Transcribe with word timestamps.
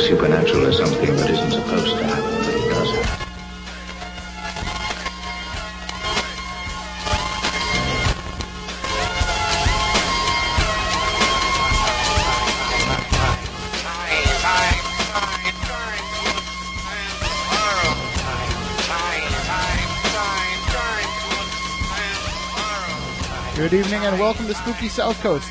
supernatural 0.00 0.64
is 0.64 0.78
something 0.78 1.14
that 1.14 1.28
isn't 1.28 1.50
supposed 1.50 1.98
to 1.98 2.04
happen, 2.04 2.38
but 2.38 2.54
it 2.54 2.68
does 2.70 2.90
happen. 2.90 3.26
Good 23.56 23.74
evening 23.74 24.06
and 24.06 24.18
welcome 24.18 24.46
to 24.46 24.54
Spooky 24.54 24.88
South 24.88 25.20
Coast. 25.20 25.50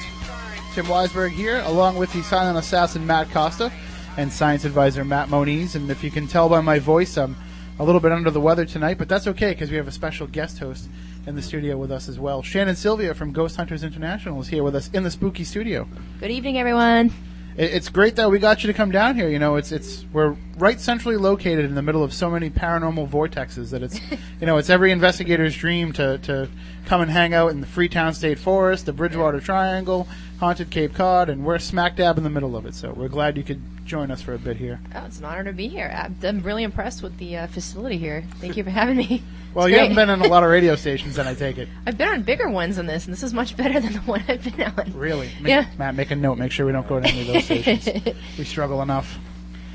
Tim 0.73 0.85
Weisberg 0.85 1.29
here, 1.29 1.61
along 1.65 1.97
with 1.97 2.11
the 2.13 2.23
silent 2.23 2.57
assassin 2.57 3.05
Matt 3.05 3.29
Costa 3.29 3.71
and 4.19 4.33
science 4.33 4.65
advisor 4.65 5.05
Matt 5.05 5.29
Moniz. 5.29 5.75
And 5.75 5.89
if 5.89 6.03
you 6.03 6.11
can 6.11 6.27
tell 6.27 6.49
by 6.49 6.59
my 6.59 6.77
voice, 6.77 7.17
I'm 7.17 7.37
a 7.79 7.83
little 7.85 8.01
bit 8.01 8.11
under 8.11 8.29
the 8.29 8.41
weather 8.41 8.65
tonight, 8.65 8.97
but 8.97 9.07
that's 9.07 9.27
okay 9.27 9.51
because 9.51 9.71
we 9.71 9.77
have 9.77 9.87
a 9.87 9.93
special 9.93 10.27
guest 10.27 10.59
host 10.59 10.89
in 11.25 11.35
the 11.35 11.41
studio 11.41 11.77
with 11.77 11.89
us 11.89 12.09
as 12.09 12.19
well. 12.19 12.43
Shannon 12.43 12.75
Sylvia 12.75 13.13
from 13.13 13.31
Ghost 13.31 13.55
Hunters 13.55 13.81
International 13.81 14.41
is 14.41 14.49
here 14.49 14.61
with 14.61 14.75
us 14.75 14.89
in 14.89 15.03
the 15.03 15.11
Spooky 15.11 15.45
Studio. 15.45 15.87
Good 16.19 16.31
evening, 16.31 16.57
everyone. 16.57 17.13
It's 17.55 17.87
great 17.87 18.17
that 18.17 18.29
we 18.29 18.39
got 18.39 18.61
you 18.61 18.67
to 18.67 18.73
come 18.73 18.91
down 18.91 19.15
here. 19.15 19.29
You 19.29 19.39
know, 19.39 19.55
it's 19.55 19.71
it's 19.71 20.05
we're 20.13 20.35
right 20.57 20.79
centrally 20.79 21.17
located 21.17 21.65
in 21.65 21.75
the 21.75 21.81
middle 21.81 22.03
of 22.03 22.13
so 22.13 22.29
many 22.29 22.49
paranormal 22.49 23.09
vortexes 23.09 23.71
that 23.71 23.83
it's 23.83 23.99
you 24.39 24.47
know 24.47 24.57
it's 24.57 24.69
every 24.69 24.91
investigator's 24.91 25.55
dream 25.57 25.91
to 25.93 26.17
to 26.19 26.49
come 26.85 27.01
and 27.01 27.11
hang 27.11 27.33
out 27.33 27.51
in 27.51 27.59
the 27.59 27.67
Freetown 27.67 28.13
State 28.13 28.39
Forest, 28.39 28.85
the 28.85 28.93
Bridgewater 28.93 29.39
Triangle, 29.41 30.07
haunted 30.39 30.69
Cape 30.69 30.93
Cod, 30.95 31.29
and 31.29 31.45
we're 31.45 31.59
smack 31.59 31.95
dab 31.97 32.17
in 32.17 32.23
the 32.23 32.29
middle 32.29 32.55
of 32.55 32.65
it. 32.65 32.73
So 32.73 32.91
we're 32.93 33.09
glad 33.09 33.37
you 33.37 33.43
could 33.43 33.61
join 33.85 34.09
us 34.11 34.21
for 34.21 34.33
a 34.33 34.39
bit 34.39 34.57
here. 34.57 34.79
Oh, 34.95 35.05
it's 35.05 35.19
an 35.19 35.25
honor 35.25 35.43
to 35.45 35.53
be 35.53 35.67
here. 35.67 35.91
I'm, 36.23 36.41
really 36.41 36.63
impressed 36.63 37.03
with 37.03 37.17
the 37.17 37.37
uh, 37.37 37.47
facility 37.47 37.97
here. 37.97 38.23
Thank 38.39 38.55
you 38.57 38.63
for 38.63 38.69
having 38.69 38.97
me. 38.97 39.23
Well, 39.51 39.67
you 39.67 39.79
haven't 39.79 39.95
been 39.95 40.11
on 40.11 40.21
a 40.21 40.27
lot 40.27 40.43
of 40.43 40.49
radio 40.51 40.75
stations, 40.75 41.15
then 41.15 41.25
I 41.25 41.33
take 41.33 41.57
it. 41.57 41.67
I've 41.87 41.97
been 41.97 42.07
on 42.07 42.21
bigger 42.21 42.47
ones 42.51 42.75
than 42.75 42.85
this, 42.85 43.05
and 43.05 43.11
this 43.11 43.23
is 43.23 43.33
much 43.33 43.57
better 43.57 43.79
than 43.79 43.93
the 43.93 43.99
one 44.01 44.23
I've 44.27 44.43
been 44.43 44.61
on. 44.61 44.93
Really, 44.93 45.31
Make- 45.41 45.49
Yeah. 45.49 45.65
Matt, 45.75 45.95
make 45.95 46.11
a 46.11 46.15
note. 46.15 46.37
Make 46.37 46.51
sure 46.51 46.67
we 46.67 46.71
don't 46.71 46.87
go 46.87 46.99
to 46.99 47.07
any 47.07 47.21
of 47.21 47.27
those 47.27 47.45
stations. 47.45 48.15
we 48.37 48.43
struggle 48.43 48.83
enough. 48.83 49.17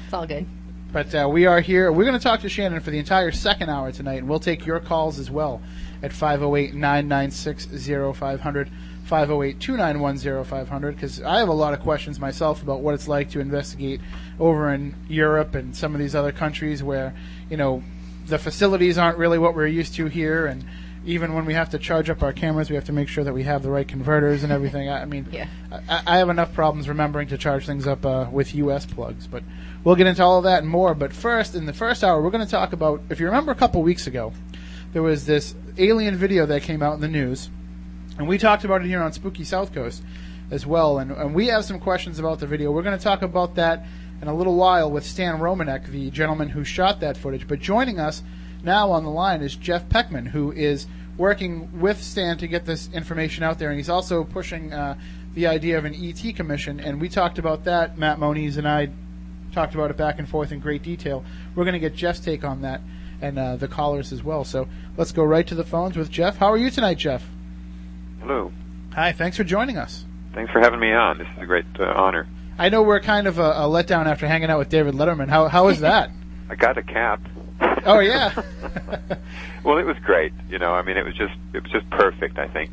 It's 0.05 0.13
all 0.15 0.29
good. 0.29 0.47
But 0.93 1.13
uh, 1.13 1.29
we 1.29 1.47
are 1.47 1.61
here. 1.61 1.91
We're 1.91 2.05
going 2.05 2.17
to 2.17 2.23
talk 2.23 2.43
to 2.43 2.49
Shannon 2.49 2.79
for 2.79 2.93
the 2.93 3.01
entire 3.01 3.33
second 3.33 3.69
hour 3.69 3.91
tonight, 3.91 4.19
and 4.19 4.29
we'll 4.29 4.39
take 4.39 4.65
your 4.65 4.79
calls 4.79 5.19
as 5.19 5.29
well 5.29 5.61
at 6.05 6.13
508 6.13 6.73
996 6.75 7.67
0500, 8.17 8.71
508 9.05 9.61
291 9.61 10.45
0500, 10.45 10.95
because 10.95 11.23
I 11.23 11.39
have 11.39 11.49
a 11.49 11.53
lot 11.53 11.75
of 11.75 11.81
questions 11.81 12.19
myself 12.19 12.63
about 12.63 12.81
what 12.81 12.95
it's 12.95 13.07
like 13.07 13.31
to 13.31 13.41
investigate 13.41 14.01
over 14.41 14.73
in 14.73 14.95
Europe 15.09 15.55
and 15.55 15.77
some 15.77 15.95
of 15.95 16.01
these 16.01 16.15
other 16.15 16.33
countries 16.33 16.83
where, 16.83 17.15
you 17.51 17.57
know, 17.57 17.83
the 18.27 18.39
facilities 18.39 18.97
aren't 18.97 19.19
really 19.19 19.39
what 19.39 19.55
we're 19.55 19.67
used 19.67 19.95
to 19.97 20.07
here, 20.07 20.47
and 20.47 20.65
even 21.07 21.35
when 21.35 21.45
we 21.45 21.55
have 21.55 21.71
to 21.71 21.79
charge 21.79 22.09
up 22.09 22.23
our 22.23 22.33
cameras, 22.33 22.71
we 22.71 22.77
have 22.77 22.87
to 22.87 22.93
make 22.93 23.09
sure 23.09 23.25
that 23.25 23.35
we 23.35 23.43
have 23.43 23.63
the 23.63 23.71
right 23.71 23.87
converters 23.87 24.43
and 24.43 24.51
everything. 24.51 24.89
I 24.89 25.03
I 25.03 25.05
mean, 25.05 25.29
Yeah. 25.31 25.49
I, 25.71 26.03
I 26.07 26.17
have 26.19 26.31
enough 26.31 26.55
problems 26.55 26.89
remembering 26.89 27.29
to 27.29 27.39
charge 27.39 27.67
things 27.67 27.87
up 27.87 28.07
uh, 28.07 28.27
with 28.33 28.55
US 28.55 28.87
plugs, 28.87 29.27
but 29.27 29.43
we'll 29.85 29.97
get 29.97 30.07
into 30.07 30.25
all 30.25 30.39
of 30.39 30.45
that 30.45 30.63
and 30.63 30.69
more. 30.69 30.95
But 30.95 31.13
first, 31.13 31.55
in 31.55 31.67
the 31.67 31.75
first 31.75 32.03
hour, 32.03 32.23
we're 32.23 32.31
going 32.31 32.45
to 32.45 32.51
talk 32.51 32.73
about. 32.73 33.03
If 33.11 33.21
you 33.21 33.27
remember, 33.27 33.53
a 33.53 33.55
couple 33.55 33.83
weeks 33.83 34.07
ago, 34.07 34.33
there 34.95 35.03
was 35.03 35.27
this 35.27 35.55
alien 35.77 36.17
video 36.17 36.47
that 36.47 36.63
came 36.63 36.83
out 36.83 36.95
in 36.95 37.01
the 37.01 37.09
news, 37.09 37.51
and 38.19 38.29
we 38.29 38.39
talked 38.39 38.65
about 38.65 38.83
it 38.83 38.87
here 38.87 39.03
on 39.03 39.13
Spooky 39.13 39.45
South 39.45 39.75
Coast 39.75 40.03
as 40.51 40.67
well. 40.67 40.99
And, 40.99 41.11
and 41.11 41.35
we 41.35 41.49
have 41.49 41.65
some 41.65 41.81
questions 41.81 42.19
about 42.19 42.39
the 42.39 42.47
video. 42.47 42.71
We're 42.71 42.83
going 42.83 42.97
to 42.97 43.03
talk 43.03 43.23
about 43.23 43.57
that 43.57 43.85
in 44.23 44.29
a 44.29 44.35
little 44.35 44.55
while 44.55 44.91
with 44.91 45.05
Stan 45.05 45.39
Romanek, 45.41 45.87
the 45.87 46.11
gentleman 46.11 46.49
who 46.49 46.65
shot 46.65 47.01
that 47.01 47.17
footage. 47.17 47.49
But 47.49 47.61
joining 47.61 47.99
us 47.99 48.23
now 48.63 48.91
on 48.91 49.05
the 49.05 49.11
line 49.11 49.43
is 49.43 49.57
Jeff 49.57 49.89
Peckman, 49.89 50.29
who 50.29 50.53
is 50.53 50.87
working 51.17 51.81
with 51.81 52.03
Stan 52.03 52.39
to 52.39 52.47
get 52.47 52.65
this 52.65 52.89
information 52.93 53.45
out 53.45 53.59
there, 53.59 53.71
and 53.71 53.79
he's 53.79 53.91
also 53.91 54.25
pushing 54.25 54.73
uh, 54.73 54.99
the 55.35 55.47
idea 55.47 55.79
of 55.79 55.85
an 55.85 55.95
ET 55.95 56.35
commission. 56.35 56.81
And 56.81 57.01
we 57.01 57.09
talked 57.09 57.39
about 57.39 57.65
that. 57.65 57.99
Matt 57.99 58.19
Moniz 58.19 58.57
and 58.57 58.67
I 58.67 58.91
talked 59.53 59.75
about 59.75 59.91
it 59.91 59.97
back 59.97 60.19
and 60.19 60.29
forth 60.29 60.53
in 60.53 60.61
great 60.61 60.83
detail. 60.83 61.25
We're 61.55 61.65
going 61.65 61.75
to 61.75 61.81
get 61.81 61.95
Jeff's 61.95 62.21
take 62.21 62.45
on 62.45 62.63
that 62.63 62.81
and 63.21 63.39
uh, 63.39 63.57
the 63.57 63.69
callers 63.69 64.13
as 64.13 64.23
well. 64.23 64.45
So 64.45 64.69
let's 64.97 65.13
go 65.13 65.25
right 65.25 65.47
to 65.47 65.55
the 65.55 65.65
phones 65.65 65.97
with 65.97 66.11
Jeff. 66.11 66.37
How 66.37 66.53
are 66.53 66.57
you 66.57 66.71
tonight, 66.71 66.99
Jeff? 66.99 67.25
Hello. 68.25 68.51
Hi, 68.95 69.13
thanks 69.13 69.37
for 69.37 69.45
joining 69.45 69.77
us. 69.77 70.07
Thanks 70.33 70.51
for 70.51 70.59
having 70.59 70.81
me 70.81 70.91
on. 70.95 71.19
This 71.19 71.27
is 71.37 71.43
a 71.43 71.45
great 71.45 71.67
uh, 71.79 71.85
honor. 71.85 72.27
I 72.59 72.71
know 72.71 72.81
we're 72.81 73.01
kind 73.01 73.27
of 73.27 73.39
a, 73.39 73.43
a 73.51 73.69
letdown 73.69 74.07
after 74.07 74.27
hanging 74.27 74.49
out 74.49 74.59
with 74.59 74.71
David 74.71 74.95
Letterman. 74.95 75.29
How 75.29 75.49
how 75.49 75.67
was 75.67 75.81
that? 75.81 76.09
I 76.49 76.55
got 76.55 76.79
a 76.79 76.83
cap. 76.83 77.21
Oh, 77.85 77.99
yeah. 78.01 78.33
well, 79.63 79.77
it 79.77 79.85
was 79.85 79.97
great. 80.03 80.33
You 80.49 80.59
know, 80.59 80.73
I 80.73 80.81
mean, 80.81 80.97
it 80.97 81.05
was 81.05 81.15
just 81.15 81.35
it 81.53 81.63
was 81.63 81.71
just 81.71 81.89
perfect. 81.91 82.39
I 82.39 82.49
think. 82.49 82.71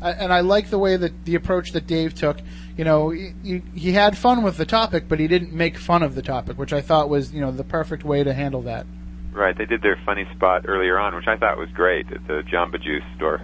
I- 0.00 0.12
and 0.12 0.32
I 0.32 0.40
like 0.40 0.70
the 0.70 0.78
way 0.78 0.96
that 0.96 1.24
the 1.24 1.34
approach 1.34 1.72
that 1.72 1.88
Dave 1.88 2.14
took. 2.14 2.38
You 2.76 2.84
know, 2.84 3.10
he, 3.10 3.32
he- 3.42 3.62
he 3.74 3.92
had 3.92 4.16
fun 4.16 4.44
with 4.44 4.56
the 4.56 4.64
topic, 4.66 5.08
but 5.08 5.18
he 5.18 5.26
didn't 5.26 5.52
make 5.52 5.78
fun 5.78 6.04
of 6.04 6.14
the 6.14 6.22
topic, 6.22 6.58
which 6.58 6.72
I 6.72 6.80
thought 6.80 7.08
was 7.08 7.32
you 7.34 7.40
know 7.40 7.50
the 7.50 7.64
perfect 7.64 8.04
way 8.04 8.22
to 8.22 8.32
handle 8.32 8.62
that. 8.62 8.86
Right. 9.32 9.58
They 9.58 9.64
did 9.66 9.82
their 9.82 9.98
funny 10.06 10.28
spot 10.36 10.66
earlier 10.68 10.96
on, 10.96 11.16
which 11.16 11.26
I 11.26 11.36
thought 11.36 11.58
was 11.58 11.70
great 11.70 12.12
at 12.12 12.24
the 12.28 12.42
Jamba 12.42 12.80
Juice 12.80 13.02
store. 13.16 13.40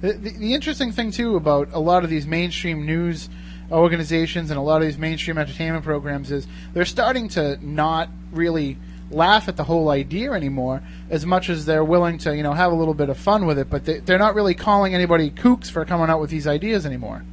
The, 0.00 0.12
the, 0.12 0.54
interesting 0.54 0.92
thing 0.92 1.10
too 1.10 1.36
about 1.36 1.68
a 1.72 1.78
lot 1.78 2.04
of 2.04 2.10
these 2.10 2.26
mainstream 2.26 2.84
news 2.84 3.30
organizations 3.70 4.50
and 4.50 4.58
a 4.58 4.62
lot 4.62 4.82
of 4.82 4.88
these 4.88 4.98
mainstream 4.98 5.38
entertainment 5.38 5.84
programs 5.84 6.30
is 6.30 6.46
they're 6.74 6.84
starting 6.84 7.28
to 7.30 7.58
not 7.66 8.10
really 8.30 8.76
laugh 9.10 9.48
at 9.48 9.56
the 9.56 9.64
whole 9.64 9.88
idea 9.88 10.32
anymore 10.32 10.82
as 11.08 11.24
much 11.24 11.48
as 11.48 11.64
they're 11.64 11.84
willing 11.84 12.18
to 12.18 12.36
you 12.36 12.42
know 12.42 12.52
have 12.52 12.72
a 12.72 12.74
little 12.74 12.94
bit 12.94 13.08
of 13.08 13.16
fun 13.16 13.46
with 13.46 13.58
it 13.58 13.70
but 13.70 13.84
they, 13.84 13.98
they're 14.00 14.18
not 14.18 14.34
really 14.34 14.54
calling 14.54 14.94
anybody 14.94 15.30
kooks 15.30 15.70
for 15.70 15.84
coming 15.84 16.10
out 16.10 16.20
with 16.20 16.30
these 16.30 16.46
ideas 16.46 16.84
anymore 16.84 17.24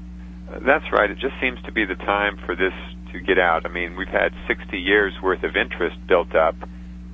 That's 0.61 0.85
right. 0.91 1.09
It 1.09 1.17
just 1.17 1.33
seems 1.41 1.61
to 1.63 1.71
be 1.71 1.83
the 1.85 1.95
time 1.95 2.37
for 2.45 2.55
this 2.55 2.73
to 3.11 3.19
get 3.19 3.39
out. 3.39 3.65
I 3.65 3.69
mean, 3.69 3.95
we've 3.95 4.07
had 4.07 4.33
60 4.47 4.77
years 4.77 5.13
worth 5.21 5.43
of 5.43 5.55
interest 5.55 5.95
built 6.07 6.35
up 6.35 6.55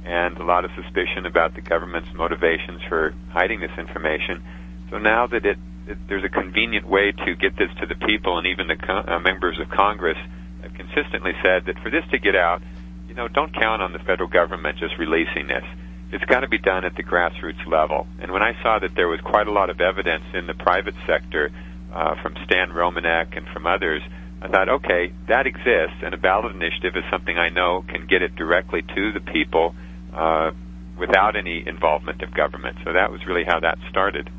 and 0.04 0.38
a 0.38 0.44
lot 0.44 0.66
of 0.66 0.72
suspicion 0.76 1.26
about 1.26 1.56
the 1.56 1.62
government's 1.62 2.14
motivations 2.14 2.82
for 2.90 3.14
hiding 3.32 3.60
this 3.60 3.72
information. 3.78 4.44
So 4.90 4.98
now 4.98 5.28
that 5.28 5.46
it, 5.46 5.58
it 5.88 5.98
there's 6.08 6.24
a 6.24 6.30
convenient 6.30 6.88
way 6.88 7.12
to 7.12 7.36
get 7.36 7.58
this 7.58 7.70
to 7.80 7.86
the 7.86 7.96
people 7.96 8.38
and 8.38 8.48
even 8.48 8.68
the 8.68 8.78
uh, 8.92 9.20
members 9.20 9.60
of 9.60 9.70
Congress 9.70 10.18
have 10.62 10.74
consistently 10.74 11.34
said 11.44 11.66
that 11.66 11.80
for 11.84 11.90
this 11.90 12.04
to 12.12 12.20
get 12.20 12.36
out, 12.36 12.62
you 13.08 13.16
know, 13.16 13.28
don't 13.28 13.54
count 13.54 13.82
on 13.82 13.94
the 13.94 14.00
federal 14.00 14.30
government 14.30 14.78
just 14.78 14.98
releasing 14.98 15.48
this. 15.48 15.64
It's 16.12 16.26
got 16.26 16.42
to 16.42 16.48
be 16.48 16.58
done 16.58 16.86
at 16.86 16.96
the 16.96 17.04
grassroots 17.04 17.66
level. 17.68 18.08
And 18.20 18.32
when 18.32 18.42
I 18.42 18.54
saw 18.64 18.80
that 18.80 18.96
there 18.96 19.08
was 19.08 19.20
quite 19.22 19.48
a 19.48 19.52
lot 19.52 19.70
of 19.70 19.80
evidence 19.80 20.24
in 20.34 20.48
the 20.48 20.56
private 20.56 20.96
sector 21.06 21.52
uh, 21.94 22.16
from 22.22 22.36
Stan 22.46 22.70
Romanek 22.70 23.38
and 23.38 23.48
from 23.48 23.68
others, 23.68 24.02
I 24.42 24.48
thought, 24.48 24.70
okay, 24.70 25.12
that 25.28 25.46
exists, 25.46 25.98
and 26.02 26.14
a 26.14 26.18
ballot 26.18 26.56
initiative 26.56 26.96
is 26.96 27.04
something 27.12 27.38
I 27.38 27.50
know 27.50 27.84
can 27.88 28.08
get 28.08 28.22
it 28.22 28.36
directly 28.36 28.82
to 28.82 29.12
the 29.12 29.20
people 29.20 29.76
uh, 30.14 30.52
without 30.98 31.36
any 31.36 31.64
involvement 31.66 32.22
of 32.22 32.34
government. 32.34 32.78
So 32.86 32.94
that 32.94 33.12
was 33.12 33.20
really 33.28 33.44
how 33.44 33.60
that 33.60 33.78
started. 33.90 34.30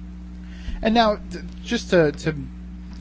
And 0.83 0.95
now 0.95 1.19
just 1.65 1.91
to, 1.91 2.13
to 2.13 2.35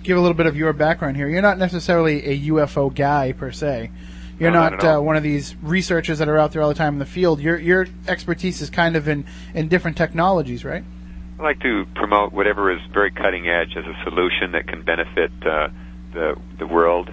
give 0.03 0.17
a 0.17 0.21
little 0.21 0.35
bit 0.35 0.45
of 0.45 0.55
your 0.55 0.73
background 0.73 1.15
here 1.15 1.27
you're 1.27 1.41
not 1.41 1.57
necessarily 1.57 2.25
a 2.25 2.49
ufo 2.49 2.93
guy 2.93 3.31
per 3.31 3.51
se 3.51 3.91
you're 4.39 4.51
No, 4.51 4.61
not 4.61 4.83
not, 4.83 4.97
uh, 4.97 5.01
one 5.01 5.17
of 5.17 5.23
these 5.23 5.55
researchers 5.61 6.19
that 6.19 6.29
are 6.29 6.37
out 6.37 6.53
there 6.53 6.61
all 6.61 6.69
the 6.69 6.75
time 6.75 6.93
in 6.93 6.99
the 6.99 7.05
field 7.05 7.39
your 7.39 7.57
your 7.57 7.87
expertise 8.07 8.61
is 8.61 8.69
kind 8.69 8.95
of 8.95 9.07
in 9.07 9.25
in 9.53 9.67
different 9.67 9.97
technologies 9.97 10.63
right 10.63 10.83
I 11.39 11.43
like 11.43 11.61
to 11.61 11.85
promote 11.95 12.33
whatever 12.33 12.69
is 12.69 12.81
very 12.93 13.11
cutting 13.11 13.47
edge 13.47 13.77
as 13.77 13.85
a 13.85 14.03
solution 14.03 14.51
that 14.51 14.67
can 14.67 14.83
benefit 14.83 15.31
uh, 15.45 15.69
the 16.13 16.35
the 16.57 16.67
world 16.67 17.09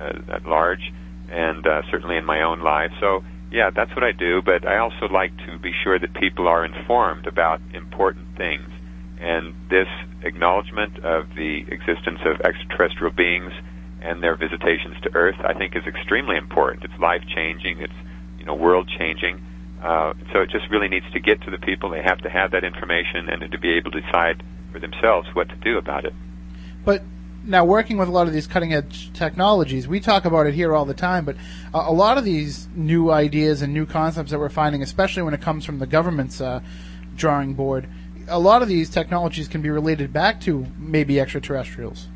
uh, 0.00 0.32
at 0.32 0.46
large, 0.46 0.92
and 1.30 1.66
uh, 1.66 1.82
certainly 1.90 2.16
in 2.16 2.24
my 2.24 2.40
own 2.42 2.60
life. 2.60 2.90
So 3.00 3.22
yeah, 3.52 3.68
that's 3.68 3.94
what 3.94 4.02
I 4.02 4.12
do. 4.12 4.40
But 4.40 4.66
I 4.66 4.78
also 4.78 5.08
like 5.10 5.36
to 5.44 5.58
be 5.58 5.72
sure 5.84 5.98
that 5.98 6.14
people 6.14 6.48
are 6.48 6.64
informed 6.64 7.26
about 7.26 7.60
important 7.74 8.38
things, 8.38 8.66
and 9.20 9.54
this 9.70 9.88
acknowledgement 10.22 11.04
of 11.04 11.28
the 11.34 11.64
existence 11.68 12.20
of 12.24 12.40
extraterrestrial 12.40 13.12
beings 13.12 13.52
and 14.02 14.22
their 14.22 14.36
visitations 14.36 14.96
to 15.02 15.14
Earth, 15.14 15.36
I 15.40 15.54
think, 15.54 15.74
is 15.74 15.84
extremely 15.86 16.36
important. 16.36 16.84
It's 16.84 17.00
life 17.00 17.22
changing. 17.34 17.80
It's 17.80 17.98
you 18.38 18.44
know 18.44 18.54
world 18.54 18.90
changing. 18.98 19.44
Uh, 19.82 20.14
so 20.32 20.40
it 20.40 20.50
just 20.50 20.70
really 20.70 20.88
needs 20.88 21.06
to 21.12 21.20
get 21.20 21.40
to 21.42 21.50
the 21.50 21.58
people. 21.58 21.90
They 21.90 22.02
have 22.02 22.18
to 22.22 22.30
have 22.30 22.52
that 22.52 22.64
information 22.64 23.28
and 23.28 23.50
to 23.50 23.58
be 23.58 23.74
able 23.74 23.90
to 23.92 24.00
decide 24.00 24.42
for 24.72 24.80
themselves 24.80 25.28
what 25.34 25.48
to 25.48 25.56
do 25.56 25.78
about 25.78 26.04
it. 26.04 26.14
But 26.84 27.02
now, 27.46 27.64
working 27.64 27.96
with 27.96 28.08
a 28.08 28.10
lot 28.10 28.26
of 28.26 28.32
these 28.32 28.46
cutting 28.46 28.74
edge 28.74 29.12
technologies, 29.12 29.86
we 29.86 30.00
talk 30.00 30.24
about 30.24 30.46
it 30.46 30.54
here 30.54 30.74
all 30.74 30.84
the 30.84 30.94
time, 30.94 31.24
but 31.24 31.36
a, 31.72 31.92
lot 31.92 32.18
of 32.18 32.24
these 32.24 32.66
new 32.74 33.10
ideas 33.10 33.62
and 33.62 33.72
new 33.72 33.86
concepts 33.86 34.32
that 34.32 34.40
we're 34.40 34.48
finding, 34.48 34.82
especially 34.82 35.22
when 35.22 35.32
it 35.32 35.40
comes 35.40 35.64
from 35.64 35.78
the 35.78 35.86
government's 35.86 36.40
uh, 36.40 36.60
drawing 37.14 37.54
board, 37.54 37.88
a 38.28 38.38
lot 38.38 38.62
of 38.62 38.68
these 38.68 38.90
technologies 38.90 39.48
can 39.48 39.62
be 39.62 39.70
related 39.70 40.12
back 40.12 40.40
to 40.42 40.66
maybe 40.78 41.20
extraterrestrials. 41.20 42.08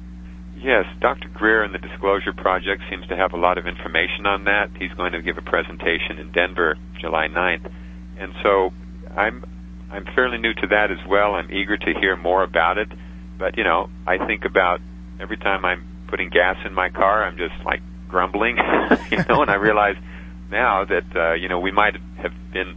Yes, 0.57 0.85
Dr. 1.01 1.29
Greer 1.29 1.63
and 1.63 1.73
the 1.73 1.79
Disclosure 1.79 2.35
Project 2.35 2.83
seems 2.91 3.07
to 3.09 3.17
have 3.17 3.33
a 3.33 3.37
lot 3.39 3.57
of 3.57 3.67
information 3.67 4.27
on 4.27 4.45
that. 4.45 4.71
He's 4.79 4.93
going 4.93 5.13
to 5.13 5.23
give 5.23 5.39
a 5.39 5.43
presentation 5.43 6.19
in 6.19 6.33
Denver 6.33 6.77
July 7.01 7.29
9th. 7.29 7.73
And 8.19 8.35
so 8.43 8.71
I'm 9.17 9.45
I'm 9.91 10.05
fairly 10.15 10.39
new 10.39 10.55
to 10.55 10.67
that 10.69 10.91
as 10.91 11.05
well. 11.09 11.35
I'm 11.35 11.51
eager 11.51 11.77
to 11.77 11.95
hear 11.99 12.15
more 12.15 12.43
about 12.43 12.79
it. 12.79 12.89
But, 13.39 13.57
you 13.57 13.65
know, 13.65 13.91
I 14.07 14.25
think 14.25 14.45
about 14.45 14.81
every 15.19 15.37
time 15.37 15.65
I'm 15.65 15.85
putting 16.09 16.29
gas 16.29 16.57
in 16.65 16.75
my 16.75 16.91
car, 16.91 17.25
I'm 17.25 17.39
just 17.39 17.55
like 17.65 17.81
grumbling, 18.09 18.57
you 19.11 19.25
know, 19.29 19.43
and 19.43 19.51
I 19.51 19.55
realize 19.55 19.97
now 20.51 20.85
that 20.85 21.17
uh, 21.17 21.33
you 21.35 21.49
know, 21.49 21.61
we 21.61 21.71
might 21.71 21.97
have 22.19 22.33
been 22.53 22.77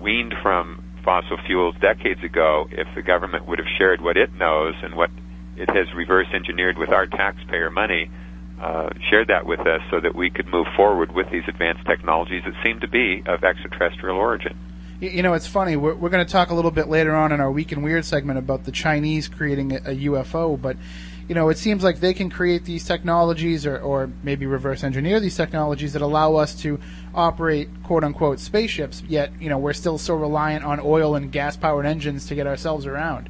weaned 0.00 0.34
from 0.42 0.81
fossil 1.04 1.36
fuels 1.46 1.74
decades 1.80 2.22
ago 2.22 2.68
if 2.70 2.86
the 2.94 3.02
government 3.02 3.46
would 3.46 3.58
have 3.58 3.68
shared 3.78 4.00
what 4.00 4.16
it 4.16 4.32
knows 4.34 4.74
and 4.82 4.94
what 4.94 5.10
it 5.56 5.68
has 5.70 5.92
reverse 5.94 6.28
engineered 6.34 6.78
with 6.78 6.90
our 6.90 7.06
taxpayer 7.06 7.70
money, 7.70 8.10
uh, 8.60 8.90
shared 9.10 9.28
that 9.28 9.44
with 9.46 9.60
us 9.60 9.80
so 9.90 10.00
that 10.00 10.14
we 10.14 10.30
could 10.30 10.46
move 10.46 10.66
forward 10.76 11.12
with 11.12 11.30
these 11.30 11.42
advanced 11.48 11.84
technologies 11.86 12.42
that 12.44 12.54
seem 12.64 12.80
to 12.80 12.88
be 12.88 13.22
of 13.26 13.42
extraterrestrial 13.44 14.16
origin. 14.16 14.56
You 15.00 15.22
know, 15.22 15.34
it's 15.34 15.48
funny. 15.48 15.74
We're, 15.74 15.94
we're 15.94 16.10
going 16.10 16.24
to 16.24 16.30
talk 16.30 16.50
a 16.50 16.54
little 16.54 16.70
bit 16.70 16.88
later 16.88 17.14
on 17.14 17.32
in 17.32 17.40
our 17.40 17.50
Week 17.50 17.72
in 17.72 17.82
Weird 17.82 18.04
segment 18.04 18.38
about 18.38 18.64
the 18.64 18.70
Chinese 18.70 19.26
creating 19.26 19.72
a, 19.72 19.76
a 19.78 19.96
UFO, 19.96 20.60
but 20.60 20.76
you 21.28 21.34
know, 21.34 21.48
it 21.48 21.58
seems 21.58 21.82
like 21.84 22.00
they 22.00 22.14
can 22.14 22.30
create 22.30 22.64
these 22.64 22.84
technologies 22.84 23.66
or, 23.66 23.78
or 23.78 24.10
maybe 24.22 24.46
reverse 24.46 24.82
engineer 24.84 25.20
these 25.20 25.36
technologies 25.36 25.92
that 25.92 26.02
allow 26.02 26.36
us 26.36 26.54
to 26.62 26.80
operate 27.14 27.68
quote 27.82 28.04
unquote 28.04 28.40
spaceships, 28.40 29.02
yet, 29.08 29.30
you 29.40 29.48
know, 29.48 29.58
we're 29.58 29.72
still 29.72 29.98
so 29.98 30.14
reliant 30.14 30.64
on 30.64 30.80
oil 30.80 31.14
and 31.14 31.32
gas 31.32 31.56
powered 31.56 31.86
engines 31.86 32.26
to 32.26 32.34
get 32.34 32.46
ourselves 32.46 32.86
around. 32.86 33.28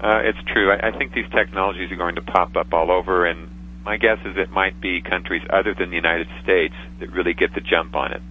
Uh, 0.00 0.20
it's 0.24 0.38
true. 0.52 0.70
I, 0.70 0.88
I 0.88 0.98
think 0.98 1.12
these 1.12 1.28
technologies 1.30 1.90
are 1.92 1.96
going 1.96 2.14
to 2.14 2.22
pop 2.22 2.56
up 2.56 2.72
all 2.72 2.90
over, 2.90 3.26
and 3.26 3.50
my 3.84 3.96
guess 3.96 4.18
is 4.24 4.36
it 4.36 4.50
might 4.50 4.80
be 4.80 5.02
countries 5.02 5.42
other 5.50 5.74
than 5.74 5.90
the 5.90 5.96
United 5.96 6.28
States 6.42 6.74
that 7.00 7.10
really 7.12 7.34
get 7.34 7.54
the 7.54 7.60
jump 7.60 7.94
on 7.94 8.12
it. 8.12 8.22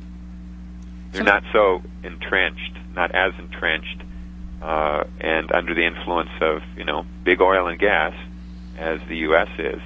They're 1.12 1.24
not 1.24 1.44
so 1.52 1.82
entrenched, 2.04 2.78
not 2.94 3.12
as 3.16 3.34
entrenched, 3.40 4.04
uh, 4.62 5.04
and 5.20 5.52
under 5.52 5.74
the 5.74 5.86
influence 5.86 6.30
of 6.42 6.62
you 6.78 6.86
know 6.86 7.06
big 7.24 7.42
oil 7.42 7.68
and 7.68 7.80
gas 7.80 8.14
as 8.78 9.00
the 9.08 9.18
U.S. 9.18 9.50
is. 9.58 9.82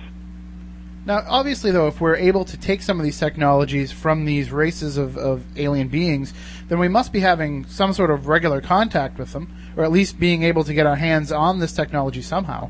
Now, 1.06 1.22
obviously, 1.28 1.72
though, 1.72 1.88
if 1.88 2.00
we're 2.00 2.16
able 2.16 2.46
to 2.46 2.56
take 2.56 2.81
some 2.81 2.98
of 2.98 3.04
these 3.04 3.20
technologies 3.20 3.92
from 3.92 4.24
these 4.24 4.52
races 4.52 4.96
of, 4.96 5.18
of 5.18 5.44
alien 5.58 5.90
beings, 5.90 6.34
then 6.70 6.80
we 6.80 6.88
must 6.88 7.12
be 7.12 7.20
having 7.20 7.66
some 7.66 7.92
sort 7.92 8.10
of 8.10 8.28
regular 8.28 8.62
contact 8.62 9.20
with 9.20 9.34
them, 9.34 9.54
or 9.75 9.84
at 9.84 9.92
least 9.92 10.18
being 10.18 10.44
able 10.44 10.64
to 10.64 10.74
get 10.74 10.86
our 10.86 10.96
hands 10.96 11.30
on 11.30 11.60
this 11.60 11.74
technology 11.74 12.22
somehow. 12.22 12.69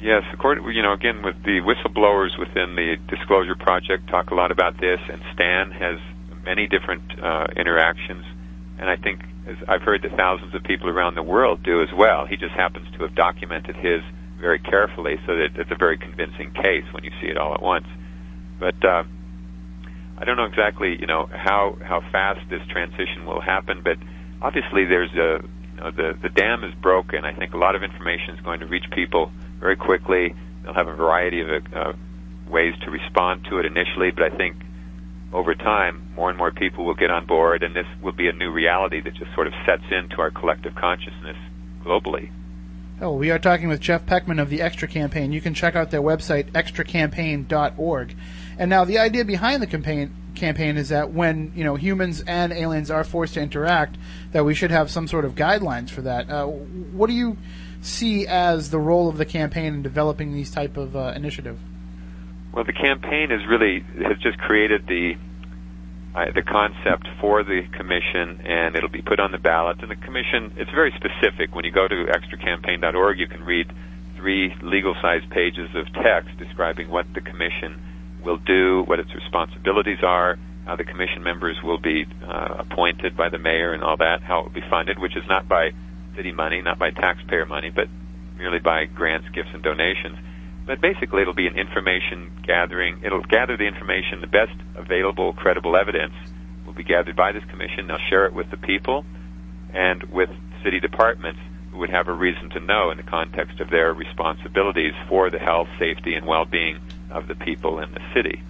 Yes, 0.00 0.22
according 0.32 0.64
you 0.72 0.80
know, 0.80 0.92
again 0.92 1.22
with 1.22 1.42
the 1.42 1.60
whistleblowers 1.60 2.38
within 2.38 2.76
the 2.76 2.96
Disclosure 3.08 3.56
Project 3.56 4.08
talk 4.08 4.30
a 4.30 4.34
lot 4.34 4.50
about 4.50 4.80
this, 4.80 5.00
and 5.10 5.20
Stan 5.34 5.70
has 5.72 5.98
many 6.44 6.66
different 6.66 7.02
uh, 7.20 7.48
interactions, 7.56 8.24
and 8.78 8.88
I 8.88 8.96
think 8.96 9.20
as 9.48 9.56
I've 9.66 9.82
heard 9.82 10.02
that 10.02 10.12
thousands 10.16 10.54
of 10.54 10.62
people 10.62 10.88
around 10.88 11.14
the 11.14 11.22
world 11.22 11.62
do 11.62 11.82
as 11.82 11.88
well. 11.96 12.26
He 12.26 12.36
just 12.36 12.54
happens 12.54 12.86
to 12.96 13.02
have 13.04 13.14
documented 13.14 13.76
his 13.76 14.02
very 14.38 14.58
carefully, 14.58 15.16
so 15.26 15.34
that 15.34 15.56
it's 15.56 15.70
a 15.70 15.76
very 15.76 15.98
convincing 15.98 16.52
case 16.52 16.84
when 16.92 17.02
you 17.02 17.10
see 17.20 17.26
it 17.28 17.36
all 17.36 17.54
at 17.54 17.62
once. 17.62 17.86
But 18.60 18.84
uh, 18.84 19.04
I 20.18 20.24
don't 20.24 20.36
know 20.36 20.44
exactly, 20.44 20.96
you 21.00 21.06
know, 21.06 21.26
how 21.32 21.76
how 21.82 22.02
fast 22.12 22.40
this 22.50 22.62
transition 22.68 23.24
will 23.24 23.40
happen. 23.40 23.82
But 23.82 23.98
obviously, 24.42 24.84
there's 24.84 25.12
a 25.14 25.42
you 25.42 25.80
know, 25.80 25.90
the 25.90 26.18
the 26.20 26.28
dam 26.28 26.62
is 26.62 26.74
broken. 26.74 27.24
I 27.24 27.32
think 27.32 27.54
a 27.54 27.58
lot 27.58 27.74
of 27.74 27.82
information 27.82 28.34
is 28.34 28.40
going 28.42 28.60
to 28.60 28.66
reach 28.66 28.84
people 28.94 29.32
very 29.60 29.76
quickly. 29.76 30.34
They'll 30.62 30.74
have 30.74 30.88
a 30.88 30.94
variety 30.94 31.40
of 31.40 31.48
uh, 31.74 31.92
ways 32.48 32.74
to 32.84 32.90
respond 32.90 33.46
to 33.50 33.58
it 33.58 33.66
initially, 33.66 34.10
but 34.10 34.24
I 34.24 34.36
think 34.36 34.56
over 35.32 35.54
time, 35.54 36.12
more 36.14 36.30
and 36.30 36.38
more 36.38 36.50
people 36.50 36.84
will 36.84 36.94
get 36.94 37.10
on 37.10 37.26
board, 37.26 37.62
and 37.62 37.74
this 37.74 37.86
will 38.02 38.12
be 38.12 38.28
a 38.28 38.32
new 38.32 38.50
reality 38.50 39.00
that 39.00 39.14
just 39.14 39.34
sort 39.34 39.46
of 39.46 39.52
sets 39.66 39.84
into 39.90 40.20
our 40.20 40.30
collective 40.30 40.74
consciousness 40.74 41.36
globally. 41.84 42.30
Oh, 43.00 43.14
we 43.14 43.30
are 43.30 43.38
talking 43.38 43.68
with 43.68 43.80
Jeff 43.80 44.06
Peckman 44.06 44.40
of 44.40 44.50
the 44.50 44.60
Extra 44.60 44.88
Campaign. 44.88 45.32
You 45.32 45.40
can 45.40 45.54
check 45.54 45.76
out 45.76 45.90
their 45.90 46.02
website, 46.02 46.50
extracampaign.org. 46.52 48.16
And 48.58 48.70
now 48.70 48.84
the 48.84 48.98
idea 48.98 49.24
behind 49.24 49.62
the 49.62 49.66
campaign 49.66 50.14
campaign 50.34 50.76
is 50.76 50.88
that 50.90 51.12
when 51.12 51.52
you 51.54 51.64
know 51.64 51.74
humans 51.74 52.22
and 52.26 52.52
aliens 52.52 52.90
are 52.90 53.04
forced 53.04 53.34
to 53.34 53.40
interact, 53.40 53.98
that 54.32 54.44
we 54.44 54.54
should 54.54 54.70
have 54.70 54.90
some 54.90 55.06
sort 55.06 55.24
of 55.24 55.34
guidelines 55.34 55.90
for 55.90 56.02
that. 56.02 56.28
Uh, 56.28 56.46
what 56.46 57.06
do 57.06 57.12
you 57.12 57.36
see 57.80 58.26
as 58.26 58.70
the 58.70 58.78
role 58.78 59.08
of 59.08 59.16
the 59.16 59.24
campaign 59.24 59.74
in 59.74 59.82
developing 59.82 60.32
these 60.32 60.50
type 60.50 60.76
of 60.76 60.96
uh, 60.96 61.12
initiative? 61.14 61.58
Well, 62.58 62.66
the 62.66 62.72
campaign 62.72 63.30
is 63.30 63.46
really 63.46 63.86
has 64.02 64.18
just 64.18 64.36
created 64.38 64.82
the 64.88 65.14
uh, 66.12 66.24
the 66.34 66.42
concept 66.42 67.06
for 67.20 67.44
the 67.44 67.62
commission, 67.70 68.42
and 68.44 68.74
it'll 68.74 68.90
be 68.90 69.00
put 69.00 69.20
on 69.20 69.30
the 69.30 69.38
ballot. 69.38 69.78
And 69.80 69.88
the 69.88 69.94
commission, 69.94 70.54
it's 70.56 70.72
very 70.72 70.92
specific. 70.98 71.54
When 71.54 71.64
you 71.64 71.70
go 71.70 71.86
to 71.86 71.94
extracampaign.org, 72.10 73.16
you 73.16 73.28
can 73.28 73.44
read 73.44 73.70
three 74.16 74.52
legal-sized 74.60 75.30
pages 75.30 75.70
of 75.76 75.86
text 76.02 76.36
describing 76.36 76.90
what 76.90 77.06
the 77.14 77.20
commission 77.20 77.78
will 78.24 78.38
do, 78.38 78.82
what 78.88 78.98
its 78.98 79.14
responsibilities 79.14 80.02
are, 80.02 80.36
how 80.66 80.74
the 80.74 80.82
commission 80.82 81.22
members 81.22 81.62
will 81.62 81.78
be 81.78 82.06
uh, 82.26 82.56
appointed 82.58 83.16
by 83.16 83.28
the 83.28 83.38
mayor, 83.38 83.72
and 83.72 83.84
all 83.84 83.98
that, 83.98 84.20
how 84.20 84.40
it 84.40 84.44
will 84.46 84.60
be 84.60 84.68
funded, 84.68 84.98
which 84.98 85.16
is 85.16 85.22
not 85.28 85.46
by 85.46 85.70
city 86.16 86.32
money, 86.32 86.60
not 86.60 86.76
by 86.76 86.90
taxpayer 86.90 87.46
money, 87.46 87.70
but 87.70 87.86
merely 88.36 88.58
by 88.58 88.84
grants, 88.86 89.28
gifts, 89.32 89.50
and 89.54 89.62
donations. 89.62 90.18
But 90.68 90.82
basically, 90.82 91.22
it'll 91.22 91.32
be 91.32 91.46
an 91.46 91.56
information 91.56 92.30
gathering. 92.46 93.00
It'll 93.02 93.22
gather 93.22 93.56
the 93.56 93.64
information, 93.64 94.20
the 94.20 94.26
best 94.26 94.52
available, 94.76 95.32
credible 95.32 95.74
evidence 95.78 96.12
will 96.66 96.74
be 96.74 96.84
gathered 96.84 97.16
by 97.16 97.32
this 97.32 97.42
commission. 97.46 97.86
They'll 97.86 97.96
share 98.10 98.26
it 98.26 98.34
with 98.34 98.50
the 98.50 98.58
people 98.58 99.06
and 99.72 100.02
with 100.12 100.28
city 100.62 100.78
departments 100.78 101.40
who 101.70 101.78
would 101.78 101.88
have 101.88 102.06
a 102.08 102.12
reason 102.12 102.50
to 102.50 102.60
know 102.60 102.90
in 102.90 102.98
the 102.98 103.02
context 103.02 103.60
of 103.60 103.70
their 103.70 103.94
responsibilities 103.94 104.92
for 105.08 105.30
the 105.30 105.38
health, 105.38 105.68
safety, 105.78 106.12
and 106.12 106.26
well-being 106.26 106.78
of 107.10 107.28
the 107.28 107.34
people 107.34 107.80
in 107.80 107.90
the 107.94 108.02
city. 108.12 108.42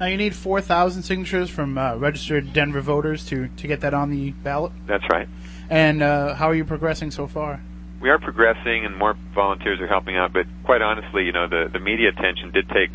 Now 0.00 0.06
you 0.06 0.16
need 0.16 0.34
4,000 0.34 1.04
signatures 1.04 1.50
from 1.50 1.78
uh, 1.78 1.94
registered 1.94 2.52
Denver 2.52 2.80
voters 2.80 3.24
to, 3.26 3.46
to 3.46 3.68
get 3.68 3.80
that 3.82 3.94
on 3.94 4.10
the 4.10 4.32
ballot. 4.32 4.72
That's 4.88 5.04
right. 5.08 5.28
And 5.70 6.02
uh, 6.02 6.34
how 6.34 6.48
are 6.48 6.54
you 6.56 6.64
progressing 6.64 7.12
so 7.12 7.28
far? 7.28 7.60
We 8.06 8.10
are 8.10 8.20
progressing 8.20 8.86
and 8.86 8.96
more 8.96 9.16
volunteers 9.34 9.80
are 9.80 9.88
helping 9.88 10.16
out, 10.16 10.32
but 10.32 10.46
quite 10.62 10.80
honestly, 10.80 11.24
you 11.24 11.32
know, 11.32 11.48
the, 11.48 11.68
the 11.72 11.80
media 11.80 12.10
attention 12.10 12.52
did 12.52 12.68
take 12.68 12.94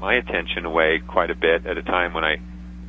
my 0.00 0.14
attention 0.14 0.64
away 0.64 1.00
quite 1.06 1.30
a 1.30 1.36
bit 1.36 1.64
at 1.64 1.78
a 1.78 1.82
time 1.82 2.12
when 2.12 2.24
I, 2.24 2.38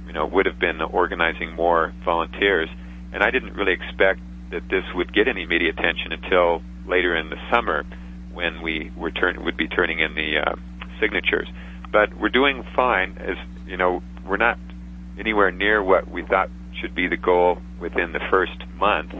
you 0.07 0.13
know, 0.13 0.25
would 0.25 0.47
have 0.47 0.57
been 0.57 0.81
organizing 0.81 1.53
more 1.53 1.93
volunteers. 2.03 2.69
And 3.13 3.21
I 3.21 3.29
didn't 3.29 3.53
really 3.53 3.73
expect 3.73 4.19
that 4.49 4.63
this 4.71 4.81
would 4.95 5.13
get 5.13 5.27
any 5.27 5.45
media 5.45 5.69
attention 5.69 6.11
until 6.11 6.63
later 6.87 7.15
in 7.15 7.29
the 7.29 7.37
summer 7.53 7.85
when 8.33 8.63
we 8.63 8.91
were 8.97 9.11
turn, 9.11 9.45
would 9.45 9.57
be 9.57 9.67
turning 9.67 9.99
in 9.99 10.15
the 10.15 10.41
uh, 10.41 10.55
signatures. 10.99 11.47
But 11.91 12.19
we're 12.19 12.29
doing 12.29 12.63
fine 12.75 13.15
as, 13.19 13.37
you 13.67 13.77
know, 13.77 14.01
we're 14.27 14.37
not 14.37 14.57
anywhere 15.19 15.51
near 15.51 15.83
what 15.83 16.09
we 16.09 16.25
thought 16.25 16.49
should 16.81 16.95
be 16.95 17.07
the 17.07 17.17
goal 17.17 17.59
within 17.79 18.11
the 18.11 18.21
first 18.31 18.57
month 18.79 19.13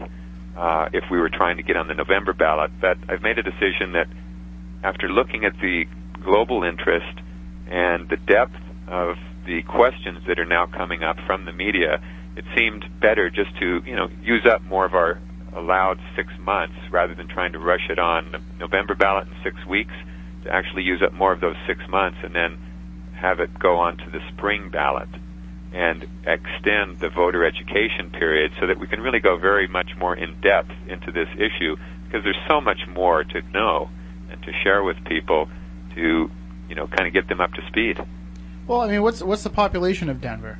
uh, 0.60 0.90
if 0.92 1.04
we 1.10 1.18
were 1.18 1.30
trying 1.30 1.56
to 1.56 1.62
get 1.62 1.76
on 1.76 1.88
the 1.88 1.94
November 1.94 2.34
ballot. 2.34 2.70
But 2.80 2.98
I've 3.08 3.22
made 3.22 3.38
a 3.38 3.42
decision 3.42 3.92
that 3.92 4.06
after 4.84 5.08
looking 5.08 5.44
at 5.46 5.54
the 5.60 5.84
global 6.22 6.64
interest 6.64 7.16
and 7.66 8.08
the 8.10 8.18
depth 8.28 8.60
of 8.86 9.16
the 9.46 9.62
questions 9.62 10.18
that 10.28 10.38
are 10.38 10.44
now 10.44 10.66
coming 10.66 11.02
up 11.02 11.16
from 11.26 11.46
the 11.46 11.52
media, 11.52 12.02
it 12.36 12.44
seemed 12.56 12.84
better 13.00 13.30
just 13.30 13.56
to 13.58 13.80
you 13.86 13.96
know 13.96 14.08
use 14.22 14.46
up 14.46 14.62
more 14.62 14.84
of 14.84 14.94
our 14.94 15.18
allowed 15.56 15.98
six 16.14 16.28
months 16.38 16.76
rather 16.92 17.14
than 17.14 17.26
trying 17.26 17.52
to 17.52 17.58
rush 17.58 17.88
it 17.88 17.98
on 17.98 18.30
the 18.30 18.40
November 18.58 18.94
ballot 18.94 19.26
in 19.26 19.34
six 19.42 19.56
weeks. 19.66 19.94
To 20.44 20.50
actually 20.54 20.82
use 20.82 21.02
up 21.02 21.12
more 21.12 21.32
of 21.32 21.40
those 21.40 21.56
six 21.66 21.80
months 21.88 22.18
and 22.22 22.34
then 22.34 22.58
have 23.14 23.40
it 23.40 23.58
go 23.58 23.76
on 23.76 23.96
to 23.98 24.10
the 24.10 24.20
spring 24.32 24.70
ballot 24.70 25.08
and 25.72 26.06
extend 26.26 26.98
the 26.98 27.08
voter 27.08 27.44
education 27.44 28.10
period 28.10 28.52
so 28.58 28.66
that 28.66 28.78
we 28.78 28.86
can 28.86 29.00
really 29.00 29.20
go 29.20 29.36
very 29.36 29.68
much 29.68 29.90
more 29.98 30.16
in 30.16 30.40
depth 30.40 30.72
into 30.88 31.12
this 31.12 31.28
issue 31.36 31.76
because 32.04 32.24
there's 32.24 32.40
so 32.48 32.60
much 32.60 32.80
more 32.88 33.22
to 33.22 33.42
know 33.52 33.88
and 34.30 34.42
to 34.42 34.52
share 34.64 34.82
with 34.82 34.96
people 35.04 35.48
to 35.94 36.30
you 36.68 36.74
know 36.74 36.86
kind 36.86 37.06
of 37.06 37.12
get 37.12 37.28
them 37.28 37.40
up 37.40 37.52
to 37.52 37.62
speed. 37.68 37.98
Well, 38.66 38.80
I 38.80 38.88
mean, 38.88 39.02
what's 39.02 39.22
what's 39.22 39.42
the 39.42 39.50
population 39.50 40.08
of 40.08 40.20
Denver? 40.20 40.58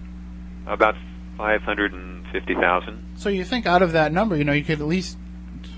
About 0.67 0.97
five 1.37 1.62
hundred 1.62 1.93
and 1.93 2.26
fifty 2.29 2.55
thousand. 2.55 3.05
So 3.17 3.29
you 3.29 3.45
think 3.45 3.67
out 3.67 3.83
of 3.83 3.93
that 3.93 4.12
number, 4.12 4.37
you 4.37 4.45
know, 4.45 4.52
you 4.52 4.64
could 4.64 4.81
at 4.81 4.87
least 4.87 5.17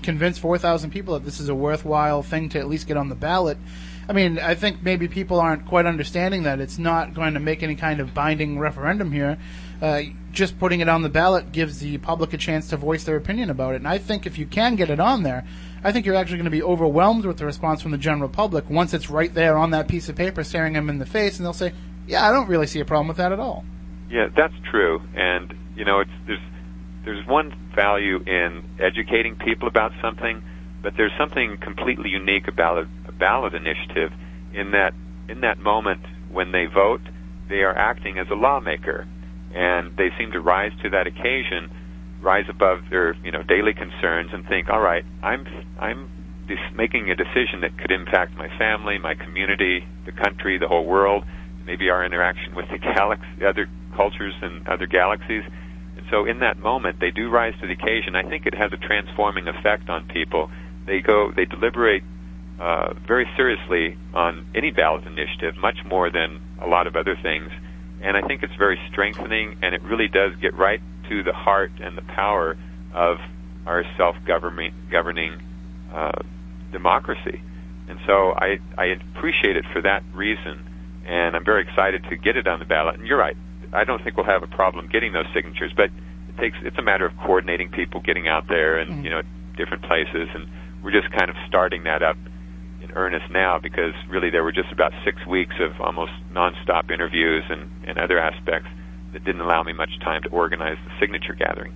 convince 0.01 0.37
four 0.37 0.57
thousand 0.57 0.91
people 0.91 1.13
that 1.13 1.25
this 1.25 1.39
is 1.39 1.49
a 1.49 1.55
worthwhile 1.55 2.21
thing 2.23 2.49
to 2.49 2.59
at 2.59 2.67
least 2.67 2.87
get 2.87 2.97
on 2.97 3.09
the 3.09 3.15
ballot. 3.15 3.57
I 4.07 4.13
mean, 4.13 4.39
I 4.39 4.55
think 4.55 4.83
maybe 4.83 5.07
people 5.07 5.39
aren't 5.39 5.65
quite 5.65 5.85
understanding 5.85 6.43
that 6.43 6.59
it's 6.59 6.77
not 6.77 7.13
going 7.13 7.35
to 7.35 7.39
make 7.39 7.63
any 7.63 7.75
kind 7.75 7.99
of 7.99 8.13
binding 8.13 8.59
referendum 8.59 9.11
here. 9.11 9.37
Uh, 9.81 10.01
just 10.31 10.57
putting 10.59 10.79
it 10.79 10.89
on 10.89 11.01
the 11.01 11.09
ballot 11.09 11.51
gives 11.51 11.79
the 11.79 11.97
public 11.99 12.33
a 12.33 12.37
chance 12.37 12.69
to 12.69 12.77
voice 12.77 13.03
their 13.03 13.15
opinion 13.15 13.49
about 13.49 13.73
it. 13.73 13.77
And 13.77 13.87
I 13.87 13.97
think 13.97 14.25
if 14.25 14.37
you 14.37 14.45
can 14.45 14.75
get 14.75 14.89
it 14.89 14.99
on 14.99 15.23
there, 15.23 15.45
I 15.83 15.91
think 15.91 16.05
you're 16.05 16.15
actually 16.15 16.37
going 16.37 16.45
to 16.45 16.51
be 16.51 16.63
overwhelmed 16.63 17.25
with 17.25 17.37
the 17.37 17.45
response 17.45 17.81
from 17.81 17.91
the 17.91 17.97
general 17.97 18.29
public 18.29 18.69
once 18.69 18.93
it's 18.93 19.09
right 19.09 19.33
there 19.33 19.57
on 19.57 19.71
that 19.71 19.87
piece 19.87 20.09
of 20.09 20.15
paper 20.15 20.43
staring 20.43 20.73
them 20.73 20.89
in 20.89 20.99
the 20.99 21.05
face, 21.05 21.37
and 21.37 21.45
they'll 21.45 21.53
say, 21.53 21.73
"Yeah, 22.07 22.27
I 22.27 22.31
don't 22.31 22.47
really 22.47 22.67
see 22.67 22.79
a 22.79 22.85
problem 22.85 23.09
with 23.09 23.17
that 23.17 23.33
at 23.33 23.39
all." 23.39 23.65
Yeah, 24.09 24.29
that's 24.33 24.53
true. 24.71 25.01
And 25.15 25.53
you 25.75 25.83
know, 25.83 25.99
it's 25.99 26.11
there's 26.25 26.39
there's 27.03 27.27
one 27.27 27.53
value 27.75 28.23
in 28.25 28.63
educating 28.79 29.35
people 29.35 29.67
about 29.67 29.91
something, 30.01 30.41
but 30.81 30.95
there's 30.95 31.11
something 31.17 31.57
completely 31.57 32.09
unique 32.09 32.47
about 32.47 32.87
ballot 33.13 33.53
initiative 33.53 34.11
in 34.53 34.71
that 34.71 34.93
in 35.29 35.41
that 35.41 35.57
moment 35.57 36.01
when 36.31 36.51
they 36.51 36.65
vote, 36.65 37.01
they 37.49 37.61
are 37.61 37.75
acting 37.75 38.17
as 38.17 38.27
a 38.29 38.35
lawmaker, 38.35 39.07
and 39.53 39.95
they 39.97 40.09
seem 40.17 40.31
to 40.31 40.41
rise 40.41 40.71
to 40.81 40.89
that 40.89 41.07
occasion, 41.07 41.69
rise 42.21 42.45
above 42.49 42.79
their 42.89 43.13
you 43.23 43.31
know 43.31 43.43
daily 43.43 43.73
concerns, 43.73 44.31
and 44.33 44.45
think, 44.47 44.69
all 44.69 44.81
right, 44.81 45.05
I'm 45.21 45.45
I'm 45.79 46.09
making 46.75 47.09
a 47.09 47.15
decision 47.15 47.61
that 47.61 47.77
could 47.77 47.91
impact 47.91 48.35
my 48.35 48.49
family, 48.57 48.97
my 48.97 49.15
community, 49.15 49.85
the 50.05 50.11
country, 50.11 50.57
the 50.57 50.67
whole 50.67 50.85
world, 50.85 51.23
maybe 51.65 51.89
our 51.89 52.03
interaction 52.05 52.55
with 52.55 52.65
the 52.69 52.77
galaxy, 52.95 53.45
other 53.45 53.67
cultures 53.95 54.33
and 54.41 54.67
other 54.67 54.87
galaxies. 54.87 55.43
And 55.97 56.05
so, 56.09 56.25
in 56.25 56.39
that 56.39 56.57
moment, 56.57 56.99
they 56.99 57.11
do 57.11 57.29
rise 57.29 57.53
to 57.61 57.67
the 57.67 57.73
occasion. 57.73 58.15
I 58.15 58.23
think 58.27 58.45
it 58.45 58.53
has 58.55 58.71
a 58.73 58.77
transforming 58.77 59.47
effect 59.47 59.89
on 59.89 60.07
people. 60.07 60.49
They 60.85 60.99
go, 60.99 61.31
they 61.31 61.45
deliberate 61.45 62.03
uh, 62.59 62.93
very 63.07 63.29
seriously 63.35 63.97
on 64.13 64.45
any 64.55 64.71
ballot 64.71 65.05
initiative, 65.05 65.57
much 65.57 65.77
more 65.85 66.09
than 66.09 66.39
a 66.61 66.67
lot 66.67 66.87
of 66.87 66.95
other 66.95 67.15
things. 67.21 67.51
And 68.01 68.17
I 68.17 68.21
think 68.27 68.43
it's 68.43 68.55
very 68.55 68.79
strengthening, 68.91 69.57
and 69.61 69.73
it 69.73 69.81
really 69.83 70.07
does 70.07 70.35
get 70.41 70.53
right 70.55 70.81
to 71.09 71.23
the 71.23 71.33
heart 71.33 71.71
and 71.81 71.97
the 71.97 72.01
power 72.01 72.57
of 72.93 73.17
our 73.65 73.83
self-governing 73.97 74.73
governing, 74.91 75.41
uh, 75.93 76.11
democracy. 76.71 77.41
And 77.87 77.99
so 78.05 78.31
I, 78.31 78.59
I 78.77 78.85
appreciate 79.15 79.55
it 79.55 79.65
for 79.71 79.81
that 79.81 80.03
reason, 80.13 80.63
and 81.05 81.35
I'm 81.35 81.45
very 81.45 81.63
excited 81.63 82.03
to 82.09 82.17
get 82.17 82.37
it 82.37 82.47
on 82.47 82.59
the 82.59 82.65
ballot. 82.65 82.95
And 82.99 83.07
you're 83.07 83.17
right, 83.17 83.37
I 83.71 83.83
don't 83.83 84.03
think 84.03 84.17
we'll 84.17 84.25
have 84.25 84.43
a 84.43 84.47
problem 84.47 84.87
getting 84.87 85.13
those 85.13 85.25
signatures, 85.33 85.71
but 85.75 85.89
it 86.29 86.37
takes 86.39 86.57
it's 86.63 86.77
a 86.77 86.81
matter 86.81 87.05
of 87.05 87.17
coordinating 87.17 87.69
people 87.69 88.01
getting 88.01 88.27
out 88.27 88.47
there 88.47 88.77
and 88.77 88.91
Mhm. 88.91 89.03
you 89.03 89.09
know 89.09 89.21
different 89.55 89.83
places, 89.83 90.29
and 90.33 90.47
we're 90.83 90.91
just 90.91 91.11
kind 91.11 91.29
of 91.29 91.35
starting 91.47 91.83
that 91.83 92.03
up 92.03 92.17
earnest 92.95 93.31
now 93.31 93.59
because 93.59 93.93
really 94.09 94.29
there 94.29 94.43
were 94.43 94.51
just 94.51 94.71
about 94.71 94.91
six 95.03 95.25
weeks 95.25 95.55
of 95.59 95.79
almost 95.81 96.11
nonstop 96.31 96.91
interviews 96.91 97.43
and, 97.49 97.69
and 97.85 97.97
other 97.97 98.19
aspects 98.19 98.69
that 99.13 99.23
didn't 99.23 99.41
allow 99.41 99.63
me 99.63 99.73
much 99.73 99.99
time 99.99 100.21
to 100.23 100.29
organize 100.29 100.77
the 100.85 100.91
signature 100.99 101.33
gathering. 101.33 101.73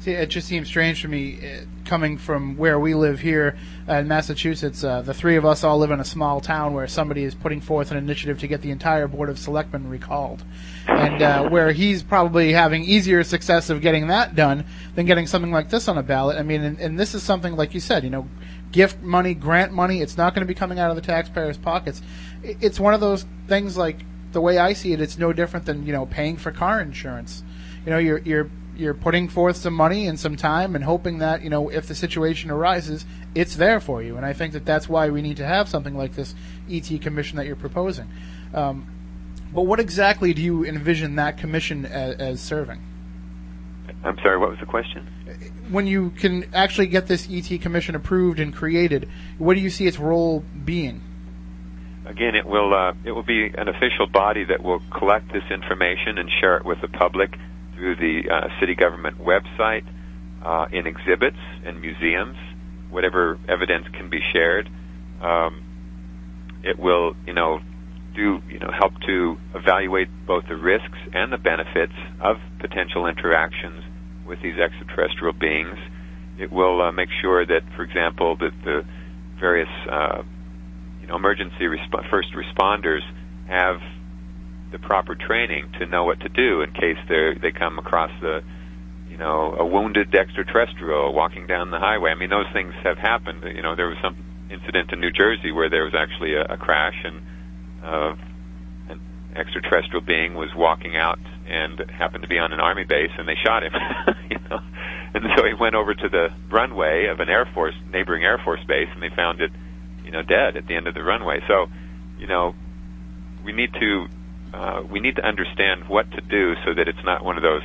See, 0.00 0.12
it 0.12 0.26
just 0.26 0.48
seems 0.48 0.68
strange 0.68 1.00
to 1.00 1.08
me, 1.08 1.38
uh, 1.38 1.64
coming 1.86 2.18
from 2.18 2.58
where 2.58 2.78
we 2.78 2.94
live 2.94 3.20
here 3.20 3.56
in 3.88 4.06
Massachusetts. 4.06 4.84
Uh, 4.84 5.00
the 5.00 5.14
three 5.14 5.36
of 5.36 5.46
us 5.46 5.64
all 5.64 5.78
live 5.78 5.92
in 5.92 6.00
a 6.00 6.04
small 6.04 6.40
town 6.40 6.74
where 6.74 6.86
somebody 6.86 7.24
is 7.24 7.34
putting 7.34 7.62
forth 7.62 7.90
an 7.90 7.96
initiative 7.96 8.38
to 8.40 8.46
get 8.46 8.60
the 8.60 8.70
entire 8.70 9.08
board 9.08 9.30
of 9.30 9.38
selectmen 9.38 9.88
recalled, 9.88 10.44
and 10.88 11.22
uh, 11.22 11.48
where 11.48 11.72
he's 11.72 12.02
probably 12.02 12.52
having 12.52 12.84
easier 12.84 13.24
success 13.24 13.70
of 13.70 13.80
getting 13.80 14.08
that 14.08 14.34
done 14.34 14.66
than 14.94 15.06
getting 15.06 15.26
something 15.26 15.52
like 15.52 15.70
this 15.70 15.88
on 15.88 15.96
a 15.96 16.02
ballot. 16.02 16.36
I 16.36 16.42
mean, 16.42 16.62
and, 16.62 16.78
and 16.80 17.00
this 17.00 17.14
is 17.14 17.22
something 17.22 17.56
like 17.56 17.72
you 17.72 17.80
said, 17.80 18.04
you 18.04 18.10
know, 18.10 18.28
gift 18.74 19.00
money, 19.00 19.34
grant 19.34 19.72
money. 19.72 20.00
It's 20.00 20.16
not 20.16 20.34
going 20.34 20.40
to 20.40 20.46
be 20.46 20.54
coming 20.54 20.80
out 20.80 20.90
of 20.90 20.96
the 20.96 21.02
taxpayers' 21.02 21.56
pockets. 21.56 22.02
It's 22.42 22.80
one 22.80 22.92
of 22.92 23.00
those 23.00 23.24
things 23.46 23.76
like 23.76 24.04
the 24.32 24.40
way 24.40 24.58
I 24.58 24.72
see 24.72 24.92
it. 24.92 25.00
It's 25.00 25.16
no 25.16 25.32
different 25.32 25.64
than 25.64 25.86
you 25.86 25.92
know 25.92 26.06
paying 26.06 26.36
for 26.36 26.50
car 26.50 26.80
insurance. 26.80 27.44
You 27.86 27.90
know, 27.92 27.98
you're 27.98 28.18
you're 28.18 28.50
you're 28.76 28.94
putting 28.94 29.28
forth 29.28 29.56
some 29.56 29.74
money 29.74 30.08
and 30.08 30.18
some 30.18 30.34
time 30.36 30.74
and 30.74 30.82
hoping 30.82 31.18
that 31.18 31.42
you 31.42 31.50
know 31.50 31.68
if 31.68 31.86
the 31.86 31.94
situation 31.94 32.50
arises, 32.50 33.06
it's 33.34 33.54
there 33.54 33.78
for 33.78 34.02
you. 34.02 34.16
And 34.16 34.26
I 34.26 34.32
think 34.32 34.52
that 34.54 34.66
that's 34.66 34.88
why 34.88 35.08
we 35.08 35.22
need 35.22 35.36
to 35.36 35.46
have 35.46 35.68
something 35.68 35.96
like 35.96 36.16
this 36.16 36.34
ET 36.68 37.00
commission 37.00 37.36
that 37.36 37.46
you're 37.46 37.54
proposing. 37.54 38.10
Um, 38.52 38.88
but 39.54 39.62
what 39.62 39.78
exactly 39.78 40.34
do 40.34 40.42
you 40.42 40.64
envision 40.64 41.14
that 41.14 41.38
commission 41.38 41.86
as, 41.86 42.16
as 42.16 42.40
serving? 42.40 42.82
I'm 44.02 44.16
sorry, 44.16 44.36
what 44.36 44.50
was 44.50 44.58
the 44.58 44.66
question? 44.66 45.06
When 45.70 45.86
you 45.86 46.10
can 46.10 46.54
actually 46.54 46.88
get 46.88 47.06
this 47.06 47.28
ET 47.30 47.60
commission 47.60 47.94
approved 47.94 48.38
and 48.38 48.54
created, 48.54 49.08
what 49.38 49.54
do 49.54 49.60
you 49.60 49.70
see 49.70 49.86
its 49.86 49.98
role 49.98 50.44
being? 50.64 51.00
Again, 52.06 52.34
it 52.34 52.46
will 52.46 52.74
uh, 52.74 52.92
it 53.02 53.12
will 53.12 53.22
be 53.22 53.46
an 53.46 53.68
official 53.68 54.06
body 54.06 54.44
that 54.44 54.62
will 54.62 54.82
collect 54.96 55.32
this 55.32 55.44
information 55.50 56.18
and 56.18 56.30
share 56.40 56.58
it 56.58 56.64
with 56.64 56.80
the 56.82 56.88
public 56.88 57.34
through 57.74 57.96
the 57.96 58.30
uh, 58.30 58.48
city 58.60 58.74
government 58.74 59.18
website, 59.18 59.84
uh, 60.44 60.66
in 60.70 60.86
exhibits 60.86 61.38
and 61.64 61.80
museums, 61.80 62.36
whatever 62.90 63.38
evidence 63.48 63.86
can 63.92 64.10
be 64.10 64.20
shared. 64.32 64.68
Um, 65.20 65.62
it 66.62 66.78
will, 66.78 67.16
you 67.26 67.32
know, 67.32 67.60
do 68.14 68.42
you 68.48 68.58
know 68.58 68.70
help 68.70 68.92
to 69.06 69.38
evaluate 69.54 70.08
both 70.26 70.46
the 70.46 70.56
risks 70.56 70.98
and 71.12 71.32
the 71.32 71.38
benefits 71.38 71.94
of 72.20 72.36
potential 72.58 73.06
interactions 73.06 73.82
with 74.26 74.40
these 74.42 74.58
extraterrestrial 74.58 75.34
beings. 75.34 75.78
It 76.38 76.50
will 76.50 76.82
uh, 76.82 76.92
make 76.92 77.08
sure 77.22 77.46
that, 77.46 77.62
for 77.76 77.82
example, 77.82 78.36
that 78.36 78.52
the 78.64 78.84
various 79.38 79.68
uh, 79.90 80.22
you 81.00 81.06
know 81.06 81.16
emergency 81.16 81.64
resp- 81.64 82.10
first 82.10 82.28
responders 82.34 83.02
have 83.46 83.80
the 84.72 84.78
proper 84.78 85.14
training 85.14 85.70
to 85.78 85.86
know 85.86 86.04
what 86.04 86.18
to 86.20 86.28
do 86.28 86.62
in 86.62 86.72
case 86.72 86.98
they 87.08 87.34
they 87.40 87.52
come 87.52 87.78
across 87.78 88.10
the 88.20 88.42
you 89.08 89.16
know 89.16 89.54
a 89.58 89.64
wounded 89.64 90.14
extraterrestrial 90.14 91.12
walking 91.12 91.46
down 91.46 91.70
the 91.70 91.78
highway. 91.78 92.10
I 92.10 92.14
mean 92.14 92.30
those 92.30 92.50
things 92.52 92.74
have 92.82 92.98
happened. 92.98 93.44
You 93.44 93.62
know 93.62 93.76
there 93.76 93.88
was 93.88 93.98
some 94.02 94.16
incident 94.50 94.92
in 94.92 95.00
New 95.00 95.12
Jersey 95.12 95.52
where 95.52 95.70
there 95.70 95.84
was 95.84 95.94
actually 95.94 96.34
a, 96.34 96.54
a 96.54 96.56
crash 96.56 96.96
and 97.04 97.20
uh, 97.82 98.14
an 98.88 99.00
extraterrestrial 99.36 100.00
being 100.00 100.34
was 100.34 100.50
walking 100.56 100.96
out 100.96 101.18
and 101.46 101.78
happened 101.90 102.22
to 102.22 102.28
be 102.28 102.38
on 102.38 102.52
an 102.52 102.60
army 102.60 102.84
base 102.84 103.10
and 103.18 103.28
they 103.28 103.36
shot 103.44 103.62
him. 103.62 103.72
you 104.30 104.38
know, 104.50 104.58
and 105.14 105.24
so 105.36 105.44
he 105.44 105.54
went 105.54 105.74
over 105.74 105.94
to 105.94 106.08
the 106.08 106.28
runway 106.50 107.06
of 107.06 107.20
an 107.20 107.28
air 107.28 107.48
force 107.54 107.74
neighboring 107.92 108.24
air 108.24 108.40
force 108.42 108.60
base 108.66 108.88
and 108.92 109.02
they 109.02 109.14
found 109.14 109.40
it 109.40 109.50
you 110.04 110.10
know 110.10 110.22
dead 110.22 110.56
at 110.56 110.66
the 110.66 110.74
end 110.74 110.86
of 110.86 110.94
the 110.94 111.02
runway. 111.02 111.40
So 111.48 111.66
you 112.18 112.26
know 112.26 112.54
we 113.44 113.52
need 113.52 113.72
to 113.74 114.06
uh, 114.52 114.82
we 114.90 115.00
need 115.00 115.16
to 115.16 115.26
understand 115.26 115.88
what 115.88 116.10
to 116.12 116.20
do 116.20 116.54
so 116.64 116.74
that 116.74 116.88
it's 116.88 117.04
not 117.04 117.24
one 117.24 117.36
of 117.36 117.42
those 117.42 117.62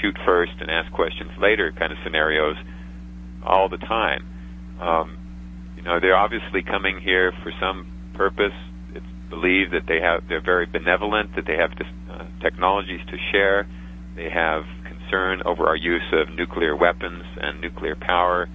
shoot 0.00 0.16
first 0.24 0.52
and 0.60 0.70
ask 0.70 0.90
questions 0.92 1.30
later 1.38 1.72
kind 1.72 1.92
of 1.92 1.98
scenarios 2.02 2.56
all 3.44 3.68
the 3.68 3.76
time. 3.76 4.26
Um, 4.80 5.18
you 5.76 5.82
know, 5.82 6.00
they're 6.00 6.16
obviously 6.16 6.62
coming 6.62 7.00
here 7.00 7.32
for 7.42 7.52
some 7.60 7.86
purpose. 8.14 8.52
It's 8.94 9.06
believed 9.28 9.72
that 9.72 9.86
they 9.86 10.00
have 10.00 10.28
they're 10.28 10.40
very 10.44 10.66
benevolent, 10.66 11.36
that 11.36 11.46
they 11.46 11.56
have 11.56 11.70
this, 11.76 11.88
technologies 12.40 13.00
to 13.10 13.16
share. 13.32 13.66
They 14.16 14.30
have 14.30 14.64
concern 14.84 15.42
over 15.44 15.66
our 15.66 15.76
use 15.76 16.06
of 16.12 16.34
nuclear 16.34 16.76
weapons 16.76 17.24
and 17.40 17.60
nuclear 17.60 17.96
power. 17.96 18.48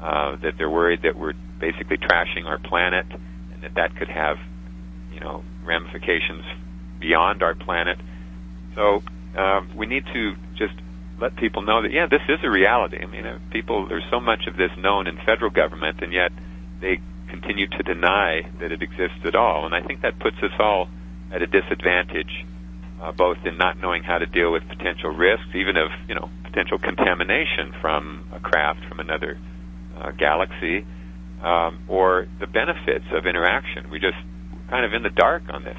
Uh, 0.00 0.36
that 0.42 0.52
they're 0.56 0.70
worried 0.70 1.00
that 1.02 1.18
we're 1.18 1.34
basically 1.58 1.96
trashing 1.96 2.46
our 2.46 2.58
planet, 2.58 3.04
and 3.52 3.62
that 3.62 3.74
that 3.74 3.96
could 3.96 4.08
have, 4.08 4.36
you 5.12 5.18
know, 5.18 5.42
ramifications 5.64 6.44
beyond 7.00 7.42
our 7.42 7.54
planet. 7.54 7.98
So 8.76 9.02
um, 9.36 9.70
we 9.76 9.86
need 9.86 10.04
to 10.12 10.34
just 10.56 10.74
let 11.20 11.36
people 11.36 11.62
know 11.62 11.82
that 11.82 11.92
yeah, 11.92 12.06
this 12.06 12.22
is 12.28 12.38
a 12.44 12.50
reality. 12.50 12.98
I 13.02 13.06
mean, 13.06 13.26
uh, 13.26 13.38
people 13.50 13.88
there's 13.88 14.06
so 14.10 14.20
much 14.20 14.46
of 14.46 14.56
this 14.56 14.70
known 14.78 15.06
in 15.06 15.18
federal 15.26 15.50
government, 15.50 15.98
and 16.00 16.12
yet 16.12 16.30
they 16.80 17.00
continue 17.28 17.66
to 17.66 17.82
deny 17.82 18.42
that 18.60 18.72
it 18.72 18.82
exists 18.82 19.20
at 19.24 19.34
all. 19.34 19.66
And 19.66 19.74
I 19.74 19.82
think 19.82 20.02
that 20.02 20.18
puts 20.18 20.36
us 20.42 20.52
all 20.58 20.88
at 21.32 21.42
a 21.42 21.46
disadvantage, 21.46 22.46
uh, 23.00 23.12
both 23.12 23.38
in 23.44 23.56
not 23.58 23.78
knowing 23.78 24.02
how 24.02 24.18
to 24.18 24.26
deal 24.26 24.52
with 24.52 24.66
potential 24.68 25.10
risks, 25.10 25.48
even 25.54 25.76
of 25.76 25.90
you 26.08 26.14
know 26.14 26.30
potential 26.44 26.78
contamination 26.78 27.74
from 27.80 28.28
a 28.32 28.40
craft 28.40 28.84
from 28.88 29.00
another 29.00 29.38
uh, 29.96 30.10
galaxy, 30.12 30.86
um, 31.42 31.80
or 31.88 32.26
the 32.40 32.46
benefits 32.46 33.04
of 33.12 33.26
interaction. 33.26 33.90
We 33.90 33.98
just 34.00 34.18
kind 34.68 34.84
of 34.84 34.92
in 34.92 35.02
the 35.02 35.10
dark 35.10 35.42
on 35.50 35.64
this. 35.64 35.78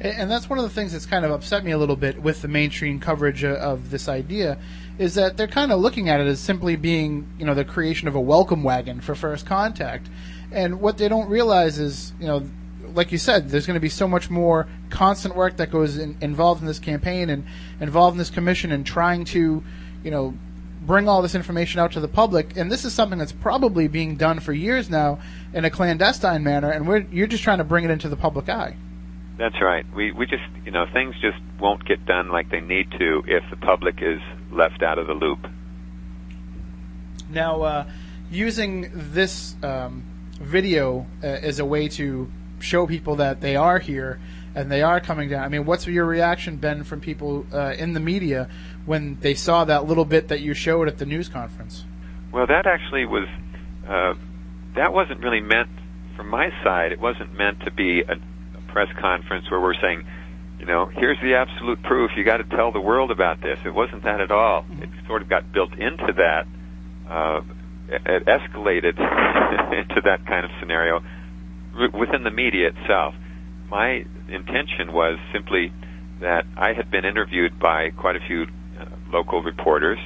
And 0.00 0.30
that's 0.30 0.48
one 0.48 0.60
of 0.60 0.64
the 0.64 0.70
things 0.70 0.92
that's 0.92 1.06
kind 1.06 1.24
of 1.24 1.32
upset 1.32 1.64
me 1.64 1.72
a 1.72 1.78
little 1.78 1.96
bit 1.96 2.22
with 2.22 2.40
the 2.40 2.48
mainstream 2.48 3.00
coverage 3.00 3.42
uh, 3.42 3.54
of 3.54 3.90
this 3.90 4.08
idea, 4.08 4.56
is 4.96 5.14
that 5.14 5.36
they're 5.36 5.48
kind 5.48 5.72
of 5.72 5.80
looking 5.80 6.08
at 6.08 6.20
it 6.20 6.28
as 6.28 6.38
simply 6.38 6.76
being, 6.76 7.26
you 7.36 7.44
know, 7.44 7.54
the 7.54 7.64
creation 7.64 8.06
of 8.06 8.14
a 8.14 8.20
welcome 8.20 8.62
wagon 8.62 9.00
for 9.00 9.16
first 9.16 9.44
contact. 9.44 10.08
And 10.52 10.80
what 10.80 10.98
they 10.98 11.08
don't 11.08 11.28
realize 11.28 11.80
is, 11.80 12.12
you 12.20 12.28
know, 12.28 12.48
like 12.94 13.12
you 13.12 13.18
said, 13.18 13.50
there's 13.50 13.66
going 13.66 13.74
to 13.74 13.80
be 13.80 13.88
so 13.88 14.08
much 14.08 14.30
more 14.30 14.66
constant 14.90 15.36
work 15.36 15.56
that 15.58 15.70
goes 15.70 15.96
in, 15.98 16.16
involved 16.20 16.60
in 16.60 16.66
this 16.66 16.78
campaign 16.78 17.30
and 17.30 17.44
involved 17.80 18.14
in 18.14 18.18
this 18.18 18.30
commission 18.30 18.72
and 18.72 18.84
trying 18.86 19.24
to, 19.26 19.62
you 20.02 20.10
know, 20.10 20.34
bring 20.82 21.08
all 21.08 21.22
this 21.22 21.34
information 21.34 21.80
out 21.80 21.92
to 21.92 22.00
the 22.00 22.08
public. 22.08 22.56
And 22.56 22.70
this 22.70 22.84
is 22.84 22.94
something 22.94 23.18
that's 23.18 23.32
probably 23.32 23.88
being 23.88 24.16
done 24.16 24.40
for 24.40 24.52
years 24.52 24.88
now 24.88 25.20
in 25.52 25.64
a 25.64 25.70
clandestine 25.70 26.42
manner, 26.42 26.70
and 26.70 26.88
we're, 26.88 27.06
you're 27.10 27.26
just 27.26 27.44
trying 27.44 27.58
to 27.58 27.64
bring 27.64 27.84
it 27.84 27.90
into 27.90 28.08
the 28.08 28.16
public 28.16 28.48
eye. 28.48 28.76
That's 29.38 29.60
right. 29.62 29.86
We 29.94 30.10
we 30.10 30.26
just 30.26 30.42
you 30.64 30.72
know 30.72 30.84
things 30.92 31.14
just 31.20 31.38
won't 31.60 31.84
get 31.84 32.04
done 32.04 32.28
like 32.28 32.50
they 32.50 32.60
need 32.60 32.90
to 32.98 33.22
if 33.28 33.44
the 33.50 33.56
public 33.56 34.02
is 34.02 34.20
left 34.50 34.82
out 34.82 34.98
of 34.98 35.06
the 35.06 35.14
loop. 35.14 35.46
Now, 37.30 37.62
uh, 37.62 37.90
using 38.32 38.90
this 38.92 39.54
um, 39.62 40.02
video 40.40 41.06
uh, 41.22 41.26
as 41.26 41.60
a 41.60 41.64
way 41.64 41.86
to 41.88 42.30
show 42.60 42.86
people 42.86 43.16
that 43.16 43.40
they 43.40 43.56
are 43.56 43.78
here 43.78 44.18
and 44.54 44.70
they 44.70 44.82
are 44.82 45.00
coming 45.00 45.28
down. 45.28 45.44
I 45.44 45.48
mean, 45.48 45.64
what's 45.64 45.86
your 45.86 46.04
reaction 46.04 46.56
been 46.56 46.84
from 46.84 47.00
people 47.00 47.46
uh, 47.52 47.74
in 47.78 47.92
the 47.92 48.00
media 48.00 48.48
when 48.86 49.18
they 49.20 49.34
saw 49.34 49.64
that 49.64 49.86
little 49.86 50.04
bit 50.04 50.28
that 50.28 50.40
you 50.40 50.54
showed 50.54 50.88
at 50.88 50.98
the 50.98 51.06
news 51.06 51.28
conference? 51.28 51.84
Well, 52.32 52.46
that 52.46 52.66
actually 52.66 53.06
was 53.06 53.28
uh, 53.88 54.14
that 54.74 54.92
wasn't 54.92 55.20
really 55.20 55.40
meant 55.40 55.70
from 56.16 56.28
my 56.28 56.50
side. 56.62 56.92
It 56.92 57.00
wasn't 57.00 57.34
meant 57.34 57.60
to 57.60 57.70
be 57.70 58.02
a, 58.02 58.12
a 58.12 58.72
press 58.72 58.88
conference 59.00 59.50
where 59.50 59.60
we're 59.60 59.80
saying, 59.80 60.04
you 60.58 60.66
know, 60.66 60.86
here's 60.86 61.18
the 61.22 61.34
absolute 61.34 61.82
proof. 61.82 62.10
You 62.16 62.24
got 62.24 62.38
to 62.38 62.44
tell 62.44 62.72
the 62.72 62.80
world 62.80 63.10
about 63.10 63.40
this. 63.40 63.58
It 63.64 63.72
wasn't 63.72 64.02
that 64.04 64.20
at 64.20 64.30
all. 64.30 64.62
Mm-hmm. 64.62 64.82
It 64.82 64.90
sort 65.06 65.22
of 65.22 65.28
got 65.28 65.52
built 65.52 65.72
into 65.74 66.12
that. 66.16 66.46
Uh, 67.08 67.40
it 67.88 68.26
escalated 68.26 68.98
into 69.78 70.00
that 70.04 70.26
kind 70.26 70.44
of 70.44 70.50
scenario 70.60 71.02
within 71.92 72.24
the 72.24 72.30
media 72.30 72.68
itself. 72.68 73.14
My 73.70 74.04
intention 74.28 74.92
was 74.92 75.18
simply 75.32 75.72
that 76.20 76.44
I 76.56 76.72
had 76.72 76.90
been 76.90 77.04
interviewed 77.04 77.58
by 77.58 77.90
quite 77.90 78.16
a 78.16 78.20
few 78.26 78.46
uh, 78.78 78.86
local 79.12 79.42
reporters 79.42 79.98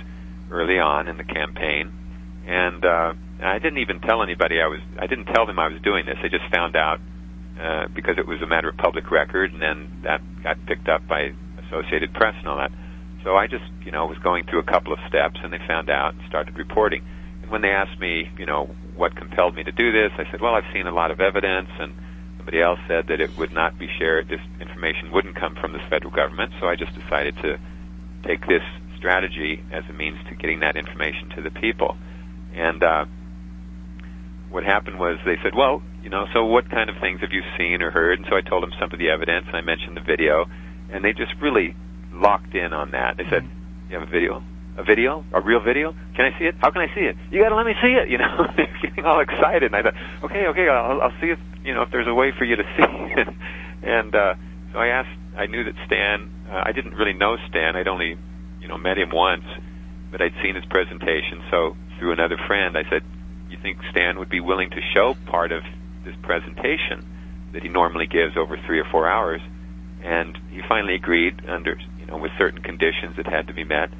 early 0.51 0.79
on 0.79 1.09
in 1.09 1.17
the 1.17 1.25
campaign, 1.25 1.93
and 2.47 2.85
uh, 2.85 3.13
I 3.43 3.59
didn't 3.59 3.79
even 3.79 4.01
tell 4.01 4.23
anybody 4.23 4.61
I 4.61 4.67
was. 4.67 4.81
I 4.99 5.07
didn't 5.07 5.27
tell 5.27 5.47
them 5.47 5.59
I 5.59 5.69
was 5.69 5.81
doing 5.83 6.05
this. 6.07 6.17
They 6.23 6.29
just 6.29 6.51
found 6.53 6.77
out 6.77 7.01
uh, 7.61 7.87
because 7.95 8.17
it 8.19 8.27
was 8.27 8.43
a 8.43 8.47
matter 8.47 8.69
of 8.69 8.77
public 8.77 9.11
record, 9.11 9.53
and 9.53 9.63
then 9.63 10.03
that 10.05 10.21
got 10.43 10.57
picked 10.67 10.89
up 10.89 11.07
by 11.09 11.33
Associated 11.69 12.13
Press 12.13 12.35
and 12.39 12.49
all 12.49 12.59
that. 12.59 12.73
So 13.25 13.37
I 13.37 13.47
just, 13.47 13.65
you 13.85 13.93
know, 13.93 14.07
was 14.07 14.19
going 14.19 14.45
through 14.45 14.61
a 14.61 14.65
couple 14.65 14.93
of 14.93 14.99
steps, 15.09 15.39
and 15.43 15.53
they 15.53 15.61
found 15.67 15.89
out 15.89 16.15
and 16.15 16.23
started 16.29 16.59
reporting. 16.59 17.03
And 17.43 17.51
when 17.51 17.63
they 17.63 17.71
asked 17.71 17.99
me, 18.01 18.29
you 18.37 18.47
know, 18.47 18.75
what 19.03 19.17
compelled 19.17 19.57
me 19.57 19.65
to 19.65 19.73
do 19.73 19.91
this, 19.91 20.13
I 20.17 20.31
said, 20.31 20.41
well, 20.41 20.55
I've 20.55 20.73
seen 20.73 20.87
a 20.87 20.95
lot 20.95 21.11
of 21.11 21.21
evidence, 21.21 21.69
and 21.81 21.93
somebody 22.37 22.63
else 22.63 22.79
said 22.87 23.09
that 23.09 23.21
it 23.21 23.37
would 23.37 23.51
not 23.51 23.77
be 23.77 23.89
shared. 23.99 24.29
This 24.29 24.39
information 24.61 25.11
wouldn't 25.11 25.35
come 25.35 25.57
from 25.57 25.73
the 25.73 25.81
federal 25.91 26.15
government, 26.15 26.53
so 26.61 26.69
I 26.69 26.77
just 26.77 26.95
decided 26.95 27.35
to 27.43 27.59
take 28.25 28.47
this 28.47 28.63
strategy 28.97 29.61
as 29.73 29.83
a 29.91 29.93
means 29.93 30.19
to 30.29 30.37
getting 30.37 30.61
that 30.61 30.77
information 30.77 31.31
to 31.35 31.43
the 31.43 31.51
people. 31.51 31.97
And 32.55 32.81
uh, 32.81 33.07
what 34.51 34.63
happened 34.63 35.01
was 35.01 35.19
they 35.27 35.39
said, 35.43 35.57
well, 35.57 35.83
you 36.05 36.09
know, 36.09 36.27
so 36.33 36.45
what 36.45 36.71
kind 36.71 36.89
of 36.89 36.95
things 37.01 37.23
have 37.23 37.33
you 37.33 37.43
seen 37.59 37.83
or 37.83 37.91
heard? 37.91 38.21
And 38.21 38.29
so 38.31 38.37
I 38.37 38.41
told 38.41 38.63
them 38.63 38.71
some 38.79 38.93
of 38.93 39.01
the 39.01 39.11
evidence, 39.11 39.47
and 39.49 39.57
I 39.57 39.63
mentioned 39.63 39.97
the 39.97 40.07
video, 40.07 40.47
and 40.93 41.05
they 41.05 41.13
just 41.13 41.35
really 41.43 41.75
locked 42.15 42.55
in 42.55 42.73
on 42.73 42.93
that. 42.93 43.17
They 43.17 43.27
said, 43.29 43.51
you 43.91 43.99
have 43.99 44.07
a 44.07 44.11
video? 44.13 44.45
A 44.79 44.85
video? 44.85 45.25
A 45.33 45.41
real 45.41 45.61
video? 45.61 45.93
Can 46.17 46.25
I 46.25 46.39
see 46.39 46.47
it? 46.47 46.55
How 46.59 46.71
can 46.71 46.81
I 46.81 46.89
see 46.95 47.03
it? 47.03 47.17
You 47.31 47.43
gotta 47.43 47.55
let 47.55 47.67
me 47.67 47.75
see 47.83 47.93
it, 47.93 48.09
you 48.09 48.17
know? 48.19 48.47
Getting 48.83 49.05
all 49.05 49.21
excited, 49.21 49.65
and 49.65 49.77
I 49.77 49.83
thought, 49.83 49.95
okay, 50.25 50.47
okay, 50.49 50.69
I'll, 50.69 51.03
I'll 51.03 51.17
see 51.21 51.29
if, 51.29 51.39
you 51.65 51.75
know, 51.75 51.83
if 51.83 51.91
there's 51.91 52.09
a 52.09 52.15
way 52.15 52.33
for 52.37 52.45
you 52.45 52.57
to 52.57 52.63
see 52.77 53.21
it. 53.21 53.29
and, 53.83 54.15
uh, 54.15 54.35
so 54.73 54.79
I 54.79 54.89
asked, 54.89 55.13
I 55.37 55.47
knew 55.47 55.65
that 55.65 55.75
Stan, 55.87 56.31
uh, 56.51 56.63
I 56.65 56.73
didn't 56.73 56.95
really 56.95 57.13
know 57.13 57.37
Stan, 57.51 57.77
I'd 57.77 57.89
only, 57.89 58.17
you 58.61 58.69
know, 58.69 58.79
met 58.79 58.97
him 58.97 59.11
once, 59.13 59.45
but 60.11 60.23
I'd 60.23 60.35
seen 60.43 60.55
his 60.55 60.65
presentation, 60.65 61.45
so 61.51 61.77
through 61.99 62.13
another 62.13 62.39
friend, 62.47 62.77
I 62.77 62.89
said, 62.89 63.03
you 63.51 63.59
think 63.61 63.79
Stan 63.91 64.19
would 64.19 64.31
be 64.31 64.41
willing 64.41 64.71
to 64.71 64.81
show 64.95 65.15
part 65.27 65.53
of 65.53 65.63
this 66.05 66.15
presentation 66.23 67.05
that 67.53 67.63
he 67.63 67.69
normally 67.69 68.07
gives 68.07 68.37
over 68.37 68.57
three 68.67 68.81
or 68.81 68.87
four 68.91 69.09
hours? 69.09 69.41
And 70.03 70.37
he 70.51 70.61
finally 70.69 70.95
agreed 70.95 71.43
under, 71.47 71.77
you 72.01 72.07
know, 72.07 72.17
with 72.17 72.33
certain 72.39 72.63
conditions 72.63 73.17
that 73.19 73.27
had 73.27 73.47
to 73.47 73.55
be 73.55 73.63
met. 73.63 73.91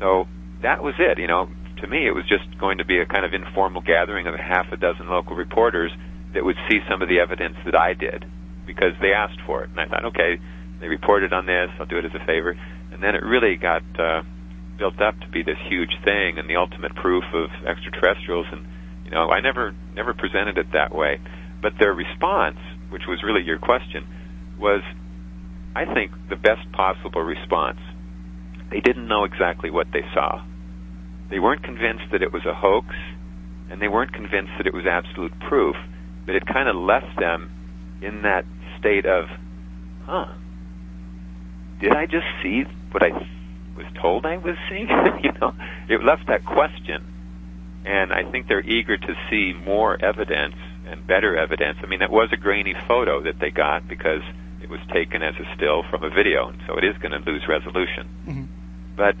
So 0.00 0.26
that 0.62 0.82
was 0.82 0.94
it. 0.98 1.18
You 1.18 1.26
know, 1.26 1.48
to 1.80 1.86
me, 1.86 2.06
it 2.06 2.14
was 2.14 2.24
just 2.28 2.44
going 2.58 2.78
to 2.78 2.84
be 2.84 2.98
a 2.98 3.06
kind 3.06 3.24
of 3.24 3.34
informal 3.34 3.82
gathering 3.82 4.26
of 4.26 4.34
half 4.34 4.72
a 4.72 4.76
dozen 4.76 5.08
local 5.08 5.36
reporters 5.36 5.92
that 6.34 6.44
would 6.44 6.56
see 6.68 6.80
some 6.90 7.02
of 7.02 7.08
the 7.08 7.20
evidence 7.20 7.56
that 7.64 7.74
I 7.74 7.94
did 7.94 8.24
because 8.66 8.92
they 9.00 9.12
asked 9.12 9.40
for 9.46 9.62
it. 9.64 9.70
And 9.70 9.80
I 9.80 9.86
thought, 9.86 10.04
okay, 10.06 10.40
they 10.80 10.88
reported 10.88 11.32
on 11.32 11.46
this, 11.46 11.70
I'll 11.78 11.86
do 11.86 11.98
it 11.98 12.04
as 12.04 12.14
a 12.14 12.24
favor. 12.26 12.56
And 12.92 13.02
then 13.02 13.14
it 13.14 13.22
really 13.22 13.56
got 13.56 13.82
uh, 13.98 14.22
built 14.78 15.00
up 15.00 15.18
to 15.20 15.28
be 15.28 15.42
this 15.42 15.58
huge 15.68 15.92
thing 16.04 16.38
and 16.38 16.48
the 16.48 16.56
ultimate 16.56 16.94
proof 16.94 17.24
of 17.32 17.50
extraterrestrials. 17.66 18.46
And 18.50 18.66
you 19.04 19.10
know, 19.10 19.28
I 19.30 19.40
never 19.40 19.74
never 19.94 20.14
presented 20.14 20.58
it 20.58 20.72
that 20.72 20.94
way, 20.94 21.20
but 21.62 21.74
their 21.78 21.92
response, 21.92 22.58
which 22.90 23.02
was 23.06 23.22
really 23.22 23.42
your 23.42 23.58
question, 23.58 24.06
was, 24.58 24.82
I 25.74 25.84
think, 25.84 26.12
the 26.28 26.36
best 26.36 26.70
possible 26.72 27.22
response. 27.22 27.78
They 28.70 28.80
didn't 28.80 29.08
know 29.08 29.24
exactly 29.24 29.70
what 29.70 29.88
they 29.92 30.02
saw. 30.12 30.44
They 31.30 31.38
weren't 31.38 31.62
convinced 31.62 32.04
that 32.12 32.22
it 32.22 32.32
was 32.32 32.44
a 32.44 32.54
hoax, 32.54 32.88
and 33.70 33.80
they 33.80 33.88
weren't 33.88 34.12
convinced 34.12 34.52
that 34.58 34.66
it 34.66 34.74
was 34.74 34.86
absolute 34.86 35.32
proof. 35.40 35.76
But 36.26 36.34
it 36.36 36.46
kind 36.46 36.68
of 36.68 36.76
left 36.76 37.18
them 37.18 37.50
in 38.02 38.22
that 38.22 38.44
state 38.78 39.06
of, 39.06 39.26
huh, 40.04 40.26
did 41.80 41.92
I 41.92 42.06
just 42.06 42.26
see 42.42 42.64
what 42.90 43.02
I 43.02 43.10
was 43.76 43.86
told 44.00 44.26
I 44.26 44.36
was 44.36 44.56
seeing? 44.68 44.88
you 45.22 45.32
know, 45.40 45.54
it 45.88 46.02
left 46.02 46.28
that 46.28 46.44
question. 46.44 47.04
And 47.84 48.12
I 48.12 48.30
think 48.30 48.48
they're 48.48 48.64
eager 48.64 48.96
to 48.96 49.14
see 49.28 49.52
more 49.52 50.02
evidence 50.02 50.54
and 50.86 51.06
better 51.06 51.36
evidence. 51.36 51.78
I 51.82 51.86
mean, 51.86 52.00
that 52.00 52.10
was 52.10 52.30
a 52.32 52.36
grainy 52.36 52.74
photo 52.88 53.22
that 53.22 53.38
they 53.38 53.50
got 53.50 53.86
because 53.86 54.22
it 54.64 54.70
was 54.70 54.80
taken 54.92 55.22
as 55.22 55.34
a 55.36 55.44
still 55.54 55.84
from 55.90 56.02
a 56.02 56.08
video, 56.08 56.48
and 56.48 56.58
so 56.66 56.78
it 56.78 56.84
is 56.84 56.96
going 56.98 57.12
to 57.12 57.30
lose 57.30 57.42
resolution. 57.46 58.08
Mm-hmm. 58.26 58.44
But 58.96 59.14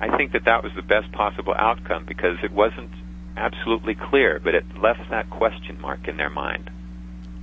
I 0.00 0.16
think 0.16 0.32
that 0.32 0.44
that 0.44 0.62
was 0.62 0.72
the 0.76 0.82
best 0.82 1.10
possible 1.10 1.54
outcome 1.58 2.06
because 2.06 2.38
it 2.44 2.52
wasn't 2.52 2.92
absolutely 3.36 3.96
clear, 3.96 4.38
but 4.38 4.54
it 4.54 4.64
left 4.80 5.10
that 5.10 5.28
question 5.28 5.80
mark 5.80 6.06
in 6.06 6.16
their 6.16 6.30
mind 6.30 6.70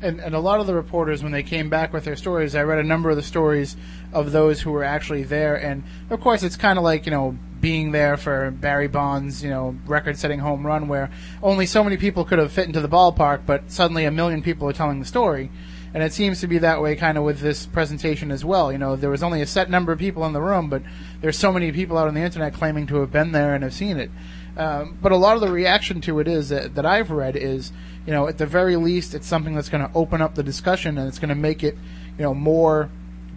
and, 0.03 0.19
and 0.19 0.35
a 0.35 0.39
lot 0.39 0.59
of 0.59 0.67
the 0.67 0.75
reporters, 0.75 1.23
when 1.23 1.31
they 1.31 1.43
came 1.43 1.69
back 1.69 1.93
with 1.93 2.03
their 2.03 2.17
stories, 2.17 2.55
I 2.55 2.63
read 2.63 2.79
a 2.79 2.83
number 2.83 3.09
of 3.09 3.15
the 3.15 3.23
stories 3.23 3.77
of 4.11 4.31
those 4.33 4.61
who 4.61 4.71
were 4.71 4.83
actually 4.83 5.23
there, 5.23 5.55
and 5.55 5.83
of 6.09 6.19
course, 6.19 6.43
it's 6.43 6.57
kind 6.57 6.77
of 6.77 6.83
like 6.83 7.05
you 7.05 7.11
know 7.11 7.37
being 7.61 7.91
there 7.93 8.17
for 8.17 8.51
Barry 8.51 8.89
Bonds, 8.89 9.41
you 9.41 9.49
know, 9.49 9.77
record-setting 9.85 10.39
home 10.39 10.67
run, 10.67 10.89
where 10.89 11.09
only 11.41 11.65
so 11.65 11.81
many 11.81 11.95
people 11.95 12.25
could 12.25 12.37
have 12.37 12.51
fit 12.51 12.67
into 12.67 12.81
the 12.81 12.89
ballpark, 12.89 13.45
but 13.45 13.71
suddenly 13.71 14.03
a 14.03 14.11
million 14.11 14.43
people 14.43 14.67
are 14.67 14.73
telling 14.73 14.99
the 14.99 15.05
story. 15.05 15.49
And 15.93 16.01
it 16.01 16.11
seems 16.11 16.41
to 16.41 16.47
be 16.47 16.57
that 16.59 16.81
way 16.81 16.95
kind 16.95 17.17
of 17.17 17.23
with 17.23 17.39
this 17.39 17.67
presentation 17.67 18.31
as 18.31 18.43
well. 18.43 18.71
You 18.71 18.79
know, 18.79 18.95
there 18.95 19.11
was 19.11 19.21
only 19.21 19.41
a 19.41 19.45
set 19.45 19.69
number 19.69 19.91
of 19.91 19.99
people 19.99 20.25
in 20.25 20.33
the 20.33 20.41
room, 20.41 20.69
but 20.69 20.81
there's 21.21 21.37
so 21.37 21.51
many 21.51 21.71
people 21.71 21.97
out 21.97 22.07
on 22.07 22.15
the 22.15 22.21
internet 22.21 22.53
claiming 22.53 22.87
to 22.87 22.95
have 22.97 23.11
been 23.11 23.31
there 23.31 23.53
and 23.53 23.63
have 23.63 23.73
seen 23.73 23.97
it. 23.97 24.09
Um, 24.57 24.97
but 25.01 25.11
a 25.11 25.17
lot 25.17 25.35
of 25.35 25.41
the 25.41 25.51
reaction 25.51 26.01
to 26.01 26.19
it 26.19 26.27
is 26.27 26.49
that, 26.49 26.75
that 26.75 26.85
I've 26.85 27.11
read 27.11 27.35
is, 27.35 27.71
you 28.05 28.13
know, 28.13 28.27
at 28.27 28.37
the 28.37 28.45
very 28.45 28.75
least, 28.75 29.13
it's 29.13 29.27
something 29.27 29.55
that's 29.55 29.69
going 29.69 29.87
to 29.87 29.93
open 29.95 30.21
up 30.21 30.35
the 30.35 30.43
discussion 30.43 30.97
and 30.97 31.07
it's 31.07 31.19
going 31.19 31.29
to 31.29 31.35
make 31.35 31.63
it, 31.63 31.75
you 32.17 32.23
know, 32.23 32.33
more 32.33 32.89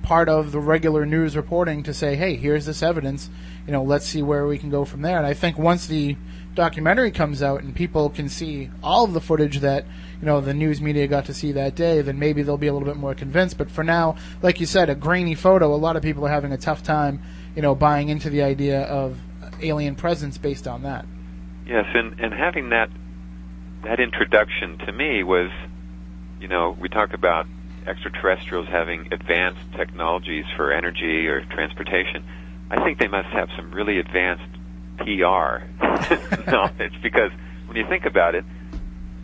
part 0.02 0.28
of 0.28 0.52
the 0.52 0.60
regular 0.60 1.04
news 1.04 1.36
reporting 1.36 1.82
to 1.82 1.92
say, 1.92 2.16
hey, 2.16 2.36
here's 2.36 2.64
this 2.64 2.82
evidence, 2.82 3.28
you 3.66 3.72
know, 3.72 3.82
let's 3.82 4.06
see 4.06 4.22
where 4.22 4.46
we 4.46 4.56
can 4.56 4.70
go 4.70 4.84
from 4.84 5.02
there. 5.02 5.18
And 5.18 5.26
I 5.26 5.34
think 5.34 5.58
once 5.58 5.86
the 5.86 6.16
documentary 6.54 7.10
comes 7.10 7.42
out 7.42 7.62
and 7.62 7.74
people 7.74 8.08
can 8.10 8.28
see 8.28 8.70
all 8.82 9.04
of 9.04 9.14
the 9.14 9.20
footage 9.20 9.60
that 9.60 9.84
you 10.20 10.26
know 10.26 10.40
the 10.40 10.54
news 10.54 10.80
media 10.80 11.06
got 11.06 11.26
to 11.26 11.34
see 11.34 11.52
that 11.52 11.74
day, 11.74 12.00
then 12.02 12.18
maybe 12.18 12.42
they'll 12.42 12.56
be 12.56 12.66
a 12.66 12.72
little 12.72 12.88
bit 12.88 12.96
more 12.96 13.14
convinced. 13.14 13.58
But 13.58 13.70
for 13.70 13.84
now, 13.84 14.16
like 14.42 14.60
you 14.60 14.66
said, 14.66 14.90
a 14.90 14.94
grainy 14.94 15.34
photo, 15.34 15.74
a 15.74 15.76
lot 15.76 15.96
of 15.96 16.02
people 16.02 16.26
are 16.26 16.30
having 16.30 16.52
a 16.52 16.58
tough 16.58 16.82
time, 16.82 17.20
you 17.54 17.62
know, 17.62 17.74
buying 17.74 18.08
into 18.08 18.30
the 18.30 18.42
idea 18.42 18.82
of 18.82 19.18
alien 19.62 19.94
presence 19.94 20.38
based 20.38 20.66
on 20.66 20.82
that. 20.82 21.04
Yes, 21.66 21.86
and 21.94 22.20
and 22.20 22.32
having 22.32 22.70
that 22.70 22.90
that 23.82 24.00
introduction 24.00 24.78
to 24.78 24.92
me 24.92 25.22
was, 25.22 25.50
you 26.40 26.48
know, 26.48 26.76
we 26.78 26.88
talk 26.88 27.12
about 27.12 27.46
extraterrestrials 27.86 28.66
having 28.68 29.12
advanced 29.12 29.60
technologies 29.76 30.44
for 30.56 30.72
energy 30.72 31.28
or 31.28 31.44
transportation. 31.44 32.24
I 32.70 32.82
think 32.82 32.98
they 32.98 33.06
must 33.06 33.28
have 33.28 33.48
some 33.56 33.70
really 33.70 33.98
advanced 33.98 34.42
PR 34.98 35.64
knowledge 36.50 37.00
because 37.02 37.30
when 37.66 37.76
you 37.76 37.86
think 37.88 38.06
about 38.06 38.34
it, 38.34 38.44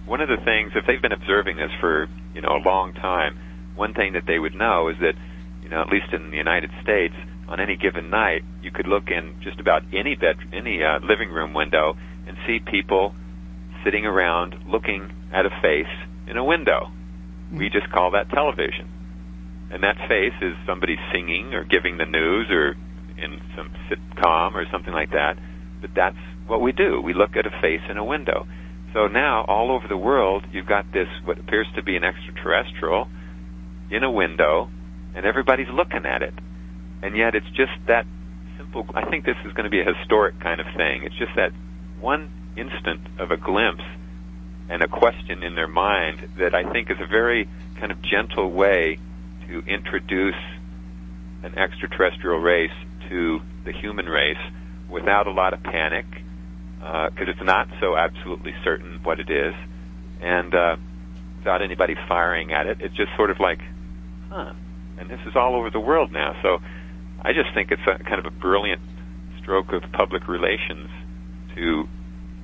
one 0.07 0.21
of 0.21 0.29
the 0.29 0.43
things 0.45 0.73
if 0.75 0.87
they've 0.87 1.03
been 1.03 1.12
observing 1.12 1.57
this 1.57 1.71
for 1.81 2.09
you 2.35 2.41
know 2.41 2.57
a 2.57 2.62
long 2.65 2.93
time, 2.95 3.38
one 3.77 3.95
thing 3.95 4.15
that 4.15 4.25
they 4.27 4.38
would 4.38 4.55
know 4.55 4.88
is 4.88 4.97
that 5.01 5.15
you 5.62 5.69
know 5.69 5.81
at 5.81 5.88
least 5.88 6.12
in 6.12 6.31
the 6.31 6.37
United 6.37 6.71
States 6.83 7.15
on 7.49 7.61
any 7.61 7.77
given 7.77 8.11
night, 8.11 8.43
you 8.62 8.71
could 8.71 8.87
look 8.87 9.09
in 9.09 9.35
just 9.43 9.61
about 9.61 9.83
any 9.93 10.15
bed, 10.15 10.37
any 10.53 10.83
uh, 10.83 10.99
living 11.03 11.31
room 11.31 11.53
window 11.53 11.97
and 12.27 12.37
see 12.47 12.59
people 12.61 13.15
sitting 13.85 14.07
around 14.07 14.55
looking 14.67 15.11
at 15.33 15.45
a 15.45 15.51
face 15.61 15.93
in 16.29 16.37
a 16.37 16.45
window. 16.45 16.91
We 17.53 17.69
just 17.69 17.91
call 17.93 18.12
that 18.12 18.31
television. 18.31 18.88
And 19.71 19.83
that 19.83 19.97
face 20.09 20.35
is 20.41 20.55
somebody 20.67 20.97
singing 21.12 21.55
or 21.55 21.65
giving 21.65 21.97
the 21.97 22.07
news 22.07 22.49
or 22.51 22.77
in 23.19 23.41
some 23.57 23.71
sitcom 23.88 24.55
or 24.55 24.65
something 24.71 24.93
like 24.93 25.11
that. 25.11 25.37
But 25.81 25.91
that's 25.95 26.17
what 26.47 26.61
we 26.61 26.73
do. 26.73 27.01
We 27.01 27.15
look 27.15 27.37
at 27.37 27.47
a 27.47 27.51
face 27.61 27.83
in 27.91 27.97
a 27.97 28.05
window. 28.05 28.47
So 28.92 29.07
now, 29.07 29.44
all 29.46 29.70
over 29.70 29.88
the 29.88 29.96
world, 29.96 30.44
you've 30.52 30.66
got 30.66 30.92
this, 30.92 31.09
what 31.24 31.38
appears 31.38 31.66
to 31.76 31.83
be 31.83 31.96
an 31.96 32.05
extraterrestrial, 32.05 33.09
in 33.90 34.05
a 34.05 34.11
window, 34.11 34.70
and 35.14 35.24
everybody's 35.24 35.68
looking 35.68 36.07
at 36.07 36.22
it 36.22 36.35
and 37.02 37.16
yet 37.16 37.35
it's 37.35 37.50
just 37.50 37.72
that 37.87 38.07
simple. 38.57 38.87
I 38.94 39.05
think 39.11 39.24
this 39.26 39.37
is 39.44 39.52
going 39.52 39.64
to 39.64 39.70
be 39.70 39.81
a 39.81 39.94
historic 39.94 40.38
kind 40.40 40.61
of 40.61 40.66
thing. 40.76 41.02
It's 41.02 41.16
just 41.16 41.35
that 41.37 41.52
one 42.00 42.31
instant 42.57 43.00
of 43.18 43.33
a 43.33 43.37
glimpse 43.37 43.85
and 44.68 44.83
a 44.83 44.88
question 44.88 45.42
in 45.42 45.55
their 45.57 45.68
mind 45.68 46.31
that 46.38 46.55
I 46.55 46.70
think 46.72 46.90
is 46.90 46.98
a 47.00 47.07
very 47.07 47.48
kind 47.81 47.90
of 47.90 48.00
gentle 48.02 48.50
way 48.50 48.98
to 49.48 49.59
introduce 49.66 50.40
an 51.42 51.59
extraterrestrial 51.59 52.38
race 52.38 52.70
to 53.09 53.40
the 53.64 53.72
human 53.72 54.07
race 54.07 54.38
without 54.88 55.26
a 55.26 55.33
lot 55.33 55.52
of 55.52 55.62
panic, 55.62 56.07
because 56.83 57.29
it's 57.29 57.42
not 57.42 57.68
so 57.81 57.97
absolutely 57.97 58.53
certain 58.64 59.01
what 59.05 59.21
it 59.21 59.31
is, 59.31 59.55
and 60.21 60.55
uh, 60.55 60.77
without 61.38 61.62
anybody 61.62 61.95
firing 62.09 62.53
at 62.53 62.66
it. 62.66 62.79
It's 62.81 62.95
just 62.95 63.11
sort 63.16 63.31
of 63.31 63.40
like, 63.40 63.61
huh. 64.31 64.53
And 64.99 65.11
this 65.11 65.21
is 65.27 65.35
all 65.35 65.57
over 65.57 65.71
the 65.71 65.81
world 65.81 66.12
now. 66.12 66.37
So 66.42 66.59
I 67.21 67.33
just 67.33 67.53
think 67.55 67.73
it's 67.73 67.83
a 67.83 68.03
kind 68.05 68.18
of 68.18 68.27
a 68.27 68.31
brilliant 68.31 68.81
stroke 69.40 69.73
of 69.73 69.83
public 69.92 70.29
relations 70.29 70.88
to 71.57 71.88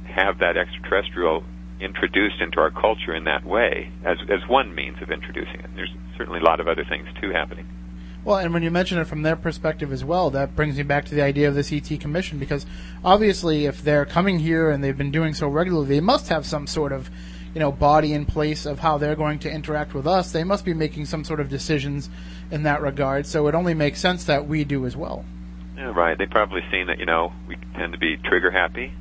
have 0.05 0.39
that 0.39 0.57
extraterrestrial 0.57 1.45
introduced 1.81 2.41
into 2.41 2.59
our 2.59 2.73
culture 2.73 3.15
in 3.15 3.25
that 3.25 3.45
way 3.47 3.93
as 4.05 4.19
as 4.29 4.41
one 4.49 4.75
means 4.75 4.97
of 5.01 5.11
introducing 5.11 5.61
it. 5.61 5.71
There's 5.77 5.95
certainly 6.17 6.41
a 6.41 6.43
lot 6.43 6.59
of 6.59 6.67
other 6.67 6.85
things 6.85 7.07
too 7.21 7.31
happening. 7.31 7.67
Well, 8.29 8.37
and 8.37 8.53
when 8.53 8.63
you 8.63 8.71
mention 8.71 8.99
it 8.99 9.07
from 9.07 9.23
their 9.23 9.37
perspective 9.37 9.91
as 9.91 10.05
well, 10.05 10.29
that 10.33 10.55
brings 10.55 10.77
me 10.77 10.83
back 10.83 11.07
to 11.07 11.15
the 11.15 11.23
idea 11.23 11.49
of 11.49 11.55
this 11.55 11.73
ET 11.73 11.89
commission 11.99 12.39
because 12.39 12.67
obviously, 13.03 13.65
if 13.65 13.83
they're 13.83 14.05
coming 14.05 14.39
here 14.39 14.69
and 14.69 14.85
they've 14.85 14.99
been 14.99 15.11
doing 15.11 15.33
so 15.33 15.49
regularly, 15.49 15.89
they 15.89 16.01
must 16.01 16.29
have 16.29 16.45
some 16.45 16.67
sort 16.67 16.93
of 16.93 17.09
you 17.55 17.59
know 17.59 17.73
body 17.73 18.13
in 18.13 18.27
place 18.27 18.67
of 18.67 18.81
how 18.81 18.99
they're 18.99 19.17
going 19.17 19.39
to 19.39 19.51
interact 19.51 19.95
with 19.95 20.07
us. 20.07 20.31
They 20.31 20.45
must 20.45 20.67
be 20.67 20.75
making 20.75 21.07
some 21.07 21.25
sort 21.25 21.41
of 21.41 21.49
decisions 21.49 22.11
in 22.51 22.65
that 22.65 22.83
regard. 22.83 23.25
So 23.25 23.47
it 23.49 23.55
only 23.55 23.73
makes 23.73 23.99
sense 23.99 24.25
that 24.25 24.47
we 24.47 24.63
do 24.63 24.85
as 24.85 24.95
well. 24.95 25.25
Yeah, 25.79 25.85
right. 25.85 26.19
They've 26.19 26.29
probably 26.29 26.61
seen 26.71 26.89
that 26.89 26.99
you 26.99 27.07
know 27.07 27.33
we 27.47 27.57
tend 27.77 27.95
to 27.95 27.99
be 27.99 28.19
trigger 28.19 28.51
happy. 28.51 28.93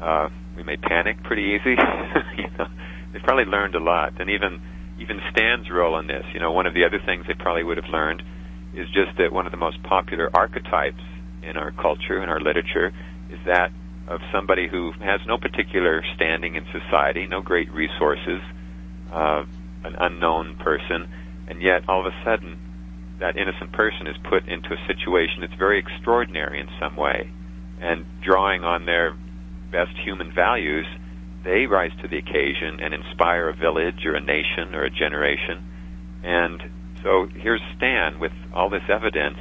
Uh, 0.00 0.30
we 0.56 0.62
may 0.62 0.78
panic 0.78 1.22
pretty 1.24 1.58
easy. 1.60 1.76
you 2.38 2.48
know, 2.56 2.68
they've 3.12 3.22
probably 3.22 3.44
learned 3.44 3.74
a 3.74 3.80
lot, 3.80 4.18
and 4.18 4.30
even 4.30 4.62
even 4.98 5.20
Stan's 5.30 5.68
role 5.70 5.98
in 5.98 6.06
this. 6.06 6.24
You 6.32 6.40
know, 6.40 6.52
one 6.52 6.64
of 6.64 6.72
the 6.72 6.86
other 6.86 7.00
things 7.04 7.26
they 7.26 7.34
probably 7.34 7.62
would 7.62 7.76
have 7.76 7.90
learned 7.90 8.22
is 8.76 8.86
just 8.88 9.16
that 9.18 9.32
one 9.32 9.46
of 9.46 9.52
the 9.52 9.58
most 9.58 9.82
popular 9.82 10.30
archetypes 10.34 11.02
in 11.42 11.56
our 11.56 11.70
culture 11.72 12.18
and 12.18 12.30
our 12.30 12.40
literature 12.40 12.92
is 13.30 13.38
that 13.46 13.72
of 14.06 14.20
somebody 14.32 14.68
who 14.68 14.92
has 15.00 15.20
no 15.26 15.38
particular 15.38 16.04
standing 16.14 16.54
in 16.54 16.64
society, 16.70 17.26
no 17.26 17.40
great 17.40 17.70
resources, 17.72 18.40
uh, 19.12 19.44
an 19.84 19.96
unknown 19.98 20.56
person, 20.56 21.08
and 21.48 21.62
yet 21.62 21.88
all 21.88 22.00
of 22.00 22.06
a 22.06 22.24
sudden 22.24 22.58
that 23.18 23.36
innocent 23.36 23.72
person 23.72 24.06
is 24.06 24.16
put 24.28 24.46
into 24.46 24.72
a 24.72 24.86
situation 24.86 25.40
that's 25.40 25.54
very 25.58 25.78
extraordinary 25.78 26.60
in 26.60 26.68
some 26.78 26.96
way, 26.96 27.30
and 27.80 28.04
drawing 28.22 28.62
on 28.62 28.84
their 28.84 29.16
best 29.72 29.96
human 30.04 30.32
values, 30.32 30.86
they 31.44 31.66
rise 31.66 31.92
to 32.02 32.08
the 32.08 32.18
occasion 32.18 32.80
and 32.80 32.92
inspire 32.92 33.48
a 33.48 33.54
village 33.54 34.04
or 34.04 34.14
a 34.14 34.20
nation 34.20 34.74
or 34.74 34.84
a 34.84 34.90
generation. 34.90 35.64
And 36.22 36.62
so 37.02 37.26
here's 37.26 37.60
Stan 37.76 38.18
with 38.18 38.32
all 38.54 38.68
this 38.70 38.82
evidence, 38.88 39.38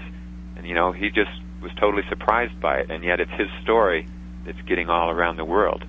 and 0.58 0.68
you 0.68 0.76
know 0.76 0.92
he 0.92 1.10
just 1.10 1.32
was 1.62 1.72
totally 1.80 2.04
surprised 2.10 2.60
by 2.60 2.78
it, 2.78 2.92
and 2.92 3.04
yet 3.04 3.20
it's 3.20 3.32
his 3.32 3.50
story 3.64 4.08
that's 4.46 4.62
getting 4.62 4.90
all 4.90 5.10
around 5.10 5.38
the 5.38 5.46
world. 5.46 5.84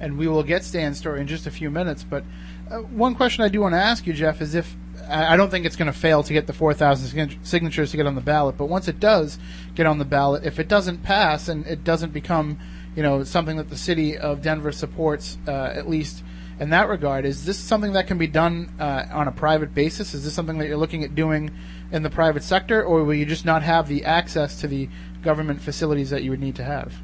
And 0.00 0.16
we 0.16 0.28
will 0.28 0.44
get 0.44 0.64
Stan's 0.64 0.96
story 0.98 1.20
in 1.20 1.26
just 1.26 1.46
a 1.46 1.50
few 1.50 1.70
minutes. 1.70 2.04
But 2.04 2.24
uh, 2.70 2.78
one 2.78 3.16
question 3.16 3.42
I 3.42 3.48
do 3.48 3.60
want 3.60 3.74
to 3.74 3.80
ask 3.80 4.06
you, 4.06 4.12
Jeff, 4.12 4.40
is 4.40 4.54
if 4.54 4.76
I 5.08 5.36
don't 5.36 5.50
think 5.50 5.64
it's 5.64 5.76
going 5.76 5.90
to 5.90 5.98
fail 5.98 6.22
to 6.22 6.32
get 6.32 6.46
the 6.46 6.52
4,000 6.52 7.38
signatures 7.42 7.90
to 7.90 7.96
get 7.96 8.06
on 8.06 8.14
the 8.14 8.20
ballot, 8.20 8.56
but 8.56 8.66
once 8.66 8.88
it 8.88 9.00
does 9.00 9.38
get 9.74 9.86
on 9.86 9.98
the 9.98 10.04
ballot, 10.04 10.44
if 10.44 10.58
it 10.58 10.68
doesn't 10.68 11.02
pass 11.02 11.48
and 11.48 11.66
it 11.66 11.82
doesn't 11.82 12.12
become, 12.12 12.58
you 12.94 13.02
know, 13.02 13.24
something 13.24 13.56
that 13.56 13.70
the 13.70 13.76
city 13.76 14.18
of 14.18 14.42
Denver 14.42 14.70
supports, 14.70 15.38
uh, 15.46 15.72
at 15.74 15.88
least 15.88 16.22
in 16.60 16.70
that 16.70 16.88
regard, 16.88 17.24
is 17.24 17.44
this 17.44 17.58
something 17.58 17.92
that 17.92 18.06
can 18.06 18.18
be 18.18 18.26
done 18.26 18.72
uh, 18.80 19.04
on 19.12 19.28
a 19.28 19.32
private 19.32 19.74
basis? 19.74 20.14
Is 20.14 20.24
this 20.24 20.34
something 20.34 20.58
that 20.58 20.66
you're 20.66 20.76
looking 20.76 21.04
at 21.04 21.14
doing 21.14 21.50
in 21.92 22.02
the 22.02 22.10
private 22.10 22.42
sector, 22.42 22.82
or 22.82 23.04
will 23.04 23.14
you 23.14 23.24
just 23.24 23.44
not 23.44 23.62
have 23.62 23.88
the 23.88 24.04
access 24.04 24.60
to 24.60 24.68
the 24.68 24.88
government 25.22 25.60
facilities 25.60 26.10
that 26.10 26.22
you 26.22 26.30
would 26.30 26.40
need 26.40 26.56
to 26.56 26.64
have? 26.64 26.94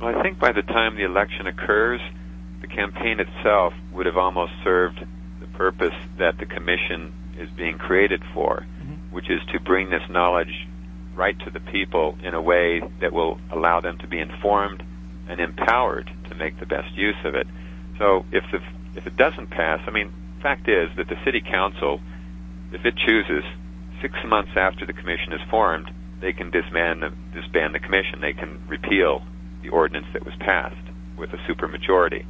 Well, 0.00 0.16
I 0.16 0.22
think 0.22 0.38
by 0.38 0.52
the 0.52 0.62
time 0.62 0.96
the 0.96 1.04
election 1.04 1.46
occurs, 1.46 2.00
the 2.60 2.66
campaign 2.66 3.20
itself 3.20 3.74
would 3.92 4.06
have 4.06 4.16
almost 4.16 4.52
served 4.64 5.04
the 5.40 5.46
purpose 5.58 5.94
that 6.18 6.38
the 6.38 6.46
commission 6.46 7.12
is 7.38 7.48
being 7.50 7.78
created 7.78 8.22
for, 8.34 8.66
mm-hmm. 8.80 9.14
which 9.14 9.30
is 9.30 9.40
to 9.52 9.60
bring 9.60 9.90
this 9.90 10.02
knowledge 10.08 10.68
right 11.14 11.38
to 11.40 11.50
the 11.50 11.60
people 11.60 12.16
in 12.22 12.34
a 12.34 12.40
way 12.40 12.80
that 13.00 13.12
will 13.12 13.38
allow 13.50 13.80
them 13.80 13.98
to 13.98 14.06
be 14.06 14.18
informed 14.18 14.82
and 15.28 15.40
empowered 15.40 16.10
to 16.28 16.34
make 16.34 16.58
the 16.58 16.66
best 16.66 16.94
use 16.94 17.16
of 17.24 17.34
it. 17.34 17.46
So 17.98 18.24
if 18.32 18.44
the, 18.50 18.58
if 18.94 19.06
it 19.06 19.16
doesn't 19.16 19.50
pass, 19.50 19.80
I 19.86 19.90
mean, 19.90 20.12
fact 20.42 20.68
is 20.68 20.90
that 20.96 21.08
the 21.08 21.16
city 21.24 21.40
council, 21.40 22.00
if 22.72 22.84
it 22.84 22.94
chooses, 22.96 23.44
six 24.00 24.14
months 24.26 24.52
after 24.56 24.84
the 24.84 24.92
commission 24.92 25.32
is 25.32 25.40
formed, 25.48 25.90
they 26.20 26.32
can 26.32 26.50
disband 26.50 27.02
the, 27.02 27.12
disband 27.32 27.74
the 27.74 27.78
commission. 27.78 28.20
They 28.20 28.32
can 28.32 28.60
repeal 28.68 29.22
the 29.62 29.70
ordinance 29.70 30.06
that 30.12 30.24
was 30.24 30.34
passed 30.40 30.90
with 31.16 31.30
a 31.32 31.38
supermajority. 31.48 32.26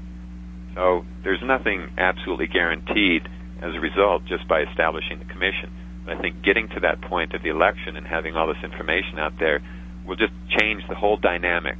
So 0.74 1.04
there's 1.24 1.42
nothing 1.42 1.92
absolutely 1.98 2.46
guaranteed 2.46 3.28
as 3.60 3.74
a 3.74 3.80
result 3.80 4.24
just 4.26 4.48
by 4.48 4.62
establishing 4.62 5.18
the 5.18 5.24
commission. 5.24 5.70
But 6.04 6.16
I 6.16 6.20
think 6.20 6.42
getting 6.42 6.68
to 6.70 6.80
that 6.80 7.00
point 7.02 7.34
of 7.34 7.42
the 7.42 7.50
election 7.50 7.96
and 7.96 8.06
having 8.06 8.36
all 8.36 8.46
this 8.46 8.62
information 8.64 9.18
out 9.18 9.34
there 9.38 9.62
will 10.06 10.16
just 10.16 10.32
change 10.58 10.82
the 10.88 10.94
whole 10.94 11.16
dynamic 11.16 11.78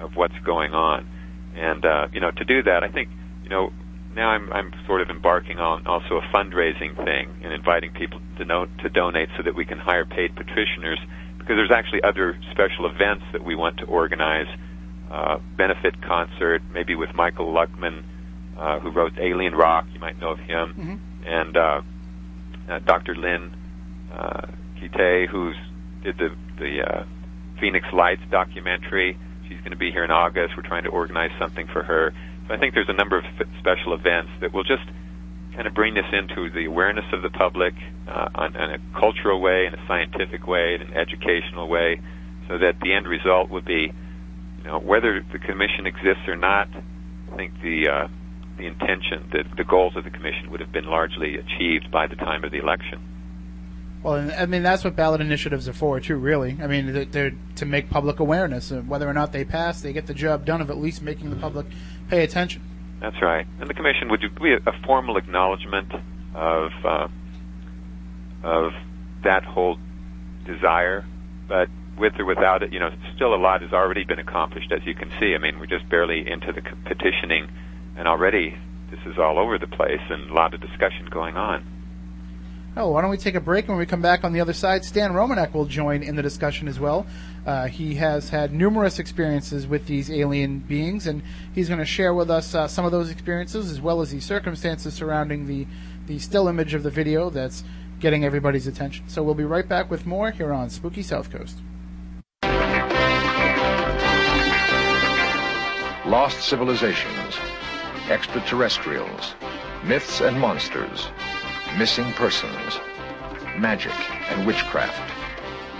of 0.00 0.16
what's 0.16 0.38
going 0.44 0.72
on. 0.72 1.06
And 1.54 1.84
uh, 1.84 2.08
you 2.12 2.20
know, 2.20 2.30
to 2.30 2.44
do 2.44 2.62
that, 2.64 2.82
I 2.82 2.88
think 2.88 3.08
you 3.44 3.50
know 3.50 3.70
now 4.14 4.30
I'm 4.30 4.52
I'm 4.52 4.72
sort 4.86 5.02
of 5.02 5.10
embarking 5.10 5.58
on 5.58 5.86
also 5.86 6.16
a 6.16 6.22
fundraising 6.34 6.96
thing 6.96 7.30
and 7.42 7.52
inviting 7.52 7.92
people 7.92 8.20
to 8.38 8.44
know 8.44 8.66
to 8.82 8.88
donate 8.88 9.28
so 9.36 9.42
that 9.44 9.54
we 9.54 9.64
can 9.64 9.78
hire 9.78 10.04
paid 10.04 10.34
practitioners 10.34 10.98
because 11.38 11.56
there's 11.56 11.70
actually 11.70 12.02
other 12.02 12.38
special 12.50 12.86
events 12.86 13.24
that 13.32 13.44
we 13.44 13.54
want 13.54 13.78
to 13.78 13.84
organize 13.84 14.46
uh, 15.10 15.38
benefit 15.56 16.00
concert, 16.02 16.62
maybe 16.72 16.94
with 16.94 17.14
Michael 17.14 17.52
Luckman, 17.52 18.04
uh, 18.58 18.78
who 18.78 18.90
wrote 18.90 19.12
Alien 19.18 19.54
Rock. 19.54 19.86
You 19.92 20.00
might 20.00 20.20
know 20.20 20.30
of 20.30 20.38
him, 20.38 20.74
mm-hmm. 20.78 21.26
and 21.26 21.56
uh, 21.56 21.80
uh, 22.68 22.78
Dr. 22.80 23.16
Lynn 23.16 23.54
uh, 24.12 24.46
Kitei, 24.80 25.26
who's 25.28 25.56
did 26.02 26.18
the 26.18 26.28
the 26.58 26.82
uh, 26.82 27.04
Phoenix 27.60 27.86
Lights 27.92 28.22
documentary. 28.30 29.18
She's 29.48 29.58
going 29.58 29.72
to 29.72 29.76
be 29.76 29.90
here 29.90 30.04
in 30.04 30.10
August. 30.10 30.54
We're 30.56 30.62
trying 30.62 30.84
to 30.84 30.90
organize 30.90 31.30
something 31.38 31.66
for 31.66 31.82
her. 31.82 32.12
So 32.50 32.56
I 32.56 32.58
think 32.58 32.74
there's 32.74 32.88
a 32.88 32.94
number 32.94 33.16
of 33.16 33.24
special 33.60 33.94
events 33.94 34.32
that 34.40 34.52
will 34.52 34.64
just 34.64 34.82
kind 35.54 35.68
of 35.68 35.74
bring 35.74 35.94
this 35.94 36.06
into 36.12 36.50
the 36.50 36.64
awareness 36.64 37.04
of 37.12 37.22
the 37.22 37.30
public 37.30 37.74
uh, 38.08 38.28
on, 38.34 38.56
in 38.56 38.70
a 38.74 38.78
cultural 38.98 39.40
way, 39.40 39.66
in 39.66 39.74
a 39.74 39.86
scientific 39.86 40.48
way, 40.48 40.74
in 40.74 40.82
an 40.82 40.94
educational 40.94 41.68
way, 41.68 42.00
so 42.48 42.58
that 42.58 42.80
the 42.82 42.92
end 42.92 43.06
result 43.06 43.50
would 43.50 43.64
be 43.64 43.92
you 44.58 44.64
know, 44.64 44.80
whether 44.80 45.24
the 45.32 45.38
commission 45.38 45.86
exists 45.86 46.26
or 46.26 46.34
not, 46.34 46.68
I 47.32 47.36
think 47.36 47.52
the 47.62 47.88
uh, 47.88 48.08
the 48.58 48.66
intention, 48.66 49.30
the, 49.30 49.44
the 49.56 49.64
goals 49.64 49.96
of 49.96 50.02
the 50.02 50.10
commission 50.10 50.50
would 50.50 50.60
have 50.60 50.72
been 50.72 50.86
largely 50.86 51.36
achieved 51.36 51.90
by 51.92 52.08
the 52.08 52.16
time 52.16 52.42
of 52.42 52.50
the 52.50 52.58
election. 52.58 53.00
Well, 54.02 54.30
I 54.36 54.46
mean 54.46 54.62
that's 54.62 54.82
what 54.82 54.96
ballot 54.96 55.20
initiatives 55.20 55.68
are 55.68 55.72
for, 55.72 56.00
too. 56.00 56.16
Really, 56.16 56.58
I 56.60 56.66
mean 56.66 57.10
they're 57.10 57.32
to 57.56 57.66
make 57.66 57.90
public 57.90 58.18
awareness. 58.18 58.72
Whether 58.72 59.08
or 59.08 59.12
not 59.12 59.32
they 59.32 59.44
pass, 59.44 59.82
they 59.82 59.92
get 59.92 60.06
the 60.06 60.14
job 60.14 60.44
done 60.44 60.60
of 60.60 60.70
at 60.70 60.78
least 60.78 61.00
making 61.02 61.30
the 61.30 61.36
public 61.36 61.66
pay 62.10 62.24
attention. 62.24 62.62
That's 63.00 63.22
right, 63.22 63.46
and 63.60 63.70
the 63.70 63.74
commission 63.74 64.10
would 64.10 64.22
you 64.22 64.28
be 64.28 64.52
a 64.52 64.72
formal 64.84 65.16
acknowledgement 65.16 65.90
of 66.34 66.70
uh, 66.84 67.08
of 68.42 68.72
that 69.24 69.44
whole 69.44 69.78
desire, 70.44 71.06
but 71.48 71.68
with 71.98 72.18
or 72.18 72.24
without 72.24 72.62
it, 72.62 72.72
you 72.72 72.80
know, 72.80 72.90
still 73.14 73.34
a 73.34 73.36
lot 73.36 73.62
has 73.62 73.72
already 73.72 74.04
been 74.04 74.18
accomplished, 74.18 74.72
as 74.72 74.80
you 74.84 74.94
can 74.94 75.10
see. 75.20 75.34
I 75.34 75.38
mean, 75.38 75.58
we're 75.58 75.66
just 75.66 75.88
barely 75.88 76.30
into 76.30 76.52
the 76.52 76.62
petitioning, 76.84 77.48
and 77.96 78.06
already 78.06 78.56
this 78.90 79.00
is 79.06 79.18
all 79.18 79.38
over 79.38 79.56
the 79.58 79.66
place 79.66 80.00
and 80.10 80.30
a 80.30 80.34
lot 80.34 80.52
of 80.52 80.60
discussion 80.60 81.06
going 81.10 81.36
on. 81.36 81.64
Oh, 82.76 82.90
why 82.90 83.00
don't 83.00 83.10
we 83.10 83.16
take 83.16 83.34
a 83.34 83.40
break? 83.40 83.64
And 83.64 83.70
when 83.70 83.78
we 83.78 83.86
come 83.86 84.00
back 84.00 84.22
on 84.22 84.32
the 84.32 84.40
other 84.40 84.52
side, 84.52 84.84
Stan 84.84 85.12
Romanek 85.12 85.52
will 85.52 85.64
join 85.64 86.02
in 86.02 86.16
the 86.16 86.22
discussion 86.22 86.68
as 86.68 86.78
well. 86.78 87.06
Uh, 87.44 87.66
he 87.66 87.96
has 87.96 88.28
had 88.28 88.52
numerous 88.52 88.98
experiences 88.98 89.66
with 89.66 89.86
these 89.86 90.10
alien 90.10 90.60
beings, 90.60 91.06
and 91.06 91.22
he's 91.52 91.68
going 91.68 91.80
to 91.80 91.84
share 91.84 92.14
with 92.14 92.30
us 92.30 92.54
uh, 92.54 92.68
some 92.68 92.84
of 92.84 92.92
those 92.92 93.10
experiences 93.10 93.70
as 93.70 93.80
well 93.80 94.00
as 94.00 94.10
the 94.12 94.20
circumstances 94.20 94.94
surrounding 94.94 95.46
the, 95.46 95.66
the 96.06 96.18
still 96.18 96.46
image 96.48 96.74
of 96.74 96.82
the 96.82 96.90
video 96.90 97.28
that's 97.28 97.64
getting 97.98 98.24
everybody's 98.24 98.66
attention. 98.66 99.08
So 99.08 99.22
we'll 99.22 99.34
be 99.34 99.44
right 99.44 99.68
back 99.68 99.90
with 99.90 100.06
more 100.06 100.30
here 100.30 100.52
on 100.52 100.70
Spooky 100.70 101.02
South 101.02 101.30
Coast. 101.30 101.56
lost 106.10 106.40
civilizations, 106.40 107.36
extraterrestrials, 108.08 109.34
myths 109.84 110.20
and 110.20 110.38
monsters, 110.40 111.08
missing 111.78 112.12
persons, 112.12 112.78
magic 113.58 113.94
and 114.30 114.46
witchcraft, 114.46 115.12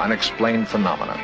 unexplained 0.01 0.69
phenomena. 0.69 1.19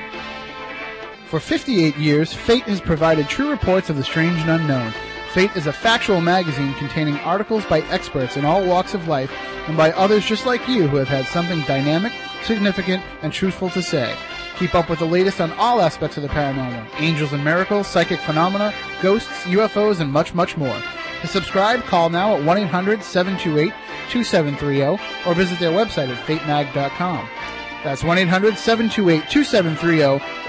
For 1.28 1.40
58 1.40 1.96
years, 1.96 2.32
Fate 2.32 2.64
has 2.64 2.80
provided 2.80 3.28
true 3.28 3.50
reports 3.50 3.90
of 3.90 3.96
the 3.96 4.04
strange 4.04 4.38
and 4.40 4.50
unknown. 4.50 4.92
Fate 5.32 5.54
is 5.56 5.66
a 5.66 5.72
factual 5.72 6.20
magazine 6.20 6.72
containing 6.74 7.16
articles 7.18 7.64
by 7.66 7.80
experts 7.90 8.36
in 8.36 8.44
all 8.44 8.64
walks 8.64 8.94
of 8.94 9.08
life 9.08 9.30
and 9.66 9.76
by 9.76 9.92
others 9.92 10.24
just 10.24 10.46
like 10.46 10.66
you 10.68 10.86
who 10.86 10.96
have 10.96 11.08
had 11.08 11.26
something 11.26 11.60
dynamic, 11.62 12.12
significant, 12.44 13.02
and 13.22 13.32
truthful 13.32 13.68
to 13.70 13.82
say. 13.82 14.14
Keep 14.58 14.74
up 14.74 14.88
with 14.88 15.00
the 15.00 15.04
latest 15.04 15.40
on 15.40 15.52
all 15.52 15.82
aspects 15.82 16.16
of 16.16 16.22
the 16.22 16.28
paranormal 16.30 16.88
angels 17.00 17.32
and 17.32 17.44
miracles, 17.44 17.86
psychic 17.86 18.20
phenomena, 18.20 18.72
ghosts, 19.02 19.42
UFOs, 19.44 20.00
and 20.00 20.10
much, 20.10 20.32
much 20.32 20.56
more. 20.56 20.80
To 21.22 21.26
subscribe, 21.26 21.82
call 21.84 22.10
now 22.10 22.36
at 22.36 22.44
1 22.44 22.58
800 22.58 23.02
728 23.02 23.72
2730 24.10 25.02
or 25.26 25.34
visit 25.34 25.58
their 25.58 25.72
website 25.72 26.08
at 26.08 26.18
fatemag.com. 26.26 27.26
That's 27.82 28.04
1 28.04 28.18
800 28.18 28.58
728 28.58 29.30
2730 29.30 30.02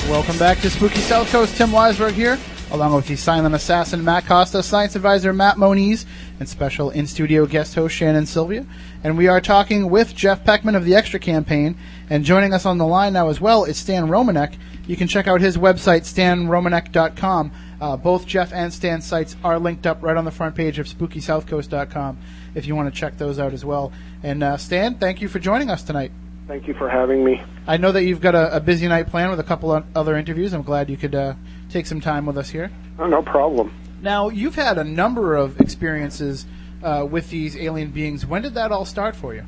Welcome 0.10 0.38
back 0.38 0.60
to 0.60 0.70
Spooky 0.70 1.02
South 1.02 1.30
Coast. 1.32 1.58
Tim 1.58 1.70
Weisberg 1.70 2.14
here, 2.14 2.40
along 2.72 2.94
with 2.94 3.08
the 3.08 3.18
silent 3.18 3.54
assassin 3.54 4.06
Matt 4.06 4.26
Costa, 4.26 4.64
science 4.64 4.96
advisor 4.96 5.34
Matt 5.34 5.58
Moniz, 5.58 6.06
and 6.40 6.48
special 6.48 6.92
in 6.92 7.06
studio 7.06 7.46
guest 7.46 7.76
host 7.76 7.94
Shannon 7.94 8.26
Sylvia. 8.26 8.66
And 9.04 9.18
we 9.18 9.28
are 9.28 9.42
talking 9.42 9.90
with 9.90 10.16
Jeff 10.16 10.46
Peckman 10.46 10.78
of 10.78 10.86
the 10.86 10.96
Extra 10.96 11.20
Campaign. 11.20 11.78
And 12.10 12.24
joining 12.24 12.54
us 12.54 12.66
on 12.66 12.78
the 12.78 12.88
line 12.88 13.12
now 13.12 13.28
as 13.28 13.42
well 13.42 13.66
is 13.66 13.76
Stan 13.76 14.08
Romanek. 14.08 14.56
You 14.88 14.96
can 14.96 15.10
check 15.10 15.28
out 15.28 15.42
his 15.42 15.58
website, 15.58 16.04
stanromanek.com. 16.04 17.52
Uh, 17.82 17.98
both 17.98 18.26
Jeff 18.26 18.54
and 18.54 18.74
Stan's 18.74 19.06
sites 19.06 19.36
are 19.44 19.60
linked 19.60 19.86
up 19.86 20.02
right 20.02 20.16
on 20.16 20.24
the 20.24 20.32
front 20.32 20.56
page 20.56 20.80
of 20.80 20.88
SpookySouthCoast.com 20.88 22.18
if 22.56 22.66
you 22.66 22.78
want 22.78 22.92
to 22.92 22.98
check 22.98 23.18
those 23.18 23.40
out 23.40 23.52
as 23.52 23.66
well. 23.66 23.92
And 24.24 24.42
uh, 24.42 24.56
Stan, 24.56 24.96
thank 24.96 25.22
you 25.22 25.28
for 25.28 25.40
joining 25.40 25.70
us 25.70 25.84
tonight. 25.84 26.14
Thank 26.48 26.68
you 26.68 26.74
for 26.74 26.90
having 26.90 27.26
me. 27.26 27.42
I 27.68 27.76
know 27.76 27.92
that 27.92 28.04
you've 28.04 28.22
got 28.22 28.34
a, 28.34 28.56
a 28.56 28.60
busy 28.62 28.88
night 28.88 29.08
planned 29.08 29.32
with 29.32 29.40
a 29.40 29.44
couple 29.44 29.72
of 29.72 29.86
other 29.96 30.16
interviews. 30.16 30.54
I'm 30.54 30.62
glad 30.62 30.90
you 30.90 30.96
could 30.96 31.14
uh, 31.14 31.34
take 31.70 31.86
some 31.86 32.00
time 32.00 32.26
with 32.26 32.38
us 32.38 32.50
here. 32.50 32.72
Oh, 32.98 33.08
no 33.08 33.22
problem. 33.22 33.74
Now, 34.02 34.30
you've 34.30 34.56
had 34.56 34.78
a 34.78 34.84
number 34.84 35.36
of 35.36 35.60
experiences 35.60 36.46
uh, 36.82 37.06
with 37.10 37.30
these 37.30 37.58
alien 37.58 37.92
beings. 37.92 38.26
When 38.26 38.44
did 38.44 38.54
that 38.54 38.72
all 38.72 38.86
start 38.86 39.16
for 39.16 39.36
you? 39.36 39.44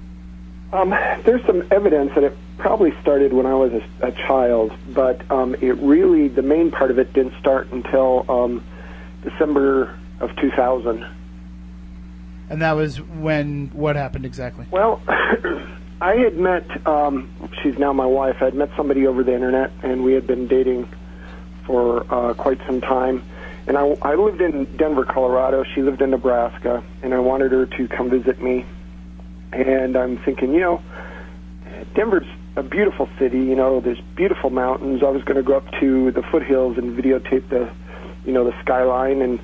Um, 0.73 0.89
there's 0.89 1.45
some 1.45 1.67
evidence 1.71 2.11
that 2.15 2.23
it 2.23 2.37
probably 2.57 2.91
started 3.01 3.31
when 3.31 3.45
I 3.45 3.53
was 3.53 3.71
a, 3.71 4.07
a 4.07 4.11
child, 4.11 4.73
but 4.89 5.29
um, 5.31 5.55
it 5.55 5.77
really, 5.77 6.27
the 6.27 6.41
main 6.41 6.69
part 6.69 6.91
of 6.91 6.99
it 6.99 7.13
didn't 7.13 7.39
start 7.39 7.71
until 7.71 8.29
um, 8.29 8.63
December 9.23 9.97
of 10.19 10.35
2000. 10.35 11.05
And 12.49 12.61
that 12.61 12.73
was 12.73 12.99
when, 12.99 13.69
what 13.73 13.95
happened 13.95 14.25
exactly? 14.25 14.65
Well, 14.69 15.01
I 16.01 16.15
had 16.15 16.37
met, 16.37 16.87
um, 16.87 17.29
she's 17.61 17.77
now 17.77 17.91
my 17.91 18.05
wife, 18.05 18.37
I 18.39 18.45
had 18.45 18.53
met 18.53 18.69
somebody 18.77 19.05
over 19.05 19.23
the 19.23 19.33
internet, 19.33 19.71
and 19.83 20.03
we 20.03 20.13
had 20.13 20.25
been 20.25 20.47
dating 20.47 20.87
for 21.65 22.05
uh, 22.13 22.33
quite 22.35 22.59
some 22.65 22.79
time. 22.79 23.21
And 23.67 23.77
I, 23.77 23.85
I 24.01 24.15
lived 24.15 24.41
in 24.41 24.77
Denver, 24.77 25.03
Colorado. 25.03 25.63
She 25.75 25.81
lived 25.81 26.01
in 26.01 26.11
Nebraska, 26.11 26.83
and 27.03 27.13
I 27.13 27.19
wanted 27.19 27.51
her 27.51 27.65
to 27.65 27.87
come 27.87 28.09
visit 28.09 28.41
me. 28.41 28.65
And 29.51 29.97
I'm 29.97 30.17
thinking, 30.17 30.53
you 30.53 30.61
know, 30.61 30.81
Denver's 31.95 32.27
a 32.55 32.63
beautiful 32.63 33.09
city. 33.19 33.39
You 33.39 33.55
know, 33.55 33.81
there's 33.81 34.01
beautiful 34.15 34.49
mountains. 34.49 35.03
I 35.03 35.09
was 35.09 35.23
going 35.23 35.35
to 35.37 35.43
go 35.43 35.57
up 35.57 35.69
to 35.81 36.11
the 36.11 36.23
foothills 36.23 36.77
and 36.77 36.97
videotape 36.97 37.49
the, 37.49 37.69
you 38.25 38.31
know, 38.31 38.45
the 38.45 38.57
skyline 38.61 39.21
and 39.21 39.39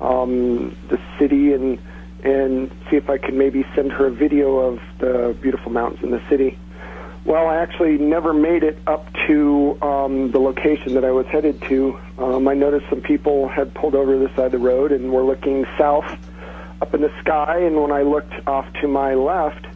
um, 0.00 0.76
the 0.88 1.00
city 1.18 1.52
and 1.52 1.78
and 2.24 2.70
see 2.90 2.96
if 2.96 3.08
I 3.08 3.18
could 3.18 3.34
maybe 3.34 3.64
send 3.74 3.92
her 3.92 4.06
a 4.06 4.10
video 4.10 4.56
of 4.58 4.80
the 4.98 5.36
beautiful 5.40 5.70
mountains 5.72 6.02
in 6.02 6.10
the 6.10 6.22
city. 6.28 6.58
Well, 7.24 7.48
I 7.48 7.56
actually 7.56 7.98
never 7.98 8.32
made 8.32 8.62
it 8.62 8.78
up 8.86 9.12
to 9.26 9.76
um, 9.82 10.30
the 10.30 10.38
location 10.38 10.94
that 10.94 11.04
I 11.04 11.10
was 11.10 11.26
headed 11.26 11.60
to. 11.62 11.98
Um, 12.18 12.46
I 12.46 12.54
noticed 12.54 12.88
some 12.88 13.00
people 13.00 13.48
had 13.48 13.74
pulled 13.74 13.96
over 13.96 14.16
the 14.16 14.28
side 14.36 14.46
of 14.46 14.52
the 14.52 14.58
road 14.58 14.92
and 14.92 15.12
were 15.12 15.24
looking 15.24 15.66
south 15.76 16.08
up 16.80 16.94
in 16.94 17.00
the 17.00 17.12
sky. 17.20 17.62
And 17.62 17.82
when 17.82 17.90
I 17.90 18.02
looked 18.02 18.34
off 18.46 18.72
to 18.80 18.86
my 18.86 19.14
left, 19.14 19.66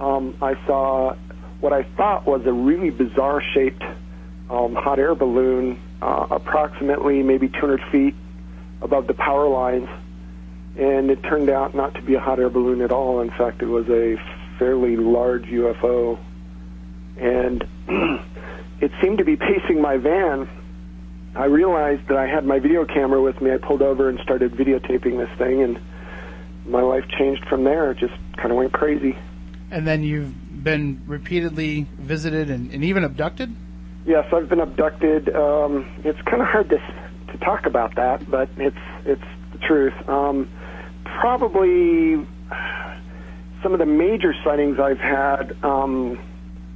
um, 0.00 0.36
I 0.40 0.54
saw 0.66 1.16
what 1.60 1.72
I 1.72 1.82
thought 1.82 2.26
was 2.26 2.46
a 2.46 2.52
really 2.52 2.90
bizarre 2.90 3.42
shaped 3.42 3.82
um, 4.48 4.74
hot 4.74 5.00
air 5.00 5.16
balloon, 5.16 5.80
uh, 6.00 6.26
approximately 6.30 7.22
maybe 7.24 7.48
200 7.48 7.80
feet 7.90 8.14
above 8.82 9.08
the 9.08 9.14
power 9.14 9.48
lines 9.48 9.88
and 10.76 11.10
it 11.10 11.22
turned 11.22 11.50
out 11.50 11.74
not 11.74 11.94
to 11.94 12.02
be 12.02 12.14
a 12.14 12.20
hot 12.20 12.38
air 12.38 12.50
balloon 12.50 12.80
at 12.80 12.90
all. 12.90 13.20
In 13.20 13.30
fact, 13.30 13.62
it 13.62 13.66
was 13.66 13.88
a 13.88 14.16
fairly 14.58 14.96
large 14.96 15.44
UFO, 15.44 16.18
and 17.16 17.64
it 18.80 18.90
seemed 19.02 19.18
to 19.18 19.24
be 19.24 19.36
pacing 19.36 19.80
my 19.80 19.96
van. 19.96 20.48
I 21.36 21.46
realized 21.46 22.08
that 22.08 22.16
I 22.16 22.26
had 22.26 22.44
my 22.44 22.58
video 22.58 22.84
camera 22.84 23.20
with 23.20 23.40
me. 23.40 23.52
I 23.52 23.58
pulled 23.58 23.82
over 23.82 24.08
and 24.08 24.18
started 24.20 24.52
videotaping 24.52 25.18
this 25.18 25.38
thing, 25.38 25.62
and 25.62 25.80
my 26.66 26.80
life 26.80 27.04
changed 27.18 27.44
from 27.48 27.64
there. 27.64 27.90
It 27.90 27.98
just 27.98 28.14
kind 28.36 28.50
of 28.50 28.56
went 28.56 28.72
crazy. 28.72 29.16
And 29.70 29.86
then 29.86 30.02
you've 30.02 30.62
been 30.62 31.02
repeatedly 31.06 31.86
visited 31.98 32.50
and, 32.50 32.70
and 32.72 32.84
even 32.84 33.04
abducted? 33.04 33.54
Yes, 34.06 34.26
I've 34.32 34.48
been 34.48 34.60
abducted. 34.60 35.34
Um, 35.34 35.86
it's 36.04 36.20
kind 36.22 36.42
of 36.42 36.48
hard 36.48 36.70
to 36.70 36.78
to 37.32 37.38
talk 37.38 37.66
about 37.66 37.96
that, 37.96 38.28
but 38.30 38.48
it's 38.56 38.76
it's 39.04 39.22
the 39.52 39.58
truth. 39.58 39.94
Um, 40.08 40.48
probably 41.20 42.26
some 43.62 43.72
of 43.72 43.78
the 43.78 43.86
major 43.86 44.34
sightings 44.44 44.78
I've 44.78 44.98
had. 44.98 45.56
Um, 45.64 46.18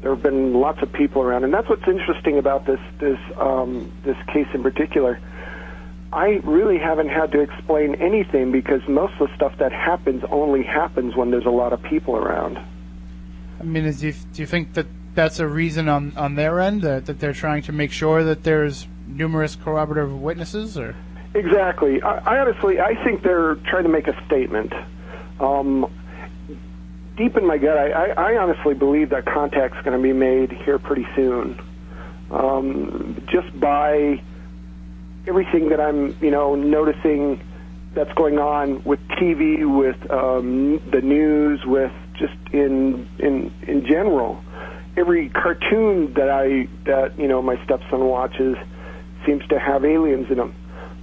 there 0.00 0.14
have 0.14 0.22
been 0.22 0.54
lots 0.54 0.80
of 0.82 0.92
people 0.92 1.22
around, 1.22 1.44
and 1.44 1.52
that's 1.52 1.68
what's 1.68 1.86
interesting 1.86 2.38
about 2.38 2.66
this 2.66 2.80
this 3.00 3.18
um, 3.36 3.92
this 4.04 4.16
case 4.32 4.46
in 4.54 4.62
particular. 4.62 5.20
I 6.12 6.40
really 6.44 6.78
haven't 6.78 7.08
had 7.08 7.32
to 7.32 7.40
explain 7.40 7.96
anything 7.96 8.50
because 8.50 8.80
most 8.88 9.12
of 9.20 9.28
the 9.28 9.36
stuff 9.36 9.52
that 9.58 9.72
happens 9.72 10.24
only 10.30 10.62
happens 10.62 11.14
when 11.14 11.30
there's 11.30 11.44
a 11.44 11.50
lot 11.50 11.72
of 11.72 11.82
people 11.82 12.16
around. 12.16 12.58
I 13.60 13.64
mean, 13.64 13.84
is, 13.84 14.02
you, 14.02 14.14
do 14.32 14.40
you 14.40 14.46
think 14.46 14.72
that 14.74 14.86
that's 15.14 15.38
a 15.38 15.46
reason 15.46 15.88
on, 15.88 16.16
on 16.16 16.36
their 16.36 16.60
end 16.60 16.82
that, 16.82 17.06
that 17.06 17.18
they're 17.18 17.34
trying 17.34 17.62
to 17.62 17.72
make 17.72 17.92
sure 17.92 18.24
that 18.24 18.44
there's 18.44 18.86
numerous 19.06 19.56
corroborative 19.56 20.18
witnesses, 20.18 20.78
or 20.78 20.94
Exactly. 21.34 22.02
I, 22.02 22.36
I 22.36 22.38
honestly, 22.40 22.80
I 22.80 23.02
think 23.04 23.22
they're 23.22 23.56
trying 23.56 23.84
to 23.84 23.88
make 23.88 24.08
a 24.08 24.24
statement. 24.26 24.72
Um, 25.40 25.86
deep 27.16 27.36
in 27.36 27.46
my 27.46 27.58
gut, 27.58 27.76
I, 27.76 27.90
I, 27.90 28.32
I 28.32 28.36
honestly 28.38 28.74
believe 28.74 29.10
that 29.10 29.26
contact's 29.26 29.80
going 29.82 29.96
to 29.96 30.02
be 30.02 30.12
made 30.12 30.52
here 30.52 30.78
pretty 30.78 31.06
soon. 31.14 31.60
Um, 32.30 33.26
just 33.30 33.58
by 33.58 34.22
everything 35.26 35.68
that 35.70 35.80
I'm, 35.80 36.16
you 36.20 36.30
know, 36.30 36.54
noticing 36.54 37.40
that's 37.94 38.12
going 38.14 38.38
on 38.38 38.82
with 38.84 39.00
TV, 39.08 39.66
with 39.66 40.10
um, 40.10 40.80
the 40.90 41.00
news, 41.00 41.60
with 41.64 41.92
just 42.18 42.34
in 42.52 43.08
in 43.18 43.52
in 43.66 43.86
general. 43.86 44.42
Every 44.96 45.28
cartoon 45.30 46.14
that 46.14 46.28
I 46.28 46.68
that 46.84 47.18
you 47.18 47.28
know 47.28 47.40
my 47.42 47.62
stepson 47.64 48.00
watches 48.04 48.56
seems 49.26 49.46
to 49.48 49.58
have 49.58 49.84
aliens 49.84 50.30
in 50.30 50.36
them. 50.36 50.54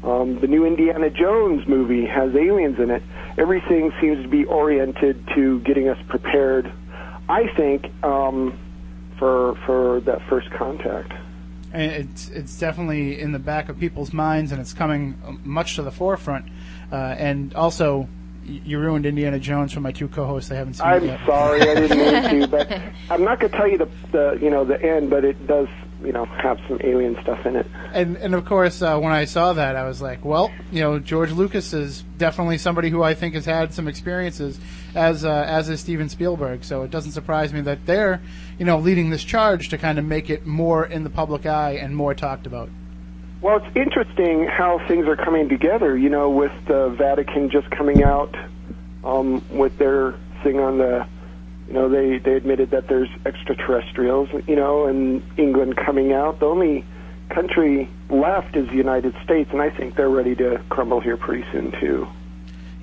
Um, 0.06 0.40
the 0.40 0.48
new 0.48 0.66
Indiana 0.66 1.10
Jones 1.10 1.68
movie 1.68 2.06
has 2.06 2.36
aliens 2.36 2.80
in 2.80 2.92
it. 2.92 3.02
Everything 3.38 3.92
seems 4.00 4.22
to 4.22 4.28
be 4.30 4.46
oriented 4.46 5.28
to 5.36 5.60
getting 5.62 5.90
us 5.90 5.98
prepared. 6.08 6.72
I 7.28 7.48
think 7.56 7.92
um, 8.04 8.58
for 9.18 9.56
for 9.66 10.02
that 10.02 10.22
first 10.30 10.52
contact. 10.52 11.12
and 11.74 11.92
it's 11.92 12.30
it's 12.30 12.60
definitely 12.60 13.20
in 13.20 13.32
the 13.32 13.40
back 13.40 13.68
of 13.68 13.80
people's 13.80 14.14
minds, 14.14 14.52
and 14.52 14.62
it's 14.62 14.74
coming 14.74 15.20
uh, 15.26 15.32
much 15.44 15.76
to 15.76 15.82
the 15.82 15.92
forefront. 15.92 16.46
Uh, 16.92 16.96
and 16.96 17.56
also, 17.56 18.08
you 18.46 18.78
ruined 18.78 19.08
Indiana 19.08 19.40
Jones 19.40 19.74
for 19.74 19.80
my 19.80 19.92
two 19.92 20.08
co-hosts. 20.08 20.50
They 20.50 20.56
haven't 20.56 20.76
seen 20.76 20.86
it 20.86 20.90
I'm 20.92 21.06
yet. 21.06 21.20
sorry, 21.26 21.62
I 21.62 21.74
didn't 21.76 21.98
mean 21.98 22.42
to, 22.42 22.48
but 22.48 22.72
I'm 23.10 23.24
not 23.24 23.40
going 23.40 23.52
to 23.52 23.58
tell 23.58 23.68
you 23.68 23.80
the, 23.80 23.90
the 24.12 24.38
you 24.40 24.52
know 24.52 24.64
the 24.66 24.80
end, 24.80 25.10
but 25.10 25.26
it 25.26 25.48
does 25.48 25.68
you 26.06 26.12
know 26.12 26.26
have 26.26 26.60
some 26.68 26.80
alien 26.84 27.20
stuff 27.22 27.46
in 27.46 27.56
it. 27.56 27.66
And 27.94 28.18
and 28.18 28.36
of 28.36 28.46
course, 28.46 28.82
uh, 28.82 28.98
when 29.00 29.12
I 29.12 29.26
saw 29.26 29.54
that, 29.54 29.76
I 29.76 29.88
was 29.88 30.02
like, 30.02 30.24
well, 30.24 30.52
you 30.72 30.82
know, 30.82 31.00
George 31.00 31.32
Lucas 31.32 31.74
is 31.74 32.04
definitely 32.18 32.58
somebody 32.58 32.90
who 32.90 33.04
I 33.04 33.14
think 33.14 33.34
has 33.34 33.46
had 33.46 33.74
some 33.74 33.88
experiences, 33.88 34.60
as 34.94 35.26
uh, 35.26 35.44
as 35.48 35.70
is 35.70 35.80
Steven 35.80 36.10
Spielberg. 36.10 36.64
So 36.64 36.84
it 36.84 36.92
doesn't 36.92 37.12
surprise 37.12 37.54
me 37.54 37.62
that 37.62 37.86
they're, 37.86 38.22
you 38.60 38.66
know, 38.66 38.78
leading 38.80 39.10
this 39.10 39.24
charge 39.24 39.70
to 39.70 39.78
kind 39.78 40.00
of 40.00 40.06
make 40.06 40.30
it 40.30 40.46
more 40.46 40.86
in 40.86 41.04
the 41.04 41.10
public 41.10 41.46
eye 41.46 41.74
and 41.74 41.96
more 41.96 42.14
talked 42.14 42.46
about. 42.46 42.70
Well, 43.42 43.58
it's 43.58 43.76
interesting 43.76 44.48
how 44.48 44.86
things 44.88 45.08
are 45.08 45.16
coming 45.18 45.50
together. 45.50 45.98
You 45.98 46.10
know, 46.10 46.30
with 46.30 46.54
the 46.68 46.90
Vatican 46.90 47.50
just 47.50 47.70
coming 47.72 48.04
out 48.04 48.36
um, 49.04 49.44
with 49.50 49.78
their 49.78 50.16
thing 50.44 50.60
on 50.60 50.78
the 50.78 51.08
you 51.68 51.74
know, 51.74 51.90
they 51.90 52.20
they 52.20 52.34
admitted 52.34 52.72
that 52.72 52.88
there's 52.88 53.10
extraterrestrials. 53.26 54.30
You 54.48 54.56
know, 54.56 54.86
and 54.86 55.24
England 55.38 55.78
coming 55.78 56.14
out. 56.14 56.40
The 56.40 56.46
only 56.46 56.86
country 57.30 57.90
left 58.10 58.56
is 58.56 58.68
the 58.68 58.76
United 58.76 59.16
States, 59.24 59.50
and 59.52 59.62
I 59.62 59.70
think 59.70 59.96
they're 59.96 60.10
ready 60.10 60.36
to 60.36 60.64
crumble 60.70 61.00
here 61.00 61.18
pretty 61.18 61.46
soon 61.52 61.72
too. 61.80 62.08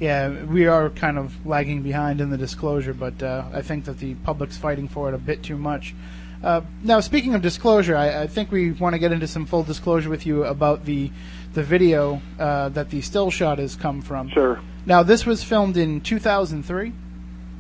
Yeah, 0.01 0.45
we 0.45 0.67
are 0.67 0.91
kind 0.91 1.17
of 1.17 1.47
lagging 1.47 1.83
behind 1.83 2.21
in 2.21 2.31
the 2.31 2.37
disclosure, 2.37 2.93
but 2.93 3.23
uh, 3.23 3.45
I 3.53 3.63
think 3.63 3.85
that 3.85 3.99
the 3.99 4.15
public's 4.17 4.57
fighting 4.57 4.89
for 4.89 5.09
it 5.09 5.15
a 5.15 5.19
bit 5.19 5.45
too 5.45 5.57
much. 5.57 5.95
Uh, 6.43 6.63
now, 6.83 6.99
speaking 6.99 7.35
of 7.35 7.43
disclosure, 7.43 7.95
I, 7.95 8.23
I 8.23 8.27
think 8.27 8.51
we 8.51 8.73
want 8.73 8.95
to 8.95 8.99
get 8.99 9.13
into 9.13 9.29
some 9.29 9.47
full 9.47 9.63
disclosure 9.63 10.11
with 10.11 10.27
you 10.27 10.45
about 10.45 10.85
the 10.85 11.11
the 11.53 11.63
video 11.63 12.21
uh, 12.39 12.71
that 12.71 12.91
the 12.91 13.01
still 13.03 13.31
shot 13.31 13.59
has 13.59 13.77
come 13.77 14.03
from. 14.03 14.31
Sure. 14.31 14.61
Now, 14.87 15.03
this 15.03 15.25
was 15.25 15.45
filmed 15.45 15.77
in 15.77 16.01
2003. 16.01 16.93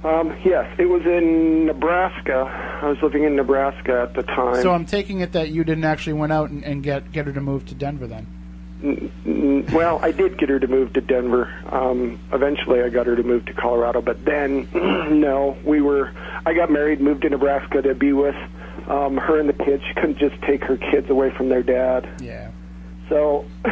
Um, 0.05 0.37
yes, 0.45 0.69
it 0.79 0.87
was 0.87 1.03
in 1.07 1.67
Nebraska. 1.67 2.81
I 2.83 2.89
was 2.89 3.01
living 3.03 3.23
in 3.23 3.37
Nebraska 3.37 4.03
at 4.09 4.15
the 4.15 4.23
time. 4.23 4.61
So 4.63 4.73
I'm 4.73 4.85
taking 4.85 5.21
it 5.21 5.33
that 5.33 5.51
you 5.51 5.63
didn't 5.63 5.85
actually 5.85 6.15
went 6.15 6.33
out 6.33 6.51
and, 6.51 6.65
and 6.65 6.83
get 6.83 7.13
get 7.13 7.27
her 7.27 7.33
to 7.33 7.41
move 7.41 7.67
to 7.67 7.75
Denver 7.75 8.09
then. 8.09 8.27
N- 8.83 9.13
n- 9.25 9.67
well, 9.73 10.01
I 10.03 10.11
did 10.11 10.39
get 10.39 10.49
her 10.49 10.59
to 10.59 10.67
move 10.67 10.93
to 10.95 11.01
Denver. 11.01 11.55
Um, 11.71 12.19
eventually, 12.33 12.83
I 12.83 12.89
got 12.89 13.07
her 13.07 13.15
to 13.15 13.23
move 13.23 13.45
to 13.47 13.53
Colorado, 13.53 14.01
but 14.03 14.25
then, 14.25 14.69
no, 15.21 15.57
we 15.65 15.81
were. 15.81 16.13
I 16.45 16.53
got 16.55 16.71
married, 16.71 17.01
moved 17.01 17.23
to 17.23 17.31
Nebraska 17.31 17.81
to 17.83 17.95
be 17.95 18.13
with 18.13 18.35
um, 18.89 19.17
her 19.19 19.39
and 19.39 19.49
the 19.49 19.65
kids. 19.65 19.85
She 19.87 19.95
couldn't 19.95 20.19
just 20.19 20.41
take 20.43 20.65
her 20.65 20.77
kids 20.79 21.09
away 21.11 21.31
from 21.31 21.49
their 21.49 21.63
dad. 21.63 22.09
Yeah. 22.21 22.51
So 23.09 23.45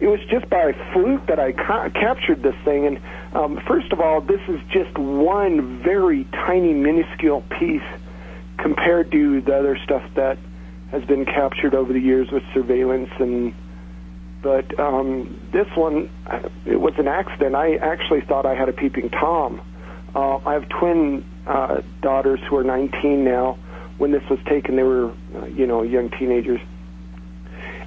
it 0.00 0.06
was 0.06 0.20
just 0.30 0.48
by 0.48 0.72
fluke 0.92 1.26
that 1.26 1.40
I 1.40 1.52
ca- 1.52 1.90
captured 1.90 2.42
this 2.42 2.54
thing. 2.64 2.86
And 2.86 3.00
um, 3.32 3.60
first 3.66 3.92
of 3.92 4.00
all, 4.00 4.20
this 4.20 4.40
is 4.48 4.60
just 4.70 4.96
one 4.96 5.82
very 5.82 6.24
tiny, 6.24 6.72
minuscule 6.72 7.42
piece 7.58 7.82
compared 8.58 9.10
to 9.12 9.40
the 9.40 9.56
other 9.56 9.76
stuff 9.84 10.02
that 10.14 10.38
has 10.90 11.04
been 11.04 11.24
captured 11.24 11.74
over 11.74 11.92
the 11.92 12.00
years 12.00 12.30
with 12.30 12.42
surveillance 12.54 13.10
and. 13.18 13.54
But 14.40 14.78
um, 14.78 15.40
this 15.52 15.66
one, 15.74 16.08
it 16.64 16.80
was 16.80 16.94
an 16.96 17.08
accident. 17.08 17.56
I 17.56 17.74
actually 17.74 18.20
thought 18.20 18.46
I 18.46 18.54
had 18.54 18.68
a 18.68 18.72
peeping 18.72 19.10
tom. 19.10 19.60
Uh, 20.14 20.36
I 20.36 20.52
have 20.52 20.68
twin 20.68 21.24
uh, 21.44 21.82
daughters 22.02 22.38
who 22.48 22.56
are 22.56 22.62
19 22.62 23.24
now. 23.24 23.58
When 23.96 24.12
this 24.12 24.22
was 24.30 24.38
taken, 24.46 24.76
they 24.76 24.84
were, 24.84 25.10
uh, 25.34 25.46
you 25.46 25.66
know, 25.66 25.82
young 25.82 26.10
teenagers 26.10 26.60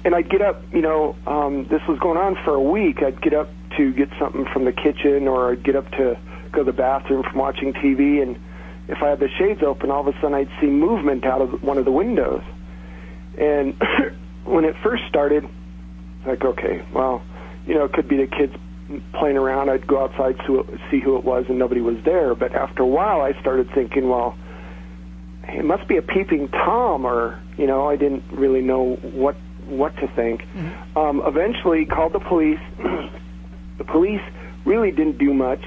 and 0.04 0.14
I'd 0.14 0.28
get 0.28 0.42
up, 0.42 0.62
you 0.72 0.82
know, 0.82 1.16
um, 1.26 1.66
this 1.70 1.80
was 1.88 1.98
going 2.00 2.18
on 2.18 2.36
for 2.44 2.54
a 2.54 2.62
week. 2.62 3.02
I'd 3.02 3.20
get 3.22 3.34
up 3.34 3.48
to 3.76 3.92
get 3.92 4.08
something 4.18 4.46
from 4.52 4.64
the 4.64 4.72
kitchen, 4.72 5.28
or 5.28 5.52
I'd 5.52 5.64
get 5.64 5.76
up 5.76 5.90
to 5.92 6.18
go 6.50 6.64
to 6.64 6.64
the 6.64 6.76
bathroom 6.76 7.22
from 7.22 7.38
watching 7.38 7.72
TV, 7.72 8.22
and 8.22 8.36
if 8.88 9.02
I 9.02 9.10
had 9.10 9.20
the 9.20 9.28
shades 9.38 9.62
open, 9.62 9.90
all 9.90 10.06
of 10.06 10.14
a 10.14 10.20
sudden 10.20 10.34
I'd 10.34 10.50
see 10.60 10.66
movement 10.66 11.24
out 11.24 11.40
of 11.40 11.62
one 11.62 11.78
of 11.78 11.84
the 11.84 11.92
windows. 11.92 12.42
And 13.38 13.80
when 14.44 14.64
it 14.64 14.74
first 14.82 15.04
started, 15.08 15.48
like, 16.26 16.44
okay, 16.44 16.84
well, 16.92 17.22
you 17.66 17.74
know, 17.74 17.84
it 17.84 17.92
could 17.92 18.08
be 18.08 18.16
the 18.16 18.26
kids 18.26 18.54
playing 19.14 19.36
around. 19.36 19.70
I'd 19.70 19.86
go 19.86 20.02
outside 20.02 20.36
to 20.46 20.78
see 20.90 21.00
who 21.00 21.16
it 21.16 21.24
was, 21.24 21.46
and 21.48 21.58
nobody 21.58 21.80
was 21.80 21.96
there. 22.04 22.34
But 22.34 22.54
after 22.54 22.82
a 22.82 22.86
while, 22.86 23.20
I 23.20 23.38
started 23.40 23.70
thinking, 23.74 24.08
well, 24.08 24.36
it 25.44 25.64
must 25.64 25.88
be 25.88 25.96
a 25.96 26.02
peeping 26.02 26.48
tom, 26.48 27.06
or 27.06 27.40
you 27.56 27.66
know, 27.66 27.88
I 27.88 27.96
didn't 27.96 28.24
really 28.32 28.62
know 28.62 28.96
what 28.96 29.36
what 29.72 29.96
to 29.96 30.08
think. 30.08 30.42
Mm-hmm. 30.42 30.98
Um, 30.98 31.22
eventually, 31.24 31.86
called 31.86 32.12
the 32.12 32.20
police. 32.20 32.60
the 33.78 33.84
police 33.84 34.22
really 34.64 34.90
didn't 34.90 35.18
do 35.18 35.34
much. 35.34 35.62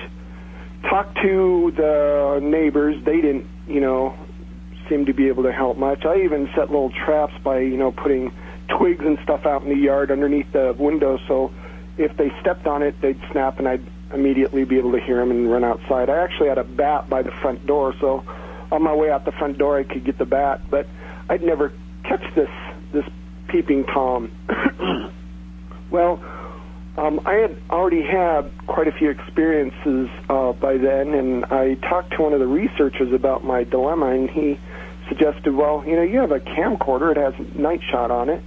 Talked 0.90 1.18
to 1.22 1.74
the 1.76 2.40
neighbors. 2.42 3.04
They 3.04 3.22
didn't, 3.22 3.48
you 3.68 3.82
know, 3.82 4.16
seem 4.88 5.06
to 5.08 5.14
be 5.14 5.28
able 5.28 5.44
to 5.44 5.52
help 5.52 5.78
much. 5.78 6.06
I 6.06 6.22
even 6.24 6.48
set 6.56 6.70
little 6.70 6.92
traps 6.92 7.34
by, 7.44 7.60
you 7.60 7.78
know, 7.78 7.92
putting 7.92 8.32
twigs 8.68 9.04
and 9.04 9.18
stuff 9.24 9.46
out 9.46 9.64
in 9.64 9.70
the 9.70 9.76
yard 9.76 10.12
underneath 10.12 10.52
the 10.52 10.76
window 10.78 11.20
so 11.28 11.52
if 11.98 12.16
they 12.18 12.32
stepped 12.42 12.68
on 12.68 12.84
it, 12.84 13.00
they'd 13.02 13.20
snap 13.32 13.60
and 13.60 13.68
I'd 13.68 13.86
immediately 14.14 14.66
be 14.66 14.78
able 14.78 14.92
to 14.94 15.00
hear 15.00 15.18
them 15.18 15.32
and 15.32 15.52
run 15.52 15.64
outside. 15.64 16.10
I 16.10 16.18
actually 16.18 16.50
had 16.50 16.58
a 16.58 16.64
bat 16.64 17.10
by 17.10 17.22
the 17.22 17.32
front 17.32 17.66
door, 17.66 17.94
so 18.00 18.24
on 18.72 18.84
my 18.84 18.94
way 18.94 19.12
out 19.12 19.26
the 19.26 19.32
front 19.32 19.58
door, 19.58 19.78
I 19.78 19.84
could 19.84 20.04
get 20.04 20.18
the 20.18 20.26
bat, 20.26 20.62
but 20.70 20.88
I'd 21.30 21.44
never 21.44 21.74
catch 22.04 22.24
this 22.36 22.50
this 22.92 23.06
peeping 23.48 23.86
tom. 23.86 24.32
well, 25.92 26.24
um, 26.98 27.20
I 27.26 27.34
had 27.34 27.58
already 27.70 28.04
had 28.04 28.52
quite 28.68 28.88
a 28.88 28.92
few 28.92 29.10
experiences 29.10 30.10
uh, 30.30 30.54
by 30.54 30.78
then, 30.78 31.14
and 31.14 31.46
I 31.46 31.76
talked 31.76 32.12
to 32.12 32.24
one 32.24 32.34
of 32.34 32.40
the 32.40 32.48
researchers 32.48 33.12
about 33.12 33.44
my 33.44 33.66
dilemma, 33.66 34.08
and 34.08 34.30
he 34.30 34.58
suggested, 35.10 35.54
well, 35.54 35.84
you 35.86 35.96
know, 35.96 36.04
you 36.04 36.20
have 36.20 36.32
a 36.32 36.40
camcorder; 36.40 37.12
it 37.12 37.18
has 37.18 37.34
night 37.56 37.82
shot 37.92 38.12
on 38.12 38.30
it. 38.30 38.42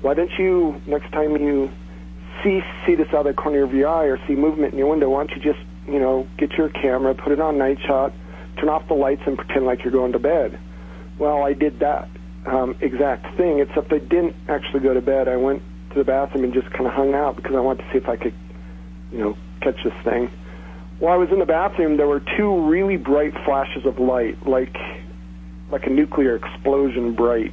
Why 0.00 0.14
don't 0.14 0.32
you, 0.36 0.80
next 0.86 1.12
time 1.12 1.36
you 1.36 1.70
see 2.42 2.60
see 2.84 2.96
this 2.96 3.06
out 3.08 3.26
of 3.26 3.36
the 3.36 3.40
corner 3.40 3.62
of 3.62 3.72
your 3.72 3.88
eye 3.88 4.06
or 4.06 4.18
see 4.26 4.34
movement 4.34 4.72
in 4.72 4.78
your 4.78 4.88
window, 4.88 5.08
why 5.08 5.24
don't 5.24 5.36
you 5.36 5.42
just, 5.42 5.64
you 5.86 6.00
know, 6.00 6.26
get 6.38 6.50
your 6.52 6.70
camera, 6.70 7.14
put 7.14 7.32
it 7.32 7.40
on 7.40 7.56
night 7.56 7.78
shot, 7.86 8.12
turn 8.58 8.68
off 8.68 8.88
the 8.88 8.94
lights, 8.94 9.22
and 9.26 9.36
pretend 9.36 9.64
like 9.64 9.84
you're 9.84 9.92
going 9.92 10.12
to 10.12 10.18
bed. 10.18 10.58
Well, 11.18 11.44
I 11.44 11.52
did 11.52 11.78
that 11.80 12.08
um, 12.46 12.76
exact 12.80 13.36
thing, 13.36 13.60
except 13.60 13.92
I 13.92 13.98
didn't 13.98 14.34
actually 14.48 14.80
go 14.80 14.94
to 14.94 15.00
bed. 15.00 15.28
I 15.28 15.36
went 15.36 15.62
to 15.90 15.98
the 15.98 16.04
bathroom 16.04 16.44
and 16.44 16.52
just 16.52 16.70
kind 16.70 16.86
of 16.86 16.92
hung 16.92 17.14
out 17.14 17.36
because 17.36 17.54
I 17.54 17.60
wanted 17.60 17.84
to 17.84 17.92
see 17.92 17.98
if 17.98 18.08
I 18.08 18.16
could, 18.16 18.34
you 19.12 19.18
know, 19.18 19.36
catch 19.60 19.82
this 19.84 19.94
thing. 20.04 20.30
While 20.98 21.14
I 21.14 21.16
was 21.16 21.30
in 21.30 21.38
the 21.38 21.46
bathroom, 21.46 21.96
there 21.96 22.06
were 22.06 22.22
two 22.36 22.68
really 22.68 22.96
bright 22.96 23.34
flashes 23.44 23.86
of 23.86 23.98
light, 23.98 24.46
like 24.46 24.76
like 25.70 25.86
a 25.86 25.90
nuclear 25.90 26.36
explosion 26.36 27.14
bright. 27.14 27.52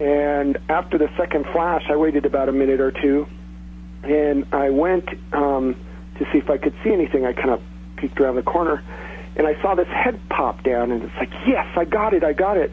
And 0.00 0.58
after 0.68 0.98
the 0.98 1.10
second 1.16 1.44
flash, 1.52 1.84
I 1.90 1.96
waited 1.96 2.24
about 2.24 2.48
a 2.48 2.52
minute 2.52 2.80
or 2.80 2.90
two, 2.90 3.26
and 4.02 4.46
I 4.52 4.70
went 4.70 5.08
um, 5.32 5.76
to 6.18 6.24
see 6.32 6.38
if 6.38 6.50
I 6.50 6.56
could 6.56 6.74
see 6.82 6.92
anything. 6.92 7.26
I 7.26 7.34
kind 7.34 7.50
of 7.50 7.62
peeked 7.96 8.18
around 8.18 8.36
the 8.36 8.42
corner, 8.42 8.82
and 9.36 9.46
I 9.46 9.60
saw 9.62 9.74
this 9.74 9.86
head 9.88 10.18
pop 10.30 10.64
down, 10.64 10.90
and 10.90 11.02
it's 11.02 11.14
like, 11.16 11.30
yes, 11.46 11.66
I 11.76 11.84
got 11.84 12.14
it, 12.14 12.24
I 12.24 12.32
got 12.32 12.56
it. 12.56 12.72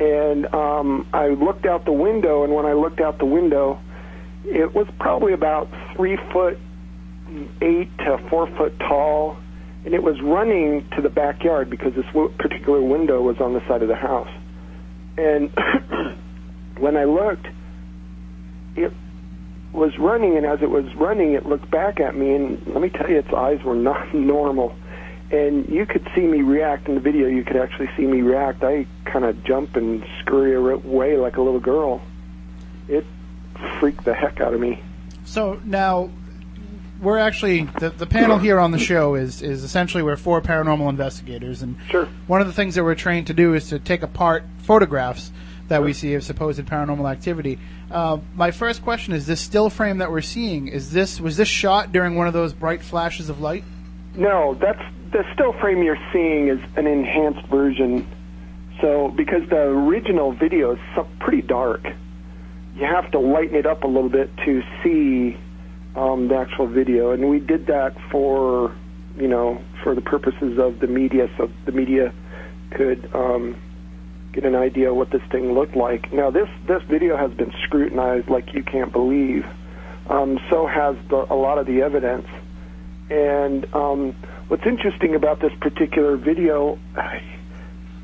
And 0.00 0.46
um, 0.54 1.08
I 1.12 1.28
looked 1.28 1.66
out 1.66 1.84
the 1.84 1.92
window, 1.92 2.44
and 2.44 2.54
when 2.54 2.66
I 2.66 2.72
looked 2.72 3.00
out 3.00 3.18
the 3.18 3.26
window, 3.26 3.80
it 4.44 4.74
was 4.74 4.86
probably 4.98 5.32
about 5.32 5.68
three 5.96 6.16
foot 6.32 6.58
eight 7.60 7.96
to 7.98 8.18
four 8.30 8.46
foot 8.56 8.78
tall, 8.78 9.36
and 9.84 9.94
it 9.94 10.02
was 10.02 10.20
running 10.22 10.88
to 10.96 11.02
the 11.02 11.08
backyard 11.08 11.68
because 11.68 11.94
this 11.94 12.06
particular 12.38 12.80
window 12.82 13.20
was 13.20 13.38
on 13.40 13.52
the 13.54 13.66
side 13.68 13.82
of 13.82 13.88
the 13.88 13.96
house. 13.96 14.30
And 15.16 15.50
when 16.78 16.96
I 16.96 17.04
looked, 17.04 17.46
it 18.76 18.92
was 19.72 19.92
running, 19.98 20.36
and 20.36 20.46
as 20.46 20.60
it 20.62 20.70
was 20.70 20.84
running, 20.94 21.32
it 21.32 21.44
looked 21.44 21.70
back 21.70 22.00
at 22.00 22.16
me, 22.16 22.34
and 22.34 22.66
let 22.68 22.80
me 22.80 22.88
tell 22.88 23.08
you, 23.08 23.18
its 23.18 23.32
eyes 23.32 23.62
were 23.64 23.74
not 23.74 24.14
normal. 24.14 24.74
And 25.30 25.68
you 25.68 25.84
could 25.84 26.08
see 26.14 26.22
me 26.22 26.40
react 26.42 26.88
in 26.88 26.94
the 26.94 27.00
video. 27.00 27.28
You 27.28 27.44
could 27.44 27.56
actually 27.56 27.90
see 27.96 28.06
me 28.06 28.22
react. 28.22 28.64
I 28.64 28.86
kind 29.04 29.24
of 29.24 29.44
jump 29.44 29.76
and 29.76 30.04
scurry 30.20 30.54
away 30.54 31.16
like 31.16 31.36
a 31.36 31.42
little 31.42 31.60
girl. 31.60 32.00
It 32.88 33.04
freaked 33.78 34.04
the 34.04 34.14
heck 34.14 34.40
out 34.40 34.54
of 34.54 34.60
me. 34.60 34.82
So 35.24 35.60
now 35.64 36.10
we're 37.02 37.18
actually 37.18 37.64
the, 37.78 37.90
the 37.90 38.06
panel 38.06 38.38
here 38.48 38.58
on 38.58 38.70
the 38.70 38.78
show 38.78 39.14
is 39.14 39.42
is 39.42 39.62
essentially 39.64 40.02
we're 40.02 40.16
four 40.16 40.40
paranormal 40.40 40.88
investigators, 40.88 41.62
and 41.62 41.76
Sure. 41.90 42.08
one 42.26 42.40
of 42.40 42.46
the 42.46 42.52
things 42.52 42.74
that 42.76 42.84
we're 42.84 42.94
trained 42.94 43.26
to 43.26 43.34
do 43.34 43.54
is 43.54 43.68
to 43.68 43.78
take 43.78 44.02
apart 44.02 44.44
photographs 44.58 45.30
that 45.68 45.82
we 45.82 45.92
see 45.92 46.14
of 46.14 46.24
supposed 46.24 46.64
paranormal 46.64 47.10
activity. 47.10 47.58
Uh, 47.90 48.18
my 48.34 48.50
first 48.50 48.82
question 48.82 49.12
is: 49.12 49.26
This 49.26 49.40
still 49.40 49.68
frame 49.68 49.98
that 49.98 50.10
we're 50.10 50.22
seeing 50.22 50.68
is 50.68 50.90
this 50.90 51.20
was 51.20 51.36
this 51.36 51.48
shot 51.48 51.92
during 51.92 52.14
one 52.14 52.26
of 52.26 52.32
those 52.32 52.52
bright 52.54 52.82
flashes 52.82 53.28
of 53.28 53.40
light? 53.40 53.64
No, 54.14 54.54
that's 54.54 54.82
the 55.12 55.24
still 55.34 55.52
frame 55.54 55.82
you're 55.82 55.98
seeing 56.12 56.48
is 56.48 56.60
an 56.76 56.86
enhanced 56.86 57.46
version. 57.48 58.06
So 58.80 59.12
because 59.16 59.48
the 59.48 59.60
original 59.60 60.32
video 60.32 60.74
is 60.74 60.78
pretty 61.18 61.42
dark, 61.42 61.86
you 62.76 62.84
have 62.84 63.10
to 63.12 63.18
lighten 63.18 63.56
it 63.56 63.66
up 63.66 63.82
a 63.84 63.86
little 63.86 64.10
bit 64.10 64.30
to 64.44 64.62
see 64.82 65.36
um, 65.96 66.28
the 66.28 66.36
actual 66.36 66.66
video, 66.66 67.10
and 67.10 67.28
we 67.28 67.40
did 67.40 67.66
that 67.66 67.96
for 68.10 68.74
you 69.16 69.26
know 69.26 69.60
for 69.82 69.94
the 69.94 70.00
purposes 70.00 70.58
of 70.58 70.78
the 70.78 70.86
media, 70.86 71.28
so 71.36 71.50
the 71.66 71.72
media 71.72 72.12
could 72.70 73.10
um, 73.14 73.56
get 74.32 74.44
an 74.44 74.54
idea 74.54 74.94
what 74.94 75.10
this 75.10 75.22
thing 75.32 75.54
looked 75.54 75.74
like. 75.74 76.12
Now 76.12 76.30
this 76.30 76.48
this 76.68 76.82
video 76.88 77.16
has 77.16 77.32
been 77.32 77.52
scrutinized 77.64 78.28
like 78.28 78.54
you 78.54 78.62
can't 78.62 78.92
believe. 78.92 79.44
Um, 80.08 80.38
so 80.48 80.66
has 80.66 80.96
the, 81.10 81.16
a 81.16 81.36
lot 81.36 81.58
of 81.58 81.66
the 81.66 81.82
evidence. 81.82 82.26
And 83.10 83.66
um, 83.74 84.16
what's 84.48 84.66
interesting 84.66 85.14
about 85.14 85.40
this 85.40 85.52
particular 85.60 86.16
video 86.16 86.78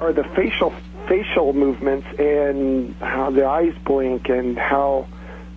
are 0.00 0.12
the 0.12 0.24
facial 0.36 0.72
facial 1.08 1.52
movements 1.52 2.06
and 2.18 2.94
how 2.96 3.30
the 3.30 3.44
eyes 3.44 3.74
blink 3.84 4.28
and 4.28 4.58
how 4.58 5.06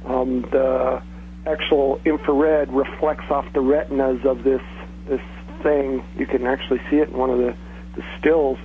um, 0.05 0.41
the 0.51 1.01
actual 1.45 2.01
infrared 2.05 2.71
reflects 2.73 3.29
off 3.29 3.45
the 3.53 3.61
retinas 3.61 4.25
of 4.25 4.43
this 4.43 4.61
this 5.07 5.21
thing. 5.61 6.03
You 6.17 6.25
can 6.25 6.45
actually 6.45 6.81
see 6.89 6.97
it 6.97 7.09
in 7.09 7.17
one 7.17 7.29
of 7.29 7.37
the 7.37 7.55
the 7.95 8.03
stills, 8.19 8.57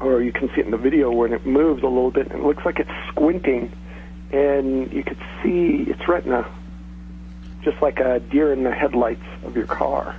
or 0.00 0.22
you 0.22 0.32
can 0.32 0.48
see 0.48 0.60
it 0.60 0.64
in 0.64 0.70
the 0.70 0.78
video 0.78 1.10
when 1.10 1.32
it 1.32 1.46
moves 1.46 1.82
a 1.82 1.86
little 1.86 2.10
bit, 2.10 2.28
it 2.28 2.42
looks 2.42 2.64
like 2.64 2.78
it's 2.78 2.90
squinting, 3.08 3.70
and 4.32 4.90
you 4.92 5.04
could 5.04 5.18
see 5.42 5.84
its 5.86 6.08
retina, 6.08 6.48
just 7.62 7.80
like 7.82 7.98
a 7.98 8.20
deer 8.20 8.52
in 8.52 8.62
the 8.62 8.72
headlights 8.72 9.24
of 9.44 9.54
your 9.54 9.66
car. 9.66 10.16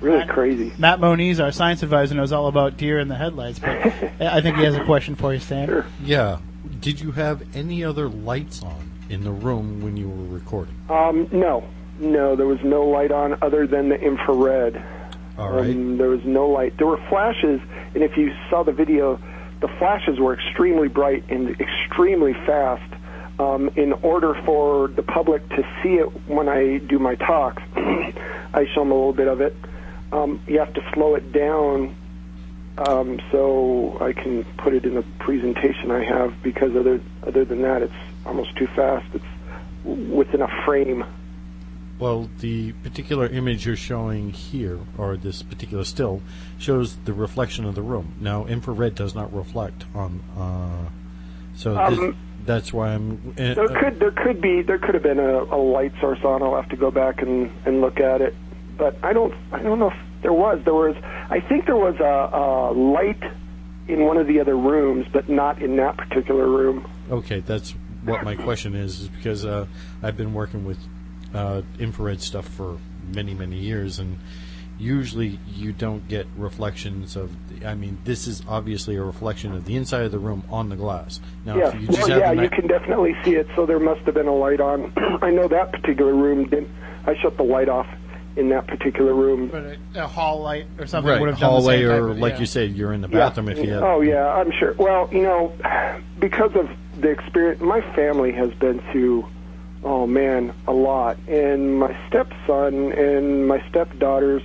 Really 0.00 0.18
Matt- 0.18 0.28
crazy. 0.28 0.72
Matt 0.78 1.00
Moniz, 1.00 1.40
our 1.40 1.52
science 1.52 1.82
advisor, 1.82 2.14
knows 2.14 2.32
all 2.32 2.46
about 2.46 2.76
deer 2.76 2.98
in 2.98 3.08
the 3.08 3.14
headlights, 3.16 3.58
but 3.58 3.68
I 4.20 4.40
think 4.40 4.56
he 4.56 4.64
has 4.64 4.74
a 4.76 4.84
question 4.84 5.14
for 5.14 5.32
you, 5.32 5.40
Stan. 5.40 5.68
Sure. 5.68 5.86
Yeah. 6.02 6.38
Did 6.80 7.00
you 7.00 7.12
have 7.12 7.42
any 7.56 7.84
other 7.84 8.08
lights 8.08 8.62
on 8.62 8.90
in 9.10 9.24
the 9.24 9.30
room 9.30 9.82
when 9.82 9.96
you 9.96 10.08
were 10.08 10.34
recording? 10.34 10.74
Um, 10.88 11.28
no, 11.32 11.64
no, 11.98 12.36
there 12.36 12.46
was 12.46 12.62
no 12.62 12.84
light 12.84 13.10
on 13.12 13.36
other 13.42 13.66
than 13.66 13.88
the 13.88 14.00
infrared. 14.00 14.82
All 15.38 15.50
right. 15.50 15.70
Um, 15.70 15.98
there 15.98 16.08
was 16.08 16.24
no 16.24 16.48
light. 16.48 16.76
There 16.78 16.86
were 16.86 17.00
flashes, 17.08 17.60
and 17.94 18.02
if 18.02 18.16
you 18.16 18.32
saw 18.48 18.62
the 18.62 18.72
video, 18.72 19.18
the 19.60 19.68
flashes 19.78 20.18
were 20.18 20.34
extremely 20.34 20.88
bright 20.88 21.24
and 21.28 21.58
extremely 21.60 22.32
fast. 22.32 22.82
Um, 23.38 23.70
in 23.76 23.94
order 23.94 24.34
for 24.44 24.88
the 24.88 25.02
public 25.02 25.48
to 25.50 25.62
see 25.82 25.94
it 25.94 26.04
when 26.28 26.46
I 26.46 26.76
do 26.76 26.98
my 26.98 27.14
talks, 27.14 27.62
I 27.76 28.66
show 28.74 28.80
them 28.82 28.90
a 28.90 28.94
little 28.94 29.14
bit 29.14 29.28
of 29.28 29.40
it. 29.40 29.56
Um, 30.12 30.40
you 30.46 30.58
have 30.58 30.74
to 30.74 30.82
slow 30.92 31.14
it 31.14 31.32
down 31.32 31.94
um, 32.78 33.20
so 33.30 33.98
I 34.00 34.12
can 34.12 34.44
put 34.58 34.74
it 34.74 34.84
in 34.84 34.94
the 34.94 35.04
presentation 35.18 35.90
I 35.90 36.04
have 36.04 36.42
because 36.42 36.74
other 36.74 37.00
other 37.26 37.44
than 37.44 37.62
that, 37.62 37.82
it's 37.82 37.92
almost 38.26 38.56
too 38.56 38.66
fast. 38.68 39.06
It's 39.14 39.24
within 39.84 40.42
a 40.42 40.48
frame. 40.64 41.04
Well, 41.98 42.30
the 42.38 42.72
particular 42.72 43.26
image 43.26 43.66
you're 43.66 43.76
showing 43.76 44.30
here, 44.30 44.78
or 44.96 45.18
this 45.18 45.42
particular 45.42 45.84
still, 45.84 46.22
shows 46.58 46.96
the 47.04 47.12
reflection 47.12 47.66
of 47.66 47.74
the 47.74 47.82
room. 47.82 48.14
Now, 48.20 48.46
infrared 48.46 48.94
does 48.94 49.14
not 49.14 49.34
reflect 49.34 49.84
on, 49.94 50.20
uh, 50.34 50.88
so 51.54 51.74
this, 51.90 51.98
Um, 51.98 52.16
that's 52.46 52.72
why 52.72 52.94
I'm. 52.94 53.34
Uh, 53.38 53.52
There 53.52 53.68
could 53.68 54.00
there 54.00 54.12
could 54.12 54.40
be 54.40 54.62
there 54.62 54.78
could 54.78 54.94
have 54.94 55.02
been 55.02 55.18
a, 55.18 55.44
a 55.44 55.60
light 55.60 55.92
source 56.00 56.24
on. 56.24 56.42
I'll 56.42 56.56
have 56.56 56.70
to 56.70 56.76
go 56.76 56.90
back 56.90 57.20
and, 57.20 57.50
and 57.66 57.82
look 57.82 58.00
at 58.00 58.22
it, 58.22 58.34
but 58.80 58.96
I 59.04 59.12
don't 59.12 59.32
I 59.52 59.62
don't 59.62 59.78
know 59.78 59.90
if 59.90 60.22
there 60.22 60.32
was 60.32 60.60
there 60.64 60.74
was 60.74 60.96
I 61.30 61.38
think 61.38 61.66
there 61.66 61.76
was 61.76 61.94
a, 62.00 62.36
a 62.36 62.72
light 62.72 63.22
in 63.86 64.04
one 64.04 64.16
of 64.16 64.26
the 64.26 64.40
other 64.40 64.56
rooms, 64.56 65.06
but 65.12 65.28
not 65.28 65.62
in 65.62 65.76
that 65.76 65.96
particular 65.96 66.48
room. 66.48 66.90
Okay, 67.10 67.40
that's 67.40 67.74
what 68.04 68.24
my 68.24 68.34
question 68.34 68.74
is, 68.74 69.00
is 69.00 69.08
because 69.08 69.44
uh, 69.44 69.66
I've 70.02 70.16
been 70.16 70.32
working 70.32 70.64
with 70.64 70.78
uh, 71.34 71.62
infrared 71.78 72.20
stuff 72.20 72.48
for 72.48 72.78
many, 73.12 73.34
many 73.34 73.56
years, 73.56 73.98
and 73.98 74.18
usually 74.78 75.38
you 75.54 75.72
don't 75.72 76.06
get 76.08 76.26
reflections 76.36 77.16
of. 77.16 77.34
The, 77.48 77.66
I 77.66 77.74
mean, 77.74 77.98
this 78.04 78.26
is 78.26 78.42
obviously 78.48 78.96
a 78.96 79.02
reflection 79.02 79.52
of 79.52 79.64
the 79.64 79.76
inside 79.76 80.04
of 80.04 80.12
the 80.12 80.18
room 80.18 80.44
on 80.50 80.68
the 80.68 80.76
glass. 80.76 81.20
Now, 81.44 81.56
yeah, 81.58 81.68
if 81.68 81.80
you 81.80 81.86
just 81.88 82.08
well, 82.08 82.20
have 82.20 82.36
yeah, 82.36 82.42
you 82.42 82.48
can 82.48 82.66
definitely 82.66 83.14
see 83.24 83.34
it. 83.34 83.46
So 83.56 83.66
there 83.66 83.80
must 83.80 84.00
have 84.02 84.14
been 84.14 84.28
a 84.28 84.34
light 84.34 84.60
on. 84.60 84.92
I 85.22 85.30
know 85.30 85.48
that 85.48 85.72
particular 85.72 86.14
room 86.14 86.48
didn't. 86.48 86.70
I 87.06 87.14
shut 87.20 87.36
the 87.36 87.42
light 87.42 87.68
off 87.68 87.86
in 88.36 88.48
that 88.50 88.66
particular 88.66 89.14
room. 89.14 89.48
But 89.48 89.64
a, 89.94 90.04
a 90.04 90.06
hall 90.06 90.40
light 90.42 90.66
or 90.78 90.86
something 90.86 91.10
right 91.10 91.20
would 91.20 91.30
have 91.30 91.38
done 91.40 91.50
hallway, 91.50 91.82
the 91.82 91.88
same 91.88 91.90
type 91.90 92.00
or 92.02 92.08
of- 92.10 92.18
like 92.18 92.32
yeah. 92.34 92.40
you 92.40 92.46
said, 92.46 92.70
you're 92.76 92.92
in 92.92 93.00
the 93.00 93.08
bathroom. 93.08 93.48
If 93.48 93.58
you 93.58 93.70
have, 93.72 93.82
Oh 93.82 94.00
yeah, 94.00 94.26
I'm 94.32 94.50
sure. 94.52 94.74
Well, 94.78 95.08
you 95.12 95.22
know, 95.22 95.52
because 96.18 96.54
of 96.54 96.68
the 97.00 97.08
experience, 97.10 97.60
my 97.60 97.80
family 97.94 98.32
has 98.32 98.52
been 98.54 98.80
through. 98.92 99.26
Oh 99.82 100.06
man, 100.06 100.52
a 100.66 100.72
lot, 100.72 101.16
and 101.26 101.78
my 101.78 101.96
stepson 102.08 102.92
and 102.92 103.48
my 103.48 103.66
stepdaughters 103.70 104.42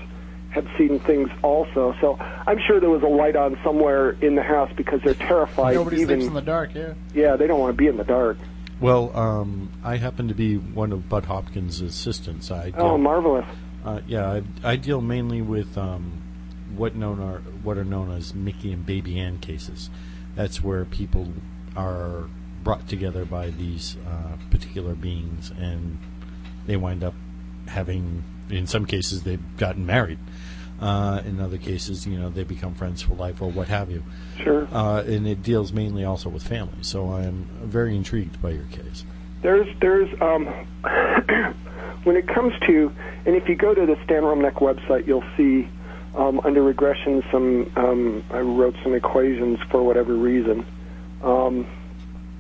have 0.52 0.66
seen 0.78 1.00
things 1.02 1.30
also. 1.44 1.94
So 2.00 2.16
I'm 2.18 2.58
sure 2.66 2.80
there 2.80 2.90
was 2.90 3.04
a 3.04 3.08
light 3.08 3.36
on 3.36 3.58
somewhere 3.62 4.12
in 4.12 4.36
the 4.36 4.42
house 4.42 4.72
because 4.78 5.02
they're 5.04 5.14
terrified. 5.14 5.76
Nobody 5.76 5.98
even 6.02 6.22
sleeps 6.22 6.28
in 6.30 6.34
the 6.34 6.42
dark. 6.42 6.74
Yeah. 6.74 6.94
yeah, 7.14 7.36
they 7.36 7.48
don't 7.48 7.60
want 7.60 7.74
to 7.74 7.78
be 7.78 7.88
in 7.88 7.98
the 7.98 8.06
dark. 8.06 8.38
Well, 8.80 9.12
um, 9.18 9.70
I 9.84 9.98
happen 9.98 10.30
to 10.30 10.34
be 10.34 10.56
one 10.56 10.94
of 10.94 11.10
Budd 11.10 11.26
Hopkins' 11.26 11.82
assistants. 11.82 12.50
I 12.52 12.72
Oh, 12.78 12.98
marvelous. 12.98 13.46
Uh, 13.86 14.02
yeah, 14.08 14.42
I, 14.64 14.72
I 14.72 14.76
deal 14.78 15.00
mainly 15.00 15.42
with 15.42 15.78
um, 15.78 16.22
what 16.76 16.96
known 16.96 17.20
are 17.20 17.40
what 17.62 17.78
are 17.78 17.86
known 17.86 18.12
as 18.12 18.34
Mickey 18.34 18.74
and 18.74 18.86
Baby 18.86 19.20
Ann 19.20 19.38
cases. 19.38 19.92
That's 20.36 20.64
where 20.64 20.86
people 20.86 21.32
are 21.76 22.28
brought 22.64 22.88
together 22.88 23.26
by 23.26 23.52
these 23.52 23.96
uh, 24.08 24.38
particular 24.50 24.96
beings, 24.96 25.52
and 25.52 26.00
they 26.66 26.76
wind 26.76 27.04
up 27.04 27.14
having. 27.68 28.24
In 28.50 28.68
some 28.68 28.86
cases, 28.86 29.24
they've 29.24 29.58
gotten 29.58 29.86
married. 29.86 30.20
Uh, 30.80 31.22
in 31.26 31.40
other 31.40 31.58
cases, 31.58 32.06
you 32.06 32.18
know, 32.18 32.30
they 32.30 32.44
become 32.44 32.76
friends 32.76 33.02
for 33.02 33.14
life 33.14 33.42
or 33.42 33.50
what 33.50 33.68
have 33.70 33.90
you. 33.90 34.04
Sure. 34.44 34.68
Uh, 34.74 35.02
and 35.02 35.26
it 35.26 35.42
deals 35.42 35.72
mainly 35.72 36.04
also 36.04 36.28
with 36.28 36.44
families. 36.44 36.86
So 36.88 37.14
I'm 37.14 37.48
very 37.64 37.96
intrigued 37.96 38.42
by 38.42 38.52
your 38.52 38.66
case. 38.66 39.06
There's 39.46 39.68
there's 39.80 40.10
um 40.22 40.48
when 42.04 42.18
it 42.18 42.28
comes 42.28 42.52
to 42.66 42.92
and 43.28 43.36
if 43.36 43.48
you 43.48 43.56
go 43.56 43.76
to 43.76 43.86
the 43.86 43.96
Stan 44.04 44.24
Romanek 44.24 44.56
website, 44.56 45.06
you'll 45.06 45.24
see 45.38 45.70
um, 46.16 46.42
under 46.44 46.64
regression 46.64 47.24
some 47.32 47.72
um, 47.76 48.24
I 48.32 48.40
wrote 48.40 48.76
some 48.82 48.96
equations 48.96 49.60
for 49.70 49.84
whatever 49.84 50.16
reason, 50.16 50.66
um, 51.22 51.68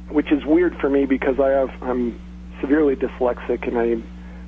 which 0.09 0.31
is 0.31 0.43
weird 0.45 0.75
for 0.79 0.89
me 0.89 1.05
because 1.05 1.39
I 1.39 1.49
have 1.49 1.69
I'm 1.83 2.19
severely 2.59 2.95
dyslexic 2.95 3.67
and 3.67 3.77
I 3.77 4.01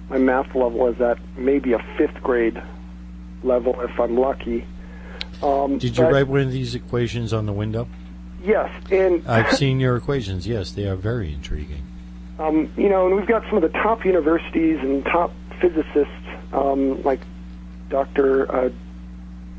my 0.09 0.17
math 0.17 0.55
level 0.55 0.87
is 0.87 0.99
at 0.99 1.19
maybe 1.37 1.73
a 1.73 1.85
fifth 1.95 2.23
grade 2.23 2.59
level 3.43 3.79
if 3.81 3.99
I'm 3.99 4.17
lucky. 4.17 4.65
Um, 5.43 5.77
Did 5.77 5.95
you 5.95 6.05
but- 6.05 6.11
write 6.11 6.27
one 6.27 6.41
of 6.41 6.51
these 6.51 6.73
equations 6.73 7.33
on 7.33 7.45
the 7.45 7.53
window? 7.53 7.87
Yes, 8.43 8.71
and 8.89 9.27
I've 9.27 9.55
seen 9.55 9.79
your 9.79 9.95
equations. 9.95 10.47
Yes, 10.47 10.71
they 10.71 10.87
are 10.87 10.95
very 10.95 11.31
intriguing. 11.31 11.83
Um, 12.39 12.71
you 12.77 12.89
know, 12.89 13.07
and 13.07 13.15
we've 13.15 13.27
got 13.27 13.43
some 13.45 13.55
of 13.55 13.63
the 13.63 13.77
top 13.79 14.05
universities 14.05 14.79
and 14.79 15.03
top 15.05 15.33
physicists, 15.59 16.13
um, 16.53 17.01
like 17.03 17.19
Dr. 17.89 18.51
Uh, 18.53 18.69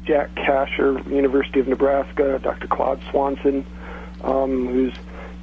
Jack 0.04 0.34
Kasher, 0.36 1.04
University 1.10 1.60
of 1.60 1.68
Nebraska, 1.68 2.38
Dr. 2.42 2.68
Claude 2.68 3.02
Swanson, 3.10 3.66
um, 4.22 4.66
who's, 4.68 4.94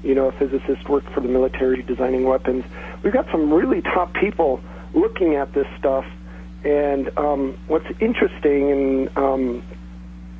you 0.03 0.15
know, 0.15 0.27
a 0.27 0.31
physicist, 0.31 0.87
worked 0.89 1.09
for 1.09 1.19
the 1.19 1.27
military 1.27 1.83
designing 1.83 2.23
weapons. 2.23 2.63
We've 3.03 3.13
got 3.13 3.29
some 3.31 3.53
really 3.53 3.81
top 3.81 4.13
people 4.13 4.61
looking 4.93 5.35
at 5.35 5.53
this 5.53 5.67
stuff. 5.77 6.05
And 6.63 7.15
um, 7.17 7.57
what's 7.67 7.85
interesting, 7.99 8.71
and 8.71 9.17
um, 9.17 9.63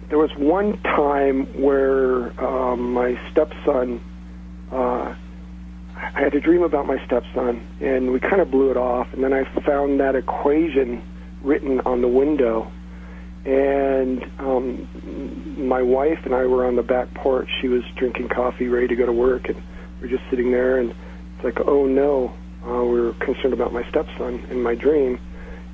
there 0.09 0.17
was 0.17 0.33
one 0.37 0.81
time 0.81 1.45
where 1.61 2.31
um, 2.43 2.93
my 2.93 3.19
stepson, 3.31 4.01
uh, 4.71 5.13
I 6.13 6.21
had 6.21 6.35
a 6.35 6.39
dream 6.39 6.63
about 6.63 6.85
my 6.85 7.03
stepson, 7.05 7.65
and 7.81 8.11
we 8.11 8.19
kind 8.19 8.41
of 8.41 8.51
blew 8.51 8.71
it 8.71 8.77
off. 8.77 9.07
And 9.13 9.23
then 9.23 9.33
I 9.33 9.43
found 9.61 9.99
that 9.99 10.15
equation 10.15 11.01
written 11.41 11.81
on 11.81 12.01
the 12.01 12.07
window, 12.07 12.71
and 13.45 14.23
um, 14.39 15.57
my 15.57 15.81
wife 15.81 16.19
and 16.25 16.33
I 16.33 16.45
were 16.45 16.65
on 16.65 16.75
the 16.75 16.83
back 16.83 17.13
porch. 17.13 17.49
She 17.61 17.67
was 17.67 17.83
drinking 17.95 18.29
coffee, 18.29 18.67
ready 18.67 18.87
to 18.87 18.95
go 18.95 19.05
to 19.05 19.13
work, 19.13 19.49
and 19.49 19.61
we 20.01 20.07
are 20.07 20.09
just 20.09 20.23
sitting 20.29 20.51
there. 20.51 20.79
And 20.79 20.91
it's 21.35 21.43
like, 21.43 21.59
oh 21.67 21.85
no, 21.85 22.33
uh, 22.67 22.83
we 22.83 22.99
were 22.99 23.13
concerned 23.13 23.53
about 23.53 23.73
my 23.73 23.87
stepson 23.89 24.45
in 24.49 24.61
my 24.61 24.75
dream. 24.75 25.19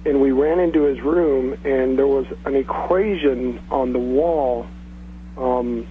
And 0.04 0.20
we 0.20 0.32
ran 0.32 0.60
into 0.60 0.84
his 0.84 1.00
room, 1.02 1.54
and 1.64 1.98
there 1.98 2.08
was 2.08 2.26
an 2.46 2.56
equation 2.56 3.62
on 3.70 3.94
the 3.94 4.00
wall. 4.00 4.68
Um, 5.38 5.88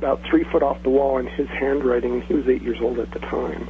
about 0.00 0.22
three 0.24 0.44
foot 0.44 0.62
off 0.62 0.82
the 0.82 0.88
wall 0.88 1.18
in 1.18 1.26
his 1.26 1.46
handwriting, 1.48 2.14
and 2.14 2.22
he 2.22 2.32
was 2.32 2.48
eight 2.48 2.62
years 2.62 2.80
old 2.80 2.98
at 2.98 3.10
the 3.10 3.18
time. 3.18 3.68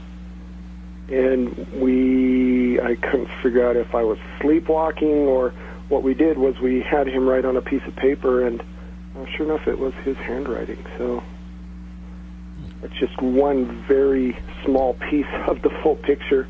And 1.08 1.66
we, 1.72 2.80
I 2.80 2.94
couldn't 2.94 3.28
figure 3.42 3.68
out 3.68 3.74
if 3.74 3.96
I 3.96 4.04
was 4.04 4.16
sleepwalking 4.40 5.26
or 5.26 5.52
what 5.88 6.04
we 6.04 6.14
did 6.14 6.38
was 6.38 6.56
we 6.60 6.82
had 6.82 7.08
him 7.08 7.26
write 7.26 7.44
on 7.44 7.56
a 7.56 7.60
piece 7.60 7.82
of 7.84 7.96
paper, 7.96 8.46
and 8.46 8.60
uh, 8.60 9.26
sure 9.36 9.44
enough, 9.46 9.66
it 9.66 9.76
was 9.76 9.92
his 10.04 10.16
handwriting. 10.18 10.86
So 10.98 11.20
it's 12.84 12.94
just 12.94 13.20
one 13.20 13.84
very 13.88 14.38
small 14.64 14.94
piece 14.94 15.26
of 15.48 15.62
the 15.62 15.70
full 15.82 15.96
picture. 15.96 16.46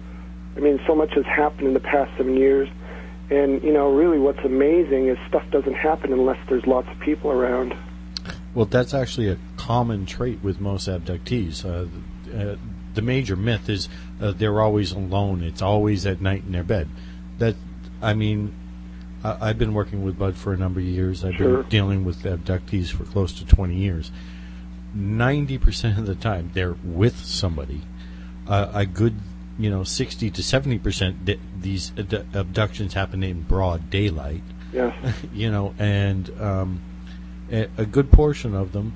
I 0.58 0.60
mean, 0.60 0.78
so 0.86 0.94
much 0.94 1.14
has 1.14 1.24
happened 1.24 1.68
in 1.68 1.72
the 1.72 1.80
past 1.80 2.14
seven 2.18 2.36
years. 2.36 2.68
And, 3.30 3.62
you 3.62 3.72
know, 3.72 3.90
really 3.90 4.18
what's 4.18 4.44
amazing 4.44 5.08
is 5.08 5.16
stuff 5.26 5.44
doesn't 5.50 5.72
happen 5.72 6.12
unless 6.12 6.38
there's 6.50 6.66
lots 6.66 6.88
of 6.88 7.00
people 7.00 7.30
around. 7.30 7.74
Well, 8.54 8.66
that's 8.66 8.94
actually 8.94 9.28
a 9.28 9.38
common 9.56 10.06
trait 10.06 10.42
with 10.42 10.60
most 10.60 10.88
abductees. 10.88 11.64
Uh, 11.64 11.86
uh, 12.36 12.56
the 12.94 13.02
major 13.02 13.36
myth 13.36 13.68
is 13.68 13.88
uh, 14.20 14.32
they're 14.32 14.60
always 14.60 14.92
alone. 14.92 15.42
It's 15.42 15.62
always 15.62 16.04
at 16.06 16.20
night 16.20 16.42
in 16.44 16.52
their 16.52 16.64
bed. 16.64 16.88
That, 17.38 17.54
I 18.02 18.14
mean, 18.14 18.52
I, 19.22 19.50
I've 19.50 19.58
been 19.58 19.72
working 19.74 20.02
with 20.04 20.18
Budd 20.18 20.36
for 20.36 20.52
a 20.52 20.56
number 20.56 20.80
of 20.80 20.86
years. 20.86 21.24
I've 21.24 21.36
Sure. 21.36 21.58
been 21.58 21.68
dealing 21.68 22.04
with 22.04 22.24
abductees 22.24 22.90
for 22.90 23.04
close 23.04 23.32
to 23.34 23.46
20 23.46 23.74
years. 23.76 24.10
90% 24.96 25.98
of 25.98 26.06
the 26.06 26.16
time, 26.16 26.50
they're 26.52 26.74
with 26.84 27.24
somebody. 27.24 27.82
Uh, 28.48 28.70
a 28.74 28.84
good, 28.86 29.14
you 29.58 29.70
know, 29.70 29.84
60 29.84 30.30
to 30.30 30.42
70% 30.42 31.26
th- 31.26 31.38
these 31.60 31.92
abductions 32.34 32.94
happen 32.94 33.22
in 33.22 33.42
broad 33.42 33.90
daylight 33.90 34.42
Yes. 34.72 34.94
you 35.32 35.50
know, 35.50 35.74
and 35.78 36.28
um, 36.40 36.80
a, 37.50 37.86
good 37.86 38.10
portion 38.12 38.54
of 38.54 38.72
them 38.72 38.94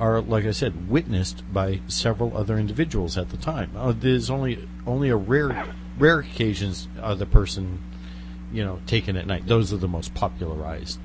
are, 0.00 0.20
like 0.20 0.44
I 0.44 0.52
said, 0.52 0.88
witnessed 0.88 1.42
by 1.52 1.80
several 1.88 2.36
other 2.36 2.58
individuals 2.58 3.16
at 3.16 3.30
the 3.30 3.36
time. 3.36 3.70
Uh, 3.76 3.92
there's 3.92 4.30
only 4.30 4.68
only 4.86 5.08
a 5.08 5.16
rare 5.16 5.66
rare 5.98 6.20
occasions 6.20 6.88
are 7.02 7.14
the 7.14 7.26
person, 7.26 7.82
you 8.52 8.64
know, 8.64 8.80
taken 8.86 9.16
at 9.16 9.26
night. 9.26 9.46
Those 9.46 9.72
are 9.72 9.76
the 9.76 9.88
most 9.88 10.14
popularized. 10.14 11.00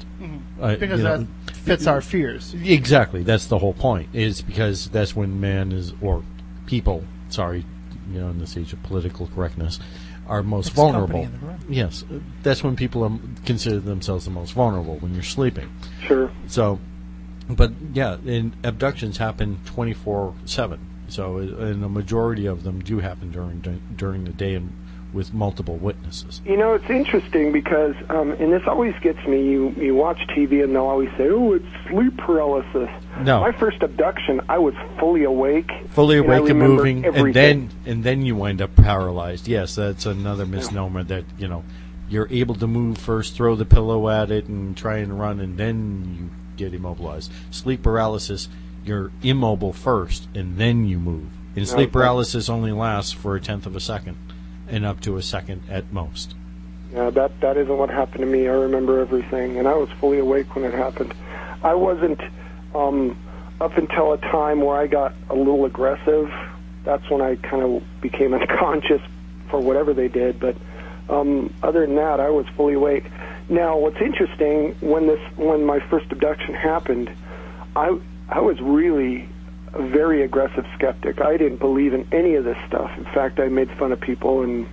Uh, 0.61 0.75
because 0.75 0.99
you 0.99 1.05
know, 1.05 1.17
that 1.17 1.55
fits 1.55 1.87
our 1.87 2.01
fears. 2.01 2.53
Exactly. 2.53 3.23
That's 3.23 3.47
the 3.47 3.57
whole 3.57 3.73
point. 3.73 4.09
Is 4.13 4.41
because 4.41 4.89
that's 4.89 5.15
when 5.15 5.39
man 5.39 5.71
is 5.71 5.93
or 6.01 6.23
people. 6.65 7.03
Sorry, 7.29 7.65
you 8.11 8.19
know, 8.19 8.29
in 8.29 8.39
this 8.39 8.57
age 8.57 8.73
of 8.73 8.83
political 8.83 9.27
correctness, 9.27 9.79
are 10.27 10.43
most 10.43 10.67
It's 10.67 10.75
vulnerable. 10.75 11.07
company 11.07 11.23
in 11.23 11.31
the 11.31 11.45
room. 11.45 11.59
Yes, 11.69 12.03
uh, 12.03 12.19
that's 12.43 12.63
when 12.63 12.75
people 12.75 13.03
are, 13.03 13.11
consider 13.45 13.79
themselves 13.79 14.25
the 14.25 14.31
most 14.31 14.53
vulnerable 14.53 14.97
when 14.97 15.13
you're 15.13 15.23
sleeping. 15.23 15.69
Sure. 16.01 16.31
So, 16.47 16.79
but 17.49 17.71
yeah, 17.93 18.17
and 18.25 18.55
abductions 18.63 19.17
happen 19.17 19.59
twenty 19.65 19.93
four 19.93 20.33
seven. 20.45 20.79
So, 21.07 21.37
uh, 21.37 21.65
and 21.65 21.83
a 21.83 21.89
majority 21.89 22.45
of 22.45 22.63
them 22.63 22.81
do 22.81 22.99
happen 22.99 23.31
during 23.31 23.59
during 23.95 24.23
the 24.25 24.31
day 24.31 24.55
and 24.55 24.73
with 25.13 25.33
multiple 25.33 25.77
witnesses. 25.77 26.41
You 26.45 26.57
know, 26.57 26.73
it's 26.73 26.89
interesting 26.89 27.51
because, 27.51 27.95
um, 28.09 28.31
and 28.31 28.51
this 28.51 28.63
always 28.67 28.95
gets 29.01 29.25
me. 29.27 29.43
You 29.49 29.69
you 29.77 29.95
watch 29.95 30.19
TV 30.29 30.63
and 30.63 30.75
they'll 30.75 30.85
always 30.85 31.09
say, 31.17 31.29
"Oh, 31.29 31.53
it's 31.53 31.65
sleep 31.89 32.17
paralysis." 32.17 32.89
No. 33.21 33.41
My 33.41 33.51
first 33.51 33.83
abduction, 33.83 34.41
I 34.49 34.57
was 34.57 34.73
fully 34.99 35.23
awake, 35.23 35.71
fully 35.89 36.17
awake 36.17 36.49
and 36.49 36.59
remember 36.59 36.75
moving, 36.75 37.05
and 37.05 37.33
then 37.33 37.69
and 37.85 38.03
then 38.03 38.23
you 38.23 38.35
wind 38.35 38.61
up 38.61 38.75
paralyzed. 38.75 39.47
Yes, 39.47 39.75
that's 39.75 40.05
another 40.05 40.45
misnomer 40.45 41.03
that 41.03 41.25
you 41.37 41.47
know 41.47 41.63
you're 42.09 42.27
able 42.29 42.55
to 42.55 42.67
move 42.67 42.97
first, 42.97 43.35
throw 43.35 43.55
the 43.55 43.65
pillow 43.65 44.09
at 44.09 44.31
it, 44.31 44.47
and 44.47 44.75
try 44.75 44.97
and 44.97 45.19
run, 45.19 45.39
and 45.39 45.57
then 45.57 46.17
you 46.19 46.29
get 46.57 46.73
immobilized. 46.73 47.31
Sleep 47.51 47.81
paralysis, 47.81 48.49
you're 48.85 49.11
immobile 49.21 49.73
first, 49.73 50.27
and 50.35 50.57
then 50.57 50.85
you 50.85 50.99
move. 50.99 51.27
And 51.55 51.67
sleep 51.67 51.91
paralysis 51.91 52.49
only 52.49 52.71
lasts 52.71 53.11
for 53.11 53.35
a 53.35 53.41
tenth 53.41 53.65
of 53.65 53.75
a 53.75 53.79
second, 53.79 54.17
and 54.73 54.85
up 54.87 54.99
to 54.99 55.17
a 55.17 55.21
second 55.21 55.61
at 55.69 55.93
most. 55.93 56.33
Yeah, 56.91 57.11
that 57.11 57.39
that 57.41 57.57
isn't 57.57 57.77
what 57.77 57.89
happened 57.89 58.21
to 58.21 58.25
me. 58.25 58.47
I 58.47 58.53
remember 58.53 58.99
everything, 58.99 59.57
and 59.59 59.67
I 59.67 59.75
was 59.75 59.89
fully 59.99 60.17
awake 60.17 60.55
when 60.55 60.65
it 60.65 60.73
happened. 60.73 61.13
I 61.63 61.75
wasn't 61.75 62.19
um, 62.73 63.15
up 63.61 63.77
until 63.77 64.13
a 64.13 64.17
time 64.17 64.61
where 64.61 64.75
I 64.75 64.87
got 64.87 65.13
a 65.29 65.35
little 65.35 65.65
aggressive. 65.65 66.33
That's 66.83 67.07
when 67.09 67.21
I 67.21 67.35
kind 67.35 67.63
of 67.63 67.83
became 68.01 68.33
unconscious 68.41 69.01
for 69.49 69.59
whatever 69.59 69.93
they 69.93 70.07
did. 70.07 70.39
But 70.39 70.55
um, 71.07 71.53
other 71.61 71.85
than 71.85 71.95
that, 71.95 72.19
I 72.19 72.31
was 72.31 72.47
fully 72.57 72.73
awake. 72.73 73.05
Now, 73.49 73.77
what's 73.77 74.01
interesting 74.01 74.75
when 74.81 75.05
this 75.05 75.21
when 75.35 75.65
my 75.65 75.79
first 75.81 76.11
abduction 76.11 76.55
happened, 76.55 77.11
I 77.75 77.95
I 78.27 78.39
was 78.41 78.59
really 78.59 79.29
a 79.73 79.81
very 79.81 80.21
aggressive 80.23 80.65
skeptic. 80.75 81.21
I 81.21 81.37
didn't 81.37 81.57
believe 81.57 81.93
in 81.93 82.07
any 82.11 82.35
of 82.35 82.43
this 82.43 82.57
stuff. 82.67 82.91
In 82.97 83.05
fact, 83.05 83.39
I 83.39 83.47
made 83.47 83.69
fun 83.77 83.91
of 83.91 83.99
people 83.99 84.43
and 84.43 84.67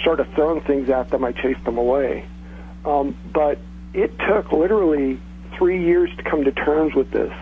started 0.00 0.32
throwing 0.34 0.62
things 0.62 0.88
at 0.88 1.10
them, 1.10 1.24
I 1.24 1.32
chased 1.32 1.64
them 1.64 1.76
away. 1.76 2.26
Um, 2.84 3.16
but 3.32 3.58
it 3.92 4.12
took 4.26 4.52
literally 4.52 5.20
three 5.56 5.84
years 5.84 6.10
to 6.16 6.22
come 6.22 6.44
to 6.44 6.52
terms 6.52 6.94
with 6.94 7.10
this. 7.10 7.32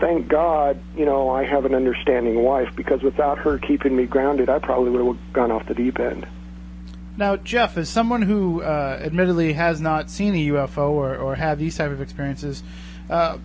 Thank 0.00 0.28
God, 0.28 0.80
you 0.96 1.04
know, 1.04 1.28
I 1.28 1.44
have 1.44 1.64
an 1.64 1.74
understanding 1.74 2.42
wife 2.42 2.74
because 2.76 3.02
without 3.02 3.38
her 3.38 3.58
keeping 3.58 3.96
me 3.96 4.06
grounded, 4.06 4.48
I 4.48 4.60
probably 4.60 4.90
would 4.90 5.16
have 5.16 5.32
gone 5.32 5.50
off 5.50 5.66
the 5.66 5.74
deep 5.74 5.98
end. 5.98 6.26
Now, 7.16 7.36
Jeff, 7.36 7.76
as 7.76 7.90
someone 7.90 8.22
who 8.22 8.62
uh, 8.62 9.00
admittedly 9.02 9.52
has 9.52 9.80
not 9.80 10.08
seen 10.08 10.34
a 10.34 10.48
UFO 10.54 10.90
or, 10.90 11.16
or 11.16 11.34
had 11.34 11.58
these 11.58 11.76
type 11.76 11.90
of 11.90 12.00
experiences, 12.00 12.62
uh, 13.10 13.38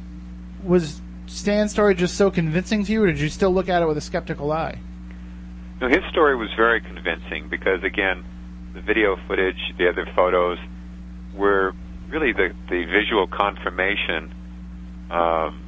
was 0.64 1.02
Stan's 1.28 1.72
story 1.72 1.96
just 1.96 2.16
so 2.16 2.30
convincing 2.32 2.84
to 2.86 2.92
you, 2.92 3.04
or 3.04 3.08
did 3.08 3.20
you 3.20 3.30
still 3.30 3.52
look 3.52 3.70
at 3.70 3.82
it 3.82 3.88
with 3.88 3.98
a 3.98 4.02
skeptical 4.02 4.52
eye? 4.52 4.80
No, 5.82 5.88
his 5.88 6.04
story 6.10 6.36
was 6.36 6.50
very 6.56 6.82
convincing 6.82 7.50
because 7.50 7.84
again, 7.84 8.24
the 8.74 8.82
video 8.82 9.18
footage, 9.28 9.74
the 9.78 9.90
other 9.90 10.08
photos, 10.16 10.58
were 11.34 11.74
really 12.10 12.32
the 12.32 12.54
the 12.70 12.86
visual 12.86 13.28
confirmation 13.28 14.34
um, 15.10 15.62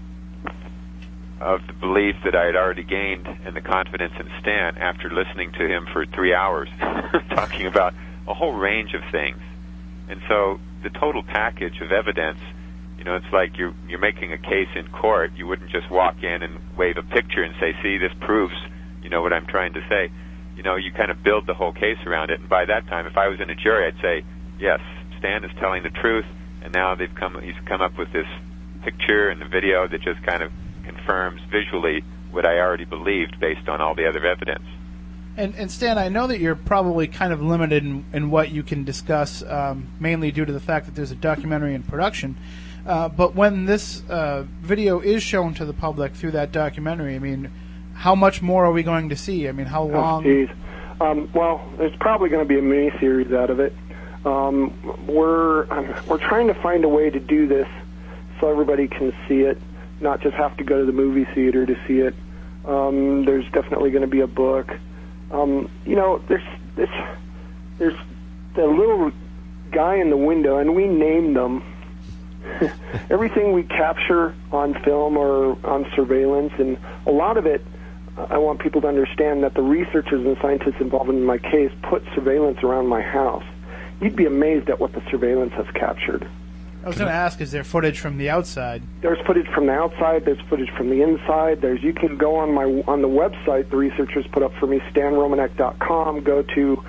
of 1.40 1.66
the 1.68 1.74
belief 1.74 2.16
that 2.24 2.36
I 2.36 2.46
had 2.46 2.56
already 2.56 2.84
gained 2.84 3.28
and 3.28 3.56
the 3.56 3.62
confidence 3.62 4.14
in 4.20 4.30
Stan 4.42 4.78
after 4.78 5.10
listening 5.10 5.52
to 5.54 5.68
him 5.68 5.88
for 5.92 6.06
three 6.06 6.34
hours 6.34 6.70
talking 7.30 7.68
about 7.68 7.94
a 8.28 8.34
whole 8.34 8.54
range 8.54 8.94
of 8.94 9.02
things. 9.12 9.40
And 10.10 10.22
so 10.28 10.60
the 10.84 10.90
total 10.90 11.24
package 11.24 11.80
of 11.82 11.92
evidence, 11.92 12.40
you 12.98 13.04
know, 13.04 13.16
it's 13.16 13.32
like 13.32 13.58
you're 13.58 13.74
you're 13.88 14.00
making 14.00 14.34
a 14.34 14.38
case 14.38 14.70
in 14.76 14.88
court. 14.90 15.32
You 15.36 15.48
wouldn't 15.48 15.70
just 15.70 15.90
walk 15.90 16.24
in 16.24 16.44
and 16.44 16.60
wave 16.78 16.98
a 16.98 17.04
picture 17.04 17.44
and 17.44 17.56
say, 17.60 17.76
"See, 17.82 17.98
this 17.98 18.14
proves," 18.22 18.56
you 19.04 19.10
know, 19.10 19.22
what 19.22 19.34
I'm 19.34 19.46
trying 19.46 19.74
to 19.74 19.82
say. 19.88 20.12
You 20.56 20.64
know, 20.64 20.76
you 20.76 20.92
kind 20.92 21.12
of 21.12 21.24
build 21.24 21.46
the 21.46 21.54
whole 21.54 21.72
case 21.72 22.00
around 22.06 22.32
it. 22.32 22.40
And 22.40 22.50
by 22.50 22.66
that 22.66 22.88
time, 22.88 23.06
if 23.06 23.16
I 23.16 23.28
was 23.28 23.40
in 23.40 23.50
a 23.50 23.56
jury, 23.56 23.88
I'd 23.88 24.02
say, 24.02 24.24
"Yes, 24.60 24.80
Stan 25.20 25.44
is 25.44 25.52
telling 25.60 25.84
the 25.84 25.90
truth." 25.90 26.26
And 26.64 26.74
now 26.74 26.96
they've 26.96 27.14
come 27.14 27.40
he's 27.42 27.56
come 27.66 27.82
up 27.82 27.98
with 27.98 28.12
this 28.12 28.28
picture 28.84 29.30
and 29.30 29.42
the 29.42 29.46
video 29.46 29.88
that 29.88 30.02
just 30.02 30.22
kind 30.24 30.42
of 30.42 30.52
confirms 30.84 31.42
visually 31.52 32.04
what 32.32 32.46
I 32.46 32.60
already 32.60 32.86
believed 32.86 33.40
based 33.40 33.68
on 33.70 33.82
all 33.82 33.96
the 33.96 34.08
other 34.08 34.26
evidence. 34.26 34.66
And, 35.38 35.54
and 35.56 35.70
Stan, 35.70 36.00
I 36.00 36.10
know 36.10 36.28
that 36.28 36.40
you're 36.40 36.56
probably 36.56 37.08
kind 37.08 37.32
of 37.32 37.42
limited 37.42 37.86
in, 37.86 38.06
in 38.12 38.32
what 38.32 38.52
you 38.52 38.64
can 38.64 38.84
discuss, 38.84 39.44
um, 39.44 39.88
mainly 40.00 40.32
due 40.32 40.46
to 40.46 40.52
the 40.52 40.60
fact 40.60 40.88
that 40.88 40.96
there's 40.96 41.12
a 41.12 41.16
documentary 41.16 41.76
in 41.76 41.84
production. 41.84 42.36
Uh, 42.88 43.10
but 43.10 43.36
when 43.36 43.66
this 43.66 44.02
uh, 44.10 44.46
video 44.62 45.02
is 45.02 45.22
shown 45.22 45.54
to 45.54 45.66
the 45.66 45.74
public 45.74 46.14
through 46.14 46.32
that 46.32 46.54
documentary, 46.54 47.16
I 47.16 47.20
mean, 47.20 47.52
how 47.94 48.16
much 48.16 48.42
more 48.42 48.66
are 48.66 48.72
we 48.72 48.82
going 48.82 49.10
to 49.10 49.16
see? 49.18 49.50
I 49.50 49.52
mean, 49.52 49.66
how 49.66 49.84
long? 49.84 50.26
Oh. 50.26 50.48
Um, 51.06 51.30
well, 51.36 51.62
there's 51.78 51.96
probably 52.00 52.30
going 52.30 52.44
to 52.44 52.48
be 52.48 52.58
a 52.58 52.62
mini 52.62 52.92
series 53.00 53.32
out 53.34 53.50
of 53.50 53.60
it. 53.60 53.74
Um, 54.26 54.74
we're 55.06 55.72
um, 55.72 55.94
we're 56.08 56.18
trying 56.18 56.48
to 56.48 56.54
find 56.56 56.86
a 56.86 56.90
way 56.90 57.10
to 57.10 57.20
do 57.20 57.46
this 57.46 57.68
so 58.40 58.50
everybody 58.50 58.88
can 58.88 59.14
see 59.28 59.42
it, 59.42 59.58
not 60.00 60.22
just 60.22 60.36
have 60.36 60.56
to 60.58 60.64
go 60.64 60.80
to 60.80 60.86
the 60.86 60.92
movie 60.92 61.26
theater 61.36 61.66
to 61.66 61.76
see 61.88 62.00
it. 62.00 62.16
Um, 62.66 63.26
there's 63.26 63.46
definitely 63.52 63.92
going 63.92 64.02
to 64.02 64.08
be 64.08 64.22
a 64.22 64.28
book. 64.28 64.72
Um, 65.32 65.70
you 65.86 65.96
know, 65.96 66.20
there's 66.30 66.44
this 66.76 66.90
there's 67.80 67.98
the 68.56 68.66
little 68.66 69.12
guy 69.72 69.96
in 69.96 70.10
the 70.10 70.18
window, 70.18 70.58
and 70.58 70.74
we 70.74 70.88
named 70.88 71.36
them. 71.36 71.64
Everything 73.10 73.54
we 73.54 73.64
capture 73.64 74.36
on 74.52 74.74
film 74.84 75.18
or 75.18 75.58
on 75.66 75.86
surveillance, 75.96 76.54
and 76.58 76.78
a 77.06 77.12
lot 77.12 77.38
of 77.38 77.46
it 77.46 77.66
I 78.18 78.40
want 78.40 78.60
people 78.60 78.82
to 78.82 78.88
understand 78.88 79.44
that 79.44 79.54
the 79.54 79.62
researchers 79.62 80.26
and 80.26 80.36
scientists 80.42 80.80
involved 80.80 81.10
in 81.10 81.24
my 81.24 81.38
case 81.38 81.72
put 81.84 82.04
surveillance 82.16 82.64
around 82.64 82.88
my 82.88 83.02
house. 83.02 83.44
You'd 84.02 84.16
be 84.16 84.26
amazed 84.26 84.70
at 84.70 84.80
what 84.80 84.94
the 84.94 85.04
surveillance 85.12 85.54
has 85.54 85.68
captured. 85.76 86.28
I 86.84 86.88
was 86.88 86.98
going 86.98 87.10
to 87.10 87.14
ask, 87.14 87.42
is 87.42 87.52
there 87.52 87.64
footage 87.64 88.00
from 88.00 88.18
the 88.18 88.30
outside? 88.30 88.82
There's 89.02 89.20
footage 89.26 89.48
from 89.54 89.68
the 89.68 89.74
outside. 89.74 90.26
There's 90.26 90.40
footage 90.50 90.70
from 90.78 90.90
the 90.90 91.02
inside. 91.02 91.62
There's 91.62 91.84
you 91.84 91.94
can 91.94 92.18
go 92.18 92.38
on 92.38 92.54
my 92.54 92.64
on 92.88 93.02
the 93.02 93.10
website 93.10 93.70
the 93.70 93.78
researchers 93.78 94.26
put 94.32 94.42
up 94.42 94.54
for 94.60 94.68
me, 94.68 94.80
stanromanek.com. 94.92 96.24
Go 96.24 96.44
to 96.44 96.84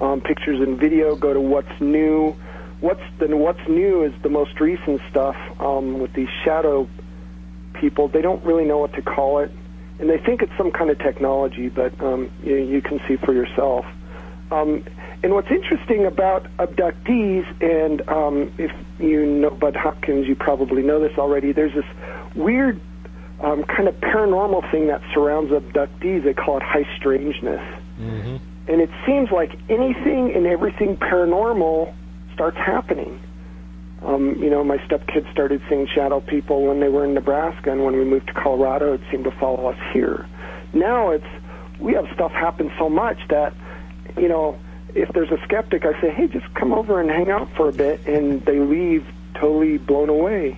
um, 0.00 0.20
pictures 0.20 0.60
and 0.60 0.78
video. 0.78 1.14
Go 1.14 1.32
to 1.32 1.40
what's 1.40 1.80
new. 1.80 2.34
What's 2.80 3.02
the 3.18 3.34
what's 3.36 3.66
new 3.68 4.04
is 4.04 4.12
the 4.22 4.28
most 4.28 4.60
recent 4.60 5.00
stuff 5.10 5.36
um, 5.60 6.00
with 6.00 6.12
these 6.12 6.28
shadow 6.44 6.88
people. 7.74 8.08
They 8.08 8.22
don't 8.22 8.44
really 8.44 8.64
know 8.64 8.78
what 8.78 8.92
to 8.94 9.02
call 9.02 9.38
it, 9.40 9.50
and 9.98 10.08
they 10.08 10.18
think 10.18 10.42
it's 10.42 10.56
some 10.56 10.70
kind 10.70 10.90
of 10.90 10.98
technology, 10.98 11.68
but 11.68 11.98
um, 12.00 12.30
you, 12.42 12.56
you 12.56 12.82
can 12.82 13.00
see 13.06 13.16
for 13.16 13.32
yourself. 13.32 13.86
Um, 14.50 14.84
and 15.22 15.32
what's 15.32 15.50
interesting 15.50 16.04
about 16.04 16.44
abductees, 16.58 17.46
and 17.62 18.06
um, 18.08 18.52
if 18.58 18.70
you 18.98 19.24
know 19.24 19.50
Budd 19.50 19.76
Hopkins, 19.76 20.26
you 20.26 20.34
probably 20.34 20.82
know 20.82 21.00
this 21.00 21.16
already. 21.18 21.52
There's 21.52 21.74
this 21.74 21.86
weird 22.34 22.80
um, 23.40 23.64
kind 23.64 23.88
of 23.88 23.94
paranormal 24.00 24.70
thing 24.70 24.88
that 24.88 25.00
surrounds 25.14 25.50
abductees. 25.50 26.24
They 26.24 26.34
call 26.34 26.58
it 26.58 26.62
high 26.62 26.86
strangeness, 26.96 27.62
Mm-hmm. 27.98 28.36
and 28.68 28.80
it 28.80 28.90
seems 29.06 29.30
like 29.30 29.52
anything 29.70 30.34
and 30.34 30.46
everything 30.46 30.96
paranormal 30.96 31.94
starts 32.34 32.56
happening. 32.58 33.20
Um, 34.02 34.36
you 34.42 34.50
know, 34.50 34.62
my 34.62 34.76
stepkids 34.78 35.30
started 35.32 35.62
seeing 35.68 35.86
shadow 35.86 36.20
people 36.20 36.66
when 36.66 36.80
they 36.80 36.88
were 36.88 37.04
in 37.06 37.14
Nebraska, 37.14 37.72
and 37.72 37.84
when 37.84 37.96
we 37.96 38.04
moved 38.04 38.26
to 38.26 38.34
Colorado, 38.34 38.92
it 38.92 39.00
seemed 39.10 39.24
to 39.24 39.30
follow 39.30 39.68
us 39.68 39.78
here. 39.94 40.26
Now 40.74 41.10
it's 41.10 41.24
we 41.78 41.94
have 41.94 42.06
stuff 42.14 42.32
happen 42.32 42.70
so 42.78 42.88
much 42.90 43.18
that 43.28 43.54
you 44.18 44.28
know, 44.28 44.58
if 44.94 45.08
there's 45.12 45.30
a 45.30 45.38
skeptic, 45.44 45.84
I 45.86 45.98
say, 46.00 46.10
hey, 46.10 46.28
just 46.28 46.52
come 46.54 46.72
over 46.72 47.00
and 47.00 47.10
hang 47.10 47.30
out 47.30 47.48
for 47.56 47.68
a 47.68 47.72
bit, 47.72 48.06
and 48.06 48.44
they 48.44 48.60
leave 48.60 49.06
totally 49.34 49.78
blown 49.78 50.08
away. 50.08 50.56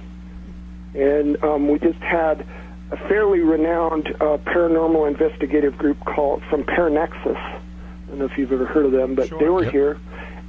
And 0.95 1.43
um, 1.43 1.69
we 1.69 1.79
just 1.79 1.99
had 2.01 2.45
a 2.91 2.97
fairly 3.09 3.41
renowned 3.41 4.09
uh, 4.21 4.39
paranormal 4.39 5.09
investigative 5.09 5.79
group 5.79 5.99
called 6.05 6.43
from 6.51 6.65
Paranexus. 6.65 7.37
I 7.37 7.61
don't 8.09 8.19
know 8.19 8.25
if 8.27 8.37
you've 8.39 8.53
ever 8.53 8.67
heard 8.67 8.87
of 8.87 8.93
them, 8.93 9.15
but 9.15 9.29
Sure. 9.29 9.39
they 9.39 9.49
were 9.49 9.65
Yep. 9.65 9.73
here, 9.73 9.99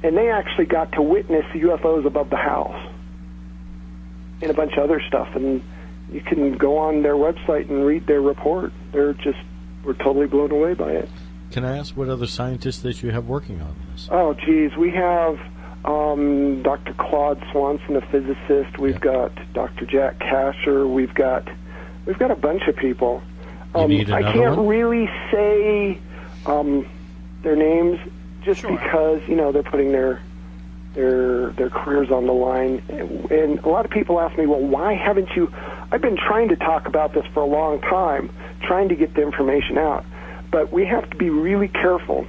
and 0.02 0.16
they 0.16 0.30
actually 0.30 0.66
got 0.66 0.92
to 0.92 1.02
witness 1.02 1.44
UFOs 1.54 2.06
above 2.06 2.30
the 2.30 2.36
house. 2.36 2.90
and 4.40 4.50
a 4.50 4.54
bunch 4.54 4.72
of 4.74 4.84
other 4.84 5.00
stuff. 5.08 5.28
And 5.34 5.62
you 6.12 6.20
can 6.20 6.56
go 6.56 6.78
on 6.78 7.02
their 7.02 7.16
website 7.16 7.68
and 7.68 7.84
read 7.84 8.06
their 8.06 8.20
report. 8.22 8.72
They're 8.92 9.14
just 9.14 9.38
we're 9.84 9.94
totally 9.94 10.26
blown 10.26 10.50
away 10.52 10.74
by 10.74 10.90
it. 10.92 11.08
Can 11.50 11.64
I 11.64 11.76
ask 11.78 11.96
what 11.96 12.08
other 12.08 12.26
scientists 12.26 12.80
that 12.80 13.02
you 13.02 13.10
have 13.10 13.26
working 13.26 13.60
on 13.60 13.74
this? 13.92 14.08
Oh, 14.12 14.34
geez, 14.34 14.76
we 14.76 14.90
have 14.92 15.38
um, 15.84 16.62
Dr. 16.62 16.92
Claude 16.94 17.42
Swanson, 17.52 17.96
a 17.96 18.00
physicist. 18.02 18.78
We've 18.78 19.00
got 19.00 19.32
Dr. 19.54 19.86
Jack 19.86 20.18
Kasher. 20.18 20.86
We've 20.92 21.14
got 21.14 21.48
we've 22.06 22.18
got 22.18 22.30
a 22.30 22.36
bunch 22.36 22.62
of 22.68 22.76
people. 22.76 23.22
You 23.74 23.80
Um, 23.82 23.92
I 24.12 24.22
can't 24.32 24.56
one? 24.56 24.66
really 24.66 25.08
say 25.32 25.98
um, 26.46 26.86
their 27.42 27.56
names 27.56 27.98
just 28.48 28.60
Sure. 28.62 28.70
because 28.72 29.20
you 29.28 29.36
know 29.36 29.52
they're 29.52 29.62
putting 29.62 29.92
their 29.92 30.20
their 30.94 31.50
their 31.50 31.70
careers 31.70 32.10
on 32.10 32.26
the 32.26 32.32
line. 32.32 32.82
And 33.30 33.58
a 33.60 33.68
lot 33.68 33.84
of 33.84 33.90
people 33.90 34.18
ask 34.20 34.36
me, 34.38 34.46
well, 34.46 34.60
why 34.60 34.94
haven't 34.94 35.28
you? 35.36 35.52
I've 35.92 36.00
been 36.00 36.16
trying 36.16 36.48
to 36.48 36.56
talk 36.56 36.86
about 36.86 37.12
this 37.12 37.26
for 37.34 37.40
a 37.40 37.46
long 37.46 37.80
time, 37.80 38.30
trying 38.62 38.88
to 38.88 38.96
get 38.96 39.14
the 39.14 39.22
information 39.22 39.78
out. 39.78 40.04
But 40.50 40.72
we 40.72 40.86
have 40.86 41.08
to 41.10 41.16
be 41.16 41.28
really 41.30 41.68
careful 41.68 42.26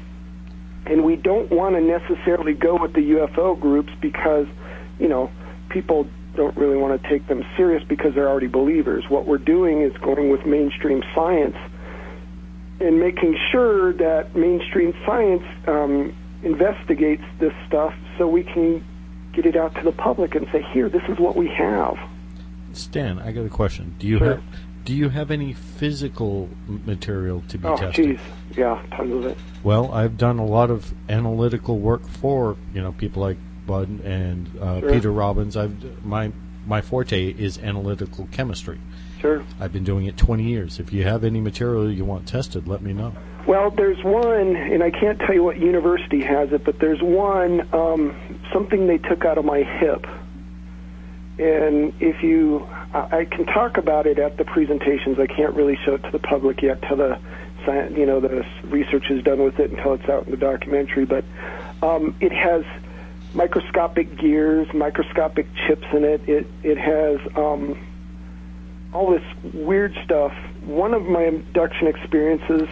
and 0.86 1.03
we 1.03 1.15
don't 1.15 1.49
want 1.51 1.76
to 1.76 1.82
necessarily 1.82 2.53
go 2.53 2.76
with 2.76 2.93
the 2.93 3.11
UFO 3.11 3.59
groups 3.59 3.91
because, 4.01 4.47
you 4.99 5.07
know, 5.07 5.30
people 5.70 6.07
don't 6.36 6.55
really 6.57 6.78
want 6.78 7.01
to 7.01 7.09
take 7.09 7.28
them 7.28 7.45
serious 7.55 7.84
because 7.88 8.13
they're 8.15 8.30
already 8.30 8.47
believers. 8.47 9.09
What 9.09 9.26
we're 9.26 9.38
doing 9.38 9.82
is 9.82 9.95
going 9.97 10.30
with 10.30 10.45
mainstream 10.45 11.03
science 11.13 11.55
and 12.80 13.00
making 13.00 13.38
sure 13.52 13.94
that 13.94 14.36
mainstream 14.36 14.94
science 15.06 15.44
um, 15.68 16.16
investigates 16.44 17.24
this 17.40 17.54
stuff 17.68 17.94
so 18.18 18.28
we 18.28 18.44
can 18.44 18.84
get 19.34 19.46
it 19.46 19.56
out 19.56 19.76
to 19.76 19.84
the 19.84 19.92
public 19.92 20.36
and 20.36 20.48
say, 20.52 20.62
here, 20.74 20.90
this 20.90 21.04
is 21.10 21.18
what 21.20 21.36
we 21.36 21.48
have. 21.48 21.98
Stan, 22.74 23.20
I 23.20 23.32
got 23.32 23.46
a 23.46 23.50
question. 23.50 23.96
Do 24.00 24.08
you 24.08 24.18
Sure. 24.18 24.28
have 24.36 24.44
do 24.86 24.96
you 24.96 25.10
have 25.10 25.30
any 25.30 25.54
physical 25.54 26.50
material 26.68 27.44
to 27.50 27.58
be 27.60 27.68
Oh, 27.68 27.76
tested? 27.78 28.06
geez. 28.18 28.20
Yeah, 28.58 28.82
tons 28.96 29.14
of 29.14 29.26
it. 29.26 29.38
Well, 29.64 29.92
I've 29.94 30.18
done 30.18 30.40
a 30.40 30.46
lot 30.46 30.72
of 30.72 30.94
analytical 31.10 31.78
work 31.78 32.08
for 32.08 32.56
you 32.74 32.82
know 32.82 32.92
people 32.94 33.22
like 33.22 33.38
Budd 33.68 33.90
and 34.04 34.50
uh, 34.60 34.80
Sure. 34.80 34.92
Peter 34.92 35.12
Robbins. 35.12 35.56
I've 35.58 36.04
my 36.06 36.32
my 36.66 36.82
forte 36.82 37.28
is 37.38 37.58
analytical 37.60 38.28
chemistry. 38.32 38.80
Sure. 39.20 39.43
I've 39.59 39.74
been 39.74 39.84
doing 39.84 40.05
it 40.05 40.17
20 40.17 40.43
years. 40.43 40.80
If 40.80 40.93
you 40.93 41.03
have 41.03 41.24
any 41.24 41.41
material 41.41 41.91
you 41.91 42.05
want 42.05 42.28
tested, 42.28 42.67
let 42.67 42.82
me 42.82 42.93
know. 42.93 43.13
Well, 43.45 43.72
there's 43.72 44.01
one, 44.03 44.55
and 44.55 44.84
I 44.84 44.91
can't 44.91 45.20
tell 45.20 45.34
you 45.34 45.43
what 45.43 45.57
university 45.57 46.22
has 46.24 46.51
it, 46.53 46.63
but 46.63 46.80
there's 46.80 47.01
one, 47.01 47.67
um, 47.74 48.15
something 48.53 48.88
they 48.88 48.97
took 48.97 49.26
out 49.26 49.38
of 49.38 49.45
my 49.45 49.63
hip. 49.63 50.05
And 51.38 51.93
if 51.99 52.22
you, 52.22 52.67
I 52.93 53.20
I 53.20 53.26
can 53.26 53.45
talk 53.45 53.78
about 53.78 54.07
it 54.07 54.20
at 54.20 54.38
the 54.38 54.43
presentations. 54.43 55.20
I 55.20 55.28
can't 55.28 55.53
really 55.55 55.78
show 55.86 55.95
it 55.95 56.03
to 56.03 56.11
the 56.11 56.20
public 56.20 56.61
yet 56.61 56.82
till 56.82 56.97
the, 56.97 57.20
you 57.95 58.05
know, 58.05 58.20
the 58.20 58.45
research 58.65 59.09
is 59.09 59.24
done 59.24 59.41
with 59.41 59.57
it 59.59 59.72
until 59.72 59.93
it's 59.93 60.07
out 60.09 60.26
in 60.26 60.32
the 60.32 60.38
documentary. 60.38 61.05
But 61.05 61.24
um, 61.82 62.15
it 62.20 62.34
has 62.34 62.65
microscopic 63.34 64.17
gears, 64.17 64.72
microscopic 64.74 65.47
chips 65.65 65.88
in 65.93 66.03
it. 66.03 66.28
It 66.28 66.47
it 66.61 66.78
has 66.78 67.20
um, 67.38 67.89
all 68.94 69.12
this 69.12 69.54
weird 69.54 69.94
stuff. 70.04 70.34
One 70.66 70.94
of 70.94 71.04
my 71.04 71.24
abduction 71.24 71.88
experiences 71.88 72.68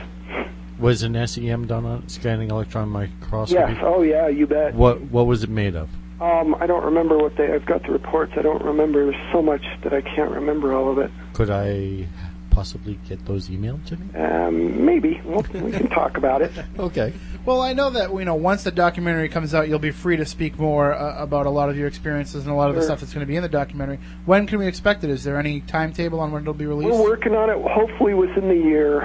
Was 0.80 1.04
an 1.04 1.28
SEM 1.28 1.68
done 1.68 1.86
on 1.86 2.04
it, 2.04 2.12
scanning 2.12 2.52
electron 2.52 2.90
microscopy? 2.90 3.74
Yes. 3.74 3.82
Oh, 3.84 4.02
yeah. 4.02 4.28
You 4.28 4.48
bet. 4.48 4.74
What 4.74 5.02
what 5.02 5.26
was 5.26 5.44
it 5.44 5.50
made 5.50 5.76
of? 5.76 5.90
Um, 6.20 6.56
I 6.60 6.66
don't 6.66 6.84
remember 6.84 7.18
what 7.18 7.36
they. 7.38 7.52
I've 7.54 7.66
got 7.66 7.84
the 7.84 7.92
reports. 7.92 8.34
I 8.38 8.42
don't 8.42 8.64
remember. 8.64 9.06
There's 9.12 9.32
so 9.32 9.42
much 9.42 9.64
that 9.84 9.94
I 9.94 10.02
can't 10.02 10.32
remember 10.32 10.74
all 10.74 10.92
of 10.92 10.98
it. 10.98 11.12
Could 11.34 11.52
I 11.52 12.08
possibly 12.58 12.98
get 13.08 13.24
those 13.28 13.50
emailed 13.50 13.86
to 13.86 13.96
me? 13.96 14.20
Um, 14.20 14.84
maybe 14.84 15.22
we'll, 15.24 15.46
we 15.64 15.72
can 15.72 15.88
talk 15.90 16.18
about 16.18 16.42
it. 16.42 16.52
Okay. 16.80 17.14
Well, 17.46 17.62
I 17.62 17.74
know 17.74 17.90
that 17.92 18.12
you 18.12 18.26
know 18.26 18.36
once 18.36 18.64
the 18.64 18.72
documentary 18.72 19.30
comes 19.30 19.54
out, 19.54 19.68
you'll 19.68 19.80
be 19.80 19.92
free 19.92 20.18
to 20.18 20.26
speak 20.26 20.58
more 20.60 20.94
uh, 20.94 21.22
about 21.22 21.46
a 21.46 21.50
lot 21.50 21.70
of 21.70 21.78
your 21.78 21.88
experiences 21.88 22.44
and 22.46 22.52
a 22.52 22.56
lot 22.56 22.70
of 22.70 22.76
the 22.76 22.82
stuff 22.82 23.00
that's 23.00 23.14
going 23.14 23.26
to 23.26 23.28
be 23.28 23.36
in 23.36 23.44
the 23.44 23.50
documentary. 23.50 24.00
When 24.26 24.48
can 24.48 24.60
we 24.60 24.68
expect 24.68 25.04
it? 25.04 25.10
Is 25.10 25.24
there 25.24 25.38
any 25.38 25.62
timetable 25.62 26.20
on 26.20 26.32
when 26.32 26.42
it'll 26.44 26.54
be 26.54 26.66
released? 26.66 26.92
We're 26.92 27.10
working 27.10 27.36
on 27.36 27.50
it. 27.50 27.58
Hopefully 27.62 28.14
within 28.14 28.48
the 28.48 28.56
year. 28.56 29.02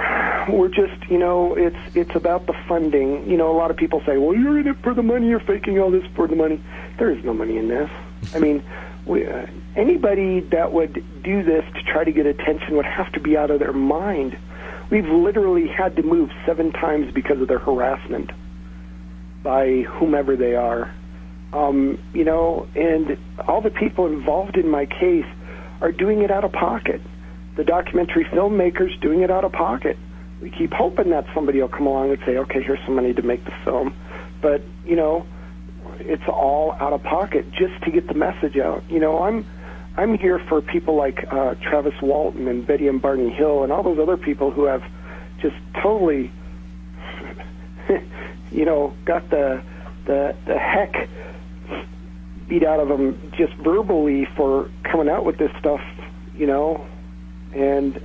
We're 0.49 0.67
just, 0.67 1.09
you 1.09 1.17
know, 1.17 1.55
it's 1.55 1.95
it's 1.95 2.15
about 2.15 2.47
the 2.47 2.53
funding. 2.67 3.29
You 3.29 3.37
know, 3.37 3.51
a 3.51 3.57
lot 3.57 3.71
of 3.71 3.77
people 3.77 4.01
say, 4.05 4.17
"Well, 4.17 4.35
you're 4.35 4.59
in 4.59 4.67
it 4.67 4.77
for 4.83 4.93
the 4.93 5.03
money. 5.03 5.27
You're 5.27 5.39
faking 5.39 5.79
all 5.79 5.91
this 5.91 6.05
for 6.15 6.27
the 6.27 6.35
money." 6.35 6.61
There 6.97 7.11
is 7.11 7.23
no 7.23 7.33
money 7.33 7.57
in 7.57 7.67
this. 7.67 7.89
I 8.35 8.39
mean, 8.39 8.63
we, 9.05 9.25
uh, 9.25 9.45
anybody 9.75 10.41
that 10.51 10.73
would 10.73 11.03
do 11.23 11.43
this 11.43 11.63
to 11.75 11.83
try 11.83 12.03
to 12.03 12.11
get 12.11 12.25
attention 12.25 12.75
would 12.75 12.85
have 12.85 13.11
to 13.13 13.19
be 13.19 13.37
out 13.37 13.51
of 13.51 13.59
their 13.59 13.73
mind. 13.73 14.37
We've 14.89 15.07
literally 15.07 15.67
had 15.67 15.95
to 15.95 16.03
move 16.03 16.29
seven 16.45 16.71
times 16.71 17.13
because 17.13 17.41
of 17.41 17.47
their 17.47 17.59
harassment 17.59 18.31
by 19.41 19.81
whomever 19.81 20.35
they 20.35 20.55
are. 20.55 20.93
Um, 21.51 21.99
you 22.13 22.23
know, 22.23 22.67
and 22.75 23.17
all 23.47 23.61
the 23.61 23.69
people 23.69 24.07
involved 24.07 24.57
in 24.57 24.67
my 24.67 24.85
case 24.85 25.25
are 25.81 25.91
doing 25.91 26.21
it 26.21 26.31
out 26.31 26.43
of 26.43 26.51
pocket. 26.51 27.01
The 27.55 27.63
documentary 27.63 28.25
filmmakers 28.25 28.99
doing 29.01 29.21
it 29.21 29.29
out 29.29 29.43
of 29.43 29.51
pocket. 29.51 29.97
We 30.41 30.49
keep 30.49 30.73
hoping 30.73 31.11
that 31.11 31.25
somebody 31.33 31.61
will 31.61 31.69
come 31.69 31.85
along 31.85 32.09
and 32.09 32.19
say, 32.25 32.37
"Okay, 32.37 32.61
here's 32.63 32.83
some 32.85 32.95
money 32.95 33.13
to 33.13 33.21
make 33.21 33.45
the 33.45 33.53
film," 33.63 33.93
but 34.41 34.61
you 34.85 34.95
know, 34.95 35.25
it's 35.99 36.27
all 36.27 36.73
out 36.79 36.93
of 36.93 37.03
pocket 37.03 37.51
just 37.51 37.81
to 37.83 37.91
get 37.91 38.07
the 38.07 38.13
message 38.13 38.57
out. 38.57 38.83
You 38.89 38.99
know, 38.99 39.23
I'm 39.23 39.45
I'm 39.95 40.17
here 40.17 40.39
for 40.39 40.61
people 40.61 40.95
like 40.95 41.31
uh, 41.31 41.55
Travis 41.55 41.93
Walton 42.01 42.47
and 42.47 42.65
Betty 42.65 42.87
and 42.87 43.01
Barney 43.01 43.29
Hill 43.29 43.63
and 43.63 43.71
all 43.71 43.83
those 43.83 43.99
other 43.99 44.17
people 44.17 44.49
who 44.49 44.65
have 44.65 44.83
just 45.39 45.55
totally, 45.81 46.31
you 48.51 48.65
know, 48.65 48.95
got 49.05 49.29
the 49.29 49.61
the 50.05 50.35
the 50.45 50.57
heck 50.57 51.07
beat 52.47 52.63
out 52.63 52.79
of 52.79 52.87
them 52.87 53.31
just 53.37 53.53
verbally 53.55 54.25
for 54.35 54.69
coming 54.83 55.09
out 55.09 55.25
with 55.25 55.37
this 55.37 55.51
stuff. 55.59 55.81
You 56.35 56.47
know, 56.47 56.87
and 57.53 58.01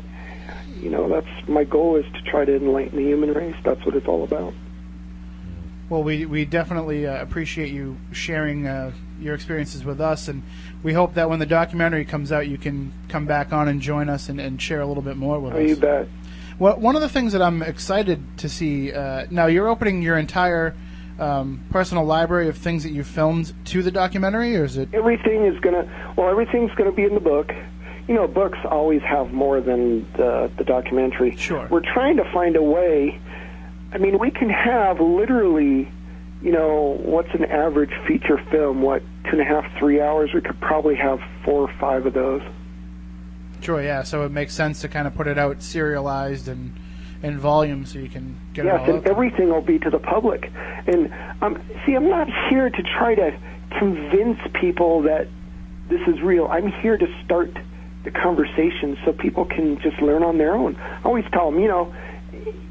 you 0.80 0.90
know 0.90 1.08
that's 1.08 1.48
my 1.48 1.64
goal 1.64 1.96
is 1.96 2.04
to 2.12 2.22
try 2.22 2.44
to 2.44 2.56
enlighten 2.56 2.98
the 2.98 3.04
human 3.04 3.32
race. 3.32 3.56
That's 3.64 3.84
what 3.86 3.96
it's 3.96 4.06
all 4.06 4.24
about. 4.24 4.52
Well, 5.88 6.02
we 6.02 6.26
we 6.26 6.44
definitely 6.44 7.06
uh, 7.06 7.22
appreciate 7.22 7.72
you 7.72 7.96
sharing 8.12 8.66
uh, 8.66 8.92
your 9.20 9.34
experiences 9.34 9.84
with 9.84 10.00
us, 10.00 10.28
and 10.28 10.42
we 10.82 10.92
hope 10.92 11.14
that 11.14 11.28
when 11.30 11.38
the 11.38 11.46
documentary 11.46 12.04
comes 12.04 12.30
out, 12.32 12.46
you 12.48 12.58
can 12.58 12.92
come 13.08 13.26
back 13.26 13.52
on 13.52 13.68
and 13.68 13.80
join 13.80 14.08
us 14.08 14.28
and, 14.28 14.40
and 14.40 14.60
share 14.60 14.80
a 14.80 14.86
little 14.86 15.02
bit 15.02 15.16
more 15.16 15.38
with 15.40 15.54
Oh, 15.54 15.58
us. 15.62 15.68
you 15.68 15.76
bet. 15.76 16.08
Well, 16.58 16.76
one 16.78 16.96
of 16.96 17.02
the 17.02 17.08
things 17.08 17.32
that 17.34 17.42
I'm 17.42 17.62
excited 17.62 18.22
to 18.38 18.48
see 18.48 18.92
uh, 18.92 19.26
now, 19.30 19.46
you're 19.46 19.68
opening 19.68 20.02
your 20.02 20.18
entire 20.18 20.74
um, 21.20 21.64
personal 21.70 22.04
library 22.04 22.48
of 22.48 22.56
things 22.56 22.82
that 22.84 22.90
you 22.90 23.04
filmed 23.04 23.52
to 23.66 23.82
the 23.82 23.90
documentary, 23.90 24.56
or 24.56 24.64
is 24.64 24.76
it? 24.76 24.88
everything 24.92 25.44
is 25.46 25.58
gonna 25.60 26.14
well 26.16 26.28
everything's 26.30 26.70
gonna 26.76 26.92
be 26.92 27.02
in 27.04 27.14
the 27.14 27.20
book 27.20 27.50
you 28.06 28.14
know 28.14 28.28
books 28.28 28.56
always 28.64 29.02
have 29.02 29.32
more 29.32 29.60
than 29.60 30.06
the, 30.12 30.48
the 30.58 30.62
documentary 30.64 31.34
Sure. 31.36 31.66
we're 31.70 31.80
trying 31.82 32.16
to 32.18 32.32
find 32.32 32.54
a 32.54 32.62
way 32.62 33.20
i 33.92 33.98
mean 33.98 34.16
we 34.20 34.30
can 34.30 34.48
have 34.48 35.00
literally 35.00 35.90
you 36.42 36.52
know 36.52 36.98
what's 37.00 37.32
an 37.34 37.44
average 37.44 37.92
feature 38.06 38.38
film? 38.50 38.82
What 38.82 39.02
two 39.24 39.38
and 39.38 39.40
a 39.40 39.44
half 39.44 39.64
three 39.78 40.00
hours? 40.00 40.30
We 40.32 40.40
could 40.40 40.60
probably 40.60 40.94
have 40.96 41.20
four 41.44 41.62
or 41.62 41.74
five 41.80 42.06
of 42.06 42.14
those. 42.14 42.42
Sure, 43.60 43.82
yeah. 43.82 44.02
So 44.02 44.24
it 44.24 44.30
makes 44.30 44.54
sense 44.54 44.80
to 44.82 44.88
kind 44.88 45.06
of 45.06 45.14
put 45.14 45.26
it 45.26 45.38
out 45.38 45.62
serialized 45.62 46.48
and 46.48 46.78
in 47.22 47.38
volume, 47.38 47.84
so 47.84 47.98
you 47.98 48.08
can 48.08 48.38
get 48.54 48.64
it 48.64 48.68
yes 48.68 48.88
and 48.88 48.98
out. 48.98 49.06
everything 49.06 49.48
will 49.48 49.60
be 49.60 49.78
to 49.80 49.90
the 49.90 49.98
public. 49.98 50.52
And 50.86 51.12
um, 51.42 51.60
see 51.84 51.94
i'm 51.94 52.08
not 52.08 52.28
here 52.48 52.70
to 52.70 52.82
try 52.82 53.14
to 53.14 53.36
convince 53.78 54.38
people 54.60 55.02
that 55.02 55.28
this 55.88 56.00
is 56.06 56.20
real. 56.22 56.46
I'm 56.46 56.70
here 56.80 56.96
to 56.96 57.06
start 57.24 57.50
the 58.04 58.10
conversation 58.12 58.96
so 59.04 59.12
people 59.12 59.44
can 59.44 59.80
just 59.80 60.00
learn 60.00 60.22
on 60.22 60.38
their 60.38 60.54
own. 60.54 60.76
I 60.76 61.02
always 61.02 61.24
tell 61.32 61.50
them 61.50 61.60
you 61.60 61.68
know 61.68 61.92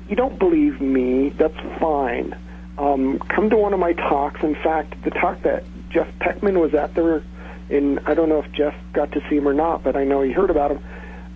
you 0.08 0.16
don't 0.16 0.40
believe 0.40 0.80
me 0.80 1.30
that's 1.38 1.60
fine 1.80 2.34
um, 2.78 3.20
come 3.20 3.50
to 3.50 3.58
one 3.58 3.74
of 3.74 3.80
my 3.80 3.94
talks 3.94 4.42
in 4.44 4.56
fact 4.56 4.94
the 5.04 5.12
talk 5.12 5.42
that 5.42 5.64
jeff 5.90 6.08
peckman 6.20 6.60
was 6.60 6.74
at 6.74 6.94
there 6.96 7.24
and 7.70 8.00
i 8.06 8.14
don't 8.14 8.30
know 8.30 8.40
if 8.40 8.52
jeff 8.52 8.76
got 8.94 9.12
to 9.12 9.22
see 9.30 9.38
him 9.38 9.48
or 9.48 9.54
not 9.54 9.84
but 9.84 9.96
i 9.96 10.04
know 10.04 10.22
he 10.22 10.32
heard 10.32 10.50
about 10.50 10.72
him 10.72 10.84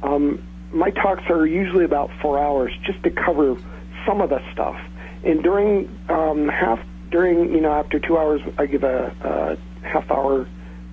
um, 0.03 0.43
my 0.73 0.89
talks 0.91 1.23
are 1.29 1.45
usually 1.45 1.85
about 1.85 2.09
four 2.21 2.39
hours 2.39 2.71
just 2.83 3.03
to 3.03 3.11
cover 3.11 3.57
some 4.05 4.21
of 4.21 4.29
the 4.29 4.41
stuff. 4.51 4.79
And 5.23 5.43
during 5.43 5.89
um, 6.09 6.47
half, 6.47 6.79
during 7.09 7.53
you 7.53 7.61
know, 7.61 7.71
after 7.71 7.99
two 7.99 8.17
hours, 8.17 8.41
I 8.57 8.65
give 8.65 8.83
a, 8.83 9.57
a 9.83 9.87
half 9.87 10.09
hour 10.09 10.47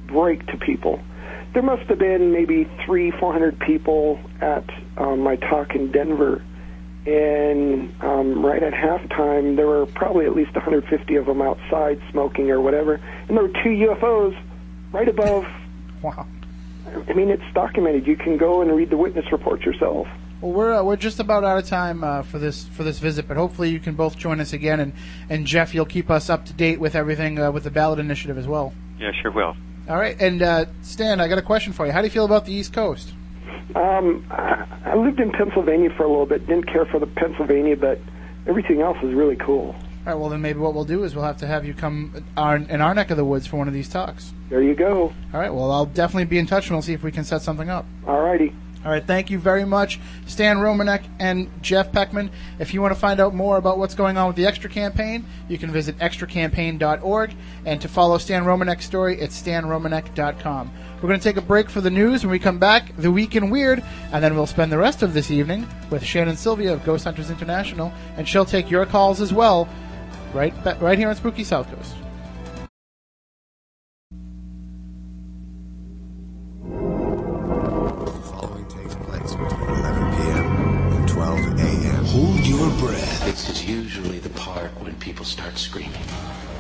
break 0.06 0.46
to 0.46 0.56
people. 0.58 1.00
There 1.54 1.62
must 1.62 1.88
have 1.88 1.98
been 1.98 2.32
maybe 2.32 2.68
three, 2.84 3.10
four 3.10 3.32
hundred 3.32 3.58
people 3.60 4.20
at 4.40 4.68
um, 4.96 5.20
my 5.20 5.36
talk 5.36 5.74
in 5.74 5.90
Denver, 5.90 6.44
and 7.08 7.92
um, 8.02 8.44
right 8.44 8.62
at 8.62 8.72
halftime, 8.72 9.56
there 9.56 9.66
were 9.66 9.86
probably 9.86 10.26
at 10.26 10.36
least 10.36 10.54
150 10.54 11.16
of 11.16 11.26
them 11.26 11.40
outside 11.40 12.00
smoking 12.10 12.50
or 12.50 12.60
whatever, 12.60 12.94
and 13.28 13.36
there 13.36 13.44
were 13.44 13.62
two 13.62 13.70
UFOs 13.70 14.38
right 14.92 15.08
above 15.08 15.46
Wow. 16.02 16.26
I 17.08 17.12
mean, 17.12 17.30
it's 17.30 17.42
documented. 17.54 18.06
You 18.06 18.16
can 18.16 18.36
go 18.36 18.62
and 18.62 18.74
read 18.74 18.90
the 18.90 18.96
witness 18.96 19.30
report 19.30 19.62
yourself. 19.62 20.06
Well, 20.40 20.52
we're 20.52 20.72
uh, 20.72 20.82
we're 20.84 20.96
just 20.96 21.18
about 21.18 21.44
out 21.44 21.58
of 21.58 21.66
time 21.66 22.04
uh, 22.04 22.22
for 22.22 22.38
this 22.38 22.64
for 22.64 22.84
this 22.84 22.98
visit, 22.98 23.26
but 23.26 23.36
hopefully 23.36 23.70
you 23.70 23.80
can 23.80 23.94
both 23.94 24.16
join 24.16 24.40
us 24.40 24.52
again, 24.52 24.78
and 24.78 24.92
and 25.28 25.46
Jeff, 25.46 25.74
you'll 25.74 25.84
keep 25.84 26.10
us 26.10 26.30
up 26.30 26.46
to 26.46 26.52
date 26.52 26.78
with 26.78 26.94
everything 26.94 27.38
uh, 27.38 27.50
with 27.50 27.64
the 27.64 27.70
ballot 27.70 27.98
initiative 27.98 28.38
as 28.38 28.46
well. 28.46 28.72
Yeah, 28.98 29.10
sure 29.20 29.32
will. 29.32 29.56
All 29.88 29.96
right, 29.96 30.16
and 30.20 30.40
uh, 30.40 30.66
Stan, 30.82 31.20
I 31.20 31.28
got 31.28 31.38
a 31.38 31.42
question 31.42 31.72
for 31.72 31.86
you. 31.86 31.92
How 31.92 32.00
do 32.00 32.06
you 32.06 32.12
feel 32.12 32.24
about 32.24 32.46
the 32.46 32.52
East 32.52 32.72
Coast? 32.72 33.12
Um, 33.74 34.26
I 34.30 34.94
lived 34.96 35.20
in 35.20 35.30
Pennsylvania 35.30 35.90
for 35.96 36.04
a 36.04 36.08
little 36.08 36.26
bit. 36.26 36.46
Didn't 36.46 36.66
care 36.66 36.86
for 36.86 36.98
the 36.98 37.06
Pennsylvania, 37.06 37.76
but 37.76 37.98
everything 38.46 38.80
else 38.80 38.98
is 39.02 39.14
really 39.14 39.36
cool. 39.36 39.74
All 40.08 40.14
right, 40.14 40.20
well 40.20 40.30
then 40.30 40.40
maybe 40.40 40.58
what 40.58 40.74
we'll 40.74 40.84
do 40.84 41.04
is 41.04 41.14
we'll 41.14 41.24
have 41.24 41.36
to 41.38 41.46
have 41.46 41.66
you 41.66 41.74
come 41.74 42.24
our, 42.36 42.56
in 42.56 42.80
our 42.80 42.94
neck 42.94 43.10
of 43.10 43.16
the 43.16 43.24
woods 43.24 43.46
for 43.46 43.56
one 43.58 43.68
of 43.68 43.74
these 43.74 43.88
talks. 43.88 44.32
There 44.48 44.62
you 44.62 44.74
go. 44.74 45.12
All 45.34 45.40
right, 45.40 45.52
well 45.52 45.70
I'll 45.70 45.86
definitely 45.86 46.24
be 46.24 46.38
in 46.38 46.46
touch 46.46 46.68
and 46.68 46.76
we'll 46.76 46.82
see 46.82 46.94
if 46.94 47.02
we 47.02 47.12
can 47.12 47.24
set 47.24 47.42
something 47.42 47.68
up. 47.68 47.84
All 48.06 48.20
righty. 48.22 48.54
All 48.84 48.92
right, 48.92 49.04
thank 49.04 49.28
you 49.28 49.38
very 49.40 49.64
much, 49.64 49.98
Stan 50.26 50.58
Romanek 50.58 51.02
and 51.18 51.50
Jeff 51.62 51.90
Peckman. 51.90 52.30
If 52.60 52.72
you 52.72 52.80
want 52.80 52.94
to 52.94 53.00
find 53.00 53.18
out 53.18 53.34
more 53.34 53.56
about 53.56 53.76
what's 53.76 53.94
going 53.94 54.16
on 54.16 54.28
with 54.28 54.36
the 54.36 54.46
Extra 54.46 54.70
Campaign, 54.70 55.26
you 55.48 55.58
can 55.58 55.72
visit 55.72 55.98
extracampaign.org. 55.98 57.34
And 57.66 57.80
to 57.80 57.88
follow 57.88 58.18
Stan 58.18 58.44
Romanek's 58.44 58.86
story, 58.86 59.20
it's 59.20 59.40
stanromanek.com. 59.42 60.70
We're 61.00 61.08
going 61.08 61.20
to 61.20 61.24
take 61.24 61.36
a 61.36 61.42
break 61.42 61.70
for 61.70 61.80
the 61.80 61.90
news. 61.90 62.24
When 62.24 62.32
we 62.32 62.40
come 62.40 62.58
back, 62.58 62.96
the 62.96 63.12
week 63.12 63.36
in 63.36 63.50
weird, 63.50 63.84
and 64.12 64.22
then 64.22 64.34
we'll 64.34 64.46
spend 64.46 64.72
the 64.72 64.78
rest 64.78 65.02
of 65.02 65.14
this 65.14 65.30
evening 65.30 65.64
with 65.90 66.02
Shannon 66.02 66.36
Sylvia 66.36 66.72
of 66.72 66.84
Ghost 66.84 67.04
Hunters 67.04 67.30
International, 67.30 67.92
and 68.16 68.28
she'll 68.28 68.44
take 68.44 68.68
your 68.68 68.84
calls 68.84 69.20
as 69.20 69.32
well, 69.32 69.68
right, 70.34 70.52
right 70.80 70.98
here 70.98 71.08
on 71.08 71.14
Spooky 71.14 71.44
South 71.44 71.70
Coast. 71.72 71.94
The 78.08 78.22
following 78.24 78.66
takes 78.66 78.96
place 78.96 79.34
between 79.34 79.70
11 79.70 80.16
p.m. 80.16 80.46
and 80.94 81.08
12 81.08 81.38
a.m. 81.60 82.04
Hold 82.06 82.40
your 82.44 82.70
breath. 82.80 83.24
This 83.24 83.48
is 83.50 83.64
usually 83.64 84.18
the 84.18 84.30
part 84.30 84.72
when 84.82 84.96
people 84.96 85.24
start 85.24 85.56
screaming. 85.58 85.92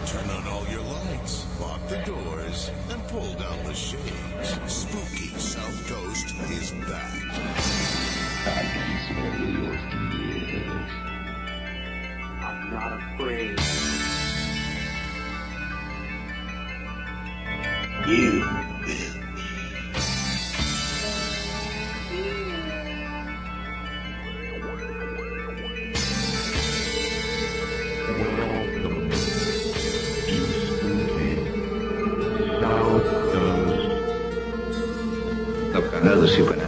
Turn 0.06 0.30
on 0.30 0.46
all 0.46 0.64
your 0.68 0.82
lights, 0.82 1.44
lock 1.60 1.84
the 1.88 1.98
doors, 2.06 2.70
and 2.90 3.02
pull 3.08 3.34
down 3.34 3.64
the 3.64 3.74
shades. 3.74 4.27
Spooky 4.42 5.28
South 5.38 5.88
Coast 5.88 6.34
is 6.50 6.70
back. 6.86 7.12
I'm 12.40 12.70
not 12.70 12.92
afraid. 13.14 13.58
You 18.06 18.40
will. 18.40 18.44
Look, 18.46 18.46
I 18.46 18.46
know 18.48 18.72
the 18.72 18.77
supernatural 36.28 36.67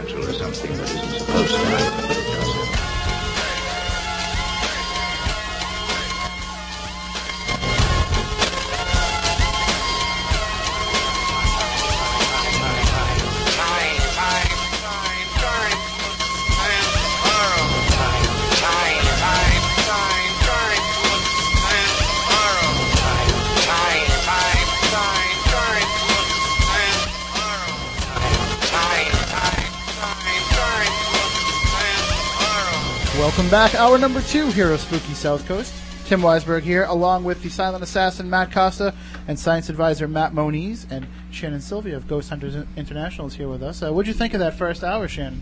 back. 33.51 33.75
Hour 33.75 33.97
number 33.97 34.21
two 34.21 34.47
here 34.51 34.71
of 34.71 34.79
Spooky 34.79 35.13
South 35.13 35.45
Coast. 35.45 35.73
Tim 36.05 36.21
Weisberg 36.21 36.61
here, 36.61 36.85
along 36.85 37.25
with 37.25 37.43
the 37.43 37.49
silent 37.49 37.83
assassin 37.83 38.29
Matt 38.29 38.49
Costa 38.49 38.93
and 39.27 39.37
science 39.37 39.67
advisor 39.67 40.07
Matt 40.07 40.33
Moniz, 40.33 40.87
and 40.89 41.05
Shannon 41.31 41.59
Sylvia 41.59 41.97
of 41.97 42.07
Ghost 42.07 42.29
Hunters 42.29 42.55
International 42.77 43.27
is 43.27 43.33
here 43.33 43.49
with 43.49 43.61
us. 43.61 43.83
Uh, 43.83 43.91
what'd 43.91 44.07
you 44.07 44.13
think 44.13 44.33
of 44.33 44.39
that 44.39 44.53
first 44.53 44.85
hour, 44.85 45.05
Shannon? 45.09 45.41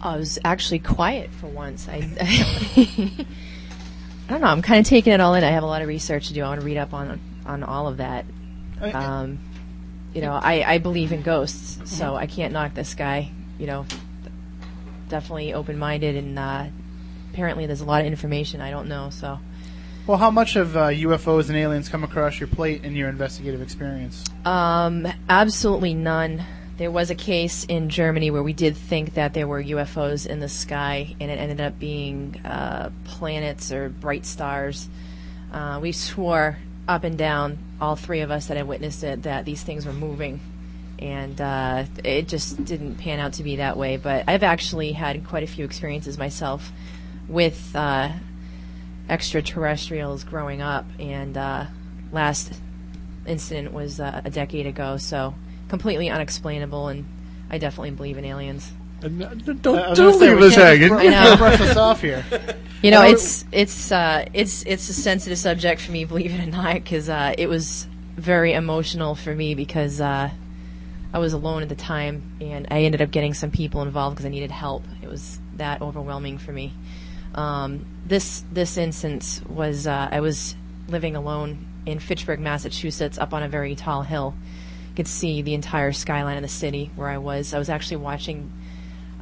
I 0.00 0.18
was 0.18 0.38
actually 0.44 0.78
quiet 0.78 1.30
for 1.32 1.48
once. 1.48 1.88
I, 1.88 1.94
I 2.20 3.26
don't 4.28 4.40
know. 4.40 4.46
I'm 4.46 4.62
kind 4.62 4.78
of 4.78 4.86
taking 4.86 5.12
it 5.12 5.20
all 5.20 5.34
in. 5.34 5.42
I 5.42 5.50
have 5.50 5.64
a 5.64 5.66
lot 5.66 5.82
of 5.82 5.88
research 5.88 6.28
to 6.28 6.34
do. 6.34 6.44
I 6.44 6.48
want 6.48 6.60
to 6.60 6.66
read 6.66 6.76
up 6.76 6.94
on 6.94 7.20
on 7.44 7.64
all 7.64 7.88
of 7.88 7.96
that. 7.96 8.24
Um, 8.80 9.40
you 10.14 10.20
know, 10.20 10.34
I, 10.34 10.74
I 10.74 10.78
believe 10.78 11.10
in 11.10 11.22
ghosts, 11.22 11.90
so 11.90 12.14
I 12.14 12.28
can't 12.28 12.52
knock 12.52 12.74
this 12.74 12.94
guy. 12.94 13.32
You 13.58 13.66
know, 13.66 13.86
definitely 15.08 15.54
open 15.54 15.76
minded, 15.76 16.14
and 16.14 16.38
uh, 16.38 16.66
apparently 17.32 17.66
there's 17.66 17.80
a 17.80 17.84
lot 17.84 18.00
of 18.00 18.06
information 18.06 18.60
I 18.60 18.70
don't 18.70 18.88
know. 18.88 19.10
So 19.10 19.38
Well, 20.06 20.18
how 20.18 20.30
much 20.30 20.56
of 20.56 20.76
uh, 20.76 20.88
UFOs 20.88 21.48
and 21.48 21.56
aliens 21.56 21.88
come 21.88 22.04
across 22.04 22.40
your 22.40 22.48
plate 22.48 22.84
in 22.84 22.96
your 22.96 23.08
investigative 23.08 23.62
experience? 23.62 24.24
Um, 24.44 25.06
absolutely 25.28 25.94
none. 25.94 26.44
There 26.80 26.90
was 26.90 27.10
a 27.10 27.14
case 27.14 27.64
in 27.64 27.90
Germany 27.90 28.30
where 28.30 28.42
we 28.42 28.54
did 28.54 28.74
think 28.74 29.12
that 29.12 29.34
there 29.34 29.46
were 29.46 29.62
UFOs 29.62 30.26
in 30.26 30.40
the 30.40 30.48
sky, 30.48 31.14
and 31.20 31.30
it 31.30 31.38
ended 31.38 31.60
up 31.60 31.78
being 31.78 32.40
uh, 32.42 32.88
planets 33.04 33.70
or 33.70 33.90
bright 33.90 34.24
stars. 34.24 34.88
Uh, 35.52 35.78
we 35.82 35.92
swore 35.92 36.56
up 36.88 37.04
and 37.04 37.18
down, 37.18 37.58
all 37.82 37.96
three 37.96 38.20
of 38.20 38.30
us 38.30 38.46
that 38.46 38.56
had 38.56 38.66
witnessed 38.66 39.04
it, 39.04 39.24
that 39.24 39.44
these 39.44 39.62
things 39.62 39.84
were 39.84 39.92
moving. 39.92 40.40
And 40.98 41.38
uh, 41.38 41.84
it 42.02 42.28
just 42.28 42.64
didn't 42.64 42.94
pan 42.94 43.20
out 43.20 43.34
to 43.34 43.42
be 43.42 43.56
that 43.56 43.76
way. 43.76 43.98
But 43.98 44.24
I've 44.26 44.42
actually 44.42 44.92
had 44.92 45.26
quite 45.26 45.42
a 45.42 45.46
few 45.46 45.66
experiences 45.66 46.16
myself 46.16 46.72
with 47.28 47.74
uh, 47.74 48.10
extraterrestrials 49.08 50.24
growing 50.24 50.62
up, 50.62 50.86
and 50.98 51.36
uh, 51.36 51.66
last 52.12 52.52
incident 53.26 53.72
was 53.72 54.00
uh, 54.00 54.22
a 54.24 54.30
decade 54.30 54.66
ago, 54.66 54.96
so 54.96 55.34
completely 55.68 56.08
unexplainable, 56.10 56.88
and 56.88 57.04
I 57.50 57.58
definitely 57.58 57.92
believe 57.92 58.18
in 58.18 58.24
aliens. 58.24 58.72
Don't, 59.00 59.22
Uh, 59.66 59.72
I 59.72 59.88
was 59.90 59.98
don't 59.98 60.20
leave 60.20 60.38
us 60.40 60.54
hanging. 60.54 60.92
I 60.92 61.04
know. 61.04 61.36
brush 61.38 61.60
us 61.60 61.76
off 61.76 62.00
here. 62.02 62.24
You 62.82 62.90
know, 62.90 63.02
it's 63.02 63.44
it's 63.52 63.92
uh, 63.92 64.24
it's 64.32 64.62
it's 64.62 64.88
a 64.88 64.94
sensitive 64.94 65.36
subject 65.36 65.82
for 65.82 65.92
me, 65.92 66.06
believe 66.06 66.32
it 66.32 66.40
or 66.40 66.50
not, 66.50 66.72
because 66.72 67.10
uh, 67.10 67.34
it 67.36 67.46
was 67.46 67.86
very 68.16 68.54
emotional 68.54 69.14
for 69.14 69.34
me 69.34 69.54
because 69.54 70.00
uh, 70.00 70.30
I 71.12 71.18
was 71.18 71.34
alone 71.34 71.60
at 71.62 71.68
the 71.68 71.74
time, 71.74 72.22
and 72.40 72.68
I 72.70 72.84
ended 72.84 73.02
up 73.02 73.10
getting 73.10 73.34
some 73.34 73.50
people 73.50 73.82
involved 73.82 74.16
because 74.16 74.24
I 74.24 74.30
needed 74.30 74.50
help. 74.50 74.84
It 75.02 75.10
was 75.10 75.38
that 75.56 75.82
overwhelming 75.82 76.38
for 76.38 76.52
me. 76.52 76.72
Um, 77.34 77.86
this 78.06 78.44
this 78.52 78.76
instance 78.76 79.40
was 79.48 79.86
uh, 79.86 80.08
I 80.10 80.20
was 80.20 80.54
living 80.88 81.16
alone 81.16 81.66
in 81.86 81.98
Fitchburg, 81.98 82.40
Massachusetts, 82.40 83.18
up 83.18 83.32
on 83.32 83.42
a 83.42 83.48
very 83.48 83.74
tall 83.74 84.02
hill. 84.02 84.34
You 84.90 84.96
could 84.96 85.08
see 85.08 85.42
the 85.42 85.54
entire 85.54 85.92
skyline 85.92 86.36
of 86.36 86.42
the 86.42 86.48
city 86.48 86.90
where 86.96 87.08
I 87.08 87.18
was. 87.18 87.54
I 87.54 87.58
was 87.58 87.70
actually 87.70 87.98
watching 87.98 88.52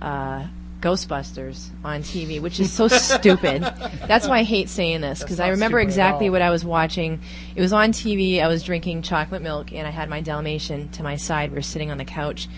uh, 0.00 0.46
Ghostbusters 0.80 1.68
on 1.84 2.02
TV, 2.02 2.40
which 2.40 2.60
is 2.60 2.72
so 2.72 2.88
stupid. 2.88 3.62
That's 4.06 4.28
why 4.28 4.38
I 4.38 4.42
hate 4.44 4.68
saying 4.68 5.00
this 5.00 5.20
because 5.20 5.40
I 5.40 5.48
remember 5.48 5.80
exactly 5.80 6.30
what 6.30 6.42
I 6.42 6.50
was 6.50 6.64
watching. 6.64 7.20
It 7.54 7.60
was 7.60 7.72
on 7.72 7.92
TV. 7.92 8.42
I 8.42 8.48
was 8.48 8.62
drinking 8.62 9.02
chocolate 9.02 9.42
milk, 9.42 9.72
and 9.72 9.86
I 9.86 9.90
had 9.90 10.08
my 10.08 10.20
Dalmatian 10.20 10.88
to 10.90 11.02
my 11.02 11.16
side. 11.16 11.50
We 11.50 11.56
were 11.56 11.62
sitting 11.62 11.90
on 11.90 11.98
the 11.98 12.04
couch 12.04 12.48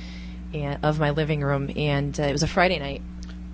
and, 0.53 0.79
of 0.85 0.99
my 0.99 1.11
living 1.11 1.41
room, 1.43 1.71
and 1.77 2.19
uh, 2.19 2.25
it 2.25 2.33
was 2.33 2.43
a 2.43 2.49
Friday 2.49 2.79
night. 2.79 3.03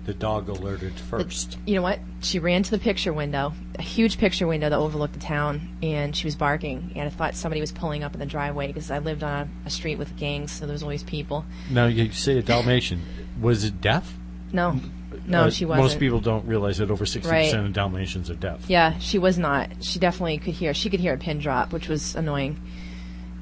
The 0.07 0.13
dog 0.13 0.47
alerted 0.47 0.93
first. 0.93 1.57
You 1.65 1.75
know 1.75 1.81
what? 1.81 1.99
She 2.21 2.39
ran 2.39 2.63
to 2.63 2.71
the 2.71 2.79
picture 2.79 3.11
window, 3.11 3.51
a 3.77 3.81
huge 3.81 4.17
picture 4.17 4.47
window 4.47 4.69
that 4.69 4.77
overlooked 4.79 5.13
the 5.13 5.19
town, 5.19 5.77
and 5.83 6.15
she 6.15 6.25
was 6.25 6.35
barking. 6.37 6.93
And 6.95 7.03
I 7.07 7.09
thought 7.09 7.35
somebody 7.35 7.59
was 7.59 7.73
pulling 7.73 8.05
up 8.05 8.13
in 8.13 8.19
the 8.21 8.25
driveway 8.25 8.67
because 8.67 8.89
I 8.89 8.99
lived 8.99 9.21
on 9.21 9.51
a, 9.65 9.67
a 9.67 9.69
street 9.69 9.97
with 9.97 10.15
gangs, 10.15 10.53
so 10.53 10.65
there 10.65 10.71
was 10.71 10.81
always 10.81 11.03
people. 11.03 11.43
Now 11.69 11.87
you 11.87 12.09
say 12.13 12.37
a 12.37 12.41
Dalmatian. 12.41 13.01
Was 13.41 13.65
it 13.65 13.81
deaf? 13.81 14.15
No, 14.53 14.79
no, 15.27 15.43
Uh, 15.43 15.49
she 15.49 15.65
wasn't. 15.65 15.83
Most 15.83 15.99
people 15.99 16.21
don't 16.21 16.45
realize 16.47 16.77
that 16.77 16.89
over 16.89 17.05
sixty 17.05 17.29
Right. 17.29 17.43
percent 17.43 17.67
of 17.67 17.73
Dalmatians 17.73 18.29
are 18.29 18.35
deaf. 18.35 18.69
Yeah, 18.69 18.97
she 18.99 19.19
was 19.19 19.37
not. 19.37 19.83
She 19.83 19.99
definitely 19.99 20.37
could 20.37 20.53
hear. 20.53 20.73
She 20.73 20.89
could 20.89 21.01
hear 21.01 21.15
a 21.15 21.17
pin 21.17 21.39
drop, 21.39 21.73
which 21.73 21.89
was 21.89 22.15
annoying. 22.15 22.61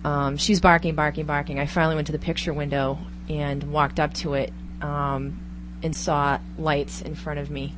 Um, 0.03 0.37
she 0.37 0.51
was 0.51 0.61
barking, 0.61 0.95
barking, 0.95 1.27
barking. 1.27 1.59
I 1.59 1.67
finally 1.67 1.93
went 1.93 2.07
to 2.07 2.11
the 2.11 2.17
picture 2.19 2.53
window 2.53 2.97
and 3.29 3.63
walked 3.71 3.99
up 3.99 4.15
to 4.15 4.33
it 4.33 4.51
um, 4.81 5.39
and 5.83 5.95
saw 5.95 6.39
lights 6.57 7.01
in 7.01 7.15
front 7.15 7.39
of 7.39 7.49
me, 7.49 7.75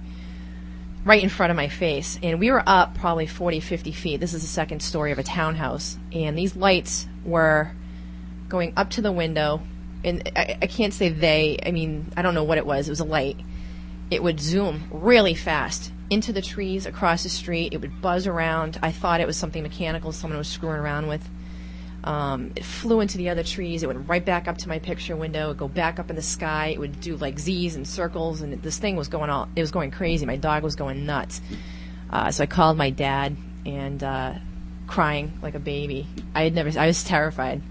right 1.03 1.21
in 1.21 1.29
front 1.29 1.51
of 1.51 1.57
my 1.57 1.69
face. 1.69 2.19
And 2.21 2.39
we 2.39 2.51
were 2.51 2.63
up 2.65 2.95
probably 2.95 3.27
40, 3.27 3.59
50 3.59 3.91
feet. 3.91 4.19
This 4.19 4.33
is 4.33 4.41
the 4.41 4.47
second 4.47 4.81
story 4.81 5.11
of 5.11 5.19
a 5.19 5.23
townhouse. 5.23 5.97
And 6.11 6.37
these 6.37 6.55
lights 6.55 7.07
were 7.25 7.71
going 8.49 8.73
up 8.77 8.91
to 8.91 9.01
the 9.01 9.11
window 9.11 9.61
and 10.03 10.31
I, 10.35 10.57
I 10.61 10.67
can't 10.67 10.93
say 10.93 11.09
they. 11.09 11.59
I 11.65 11.71
mean, 11.71 12.11
I 12.15 12.21
don't 12.21 12.33
know 12.33 12.43
what 12.43 12.57
it 12.57 12.65
was. 12.65 12.87
It 12.87 12.91
was 12.91 12.99
a 12.99 13.05
light. 13.05 13.37
It 14.09 14.23
would 14.23 14.39
zoom 14.39 14.87
really 14.91 15.35
fast 15.35 15.91
into 16.09 16.31
the 16.31 16.41
trees 16.41 16.85
across 16.85 17.23
the 17.23 17.29
street. 17.29 17.73
It 17.73 17.81
would 17.81 18.01
buzz 18.01 18.27
around. 18.27 18.79
I 18.81 18.91
thought 18.91 19.19
it 19.19 19.27
was 19.27 19.37
something 19.37 19.63
mechanical 19.63 20.11
someone 20.11 20.37
was 20.37 20.47
screwing 20.47 20.77
around 20.77 21.07
with. 21.07 21.27
Um, 22.03 22.51
it 22.55 22.63
flew 22.63 23.01
into 23.01 23.17
the 23.17 23.29
other 23.29 23.43
trees. 23.43 23.83
It 23.83 23.87
went 23.87 24.07
right 24.07 24.23
back 24.23 24.47
up 24.47 24.57
to 24.59 24.69
my 24.69 24.79
picture 24.79 25.15
window. 25.15 25.45
It 25.45 25.47
would 25.49 25.57
go 25.57 25.67
back 25.67 25.99
up 25.99 26.09
in 26.09 26.15
the 26.15 26.21
sky. 26.21 26.67
It 26.67 26.79
would 26.79 27.01
do 27.01 27.17
like 27.17 27.39
Z's 27.39 27.75
and 27.75 27.87
circles, 27.87 28.41
and 28.41 28.61
this 28.61 28.77
thing 28.77 28.95
was 28.95 29.07
going 29.07 29.29
all. 29.29 29.49
It 29.55 29.61
was 29.61 29.71
going 29.71 29.91
crazy. 29.91 30.25
My 30.25 30.37
dog 30.37 30.63
was 30.63 30.75
going 30.75 31.05
nuts. 31.05 31.41
Uh, 32.09 32.31
so 32.31 32.43
I 32.43 32.45
called 32.45 32.77
my 32.77 32.89
dad 32.89 33.35
and 33.65 34.01
uh, 34.01 34.35
crying 34.85 35.33
like 35.41 35.55
a 35.55 35.59
baby. 35.59 36.07
I 36.33 36.43
had 36.43 36.53
never. 36.53 36.77
I 36.79 36.87
was 36.87 37.03
terrified, 37.03 37.61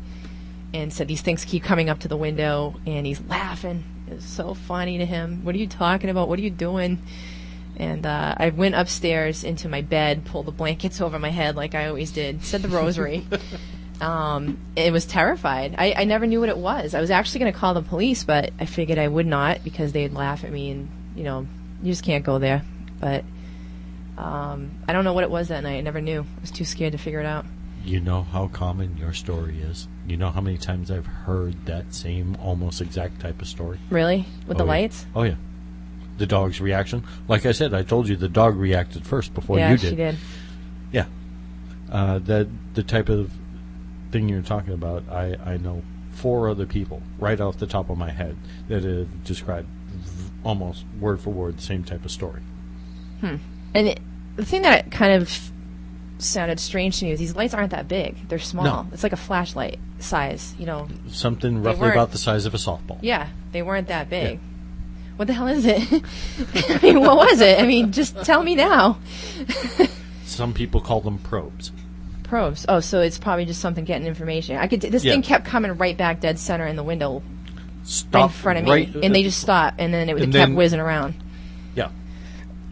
and 0.74 0.92
said 0.92 1.08
these 1.08 1.22
things 1.22 1.44
keep 1.44 1.62
coming 1.62 1.88
up 1.88 2.00
to 2.00 2.08
the 2.08 2.16
window, 2.16 2.74
and 2.86 3.06
he's 3.06 3.20
laughing. 3.22 3.84
It 4.08 4.14
was 4.14 4.24
so 4.24 4.54
funny 4.54 4.98
to 4.98 5.06
him. 5.06 5.44
What 5.44 5.54
are 5.54 5.58
you 5.58 5.66
talking 5.66 6.10
about? 6.10 6.28
What 6.28 6.38
are 6.38 6.42
you 6.42 6.50
doing? 6.50 7.02
And 7.78 8.06
uh, 8.06 8.34
I 8.38 8.50
went 8.50 8.74
upstairs 8.74 9.44
into 9.44 9.68
my 9.68 9.82
bed, 9.82 10.24
pulled 10.24 10.46
the 10.46 10.52
blankets 10.52 11.00
over 11.00 11.18
my 11.18 11.28
head 11.28 11.56
like 11.56 11.74
I 11.74 11.88
always 11.88 12.10
did, 12.10 12.42
said 12.42 12.62
the 12.62 12.68
rosary. 12.68 13.26
um, 14.00 14.58
it 14.76 14.92
was 14.92 15.06
terrified. 15.06 15.74
I, 15.78 15.94
I 15.96 16.04
never 16.04 16.26
knew 16.26 16.40
what 16.40 16.48
it 16.48 16.58
was. 16.58 16.94
I 16.94 17.00
was 17.00 17.10
actually 17.10 17.40
going 17.40 17.52
to 17.52 17.58
call 17.58 17.74
the 17.74 17.82
police, 17.82 18.24
but 18.24 18.52
I 18.60 18.66
figured 18.66 18.98
I 18.98 19.08
would 19.08 19.26
not 19.26 19.64
because 19.64 19.92
they'd 19.92 20.12
laugh 20.12 20.44
at 20.44 20.52
me, 20.52 20.70
and 20.70 20.88
you 21.14 21.24
know, 21.24 21.46
you 21.82 21.92
just 21.92 22.04
can't 22.04 22.24
go 22.24 22.38
there. 22.38 22.62
But 23.00 23.24
um, 24.18 24.70
I 24.88 24.92
don't 24.92 25.04
know 25.04 25.12
what 25.12 25.24
it 25.24 25.30
was 25.30 25.48
that 25.48 25.62
night. 25.62 25.76
I 25.76 25.80
never 25.80 26.00
knew. 26.00 26.22
I 26.22 26.40
was 26.40 26.50
too 26.50 26.64
scared 26.64 26.92
to 26.92 26.98
figure 26.98 27.20
it 27.20 27.26
out. 27.26 27.46
You 27.84 28.00
know 28.00 28.22
how 28.22 28.48
common 28.48 28.96
your 28.96 29.12
story 29.12 29.60
is. 29.60 29.86
You 30.08 30.16
know 30.16 30.30
how 30.30 30.40
many 30.40 30.58
times 30.58 30.90
I've 30.90 31.06
heard 31.06 31.66
that 31.66 31.94
same 31.94 32.36
almost 32.42 32.80
exact 32.80 33.20
type 33.20 33.40
of 33.40 33.46
story. 33.48 33.78
Really, 33.90 34.26
with 34.46 34.56
Oh, 34.56 34.58
the 34.58 34.64
yeah. 34.64 34.68
lights? 34.70 35.06
Oh 35.14 35.22
yeah. 35.22 35.36
The 36.18 36.26
dog's 36.26 36.60
reaction. 36.60 37.04
Like 37.28 37.44
I 37.46 37.52
said, 37.52 37.74
I 37.74 37.82
told 37.82 38.08
you 38.08 38.16
the 38.16 38.28
dog 38.28 38.56
reacted 38.56 39.06
first 39.06 39.34
before 39.34 39.58
yeah, 39.58 39.70
you 39.70 39.76
did. 39.76 39.84
Yeah, 39.84 39.90
she 39.90 39.96
did. 39.96 40.16
Yeah. 40.90 41.06
Uh, 41.92 42.18
that 42.20 42.48
the 42.74 42.82
type 42.82 43.08
of 43.08 43.30
thing 44.16 44.28
you're 44.30 44.42
talking 44.42 44.72
about, 44.72 45.02
I, 45.10 45.36
I 45.44 45.56
know 45.58 45.82
four 46.12 46.48
other 46.48 46.64
people 46.64 47.02
right 47.18 47.38
off 47.38 47.58
the 47.58 47.66
top 47.66 47.90
of 47.90 47.98
my 47.98 48.10
head 48.10 48.34
that 48.68 48.82
have 48.82 49.24
described 49.24 49.68
v- 49.88 50.30
almost 50.42 50.84
word 50.98 51.20
for 51.20 51.30
word 51.30 51.58
the 51.58 51.62
same 51.62 51.84
type 51.84 52.04
of 52.04 52.10
story. 52.10 52.40
Hmm. 53.20 53.36
And 53.74 53.88
it, 53.88 54.00
the 54.36 54.44
thing 54.44 54.62
that 54.62 54.90
kind 54.90 55.12
of 55.12 55.50
sounded 56.18 56.58
strange 56.58 56.98
to 57.00 57.04
me 57.04 57.12
is 57.12 57.18
these 57.18 57.36
lights 57.36 57.52
aren't 57.52 57.72
that 57.72 57.88
big. 57.88 58.26
They're 58.28 58.38
small. 58.38 58.64
No. 58.64 58.86
It's 58.90 59.02
like 59.02 59.12
a 59.12 59.18
flashlight 59.18 59.78
size, 59.98 60.54
you 60.58 60.64
know. 60.64 60.88
Something 61.08 61.62
roughly 61.62 61.90
about 61.90 62.12
the 62.12 62.18
size 62.18 62.46
of 62.46 62.54
a 62.54 62.58
softball. 62.58 62.98
Yeah, 63.02 63.28
they 63.52 63.60
weren't 63.60 63.88
that 63.88 64.08
big. 64.08 64.40
What 65.16 65.28
the 65.28 65.34
hell 65.34 65.48
is 65.48 65.66
it? 65.66 65.82
I 66.70 66.80
mean, 66.82 67.00
what 67.00 67.16
was 67.16 67.40
it? 67.42 67.58
I 67.58 67.66
mean, 67.66 67.92
just 67.92 68.24
tell 68.24 68.42
me 68.42 68.54
now. 68.54 68.98
Some 70.24 70.54
people 70.54 70.80
call 70.80 71.02
them 71.02 71.18
probes. 71.18 71.70
Probes. 72.26 72.66
Oh, 72.68 72.80
so 72.80 73.00
it's 73.00 73.18
probably 73.18 73.44
just 73.44 73.60
something 73.60 73.84
getting 73.84 74.06
information. 74.06 74.56
I 74.56 74.66
could. 74.66 74.80
This 74.80 75.04
Yeah. 75.04 75.12
thing 75.12 75.22
kept 75.22 75.44
coming 75.44 75.72
right 75.78 75.96
back 75.96 76.20
dead 76.20 76.38
center 76.38 76.66
in 76.66 76.76
the 76.76 76.82
window, 76.82 77.14
right 77.14 77.22
Stop 77.84 78.30
in 78.30 78.36
front 78.36 78.58
of 78.58 78.64
me, 78.64 78.70
right- 78.70 78.94
and 79.02 79.14
they 79.14 79.22
just 79.22 79.40
stopped, 79.40 79.76
and 79.80 79.92
then 79.94 80.08
it, 80.08 80.16
it 80.16 80.22
And 80.22 80.32
kept 80.32 80.48
then- 80.48 80.54
whizzing 80.56 80.80
around. 80.80 81.14
Yeah. 81.74 81.88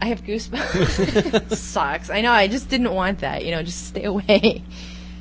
I 0.01 0.07
have 0.07 0.23
goosebumps. 0.23 1.51
Sucks. 1.55 2.09
I 2.09 2.21
know. 2.21 2.31
I 2.31 2.47
just 2.47 2.69
didn't 2.69 2.91
want 2.93 3.19
that. 3.19 3.45
You 3.45 3.51
know, 3.51 3.63
just 3.63 3.87
stay 3.87 4.03
away. 4.13 4.63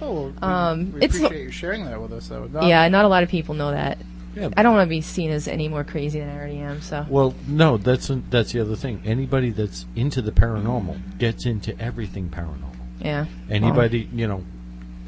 Oh, 0.02 0.26
we, 0.26 0.32
Um, 0.42 0.92
we 0.92 1.02
it's- 1.02 1.16
appreciate 1.20 1.44
you 1.44 1.50
sharing 1.50 1.84
that 1.86 2.00
with 2.02 2.12
us. 2.12 2.28
Though. 2.28 2.46
Not- 2.46 2.64
yeah, 2.64 2.88
not 2.88 3.04
a 3.04 3.08
lot 3.08 3.22
of 3.22 3.28
people 3.28 3.54
know 3.54 3.70
that. 3.70 3.98
Yeah. 4.36 4.48
I 4.56 4.64
don't 4.64 4.74
want 4.74 4.88
to 4.88 4.90
be 4.90 5.00
seen 5.00 5.30
as 5.30 5.46
any 5.46 5.68
more 5.68 5.84
crazy 5.84 6.18
than 6.18 6.28
I 6.28 6.34
already 6.36 6.58
am. 6.58 6.80
So 6.82 7.06
Well, 7.08 7.34
no, 7.46 7.76
that's 7.76 8.10
that's 8.30 8.50
the 8.50 8.60
other 8.62 8.74
thing. 8.74 9.00
Anybody 9.04 9.50
that's 9.50 9.86
into 9.94 10.20
the 10.20 10.32
paranormal 10.32 11.18
gets 11.18 11.46
into 11.46 11.78
everything 11.80 12.30
paranormal. 12.30 12.73
Yeah. 13.04 13.26
Anybody, 13.50 14.08
you 14.12 14.26
know, 14.26 14.44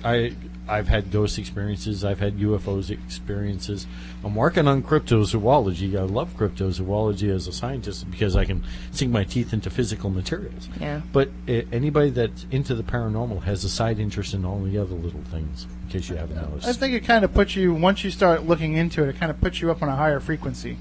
I 0.05 0.35
I've 0.69 0.89
had 0.89 1.13
ghost 1.13 1.39
experiences. 1.39 2.05
I've 2.05 2.19
had 2.19 2.39
UFOs 2.39 2.91
experiences. 2.91 3.87
I'm 4.25 4.35
working 4.35 4.67
on 4.67 4.83
cryptozoology. 4.83 5.97
I 5.97 6.03
love 6.03 6.37
cryptozoology 6.37 7.31
as 7.33 7.47
a 7.47 7.53
scientist 7.53 8.11
because 8.11 8.35
I 8.35 8.45
can 8.45 8.65
sink 8.91 9.13
my 9.13 9.23
teeth 9.25 9.53
into 9.53 9.71
physical 9.71 10.11
materials. 10.11 10.69
Yeah. 10.81 11.03
But 11.13 11.29
uh, 11.49 11.63
anybody 11.71 12.11
that's 12.11 12.47
into 12.51 12.75
the 12.75 12.83
paranormal 12.83 13.45
has 13.45 13.63
a 13.63 13.69
side 13.69 14.01
interest 14.01 14.35
in 14.35 14.45
all 14.45 14.61
the 14.61 14.77
other 14.79 14.95
little 14.95 15.23
things. 15.31 15.67
In 15.85 15.89
case 15.89 16.09
you 16.09 16.17
haven't 16.17 16.37
noticed. 16.37 16.67
I 16.67 16.73
think 16.73 16.95
it 16.95 17.05
kind 17.05 17.25
of 17.25 17.33
puts 17.33 17.55
you 17.55 17.73
once 17.73 18.03
you 18.03 18.11
start 18.11 18.45
looking 18.45 18.75
into 18.77 19.05
it. 19.05 19.09
It 19.09 19.19
kind 19.21 19.31
of 19.31 19.41
puts 19.41 19.61
you 19.63 19.71
up 19.71 19.85
on 19.85 19.89
a 19.89 19.95
higher 19.95 20.19
frequency, 20.19 20.77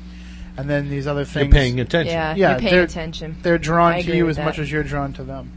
and 0.57 0.67
then 0.67 0.89
these 0.89 1.05
other 1.05 1.25
things. 1.25 1.45
You're 1.45 1.53
paying 1.53 1.79
attention. 1.79 2.11
Yeah, 2.11 2.33
Yeah, 2.35 2.49
you're 2.51 2.59
paying 2.59 2.73
they're- 2.73 2.83
attention. 2.83 3.35
They're 3.43 3.59
drawn 3.59 3.93
I 3.93 4.01
to 4.01 4.15
you 4.15 4.27
as 4.29 4.37
that. 4.37 4.45
much 4.45 4.57
as 4.57 4.71
you're 4.71 4.83
drawn 4.83 5.13
to 5.13 5.23
them. 5.23 5.51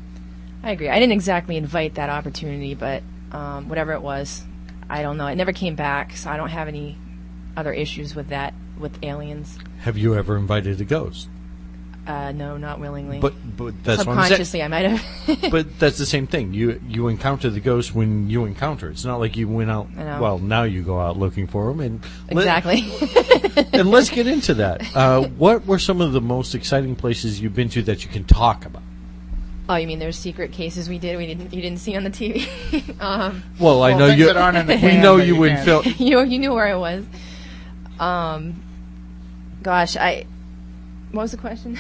I 0.63 0.73
agree. 0.73 0.89
I 0.89 0.99
didn't 0.99 1.13
exactly 1.13 1.57
invite 1.57 1.95
that 1.95 2.11
opportunity, 2.11 2.75
but 2.75 3.03
um, 3.33 3.69
whatever 3.69 3.93
it 3.93 4.03
was, 4.03 4.45
I 4.91 5.03
don't 5.03 5.17
know. 5.17 5.27
It 5.27 5.37
never 5.37 5.53
came 5.53 5.75
back, 5.75 6.17
so 6.17 6.31
I 6.31 6.37
don't 6.37 6.51
have 6.51 6.69
any 6.69 6.97
other 7.57 7.73
issues 7.73 8.15
with 8.15 8.29
that 8.29 8.55
with 8.79 8.99
aliens. 9.03 9.59
Have 9.81 9.99
you 9.99 10.15
ever 10.15 10.37
invited 10.37 10.81
a 10.81 10.85
ghost? 10.85 11.29
Uh, 12.07 12.33
no, 12.33 12.57
not 12.57 12.81
willingly. 12.81 13.19
But 13.19 13.35
but 13.55 13.85
that's 13.85 14.07
what 14.07 14.17
I'm 14.17 14.29
saying. 14.29 14.45
subconsciously, 14.47 14.63
I 14.63 14.69
might 14.69 14.87
have. 14.87 15.41
but 15.51 15.79
that's 15.79 15.99
the 15.99 16.07
same 16.07 16.27
thing. 16.27 16.55
You 16.55 16.81
you 16.89 17.09
encounter 17.09 17.51
the 17.51 17.61
ghost 17.61 17.95
when 17.95 18.31
you 18.31 18.47
encounter. 18.47 18.89
it. 18.89 18.93
It's 18.93 19.05
not 19.05 19.21
like 19.21 19.37
you 19.37 19.47
went 19.47 19.71
out. 19.71 19.89
Well, 19.95 20.39
now 20.39 20.63
you 20.63 20.83
go 20.83 20.99
out 20.99 21.19
looking 21.19 21.47
for 21.47 21.69
them, 21.69 21.81
and 21.81 22.01
let- 22.31 22.45
exactly. 22.45 22.83
and 23.79 23.91
let's 23.91 24.09
get 24.09 24.27
into 24.27 24.55
that. 24.55 24.97
Uh, 24.97 25.25
what 25.25 25.67
were 25.67 25.79
some 25.79 26.01
of 26.01 26.13
the 26.13 26.23
most 26.23 26.55
exciting 26.55 26.97
places 26.97 27.43
you've 27.43 27.55
been 27.55 27.69
to 27.71 27.83
that 27.83 28.05
you 28.05 28.11
can 28.11 28.25
talk 28.25 28.65
about? 28.65 28.83
Oh, 29.69 29.77
you 29.77 29.87
mean 29.87 29.99
there's 29.99 30.19
secret 30.19 30.53
cases 30.53 30.89
we 30.89 30.99
did 30.99 31.17
we 31.19 31.27
didn't 31.27 31.53
you 31.53 31.61
didn't 31.63 31.79
see 31.79 31.97
on 31.97 32.05
the 32.05 32.11
TV? 32.11 32.49
um, 33.01 33.43
Well, 33.59 33.83
I 33.83 33.91
Well, 33.91 33.99
know 33.99 34.07
you. 34.07 34.27
that 34.27 34.37
aren't 34.37 34.57
in 34.59 34.67
the 34.67 34.77
we 34.83 34.97
know 34.97 35.17
you 35.17 35.35
you 35.35 35.37
would 35.41 35.53
can. 35.53 35.65
film. 35.65 35.85
you 35.99 36.21
you 36.23 36.39
knew 36.39 36.55
where 36.55 36.67
I 36.67 36.75
was. 36.77 37.05
Um, 38.01 38.63
gosh, 39.63 39.97
I. 39.97 40.27
What 41.13 41.23
was 41.23 41.31
the 41.31 41.37
question? 41.39 41.75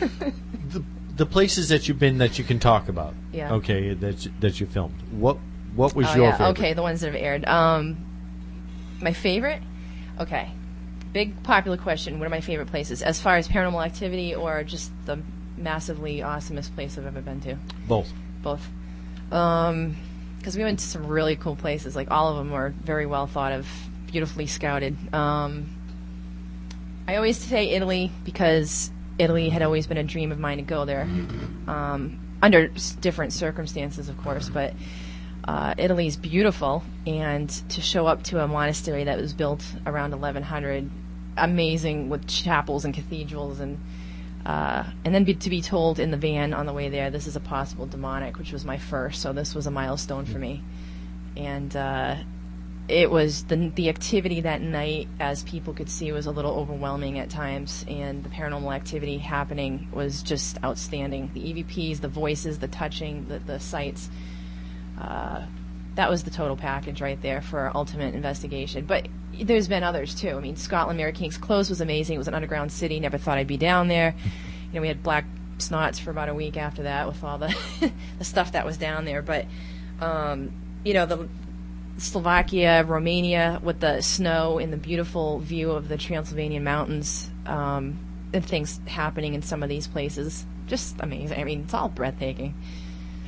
the, 0.00 0.84
the 1.16 1.26
places 1.26 1.68
that 1.68 1.88
you've 1.88 1.98
been 1.98 2.18
that 2.18 2.38
you 2.38 2.44
can 2.44 2.58
talk 2.58 2.88
about. 2.88 3.14
Yeah. 3.32 3.54
Okay, 3.54 3.94
that 3.94 4.24
you- 4.24 4.32
that 4.40 4.60
you 4.60 4.66
filmed. 4.66 4.94
What 5.12 5.38
what 5.74 5.94
was 5.94 6.06
oh, 6.08 6.14
your 6.14 6.24
yeah. 6.24 6.32
favorite? 6.36 6.50
Okay, 6.58 6.72
the 6.74 6.82
ones 6.82 7.00
that 7.00 7.06
have 7.12 7.20
aired. 7.22 7.44
Um, 7.46 7.96
my 9.00 9.12
favorite. 9.12 9.62
Okay, 10.20 10.50
big 11.12 11.42
popular 11.42 11.76
question. 11.76 12.18
What 12.18 12.26
are 12.26 12.30
my 12.30 12.40
favorite 12.40 12.68
places 12.68 13.02
as 13.02 13.20
far 13.20 13.36
as 13.36 13.48
paranormal 13.48 13.84
activity 13.84 14.34
or 14.34 14.62
just 14.64 14.90
the 15.06 15.18
massively 15.56 16.18
awesomest 16.18 16.74
place 16.74 16.96
I've 16.98 17.06
ever 17.06 17.20
been 17.20 17.40
to? 17.42 17.56
Both. 17.86 18.12
Both. 18.42 18.66
Um, 19.32 19.96
because 20.38 20.56
we 20.56 20.62
went 20.62 20.78
to 20.78 20.84
some 20.86 21.06
really 21.06 21.36
cool 21.36 21.56
places. 21.56 21.96
Like 21.96 22.10
all 22.10 22.30
of 22.30 22.36
them 22.36 22.50
were 22.52 22.70
very 22.84 23.06
well 23.06 23.26
thought 23.26 23.52
of, 23.52 23.66
beautifully 24.06 24.46
scouted. 24.46 24.96
Um, 25.14 25.68
I 27.06 27.16
always 27.16 27.36
say 27.38 27.70
Italy 27.70 28.10
because 28.24 28.90
Italy 29.18 29.48
had 29.48 29.62
always 29.62 29.86
been 29.86 29.96
a 29.98 30.04
dream 30.04 30.30
of 30.30 30.38
mine 30.38 30.58
to 30.58 30.62
go 30.62 30.84
there. 30.84 31.02
Um, 31.66 32.20
under 32.42 32.70
s- 32.74 32.92
different 32.92 33.32
circumstances, 33.32 34.08
of 34.08 34.16
course, 34.18 34.48
but 34.48 34.74
uh, 35.48 35.72
Italy 35.78 36.06
is 36.06 36.18
beautiful, 36.18 36.82
and 37.06 37.48
to 37.70 37.80
show 37.80 38.06
up 38.06 38.22
to 38.22 38.44
a 38.44 38.46
monastery 38.46 39.04
that 39.04 39.18
was 39.18 39.32
built 39.32 39.64
around 39.86 40.10
1100, 40.10 40.90
amazing 41.38 42.10
with 42.10 42.28
chapels 42.28 42.84
and 42.84 42.92
cathedrals, 42.92 43.58
and 43.58 43.78
uh, 44.44 44.84
and 45.06 45.14
then 45.14 45.24
be, 45.24 45.32
to 45.32 45.48
be 45.48 45.62
told 45.62 45.98
in 45.98 46.10
the 46.10 46.18
van 46.18 46.52
on 46.52 46.66
the 46.66 46.72
way 46.74 46.90
there, 46.90 47.10
this 47.10 47.26
is 47.26 47.34
a 47.34 47.40
possible 47.40 47.86
demonic, 47.86 48.36
which 48.36 48.52
was 48.52 48.66
my 48.66 48.76
first, 48.76 49.22
so 49.22 49.32
this 49.32 49.54
was 49.54 49.66
a 49.66 49.70
milestone 49.70 50.26
for 50.26 50.38
me, 50.38 50.62
and 51.34 51.74
uh, 51.74 52.16
it 52.86 53.10
was 53.10 53.44
the 53.44 53.72
the 53.74 53.88
activity 53.88 54.42
that 54.42 54.60
night, 54.60 55.08
as 55.18 55.44
people 55.44 55.72
could 55.72 55.88
see, 55.88 56.12
was 56.12 56.26
a 56.26 56.30
little 56.30 56.56
overwhelming 56.56 57.18
at 57.18 57.30
times, 57.30 57.86
and 57.88 58.22
the 58.22 58.28
paranormal 58.28 58.74
activity 58.74 59.16
happening 59.16 59.88
was 59.92 60.22
just 60.22 60.62
outstanding. 60.62 61.30
The 61.32 61.40
EVPs, 61.40 62.02
the 62.02 62.08
voices, 62.08 62.58
the 62.58 62.68
touching, 62.68 63.28
the 63.28 63.38
the 63.38 63.58
sights. 63.58 64.10
That 64.98 66.10
was 66.10 66.22
the 66.22 66.30
total 66.30 66.56
package 66.56 67.00
right 67.00 67.20
there 67.20 67.42
for 67.42 67.72
ultimate 67.74 68.14
investigation. 68.14 68.84
But 68.84 69.08
there's 69.32 69.68
been 69.68 69.82
others 69.82 70.14
too. 70.14 70.30
I 70.30 70.40
mean, 70.40 70.56
Scotland, 70.56 70.96
Mary 70.96 71.12
King's 71.12 71.38
Close 71.38 71.68
was 71.68 71.80
amazing. 71.80 72.14
It 72.14 72.18
was 72.18 72.28
an 72.28 72.34
underground 72.34 72.70
city. 72.70 73.00
Never 73.00 73.18
thought 73.18 73.38
I'd 73.38 73.46
be 73.46 73.56
down 73.56 73.88
there. 73.88 74.14
You 74.24 74.74
know, 74.74 74.80
we 74.80 74.88
had 74.88 75.02
black 75.02 75.24
snots 75.58 75.98
for 75.98 76.10
about 76.10 76.28
a 76.28 76.34
week 76.34 76.56
after 76.56 76.84
that 76.84 77.08
with 77.08 77.22
all 77.24 77.38
the 77.38 77.54
the 78.18 78.24
stuff 78.24 78.52
that 78.52 78.64
was 78.64 78.76
down 78.76 79.04
there. 79.04 79.22
But 79.22 79.46
um, 80.00 80.52
you 80.84 80.94
know, 80.94 81.06
the 81.06 81.28
Slovakia, 81.98 82.84
Romania, 82.84 83.60
with 83.62 83.80
the 83.80 84.00
snow 84.00 84.58
and 84.58 84.72
the 84.72 84.76
beautiful 84.76 85.40
view 85.40 85.72
of 85.72 85.88
the 85.88 85.96
Transylvanian 85.96 86.62
mountains, 86.62 87.28
um, 87.46 87.98
and 88.32 88.44
things 88.44 88.80
happening 88.86 89.34
in 89.34 89.42
some 89.42 89.62
of 89.62 89.68
these 89.68 89.88
places, 89.88 90.46
just 90.68 90.96
amazing. 91.00 91.40
I 91.40 91.44
mean, 91.44 91.62
it's 91.62 91.74
all 91.74 91.88
breathtaking. 91.88 92.54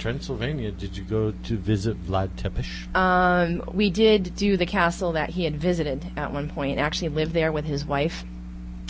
Transylvania, 0.01 0.73
did 0.73 0.97
you 0.97 1.05
go 1.05 1.33
to 1.45 1.57
visit 1.57 2.03
Vlad 2.07 2.31
Tepes? 2.37 2.67
Um, 2.97 3.63
we 3.73 3.91
did 3.91 4.35
do 4.35 4.57
the 4.57 4.67
castle 4.67 5.13
that 5.13 5.31
he 5.31 5.45
had 5.45 5.57
visited 5.57 6.05
at 6.17 6.33
one 6.33 6.49
point. 6.49 6.79
Actually, 6.79 7.11
lived 7.11 7.35
there 7.35 7.53
with 7.53 7.67
his 7.67 7.85
wife, 7.85 8.25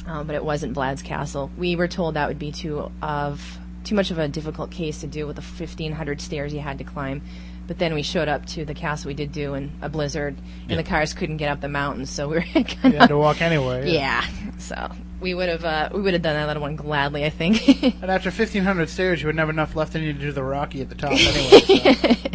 um, 0.07 0.27
but 0.27 0.37
it 0.37 0.45
wasn't 0.45 0.75
Vlad's 0.75 1.03
castle. 1.03 1.51
We 1.59 1.75
were 1.75 1.89
told 1.89 2.15
that 2.15 2.29
would 2.29 2.39
be 2.39 2.53
too 2.53 2.91
of 3.03 3.59
too 3.83 3.95
much 3.95 4.11
of 4.11 4.19
a 4.19 4.29
difficult 4.29 4.71
case 4.71 5.01
to 5.01 5.07
do 5.07 5.27
with 5.27 5.37
the 5.37 5.43
1,500 5.43 6.21
stairs 6.21 6.55
you 6.55 6.61
had 6.61 6.79
to 6.79 6.85
climb. 6.85 7.23
But 7.71 7.79
then 7.79 7.95
we 7.95 8.03
showed 8.03 8.27
up 8.27 8.47
to 8.47 8.65
the 8.65 8.75
castle 8.75 9.07
we 9.11 9.15
did 9.15 9.31
do 9.31 9.55
in 9.55 9.71
a 9.81 9.89
blizzard, 9.89 10.37
and 10.69 10.77
the 10.77 10.83
cars 10.83 11.15
couldn't 11.15 11.37
get 11.37 11.49
up 11.53 11.61
the 11.61 11.69
mountain, 11.69 12.05
so 12.05 12.27
we 12.29 12.35
were 12.35 12.43
kind 12.43 12.67
You 12.83 12.99
had 12.99 13.07
to 13.11 13.17
walk 13.17 13.41
anyway. 13.41 13.93
yeah. 13.93 14.25
So 14.59 14.91
we 15.21 15.35
would 15.35 15.49
have 15.49 15.65
uh, 15.65 15.89
we 15.95 16.01
would 16.01 16.15
have 16.15 16.23
done 16.23 16.35
that 16.35 16.49
other 16.49 16.59
one 16.59 16.75
gladly, 16.75 17.25
I 17.25 17.31
think. 17.31 17.63
And 18.03 18.11
after 18.11 18.29
1,500 18.31 18.89
stairs, 18.91 19.23
you 19.23 19.29
would 19.29 19.39
have 19.39 19.51
enough 19.51 19.77
left 19.77 19.95
in 19.95 20.03
you 20.03 20.13
to 20.13 20.19
do 20.19 20.33
the 20.33 20.43
Rocky 20.43 20.81
at 20.81 20.89
the 20.89 20.97
top 20.97 21.13
anyway. 21.17 22.17
so. 22.17 22.27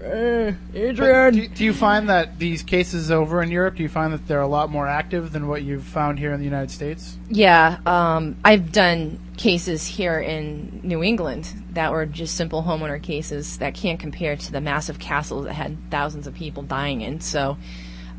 But 0.00 1.32
do, 1.32 1.48
do 1.48 1.64
you 1.64 1.74
find 1.74 2.08
that 2.08 2.38
these 2.38 2.62
cases 2.62 3.10
over 3.10 3.42
in 3.42 3.50
Europe, 3.50 3.76
do 3.76 3.82
you 3.82 3.88
find 3.88 4.12
that 4.12 4.26
they're 4.26 4.40
a 4.40 4.48
lot 4.48 4.70
more 4.70 4.86
active 4.86 5.32
than 5.32 5.46
what 5.46 5.62
you've 5.62 5.84
found 5.84 6.18
here 6.18 6.32
in 6.32 6.38
the 6.38 6.44
United 6.44 6.70
States? 6.70 7.18
Yeah, 7.28 7.78
um, 7.84 8.36
I've 8.44 8.72
done 8.72 9.20
cases 9.36 9.86
here 9.86 10.18
in 10.18 10.80
New 10.82 11.02
England 11.02 11.52
that 11.72 11.92
were 11.92 12.06
just 12.06 12.36
simple 12.36 12.62
homeowner 12.62 13.02
cases 13.02 13.58
that 13.58 13.74
can't 13.74 14.00
compare 14.00 14.36
to 14.36 14.52
the 14.52 14.60
massive 14.60 14.98
castles 14.98 15.44
that 15.44 15.54
had 15.54 15.76
thousands 15.90 16.26
of 16.26 16.34
people 16.34 16.62
dying 16.62 17.02
in. 17.02 17.20
So, 17.20 17.58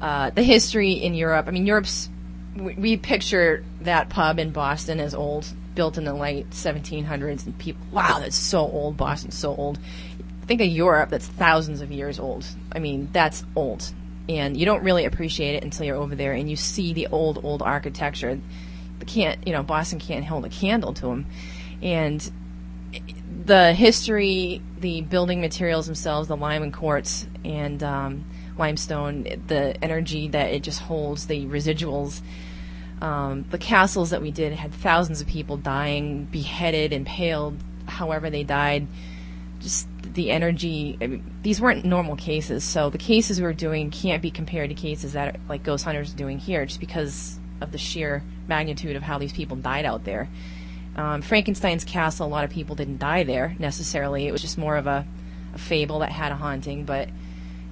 uh, 0.01 0.29
the 0.31 0.43
history 0.43 0.93
in 0.93 1.13
Europe, 1.13 1.47
I 1.47 1.51
mean, 1.51 1.65
Europe's, 1.65 2.09
we, 2.55 2.73
we 2.75 2.97
picture 2.97 3.63
that 3.81 4.09
pub 4.09 4.39
in 4.39 4.51
Boston 4.51 4.99
as 4.99 5.13
old, 5.13 5.47
built 5.75 5.97
in 5.97 6.03
the 6.03 6.13
late 6.13 6.49
1700s, 6.51 7.45
and 7.45 7.57
people, 7.57 7.85
wow, 7.91 8.19
that's 8.19 8.35
so 8.35 8.59
old, 8.59 8.97
Boston's 8.97 9.37
so 9.37 9.55
old. 9.55 9.79
Think 10.45 10.61
of 10.61 10.67
Europe 10.67 11.09
that's 11.09 11.27
thousands 11.27 11.81
of 11.81 11.91
years 11.91 12.19
old. 12.19 12.45
I 12.71 12.79
mean, 12.79 13.09
that's 13.11 13.43
old. 13.55 13.91
And 14.27 14.55
you 14.55 14.65
don't 14.65 14.83
really 14.83 15.05
appreciate 15.05 15.55
it 15.55 15.63
until 15.63 15.85
you're 15.85 15.97
over 15.97 16.15
there 16.15 16.33
and 16.33 16.49
you 16.49 16.55
see 16.55 16.93
the 16.93 17.07
old, 17.07 17.43
old 17.43 17.61
architecture 17.61 18.39
can't 19.05 19.45
you 19.45 19.53
know 19.53 19.63
Boston 19.63 19.99
can't 19.99 20.25
hold 20.25 20.45
a 20.45 20.49
candle 20.49 20.93
to 20.93 21.07
them, 21.07 21.25
and 21.81 22.31
the 23.45 23.73
history, 23.73 24.61
the 24.79 25.01
building 25.01 25.41
materials 25.41 25.85
themselves, 25.85 26.27
the 26.27 26.35
lime 26.35 26.63
and 26.63 26.73
quartz 26.73 27.25
and 27.45 27.81
um, 27.81 28.25
limestone, 28.57 29.23
the 29.47 29.81
energy 29.83 30.27
that 30.27 30.51
it 30.51 30.63
just 30.63 30.81
holds, 30.81 31.27
the 31.27 31.45
residuals. 31.45 32.21
Um, 33.01 33.45
the 33.49 33.57
castles 33.57 34.11
that 34.11 34.21
we 34.21 34.29
did 34.29 34.53
had 34.53 34.71
thousands 34.73 35.21
of 35.21 35.27
people 35.27 35.57
dying, 35.57 36.25
beheaded, 36.25 36.93
impaled, 36.93 37.57
however 37.87 38.29
they 38.29 38.43
died. 38.43 38.85
Just 39.59 39.87
the 40.13 40.31
energy. 40.31 40.97
I 41.01 41.07
mean, 41.07 41.35
these 41.41 41.61
weren't 41.61 41.85
normal 41.85 42.15
cases, 42.15 42.63
so 42.63 42.89
the 42.89 42.97
cases 42.97 43.39
we 43.39 43.45
were 43.45 43.53
doing 43.53 43.91
can't 43.91 44.21
be 44.21 44.31
compared 44.31 44.69
to 44.69 44.75
cases 44.75 45.13
that 45.13 45.39
like 45.47 45.63
Ghost 45.63 45.85
Hunters 45.85 46.13
are 46.13 46.17
doing 46.17 46.39
here, 46.39 46.65
just 46.65 46.79
because 46.79 47.39
of 47.61 47.71
the 47.71 47.77
sheer 47.77 48.23
magnitude 48.47 48.95
of 48.95 49.03
how 49.03 49.17
these 49.17 49.31
people 49.31 49.55
died 49.57 49.85
out 49.85 50.03
there. 50.03 50.27
Um, 50.95 51.21
Frankenstein's 51.21 51.85
castle, 51.85 52.27
a 52.27 52.29
lot 52.29 52.43
of 52.43 52.49
people 52.49 52.75
didn't 52.75 52.97
die 52.97 53.23
there 53.23 53.55
necessarily. 53.59 54.27
It 54.27 54.31
was 54.31 54.41
just 54.41 54.57
more 54.57 54.75
of 54.75 54.87
a, 54.87 55.05
a 55.53 55.57
fable 55.57 55.99
that 55.99 56.11
had 56.11 56.31
a 56.31 56.35
haunting. 56.35 56.85
But 56.85 57.09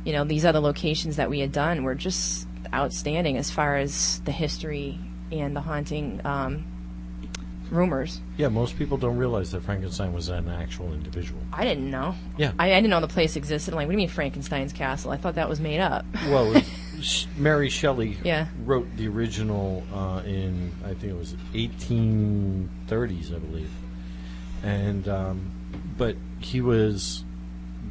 you 0.05 0.13
know, 0.13 0.23
these 0.23 0.45
other 0.45 0.59
locations 0.59 1.17
that 1.17 1.29
we 1.29 1.39
had 1.39 1.51
done 1.51 1.83
were 1.83 1.95
just 1.95 2.47
outstanding 2.73 3.37
as 3.37 3.51
far 3.51 3.77
as 3.77 4.21
the 4.21 4.31
history 4.31 4.99
and 5.31 5.55
the 5.55 5.61
haunting 5.61 6.21
um, 6.23 6.65
rumors. 7.72 8.22
Yeah, 8.38 8.47
most 8.49 8.78
people 8.78 8.97
don't 8.97 9.17
realize 9.17 9.51
that 9.51 9.63
Frankenstein 9.63 10.13
was 10.13 10.30
an 10.30 10.49
actual 10.49 10.93
individual. 10.93 11.41
I 11.53 11.63
didn't 11.63 11.89
know. 11.89 12.15
Yeah. 12.38 12.51
I, 12.59 12.72
I 12.74 12.76
didn't 12.76 12.89
know 12.89 13.01
the 13.01 13.07
place 13.07 13.36
existed. 13.36 13.74
I'm 13.74 13.78
like, 13.78 13.88
what 13.88 13.91
do 13.91 13.97
you 13.97 14.07
mean 14.07 14.09
Frankenstein's 14.09 14.74
castle? 14.74 15.11
I 15.11 15.17
thought 15.17 15.36
that 15.36 15.47
was 15.49 15.59
made 15.59 15.80
up. 15.80 16.05
Well, 16.28 16.55
it- 16.55 16.65
Mary 17.38 17.70
Shelley 17.70 18.17
Yeah. 18.26 18.47
wrote 18.65 18.88
the 18.97 19.07
original 19.07 19.84
uh, 19.93 20.22
in 20.26 20.74
I 20.84 20.89
think 20.89 21.13
it 21.13 21.17
was 21.17 21.34
1830s, 21.53 23.34
I 23.36 23.39
believe, 23.39 23.72
and 24.63 25.07
um, 25.07 25.51
but 25.97 26.15
he 26.39 26.61
was 26.61 27.24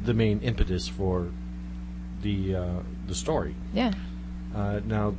the 0.03 0.13
main 0.13 0.39
impetus 0.41 0.87
for 0.87 1.27
the 2.21 2.55
uh, 2.55 2.79
the 3.07 3.15
story. 3.15 3.55
yeah. 3.73 3.93
Uh, 4.55 4.79
now, 4.85 5.13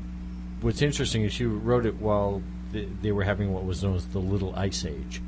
what's 0.61 0.83
interesting 0.83 1.23
is 1.23 1.33
she 1.33 1.45
wrote 1.45 1.87
it 1.87 1.95
while 1.97 2.43
they, 2.73 3.13
were 3.13 3.25
having 3.25 3.53
what 3.53 3.65
was 3.65 3.83
known 3.83 3.97
as 3.97 4.07
the 4.07 4.19
Little 4.19 4.55
Ice 4.57 4.85
Age, 4.85 5.21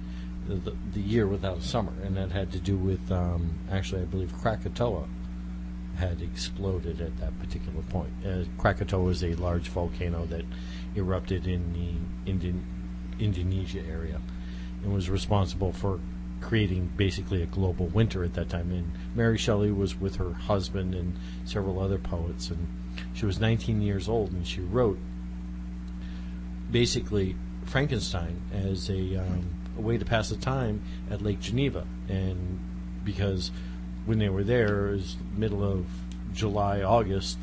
the, 0.47 0.55
the, 0.55 0.77
the 0.95 1.01
year 1.01 1.27
without 1.27 1.59
a 1.59 1.63
summer, 1.63 1.93
and 2.05 2.17
that 2.17 2.31
had 2.31 2.53
to 2.53 2.59
do 2.59 2.77
with 2.77 3.11
um, 3.11 3.59
actually, 3.71 4.03
I 4.03 4.07
believe, 4.07 4.33
Krakatoa 4.41 5.07
had 5.97 6.23
exploded 6.23 7.01
at 7.01 7.17
that 7.19 7.39
particular 7.39 7.83
point. 7.83 8.13
Uh, 8.27 8.45
Krakatoa 8.59 9.09
is 9.11 9.23
a 9.23 9.35
large 9.35 9.69
volcano 9.69 10.25
that 10.27 10.45
erupted 10.97 11.47
in 11.47 11.73
the 11.73 12.31
Indian, 12.31 12.65
Indonesia 13.19 13.83
area 13.89 14.21
and 14.83 14.93
was 14.93 15.09
responsible 15.09 15.73
for 15.73 16.01
creating 16.41 16.91
basically 16.97 17.43
a 17.43 17.47
global 17.47 17.87
winter 17.87 18.25
at 18.25 18.35
that 18.35 18.49
time. 18.49 18.73
And 18.73 18.93
Mary 19.15 19.39
Shelley 19.39 19.71
was 19.71 19.99
with 19.99 20.17
her 20.17 20.33
husband 20.33 20.95
and 20.95 21.17
several 21.45 21.79
other 21.79 21.99
poets, 21.99 22.51
and 22.51 22.67
she 23.15 23.27
was 23.27 23.41
19 23.41 23.81
years 23.81 24.09
old, 24.09 24.33
and 24.33 24.47
she 24.47 24.61
wrote 24.61 24.99
basically 26.73 27.37
Frankenstein 27.67 28.41
as 28.53 28.91
a, 28.91 29.17
um, 29.17 29.45
a 29.79 29.81
way 29.81 29.99
to 29.99 30.05
pass 30.05 30.29
the 30.31 30.37
time 30.37 30.83
at 31.11 31.23
Lake 31.23 31.39
Geneva, 31.41 31.87
and 32.09 32.59
because 33.05 33.51
when 34.07 34.19
they 34.19 34.29
were 34.29 34.43
there, 34.43 34.89
it 34.89 34.93
was 34.97 35.17
middle 35.37 35.63
of 35.63 35.87
July, 36.35 36.83
August, 36.83 37.39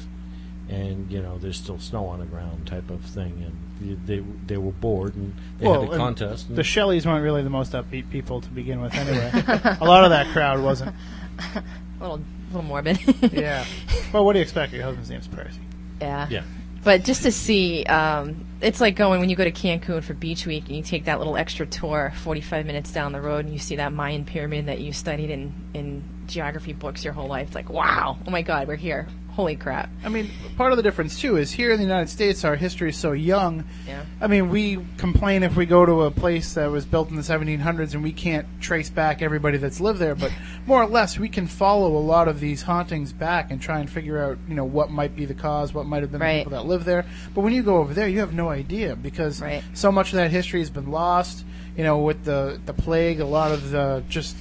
and 0.67 1.09
you 1.11 1.21
know 1.21 1.37
there's 1.37 1.57
still 1.57 1.79
snow 1.79 2.05
on 2.07 2.19
the 2.19 2.25
ground, 2.25 2.67
type 2.67 2.89
of 2.89 3.01
thing, 3.01 3.43
and 3.81 4.05
they 4.05 4.19
they 4.45 4.57
were 4.57 4.71
bored 4.73 5.15
and 5.15 5.33
they 5.57 5.67
had 5.67 5.77
a 5.77 5.81
and 5.83 5.91
contest. 5.93 6.49
and- 6.49 6.57
The 6.57 6.63
Shelleys 6.63 7.05
weren't 7.05 7.23
really 7.23 7.43
the 7.43 7.49
most 7.49 7.71
upbeat 7.71 8.09
people 8.09 8.41
to 8.41 8.49
begin 8.49 8.81
with, 8.81 8.93
anyway. 8.93 9.31
a 9.79 9.85
lot 9.85 10.03
of 10.03 10.09
that 10.09 10.27
crowd 10.33 10.61
wasn't. 10.61 10.93
A 12.01 12.03
little, 12.03 12.17
a 12.17 12.53
little 12.53 12.61
morbid. 12.63 12.97
Yeah. 13.33 13.65
Well, 14.13 14.23
what 14.23 14.31
do 14.33 14.39
you 14.39 14.43
expect? 14.43 14.71
Your 14.71 14.83
husband's 14.83 15.09
name's 15.09 15.27
Percy. 15.27 15.59
Yeah. 16.01 16.27
yeah. 16.29 16.43
But 16.81 17.03
just 17.03 17.23
to 17.23 17.31
see, 17.31 17.83
um, 17.85 18.45
it's 18.61 18.81
like 18.81 18.95
going 18.95 19.19
when 19.19 19.29
you 19.29 19.35
go 19.35 19.43
to 19.43 19.51
Cancun 19.51 20.03
for 20.03 20.13
Beach 20.13 20.45
Week 20.45 20.65
and 20.67 20.75
you 20.75 20.83
take 20.83 21.05
that 21.05 21.17
little 21.17 21.37
extra 21.37 21.65
tour 21.65 22.11
45 22.23 22.65
minutes 22.65 22.91
down 22.91 23.13
the 23.13 23.21
road 23.21 23.45
and 23.45 23.53
you 23.53 23.59
see 23.59 23.77
that 23.77 23.93
Mayan 23.93 24.25
pyramid 24.25 24.65
that 24.65 24.79
you 24.81 24.91
studied 24.91 25.29
in, 25.29 25.53
in 25.73 26.03
geography 26.27 26.73
books 26.73 27.03
your 27.03 27.13
whole 27.13 27.27
life. 27.27 27.47
It's 27.47 27.55
like, 27.55 27.69
wow, 27.69 28.17
oh 28.25 28.31
my 28.31 28.41
God, 28.41 28.67
we're 28.67 28.75
here. 28.75 29.07
Holy 29.39 29.55
crap. 29.55 29.89
I 30.03 30.09
mean, 30.09 30.29
part 30.57 30.73
of 30.73 30.75
the 30.77 30.83
difference 30.83 31.17
too 31.17 31.37
is 31.37 31.49
here 31.49 31.71
in 31.71 31.77
the 31.77 31.85
United 31.85 32.09
States, 32.09 32.43
our 32.43 32.57
history 32.57 32.89
is 32.89 32.97
so 32.97 33.13
young. 33.13 33.63
Yeah. 33.87 34.03
I 34.19 34.27
mean, 34.27 34.49
we 34.49 34.85
complain 34.97 35.43
if 35.43 35.55
we 35.55 35.65
go 35.65 35.85
to 35.85 36.01
a 36.01 36.11
place 36.11 36.55
that 36.55 36.69
was 36.69 36.83
built 36.83 37.09
in 37.09 37.15
the 37.15 37.21
1700s 37.21 37.93
and 37.93 38.03
we 38.03 38.11
can't 38.11 38.45
trace 38.59 38.89
back 38.89 39.21
everybody 39.21 39.57
that's 39.57 39.79
lived 39.79 39.99
there, 39.99 40.13
but 40.13 40.33
more 40.65 40.83
or 40.83 40.87
less, 40.87 41.17
we 41.17 41.29
can 41.29 41.47
follow 41.47 41.95
a 41.95 42.03
lot 42.03 42.27
of 42.27 42.41
these 42.41 42.63
hauntings 42.63 43.13
back 43.13 43.49
and 43.49 43.61
try 43.61 43.79
and 43.79 43.89
figure 43.89 44.21
out, 44.21 44.37
you 44.49 44.55
know, 44.55 44.65
what 44.65 44.91
might 44.91 45.15
be 45.15 45.23
the 45.23 45.33
cause, 45.33 45.73
what 45.73 45.85
might 45.85 46.01
have 46.01 46.11
been 46.11 46.19
Right. 46.19 46.39
the 46.39 46.49
people 46.49 46.61
that 46.61 46.67
live 46.67 46.83
there. 46.83 47.05
But 47.33 47.39
when 47.39 47.53
you 47.53 47.63
go 47.63 47.77
over 47.77 47.93
there, 47.93 48.09
you 48.09 48.19
have 48.19 48.33
no 48.33 48.49
idea 48.49 48.97
because 48.97 49.41
Right. 49.41 49.63
so 49.73 49.89
much 49.89 50.09
of 50.11 50.17
that 50.17 50.31
history 50.31 50.59
has 50.59 50.69
been 50.69 50.91
lost. 50.91 51.45
You 51.77 51.85
know, 51.85 51.99
with 51.99 52.25
the 52.25 52.59
the 52.65 52.73
plague, 52.73 53.21
a 53.21 53.25
lot 53.25 53.53
of 53.53 53.71
the 53.71 54.03
just 54.09 54.35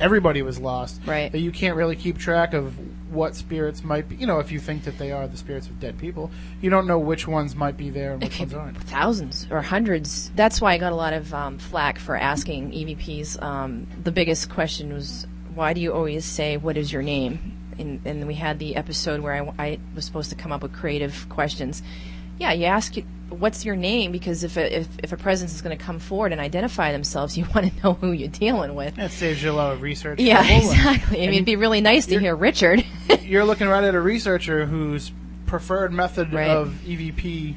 everybody 0.00 0.42
was 0.42 0.58
lost. 0.58 1.00
Right. 1.06 1.30
That 1.30 1.38
you 1.38 1.52
can't 1.52 1.76
really 1.76 1.94
keep 1.94 2.18
track 2.18 2.54
of 2.54 2.74
what 3.12 3.34
spirits 3.36 3.84
might 3.84 4.08
be. 4.08 4.16
You 4.16 4.26
know, 4.26 4.38
if 4.38 4.50
you 4.50 4.58
think 4.58 4.84
that 4.84 4.98
they 4.98 5.12
are 5.12 5.28
the 5.28 5.36
spirits 5.36 5.66
of 5.66 5.78
dead 5.78 5.98
people, 5.98 6.30
you 6.60 6.70
don't 6.70 6.86
know 6.86 6.98
which 6.98 7.28
ones 7.28 7.54
might 7.54 7.76
be 7.76 7.90
there 7.90 8.12
and 8.12 8.22
which 8.22 8.38
ones 8.38 8.54
aren't. 8.54 8.78
thousands 8.78 9.46
or 9.50 9.60
hundreds. 9.62 10.30
That's 10.34 10.60
why 10.60 10.72
I 10.74 10.78
got 10.78 10.92
a 10.92 10.96
lot 10.96 11.12
of 11.12 11.32
um, 11.34 11.58
flack 11.58 11.98
for 11.98 12.16
asking 12.16 12.72
EVPs. 12.72 13.42
Um, 13.42 13.86
the 14.02 14.12
biggest 14.12 14.50
question 14.50 14.92
was, 14.92 15.26
why 15.54 15.72
do 15.72 15.80
you 15.80 15.92
always 15.92 16.24
say, 16.24 16.56
what 16.56 16.76
is 16.76 16.92
your 16.92 17.02
name? 17.02 17.58
And, 17.78 18.00
and 18.04 18.26
we 18.26 18.34
had 18.34 18.58
the 18.58 18.76
episode 18.76 19.20
where 19.20 19.34
I, 19.34 19.52
I 19.58 19.78
was 19.94 20.04
supposed 20.04 20.30
to 20.30 20.36
come 20.36 20.52
up 20.52 20.62
with 20.62 20.72
creative 20.72 21.26
questions. 21.28 21.82
Yeah, 22.42 22.52
you 22.52 22.64
ask, 22.64 22.98
it, 22.98 23.04
what's 23.30 23.64
your 23.64 23.76
name? 23.76 24.10
Because 24.10 24.42
if 24.42 24.56
a, 24.56 24.80
if, 24.80 24.88
if 25.02 25.12
a 25.12 25.16
presence 25.16 25.54
is 25.54 25.62
going 25.62 25.76
to 25.76 25.82
come 25.82 25.98
forward 26.00 26.32
and 26.32 26.40
identify 26.40 26.90
themselves, 26.90 27.38
you 27.38 27.46
want 27.54 27.72
to 27.72 27.82
know 27.82 27.92
who 27.94 28.10
you're 28.12 28.28
dealing 28.28 28.74
with. 28.74 28.96
That 28.96 29.12
saves 29.12 29.42
you 29.42 29.50
a 29.50 29.52
lot 29.52 29.72
of 29.72 29.80
research. 29.80 30.18
Yeah, 30.18 30.44
exactly. 30.44 31.18
I 31.18 31.26
mean, 31.26 31.34
it'd 31.34 31.44
be 31.46 31.56
really 31.56 31.80
nice 31.80 32.06
to 32.06 32.18
hear 32.18 32.34
Richard. 32.34 32.84
You're 33.22 33.44
looking 33.44 33.68
right 33.68 33.84
at 33.84 33.94
a 33.94 34.00
researcher 34.00 34.66
whose 34.66 35.12
preferred 35.46 35.92
method 35.92 36.32
Right. 36.32 36.48
of 36.50 36.70
EVP 36.84 37.54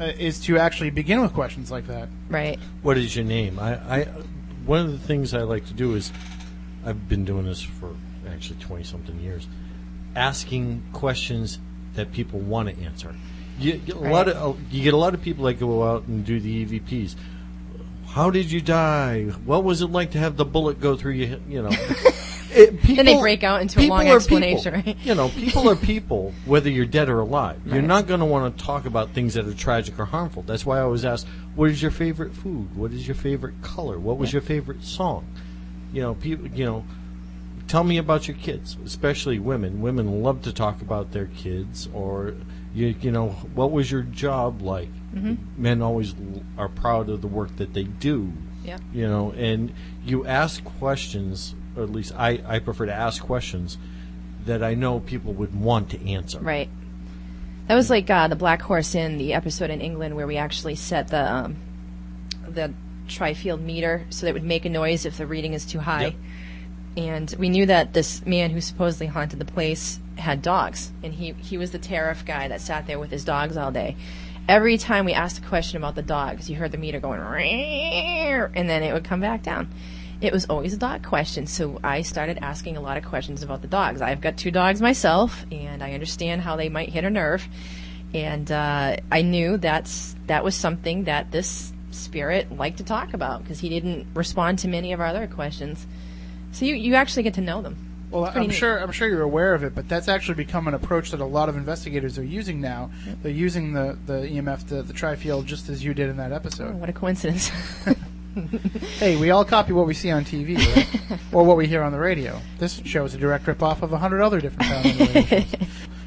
uh, 0.00 0.04
is 0.18 0.40
to 0.40 0.58
actually 0.58 0.90
begin 0.90 1.22
with 1.22 1.32
questions 1.32 1.70
like 1.70 1.86
that. 1.86 2.08
right. 2.28 2.58
What 2.82 2.98
is 2.98 3.16
your 3.16 3.24
name? 3.24 3.58
I, 3.58 4.00
I 4.00 4.04
one 4.66 4.80
of 4.84 4.92
the 4.92 4.98
things 4.98 5.32
I 5.32 5.40
like 5.42 5.64
to 5.66 5.72
do 5.74 5.94
is 5.94 6.12
I've 6.84 7.08
been 7.08 7.24
doing 7.24 7.46
this 7.46 7.62
for 7.62 7.94
actually 8.28 8.58
twenty 8.60 8.84
something 8.84 9.18
years, 9.20 9.46
asking 10.14 10.82
questions 10.92 11.58
that 11.94 12.12
people 12.12 12.40
want 12.40 12.68
to 12.68 12.84
answer. 12.84 13.14
You 13.58 13.74
get 13.74 13.96
a 13.96 13.98
lot 13.98 14.28
of 14.28 14.60
you 14.72 14.82
get 14.82 14.94
a 14.94 14.98
lot 14.98 15.14
of 15.14 15.22
people 15.22 15.44
that 15.44 15.54
go 15.54 15.82
out 15.82 16.04
and 16.04 16.24
do 16.24 16.40
the 16.40 16.66
EVPs. 16.66 17.16
How 18.08 18.30
did 18.30 18.50
you 18.50 18.60
die? 18.60 19.24
What 19.44 19.64
was 19.64 19.82
it 19.82 19.90
like 19.90 20.12
to 20.12 20.18
have 20.18 20.36
the 20.36 20.44
bullet 20.44 20.80
go 20.80 20.96
through 20.96 21.12
you? 21.12 21.40
You 21.48 21.62
know, 21.62 21.68
it, 22.50 22.80
people, 22.80 22.96
Then 22.96 23.04
they 23.06 23.20
break 23.20 23.44
out 23.44 23.60
into 23.60 23.80
a 23.80 23.86
long 23.88 24.08
explanation, 24.08 24.72
people. 24.72 24.92
right? 24.92 25.04
You 25.04 25.14
know, 25.14 25.28
people 25.28 25.68
are 25.68 25.76
people, 25.92 26.32
whether 26.46 26.70
you're 26.70 26.86
dead 26.86 27.10
or 27.10 27.20
alive. 27.20 27.60
You're 27.66 27.82
not 27.82 28.06
going 28.06 28.20
to 28.20 28.26
want 28.26 28.56
to 28.56 28.64
talk 28.64 28.86
about 28.86 29.10
things 29.10 29.34
that 29.34 29.46
are 29.46 29.54
tragic 29.54 29.98
or 29.98 30.06
harmful. 30.06 30.42
That's 30.42 30.64
why 30.64 30.78
I 30.78 30.80
always 30.82 31.04
ask, 31.04 31.26
what 31.54 31.70
is 31.70 31.82
your 31.82 31.90
favorite 31.90 32.32
food? 32.34 32.74
What 32.74 32.92
is 32.92 33.06
your 33.06 33.14
favorite 33.16 33.60
color? 33.62 33.98
What 33.98 34.16
was 34.16 34.32
your 34.32 34.42
favorite 34.42 34.82
song? 34.82 35.26
You 35.92 36.00
know, 36.02 36.14
people. 36.14 36.46
You 36.48 36.64
know, 36.64 36.84
tell 37.68 37.84
me 37.84 37.98
about 37.98 38.28
your 38.28 38.36
kids, 38.38 38.78
especially 38.84 39.38
women. 39.38 39.82
Women 39.82 40.22
love 40.22 40.42
to 40.42 40.52
talk 40.52 40.80
about 40.80 41.12
their 41.12 41.26
kids, 41.26 41.88
or 41.92 42.34
you, 42.76 42.94
you 43.00 43.10
know, 43.10 43.30
what 43.54 43.72
was 43.72 43.90
your 43.90 44.02
job 44.02 44.60
like? 44.60 44.90
Men 45.56 45.80
always 45.80 46.14
are 46.58 46.68
proud 46.68 47.08
of 47.08 47.22
the 47.22 47.26
work 47.26 47.56
that 47.56 47.72
they 47.72 47.84
do. 47.84 48.34
Yeah. 48.64 48.76
You 48.92 49.08
know, 49.08 49.32
and 49.32 49.72
you 50.04 50.26
ask 50.26 50.62
questions, 50.62 51.54
or 51.74 51.84
at 51.84 51.90
least 51.90 52.12
I, 52.14 52.42
I 52.46 52.58
prefer 52.58 52.84
to 52.84 52.92
ask 52.92 53.22
questions 53.22 53.78
that 54.44 54.62
I 54.62 54.74
know 54.74 55.00
people 55.00 55.32
would 55.32 55.58
want 55.58 55.90
to 55.90 56.10
answer. 56.10 56.38
Right. 56.38 56.68
That 57.68 57.76
was 57.76 57.88
like 57.88 58.10
uh, 58.10 58.28
the 58.28 58.36
Black 58.36 58.60
Horse 58.60 58.94
in 58.94 59.16
the 59.16 59.32
episode 59.32 59.70
in 59.70 59.80
England 59.80 60.14
where 60.14 60.26
we 60.26 60.36
actually 60.36 60.74
set 60.74 61.08
the 61.08 61.32
um, 61.32 61.56
the 62.46 62.74
trifield 63.08 63.62
meter 63.62 64.04
so 64.10 64.26
that 64.26 64.30
it 64.30 64.32
would 64.34 64.44
make 64.44 64.66
a 64.66 64.68
noise 64.68 65.06
if 65.06 65.16
the 65.16 65.26
reading 65.26 65.54
is 65.54 65.64
too 65.64 65.78
high. 65.78 66.04
Yep. 66.04 66.14
And 66.96 67.34
we 67.38 67.48
knew 67.48 67.66
that 67.66 67.92
this 67.92 68.24
man 68.24 68.50
who 68.50 68.60
supposedly 68.60 69.06
haunted 69.06 69.38
the 69.38 69.44
place 69.44 70.00
had 70.16 70.40
dogs, 70.40 70.92
and 71.02 71.12
he 71.12 71.32
he 71.32 71.58
was 71.58 71.70
the 71.70 71.78
tariff 71.78 72.24
guy 72.24 72.48
that 72.48 72.60
sat 72.60 72.86
there 72.86 72.98
with 72.98 73.10
his 73.10 73.24
dogs 73.24 73.56
all 73.56 73.70
day. 73.70 73.96
Every 74.48 74.78
time 74.78 75.04
we 75.04 75.12
asked 75.12 75.38
a 75.38 75.46
question 75.46 75.76
about 75.76 75.94
the 75.94 76.02
dogs, 76.02 76.48
you 76.48 76.56
heard 76.56 76.72
the 76.72 76.78
meter 76.78 77.00
going, 77.00 77.20
and 77.20 78.68
then 78.68 78.82
it 78.82 78.92
would 78.92 79.04
come 79.04 79.20
back 79.20 79.42
down. 79.42 79.68
It 80.20 80.32
was 80.32 80.46
always 80.46 80.72
a 80.72 80.78
dog 80.78 81.04
question, 81.04 81.46
so 81.46 81.78
I 81.84 82.00
started 82.00 82.38
asking 82.40 82.78
a 82.78 82.80
lot 82.80 82.96
of 82.96 83.04
questions 83.04 83.42
about 83.42 83.60
the 83.60 83.68
dogs. 83.68 84.00
I've 84.00 84.22
got 84.22 84.38
two 84.38 84.50
dogs 84.50 84.80
myself, 84.80 85.44
and 85.52 85.82
I 85.82 85.92
understand 85.92 86.40
how 86.40 86.56
they 86.56 86.70
might 86.70 86.88
hit 86.88 87.04
a 87.04 87.10
nerve. 87.10 87.46
And 88.14 88.50
uh, 88.50 88.96
I 89.12 89.20
knew 89.20 89.58
that's 89.58 90.16
that 90.26 90.42
was 90.42 90.54
something 90.54 91.04
that 91.04 91.32
this 91.32 91.72
spirit 91.90 92.56
liked 92.56 92.78
to 92.78 92.84
talk 92.84 93.12
about 93.12 93.42
because 93.42 93.60
he 93.60 93.68
didn't 93.68 94.06
respond 94.14 94.60
to 94.60 94.68
many 94.68 94.92
of 94.92 95.00
our 95.00 95.06
other 95.06 95.26
questions. 95.26 95.86
So 96.56 96.64
you, 96.64 96.74
you 96.74 96.94
actually 96.94 97.22
get 97.22 97.34
to 97.34 97.42
know 97.42 97.60
them. 97.60 97.76
Well, 98.10 98.24
I'm 98.24 98.46
neat. 98.46 98.54
sure 98.54 98.78
I'm 98.78 98.92
sure 98.92 99.06
you're 99.08 99.20
aware 99.22 99.52
of 99.52 99.62
it, 99.62 99.74
but 99.74 99.88
that's 99.90 100.08
actually 100.08 100.36
become 100.36 100.68
an 100.68 100.74
approach 100.74 101.10
that 101.10 101.20
a 101.20 101.24
lot 101.24 101.50
of 101.50 101.56
investigators 101.56 102.18
are 102.18 102.24
using 102.24 102.62
now. 102.62 102.90
They're 103.22 103.30
using 103.30 103.74
the 103.74 103.98
the 104.06 104.14
EMF, 104.14 104.66
the, 104.68 104.82
the 104.82 104.94
trifield, 104.94 105.44
just 105.44 105.68
as 105.68 105.84
you 105.84 105.92
did 105.92 106.08
in 106.08 106.16
that 106.16 106.32
Oh, 106.32 106.36
episode. 106.36 106.74
what 106.76 106.88
a 106.88 106.92
coincidence. 106.92 107.50
Hey, 108.98 109.16
we 109.16 109.30
all 109.30 109.46
copy 109.46 109.72
what 109.72 109.86
we 109.86 109.94
see 109.94 110.10
on 110.10 110.22
TV, 110.22 110.58
right? 110.58 111.18
or 111.32 111.42
what 111.42 111.56
we 111.56 111.66
hear 111.66 111.82
on 111.82 111.90
the 111.90 111.98
radio. 111.98 112.38
This 112.58 112.82
show 112.84 113.06
is 113.06 113.14
a 113.14 113.18
direct 113.18 113.46
ripoff 113.46 113.80
of 113.80 113.94
a 113.94 113.98
hundred 113.98 114.20
other 114.20 114.42
different 114.42 114.68
sound 114.70 114.86
on 114.86 114.98
the 114.98 115.04
radio 115.06 115.22
shows. 115.40 115.54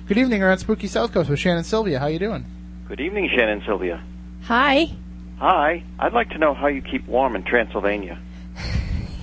Good 0.08 0.18
evening, 0.20 0.42
we're 0.42 0.52
on 0.52 0.60
Spooky 0.60 0.86
South 0.86 1.12
Coast 1.12 1.28
with 1.28 1.40
Shannon 1.40 1.64
Sylvia. 1.64 1.98
How 1.98 2.06
are 2.06 2.12
you 2.12 2.20
doing? 2.20 2.46
Good 2.88 3.00
evening, 3.02 3.30
Shannon 3.36 3.64
Sylvia. 3.66 4.04
Hi. 4.44 4.92
Hi. 5.40 5.84
I'd 5.98 6.14
like 6.14 6.30
to 6.30 6.38
know 6.38 6.54
how 6.54 6.68
you 6.68 6.84
keep 6.84 7.08
warm 7.08 7.36
in 7.36 7.42
Transylvania. 7.44 8.20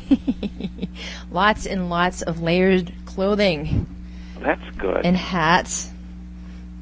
lots 1.31 1.67
and 1.67 1.91
lots 1.91 2.23
of 2.23 2.41
layered 2.43 2.93
clothing 3.05 3.87
That's 4.41 4.63
good. 4.77 5.05
and 5.05 5.17
hats. 5.17 5.91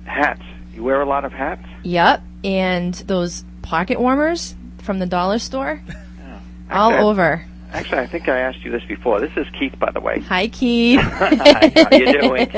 hats. 0.05 0.43
You 0.75 0.83
wear 0.83 1.01
a 1.01 1.07
lot 1.07 1.25
of 1.25 1.33
hats? 1.33 1.67
Yep. 1.85 2.23
And 2.45 2.95
those 2.95 3.45
pocket 3.63 3.99
warmers 4.01 4.55
from 4.79 4.99
the 4.99 5.07
dollar 5.07 5.39
store. 5.39 5.81
All 6.71 6.91
Actually, 6.91 6.99
I- 6.99 7.03
over. 7.03 7.45
Actually, 7.73 7.99
I 7.99 8.07
think 8.07 8.29
I 8.29 8.39
asked 8.39 8.65
you 8.65 8.71
this 8.71 8.85
before. 8.85 9.19
This 9.21 9.33
is 9.37 9.49
Keith, 9.59 9.77
by 9.81 9.91
the 9.91 9.99
way. 9.99 10.21
Hi, 10.29 10.47
Keith. 10.47 11.01
Hi, 11.03 11.73
how 11.75 11.97
you 11.97 12.21
doing? 12.21 12.49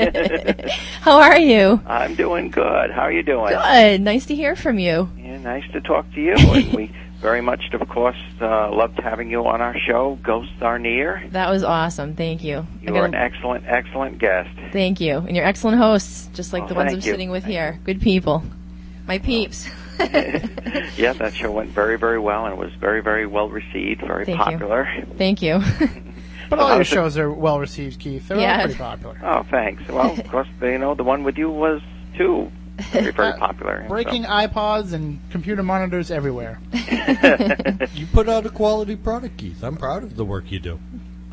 How 1.01 1.19
are 1.21 1.39
you? 1.39 1.81
I'm 1.87 2.13
doing 2.13 2.51
good. 2.51 2.91
How 2.91 3.01
are 3.01 3.11
you 3.11 3.23
doing? 3.23 3.47
Good. 3.49 4.01
Nice 4.01 4.27
to 4.27 4.35
hear 4.35 4.55
from 4.55 4.77
you. 4.77 5.09
Yeah, 5.17 5.39
nice 5.39 5.63
to 5.71 5.81
talk 5.81 6.05
to 6.13 6.21
you. 6.21 6.35
we 6.75 6.91
very 7.21 7.41
much, 7.41 7.61
of 7.73 7.87
course, 7.89 8.17
uh, 8.41 8.71
loved 8.71 8.99
having 8.99 9.29
you 9.31 9.45
on 9.45 9.61
our 9.61 9.75
show. 9.79 10.17
Ghosts 10.23 10.61
are 10.61 10.77
near. 10.79 11.23
That 11.31 11.49
was 11.49 11.63
awesome. 11.63 12.15
Thank 12.15 12.43
you. 12.43 12.65
You 12.81 12.87
gotta- 12.87 12.99
are 12.99 13.05
an 13.05 13.15
excellent, 13.15 13.63
excellent 13.67 14.19
guest. 14.19 14.49
Thank 14.71 15.01
you. 15.01 15.17
And 15.17 15.35
you're 15.35 15.45
excellent 15.45 15.77
hosts, 15.79 16.29
just 16.33 16.53
like 16.53 16.63
Oh, 16.63 16.67
the 16.67 16.73
ones 16.75 16.91
I'm 16.93 16.97
you. 16.97 17.01
sitting 17.01 17.29
with 17.31 17.43
here. 17.43 17.79
Good 17.83 18.01
people. 18.01 18.43
My 19.07 19.17
peeps. 19.19 19.67
yeah, 19.99 21.13
that 21.13 21.33
show 21.33 21.51
went 21.51 21.71
very, 21.71 21.97
very 21.97 22.19
well 22.19 22.45
and 22.45 22.53
it 22.53 22.59
was 22.59 22.71
very, 22.79 23.01
very 23.01 23.25
well 23.25 23.49
received, 23.49 24.01
very 24.01 24.25
Thank 24.25 24.37
you. 24.37 24.43
popular. 24.43 24.87
Thank 25.17 25.41
you. 25.41 25.61
But 26.49 26.59
all 26.59 26.69
How 26.69 26.75
your 26.75 26.85
shows 26.85 27.17
are 27.17 27.29
well 27.29 27.59
received, 27.59 27.99
Keith. 27.99 28.29
They're 28.29 28.39
Yeah. 28.39 28.55
all 28.59 28.63
pretty 28.67 28.77
popular. 28.79 29.19
Oh, 29.21 29.43
thanks. 29.51 29.85
Well, 29.89 30.13
of 30.17 30.25
course, 30.29 30.47
you 30.61 30.77
know, 30.77 30.95
the 30.95 31.03
one 31.03 31.25
with 31.25 31.37
you 31.37 31.49
was 31.49 31.81
too 32.17 32.49
very, 32.77 33.11
very 33.11 33.33
popular. 33.37 33.73
and 33.75 33.85
so- 33.85 33.89
Breaking 33.89 34.23
iPods 34.23 34.93
and 34.93 35.19
computer 35.31 35.63
monitors 35.63 36.11
everywhere. 36.11 36.59
You 37.93 38.05
put 38.07 38.29
out 38.29 38.45
a 38.45 38.49
quality 38.49 38.95
product, 38.95 39.37
Keith. 39.37 39.63
I'm 39.63 39.75
proud 39.77 40.03
of 40.03 40.15
the 40.15 40.25
work 40.25 40.51
you 40.51 40.59
do. 40.59 40.79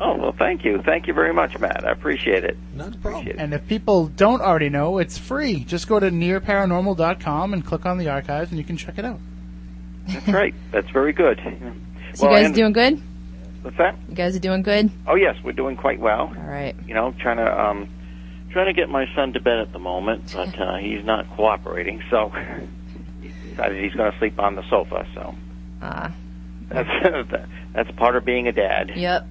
Oh, 0.01 0.15
well, 0.17 0.35
thank 0.37 0.65
you. 0.65 0.81
Thank 0.83 1.07
you 1.07 1.13
very 1.13 1.33
much, 1.33 1.57
Matt. 1.59 1.85
I 1.85 1.91
appreciate 1.91 2.43
it. 2.43 2.57
Not 2.75 2.95
a 2.95 2.97
problem. 2.97 3.35
And 3.39 3.53
if 3.53 3.65
people 3.67 4.07
don't 4.07 4.41
already 4.41 4.69
know, 4.69 4.97
it's 4.97 5.17
free. 5.17 5.63
Just 5.63 5.87
go 5.87 5.99
to 5.99 6.09
nearparanormal.com 6.09 7.53
and 7.53 7.65
click 7.65 7.85
on 7.85 7.97
the 7.97 8.09
archives, 8.09 8.49
and 8.51 8.57
you 8.57 8.63
can 8.65 8.77
check 8.77 8.97
it 8.97 9.05
out. 9.05 9.19
That's 10.07 10.27
right. 10.27 10.53
That's 10.71 10.89
very 10.89 11.13
good. 11.13 11.39
So 12.15 12.27
well, 12.29 12.39
you 12.41 12.47
guys 12.47 12.55
doing 12.55 12.71
good? 12.71 13.01
What's 13.61 13.75
that? 13.77 13.95
You 14.07 14.15
guys 14.15 14.37
are 14.37 14.39
doing 14.39 14.61
good? 14.61 14.89
Oh, 15.05 15.15
yes, 15.15 15.35
we're 15.43 15.51
doing 15.51 15.75
quite 15.75 15.99
well. 15.99 16.33
All 16.37 16.43
right. 16.47 16.73
You 16.87 16.93
know, 16.93 17.13
trying 17.19 17.35
to 17.37 17.61
um, 17.61 17.89
trying 18.55 18.67
to 18.67 18.73
get 18.73 18.87
my 18.89 19.05
son 19.15 19.33
to 19.33 19.41
bed 19.41 19.59
at 19.59 19.73
the 19.73 19.79
moment, 19.79 20.31
but 20.33 20.57
uh, 20.59 20.77
he's 20.77 21.03
not 21.03 21.29
cooperating. 21.35 22.01
So 22.09 22.29
he 23.21 23.27
decided 23.49 23.83
he's 23.83 23.93
going 23.93 24.11
to 24.11 24.17
sleep 24.17 24.39
on 24.39 24.55
the 24.55 24.63
sofa. 24.69 25.05
So 25.13 25.35
Uh, 25.81 26.09
that's 26.69 26.89
that's 27.73 27.91
part 27.97 28.15
of 28.15 28.23
being 28.23 28.47
a 28.47 28.53
dad. 28.53 28.91
yep. 28.95 29.27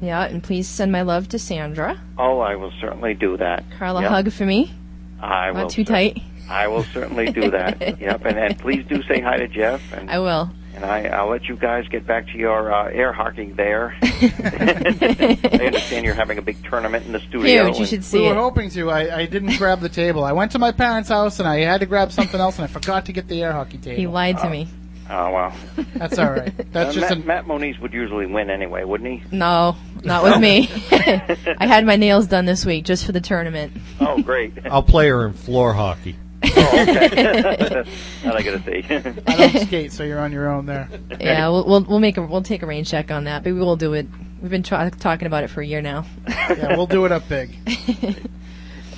Yeah, 0.00 0.24
and 0.24 0.42
please 0.42 0.68
send 0.68 0.90
my 0.92 1.02
love 1.02 1.28
to 1.30 1.38
Sandra. 1.38 2.00
Oh, 2.18 2.38
I 2.40 2.54
will 2.56 2.72
certainly 2.80 3.14
do 3.14 3.36
that. 3.36 3.64
Carla, 3.78 4.02
Yep. 4.02 4.10
hug 4.10 4.32
for 4.32 4.44
me. 4.46 4.72
I 5.20 5.50
will 5.52 5.62
Not 5.62 5.70
too 5.70 5.84
cer- 5.84 5.92
tight. 5.92 6.22
I 6.48 6.66
will 6.68 6.82
certainly 6.84 7.30
do 7.30 7.50
that. 7.50 8.00
yep, 8.00 8.24
and, 8.24 8.36
and 8.38 8.58
please 8.58 8.84
do 8.88 9.00
say 9.04 9.20
hi 9.20 9.36
to 9.38 9.46
Jeff, 9.48 9.80
and 9.92 10.10
I 10.10 10.18
will. 10.18 10.50
And 10.74 10.84
I, 10.84 11.04
I'll 11.08 11.28
let 11.28 11.44
you 11.48 11.56
guys 11.56 11.86
get 11.88 12.06
back 12.06 12.26
to 12.28 12.38
your 12.38 12.72
uh, 12.72 12.88
air 12.90 13.12
hockey 13.12 13.50
there. 13.52 13.94
I 14.02 15.60
understand 15.66 16.04
you're 16.04 16.14
having 16.14 16.38
a 16.38 16.42
big 16.42 16.62
tournament 16.68 17.06
in 17.06 17.12
the 17.12 17.20
studio. 17.20 17.66
Huge. 17.66 17.74
You 17.76 17.80
and- 17.82 17.88
should 17.88 17.98
We 18.00 18.04
see 18.04 18.20
were 18.26 18.32
it. 18.32 18.36
hoping 18.36 18.70
to. 18.70 18.90
I, 18.90 19.18
I 19.20 19.26
didn't 19.26 19.56
grab 19.58 19.80
the 19.80 19.88
table. 19.88 20.24
I 20.24 20.32
went 20.32 20.52
to 20.52 20.58
my 20.58 20.72
parents' 20.72 21.08
house 21.08 21.38
and 21.40 21.48
I 21.48 21.60
had 21.60 21.80
to 21.80 21.86
grab 21.86 22.12
something 22.12 22.40
else, 22.40 22.56
and 22.58 22.64
I 22.64 22.68
forgot 22.68 23.06
to 23.06 23.12
get 23.12 23.28
the 23.28 23.42
air 23.42 23.52
hockey 23.52 23.78
table. 23.78 23.96
He 23.98 24.06
lied 24.06 24.38
to 24.38 24.48
me. 24.50 24.68
Oh 25.10 25.30
well. 25.32 25.52
That's 25.94 26.18
all 26.18 26.30
right. 26.30 26.52
That's 26.72 26.96
Uh, 26.96 27.00
just 27.00 27.10
Matt, 27.10 27.12
a, 27.12 27.26
Matt 27.26 27.46
Moniz 27.46 27.78
would 27.80 27.92
usually 27.92 28.24
win 28.26 28.48
anyway, 28.50 28.84
wouldn't 28.84 29.20
he? 29.22 29.36
No, 29.36 29.76
not 30.04 30.22
with 30.22 30.38
me. 30.40 30.70
I 30.92 31.66
had 31.66 31.84
my 31.84 31.96
nails 31.96 32.28
done 32.28 32.44
this 32.46 32.64
week 32.64 32.84
just 32.84 33.04
for 33.04 33.12
the 33.12 33.20
tournament. 33.20 33.72
Oh, 34.00 34.22
great. 34.22 34.52
I'll 34.70 34.82
play 34.82 35.08
her 35.08 35.26
in 35.26 35.32
floor 35.34 35.74
hockey. 35.74 36.16
Oh, 36.44 36.82
okay. 36.82 37.08
that 38.24 38.36
I 38.36 38.42
gotta 38.42 38.62
see. 38.62 38.84
I 39.26 39.36
don't 39.36 39.66
skate, 39.66 39.92
so 39.92 40.04
you're 40.04 40.20
on 40.20 40.32
your 40.32 40.50
own 40.50 40.66
there. 40.66 40.88
Yeah, 41.20 41.48
we'll, 41.48 41.66
we'll 41.66 41.84
we'll 41.84 42.00
make 42.00 42.16
a 42.16 42.22
we'll 42.22 42.42
take 42.42 42.62
a 42.62 42.66
rain 42.66 42.84
check 42.84 43.10
on 43.10 43.24
that, 43.24 43.44
but 43.44 43.52
we 43.52 43.58
will 43.60 43.76
do 43.76 43.94
it. 43.94 44.06
We've 44.40 44.50
been 44.50 44.62
tra- 44.62 44.90
talking 44.90 45.26
about 45.26 45.44
it 45.44 45.48
for 45.48 45.60
a 45.60 45.66
year 45.66 45.82
now. 45.82 46.04
Yeah, 46.52 46.76
we'll 46.76 46.86
do 46.86 47.04
it 47.06 47.12
up 47.12 47.28
big. 47.28 47.56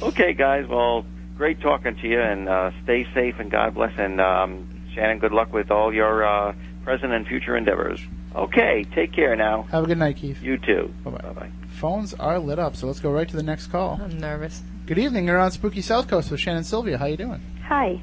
okay, 0.02 0.32
guys. 0.32 0.66
Well, 0.66 1.04
great 1.36 1.60
talking 1.60 1.94
to 1.96 2.08
you, 2.08 2.20
and 2.20 2.48
uh, 2.48 2.70
stay 2.82 3.06
safe, 3.14 3.36
and 3.38 3.50
God 3.50 3.74
bless. 3.74 3.92
And 3.96 4.20
um, 4.20 4.68
Shannon, 4.94 5.18
good 5.18 5.32
luck 5.32 5.52
with 5.52 5.70
all 5.70 5.92
your 5.94 6.24
uh, 6.24 6.54
present 6.84 7.12
and 7.12 7.26
future 7.26 7.56
endeavors. 7.56 8.00
Okay, 8.34 8.84
take 8.94 9.12
care 9.12 9.36
now. 9.36 9.62
Have 9.70 9.84
a 9.84 9.86
good 9.86 9.98
night, 9.98 10.16
Keith. 10.16 10.42
You 10.42 10.58
too. 10.58 10.92
Bye-bye. 11.04 11.32
Bye. 11.32 11.50
Phones 11.68 12.14
are 12.14 12.38
lit 12.38 12.58
up, 12.58 12.74
so 12.74 12.86
let's 12.88 12.98
go 12.98 13.12
right 13.12 13.28
to 13.28 13.36
the 13.36 13.42
next 13.42 13.68
call. 13.68 14.00
I'm 14.02 14.18
nervous. 14.18 14.62
Good 14.86 14.98
evening. 14.98 15.26
You're 15.26 15.38
on 15.38 15.50
Spooky 15.50 15.80
South 15.80 16.08
Coast 16.08 16.30
with 16.30 16.40
Shannon 16.40 16.62
Sylvia. 16.62 16.98
How 16.98 17.06
you 17.06 17.16
doing? 17.16 17.40
Hi. 17.68 17.94
Do 17.94 18.02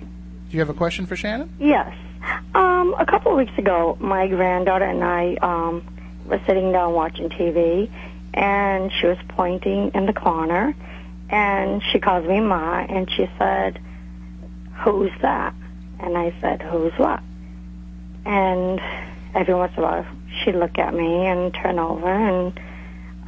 you 0.49 0.59
have 0.61 0.69
a 0.69 0.73
question 0.73 1.05
for 1.05 1.15
Shannon? 1.15 1.53
Yes. 1.59 1.95
Um, 2.55 2.95
a 2.97 3.05
couple 3.05 3.33
of 3.33 3.37
weeks 3.37 3.55
ago, 3.59 3.95
my 3.99 4.27
granddaughter 4.27 4.85
and 4.85 5.03
I 5.03 5.35
um, 5.43 5.83
were 6.25 6.41
sitting 6.47 6.71
down 6.71 6.93
watching 6.93 7.29
TV, 7.29 7.87
and 8.33 8.91
she 8.99 9.05
was 9.05 9.17
pointing 9.27 9.91
in 9.93 10.07
the 10.07 10.13
corner, 10.13 10.73
and 11.29 11.83
she 11.91 11.99
calls 11.99 12.27
me 12.27 12.39
Ma, 12.39 12.79
and 12.79 13.07
she 13.11 13.29
said, 13.37 13.79
"Who's 14.83 15.11
that?" 15.21 15.53
And 15.99 16.17
I 16.17 16.33
said, 16.41 16.63
"Who's 16.63 16.93
what?" 16.97 17.19
And 18.25 18.81
every 19.35 19.53
once 19.53 19.73
in 19.77 19.83
a 19.83 19.85
while, 19.85 20.05
she'd 20.43 20.55
look 20.55 20.79
at 20.79 20.95
me 20.95 21.27
and 21.27 21.53
turn 21.53 21.77
over, 21.77 22.09
and 22.09 22.59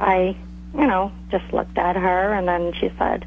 I, 0.00 0.36
you 0.76 0.86
know, 0.88 1.12
just 1.30 1.52
looked 1.52 1.78
at 1.78 1.94
her, 1.94 2.34
and 2.34 2.48
then 2.48 2.72
she 2.80 2.90
said, 2.98 3.24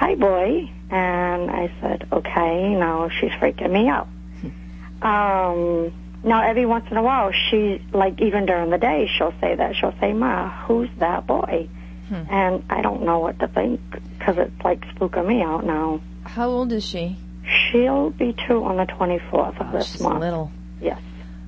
"Hi, 0.00 0.14
boy." 0.14 0.70
And 0.90 1.50
I 1.50 1.70
said, 1.82 2.08
okay, 2.10 2.74
now 2.74 3.10
she's 3.10 3.32
freaking 3.32 3.70
me 3.72 3.88
out. 3.88 4.08
um, 5.02 5.92
now 6.24 6.42
every 6.42 6.66
once 6.66 6.86
in 6.90 6.96
a 6.96 7.02
while, 7.02 7.30
she, 7.32 7.82
like 7.92 8.20
even 8.20 8.46
during 8.46 8.70
the 8.70 8.78
day, 8.78 9.08
she'll 9.16 9.34
say 9.40 9.54
that. 9.54 9.76
She'll 9.76 9.94
say, 10.00 10.12
Ma, 10.12 10.48
who's 10.66 10.88
that 10.98 11.26
boy? 11.26 11.68
and 12.10 12.64
I 12.70 12.80
don't 12.80 13.02
know 13.02 13.18
what 13.18 13.38
to 13.40 13.48
think 13.48 13.80
because 14.18 14.38
it's 14.38 14.64
like 14.64 14.80
spooking 14.94 15.26
me 15.26 15.42
out 15.42 15.66
now. 15.66 16.00
How 16.24 16.48
old 16.48 16.72
is 16.72 16.82
she? 16.82 17.16
She'll 17.70 18.08
be 18.08 18.34
two 18.46 18.64
on 18.64 18.78
the 18.78 18.86
24th 18.86 19.60
of 19.60 19.66
Oh, 19.68 19.72
this 19.76 19.92
she's 19.92 20.00
month. 20.00 20.20
little. 20.20 20.50
Yes. 20.80 20.98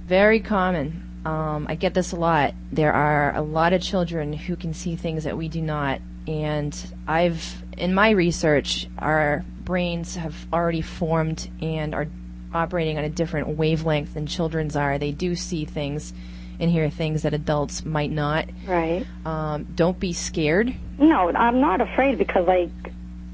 Very 0.06 0.40
common. 0.40 1.22
Um, 1.24 1.64
I 1.68 1.76
get 1.76 1.94
this 1.94 2.12
a 2.12 2.16
lot. 2.16 2.52
There 2.72 2.92
are 2.92 3.34
a 3.34 3.40
lot 3.40 3.72
of 3.72 3.80
children 3.80 4.34
who 4.34 4.54
can 4.54 4.74
see 4.74 4.96
things 4.96 5.24
that 5.24 5.38
we 5.38 5.48
do 5.48 5.62
not. 5.62 6.00
And 6.28 6.76
I've, 7.08 7.42
in 7.80 7.94
my 7.94 8.10
research, 8.10 8.86
our 8.98 9.44
brains 9.64 10.16
have 10.16 10.34
already 10.52 10.82
formed 10.82 11.50
and 11.60 11.94
are 11.94 12.06
operating 12.52 12.98
on 12.98 13.04
a 13.04 13.08
different 13.08 13.48
wavelength 13.48 14.14
than 14.14 14.26
children's 14.26 14.76
are. 14.76 14.98
They 14.98 15.12
do 15.12 15.34
see 15.34 15.64
things 15.64 16.12
and 16.58 16.70
hear 16.70 16.90
things 16.90 17.22
that 17.22 17.32
adults 17.32 17.84
might 17.84 18.10
not. 18.10 18.46
Right. 18.66 19.06
Um, 19.24 19.66
don't 19.74 19.98
be 19.98 20.12
scared. 20.12 20.74
No, 20.98 21.30
I'm 21.30 21.60
not 21.60 21.80
afraid 21.80 22.18
because 22.18 22.46
like 22.46 22.70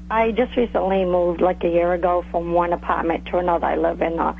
I 0.09 0.31
just 0.31 0.55
recently 0.55 1.03
moved 1.03 1.41
like 1.41 1.63
a 1.63 1.69
year 1.69 1.93
ago 1.93 2.23
from 2.31 2.53
one 2.53 2.71
apartment 2.71 3.25
to 3.27 3.37
another. 3.37 3.65
I 3.65 3.75
live 3.75 4.01
in 4.01 4.17
a, 4.17 4.35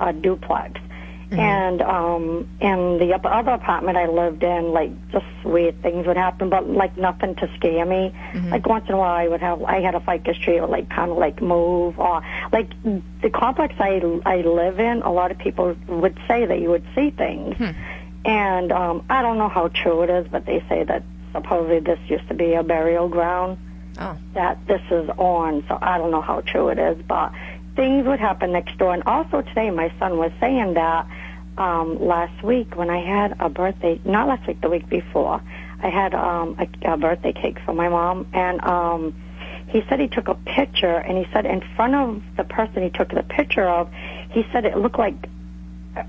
a 0.00 0.12
duplex. 0.12 0.80
And 1.38 1.80
um 1.82 2.48
in 2.60 2.98
the 2.98 3.14
other 3.14 3.50
apartment 3.52 3.96
I 3.96 4.06
lived 4.06 4.42
in, 4.42 4.72
like 4.72 4.90
just 5.10 5.24
weird 5.44 5.80
things 5.82 6.06
would 6.06 6.16
happen, 6.16 6.50
but 6.50 6.68
like 6.68 6.96
nothing 6.96 7.34
to 7.36 7.48
scare 7.56 7.84
me. 7.86 8.14
Like 8.50 8.66
once 8.66 8.86
in 8.88 8.94
a 8.94 8.98
while, 8.98 9.14
I 9.14 9.28
would 9.28 9.40
have 9.40 9.62
I 9.62 9.80
had 9.80 9.94
a 9.94 10.00
ficus 10.00 10.36
tree 10.38 10.60
would 10.60 10.70
like 10.70 10.88
kind 10.90 11.10
of 11.10 11.16
like 11.18 11.40
move, 11.40 11.98
or 11.98 12.22
like 12.52 12.68
the 13.22 13.30
complex 13.30 13.74
I 13.78 14.00
I 14.26 14.36
live 14.42 14.78
in. 14.78 15.02
A 15.02 15.12
lot 15.12 15.30
of 15.30 15.38
people 15.38 15.74
would 15.88 16.18
say 16.28 16.44
that 16.46 16.60
you 16.60 16.70
would 16.70 16.84
see 16.94 17.10
things, 17.10 17.56
and 18.24 18.72
um 18.72 19.04
I 19.08 19.22
don't 19.22 19.38
know 19.38 19.48
how 19.48 19.68
true 19.68 20.02
it 20.02 20.10
is, 20.10 20.26
but 20.30 20.44
they 20.46 20.62
say 20.68 20.84
that 20.84 21.02
supposedly 21.32 21.80
this 21.80 21.98
used 22.08 22.28
to 22.28 22.34
be 22.34 22.52
a 22.54 22.62
burial 22.62 23.08
ground 23.08 23.58
Oh. 23.98 24.16
that 24.34 24.58
this 24.66 24.80
is 24.90 25.08
on, 25.18 25.64
so 25.68 25.78
I 25.80 25.98
don't 25.98 26.10
know 26.10 26.22
how 26.22 26.40
true 26.40 26.68
it 26.68 26.78
is, 26.78 26.96
but 27.06 27.32
things 27.76 28.06
would 28.06 28.20
happen 28.20 28.52
next 28.52 28.78
door. 28.78 28.94
And 28.94 29.02
also 29.04 29.42
today, 29.42 29.70
my 29.70 29.92
son 29.98 30.16
was 30.16 30.32
saying 30.40 30.74
that 30.74 31.06
um, 31.58 32.00
last 32.00 32.42
week 32.42 32.76
when 32.76 32.90
I 32.90 33.04
had 33.04 33.36
a 33.40 33.48
birthday, 33.48 34.00
not 34.04 34.28
last 34.28 34.46
week, 34.46 34.60
the 34.60 34.70
week 34.70 34.88
before, 34.88 35.42
I 35.82 35.88
had 35.88 36.14
um, 36.14 36.56
a, 36.58 36.92
a 36.92 36.96
birthday 36.96 37.32
cake 37.32 37.58
for 37.64 37.74
my 37.74 37.88
mom, 37.88 38.28
and 38.32 38.62
um, 38.64 39.14
he 39.68 39.82
said 39.88 40.00
he 40.00 40.08
took 40.08 40.28
a 40.28 40.34
picture, 40.34 40.96
and 40.96 41.18
he 41.18 41.30
said 41.32 41.46
in 41.46 41.62
front 41.76 41.94
of 41.94 42.22
the 42.36 42.44
person 42.44 42.82
he 42.82 42.90
took 42.90 43.10
the 43.10 43.22
picture 43.22 43.68
of, 43.68 43.90
he 44.30 44.44
said 44.52 44.64
it 44.64 44.78
looked 44.78 44.98
like 44.98 45.28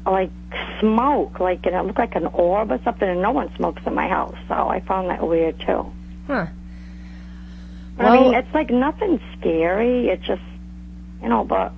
like 0.06 0.32
smoke, 0.80 1.42
like 1.42 1.66
and 1.66 1.76
it 1.76 1.84
looked 1.86 2.00
like 2.00 2.16
an 2.16 2.28
orb 2.28 2.72
or 2.72 2.80
something, 2.84 3.08
and 3.08 3.22
no 3.22 3.32
one 3.32 3.54
smokes 3.56 3.82
in 3.86 3.94
my 3.94 4.08
house, 4.08 4.38
so 4.48 4.54
I 4.54 4.80
found 4.82 5.10
that 5.10 5.28
weird 5.28 5.60
too. 5.60 5.92
Huh. 6.28 6.48
But 7.98 8.06
I 8.06 8.20
mean, 8.20 8.34
it's 8.34 8.54
like 8.54 8.70
nothing 8.70 9.20
scary. 9.38 10.08
It's 10.08 10.26
just, 10.26 10.42
you 11.22 11.30
know, 11.30 11.44
but 11.44 11.74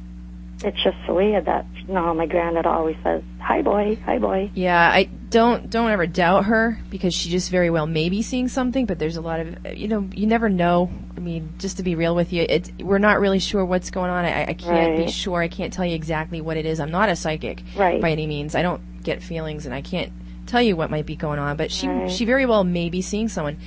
it's 0.64 0.82
just 0.82 0.98
weird 1.10 1.46
that, 1.46 1.66
know, 1.94 2.14
my 2.14 2.26
granddad 2.26 2.66
always 2.66 2.96
says, 3.04 3.22
hi 3.40 3.62
boy, 3.62 3.98
hi 4.06 4.18
boy. 4.18 4.52
Yeah, 4.56 4.78
I 4.92 5.04
don't 5.30 5.70
don't 5.70 5.92
ever 5.92 6.08
doubt 6.08 6.46
her 6.46 6.80
because 6.90 7.14
she 7.14 7.30
just 7.30 7.52
very 7.52 7.70
well 7.70 7.86
may 7.88 8.10
be 8.10 8.22
seeing 8.22 8.48
something, 8.48 8.86
but 8.86 9.00
there's 9.00 9.18
a 9.18 9.22
lot 9.22 9.40
of 9.40 9.78
you 9.78 9.88
know 9.88 10.08
you 10.14 10.28
never 10.28 10.50
know. 10.50 10.90
I 11.16 11.20
mean, 11.20 11.54
just 11.60 11.78
to 11.78 11.84
be 11.84 11.96
real 11.96 12.16
with 12.16 12.34
you, 12.34 12.46
it 12.48 12.72
we're 12.82 12.98
not 13.00 13.20
really 13.20 13.40
sure 13.40 13.64
what's 13.66 13.92
going 13.92 14.10
on. 14.10 14.26
I, 14.26 14.48
I 14.50 14.54
can't 14.54 14.96
be 14.98 15.08
sure. 15.12 15.42
I 15.42 15.48
can't 15.48 15.72
tell 15.74 15.86
you 15.86 15.96
exactly 15.96 16.42
what 16.42 16.58
it 16.58 16.66
is. 16.66 16.80
I'm 16.80 16.92
not 16.92 17.10
a 17.10 17.16
psychic 17.16 17.64
Right. 17.76 18.02
by 18.02 18.12
any 18.12 18.28
means. 18.28 18.56
I 18.56 18.62
don't 18.62 19.04
get 19.04 19.22
feelings, 19.24 19.66
and 19.66 19.74
I 19.76 19.82
can't 19.82 20.12
tell 20.46 20.62
you 20.62 20.76
what 20.76 20.90
might 20.92 21.06
be 21.06 21.16
going 21.16 21.40
on. 21.40 21.58
But 21.58 21.72
she 21.72 21.88
Right. 21.88 22.10
she 22.10 22.26
very 22.26 22.46
well 22.46 22.64
may 22.64 22.90
be 22.90 23.02
seeing 23.02 23.30
someone. 23.30 23.58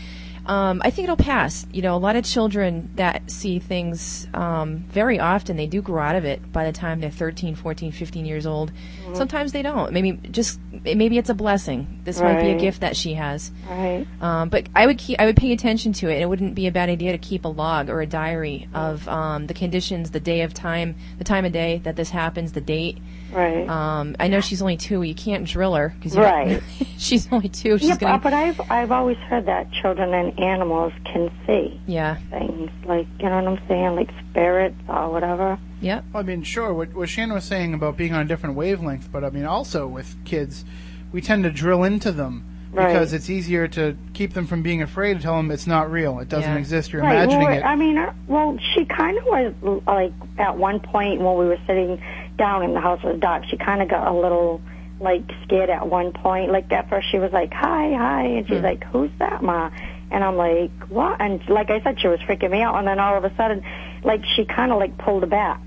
Um, 0.48 0.80
I 0.82 0.90
think 0.90 1.04
it'll 1.04 1.16
pass. 1.16 1.66
You 1.72 1.82
know, 1.82 1.94
a 1.94 1.98
lot 1.98 2.16
of 2.16 2.24
children 2.24 2.90
that 2.96 3.30
see 3.30 3.58
things 3.58 4.26
um, 4.32 4.78
very 4.88 5.20
often, 5.20 5.58
they 5.58 5.66
do 5.66 5.82
grow 5.82 6.02
out 6.02 6.16
of 6.16 6.24
it 6.24 6.50
by 6.50 6.64
the 6.64 6.72
time 6.72 7.00
they're 7.00 7.10
13, 7.10 7.54
14, 7.54 7.92
15 7.92 8.24
years 8.24 8.46
old. 8.46 8.72
Mm-hmm. 8.72 9.14
Sometimes 9.14 9.52
they 9.52 9.60
don't. 9.60 9.92
Maybe 9.92 10.12
just 10.30 10.58
maybe 10.82 11.18
it's 11.18 11.28
a 11.28 11.34
blessing. 11.34 12.00
This 12.04 12.20
might 12.20 12.40
be 12.40 12.50
a 12.50 12.58
gift 12.58 12.80
that 12.80 12.96
she 12.96 13.14
has. 13.14 13.52
Right. 13.68 14.06
Um, 14.20 14.48
but 14.48 14.68
I 14.74 14.86
would 14.86 14.96
keep, 14.96 15.20
I 15.20 15.26
would 15.26 15.36
pay 15.36 15.52
attention 15.52 15.92
to 15.94 16.08
it. 16.08 16.22
It 16.22 16.28
wouldn't 16.28 16.54
be 16.54 16.66
a 16.66 16.72
bad 16.72 16.88
idea 16.88 17.12
to 17.12 17.18
keep 17.18 17.44
a 17.44 17.48
log 17.48 17.90
or 17.90 18.00
a 18.00 18.06
diary 18.06 18.68
of 18.72 19.06
um, 19.06 19.48
the 19.48 19.54
conditions, 19.54 20.12
the 20.12 20.20
day 20.20 20.40
of 20.40 20.54
time, 20.54 20.96
the 21.18 21.24
time 21.24 21.44
of 21.44 21.52
day 21.52 21.82
that 21.84 21.96
this 21.96 22.10
happens, 22.10 22.52
the 22.52 22.60
date. 22.62 22.98
Right. 23.32 23.68
Um, 23.68 24.16
I 24.18 24.28
know 24.28 24.40
she's 24.40 24.62
only 24.62 24.76
two. 24.76 25.02
You 25.02 25.14
can't 25.14 25.46
drill 25.46 25.74
her 25.74 25.94
because 25.98 26.16
Right. 26.16 26.62
she's 26.98 27.30
only 27.30 27.48
two. 27.48 27.78
She's 27.78 27.88
yeah, 27.88 27.96
gonna. 27.96 28.18
but, 28.18 28.24
but 28.24 28.32
I've 28.34 28.60
I've 28.70 28.92
always 28.92 29.16
heard 29.18 29.46
that 29.46 29.70
children 29.72 30.14
and 30.14 30.38
animals 30.38 30.92
can 31.04 31.30
see 31.46 31.80
yeah. 31.86 32.16
things 32.30 32.70
like 32.86 33.06
you 33.18 33.28
know 33.28 33.42
what 33.42 33.46
I'm 33.58 33.68
saying, 33.68 33.96
like 33.96 34.10
spirits 34.30 34.76
or 34.88 35.10
whatever. 35.10 35.58
Yep. 35.80 36.04
I 36.14 36.22
mean, 36.22 36.42
sure, 36.42 36.72
what, 36.74 36.92
what 36.94 37.08
Shannon 37.08 37.34
was 37.34 37.44
saying 37.44 37.72
about 37.74 37.96
being 37.96 38.12
on 38.12 38.22
a 38.22 38.24
different 38.24 38.56
wavelength, 38.56 39.10
but 39.12 39.22
I 39.24 39.30
mean, 39.30 39.44
also 39.44 39.86
with 39.86 40.16
kids, 40.24 40.64
we 41.12 41.20
tend 41.20 41.44
to 41.44 41.50
drill 41.50 41.84
into 41.84 42.10
them 42.12 42.44
Right. 42.70 42.88
because 42.88 43.12
it's 43.14 43.30
easier 43.30 43.66
to 43.68 43.96
keep 44.12 44.34
them 44.34 44.46
from 44.46 44.62
being 44.62 44.82
afraid 44.82 45.14
to 45.14 45.22
tell 45.22 45.36
them 45.38 45.50
it's 45.50 45.66
not 45.66 45.90
real, 45.90 46.18
it 46.18 46.28
doesn't 46.28 46.52
Yeah. 46.52 46.58
exist, 46.58 46.92
you're 46.92 47.00
right. 47.02 47.12
imagining 47.14 47.46
well, 47.48 47.56
it. 47.58 47.62
I 47.64 47.76
mean, 47.76 47.96
uh, 47.96 48.12
well, 48.26 48.58
she 48.74 48.84
kind 48.84 49.16
of 49.16 49.24
was 49.24 49.54
like 49.86 50.12
at 50.38 50.58
one 50.58 50.80
point 50.80 51.20
when 51.20 51.36
we 51.38 51.46
were 51.46 51.58
sitting 51.66 52.02
down 52.38 52.62
in 52.62 52.72
the 52.72 52.80
house 52.80 53.02
was 53.02 53.18
dark. 53.20 53.44
She 53.50 53.56
kind 53.58 53.82
of 53.82 53.88
got 53.88 54.06
a 54.08 54.14
little 54.14 54.60
like 55.00 55.22
scared 55.44 55.70
at 55.70 55.86
one 55.86 56.12
point. 56.12 56.50
Like 56.50 56.72
at 56.72 56.88
first 56.88 57.08
she 57.10 57.18
was 57.18 57.32
like, 57.32 57.52
"Hi, 57.52 57.92
hi," 57.94 58.22
and 58.38 58.48
she's 58.48 58.58
Hmm. 58.58 58.64
like, 58.64 58.84
"Who's 58.84 59.10
that, 59.18 59.42
ma?" 59.42 59.70
And 60.10 60.24
I'm 60.24 60.36
like, 60.36 60.70
"What?" 60.88 61.20
And 61.20 61.46
like 61.48 61.70
I 61.70 61.80
said, 61.82 62.00
she 62.00 62.08
was 62.08 62.18
freaking 62.20 62.50
me 62.50 62.62
out. 62.62 62.76
And 62.76 62.86
then 62.88 62.98
all 62.98 63.16
of 63.16 63.24
a 63.24 63.34
sudden, 63.36 63.62
like 64.02 64.24
she 64.34 64.44
kind 64.46 64.72
of 64.72 64.78
like 64.78 64.96
pulled 64.98 65.28
back, 65.28 65.60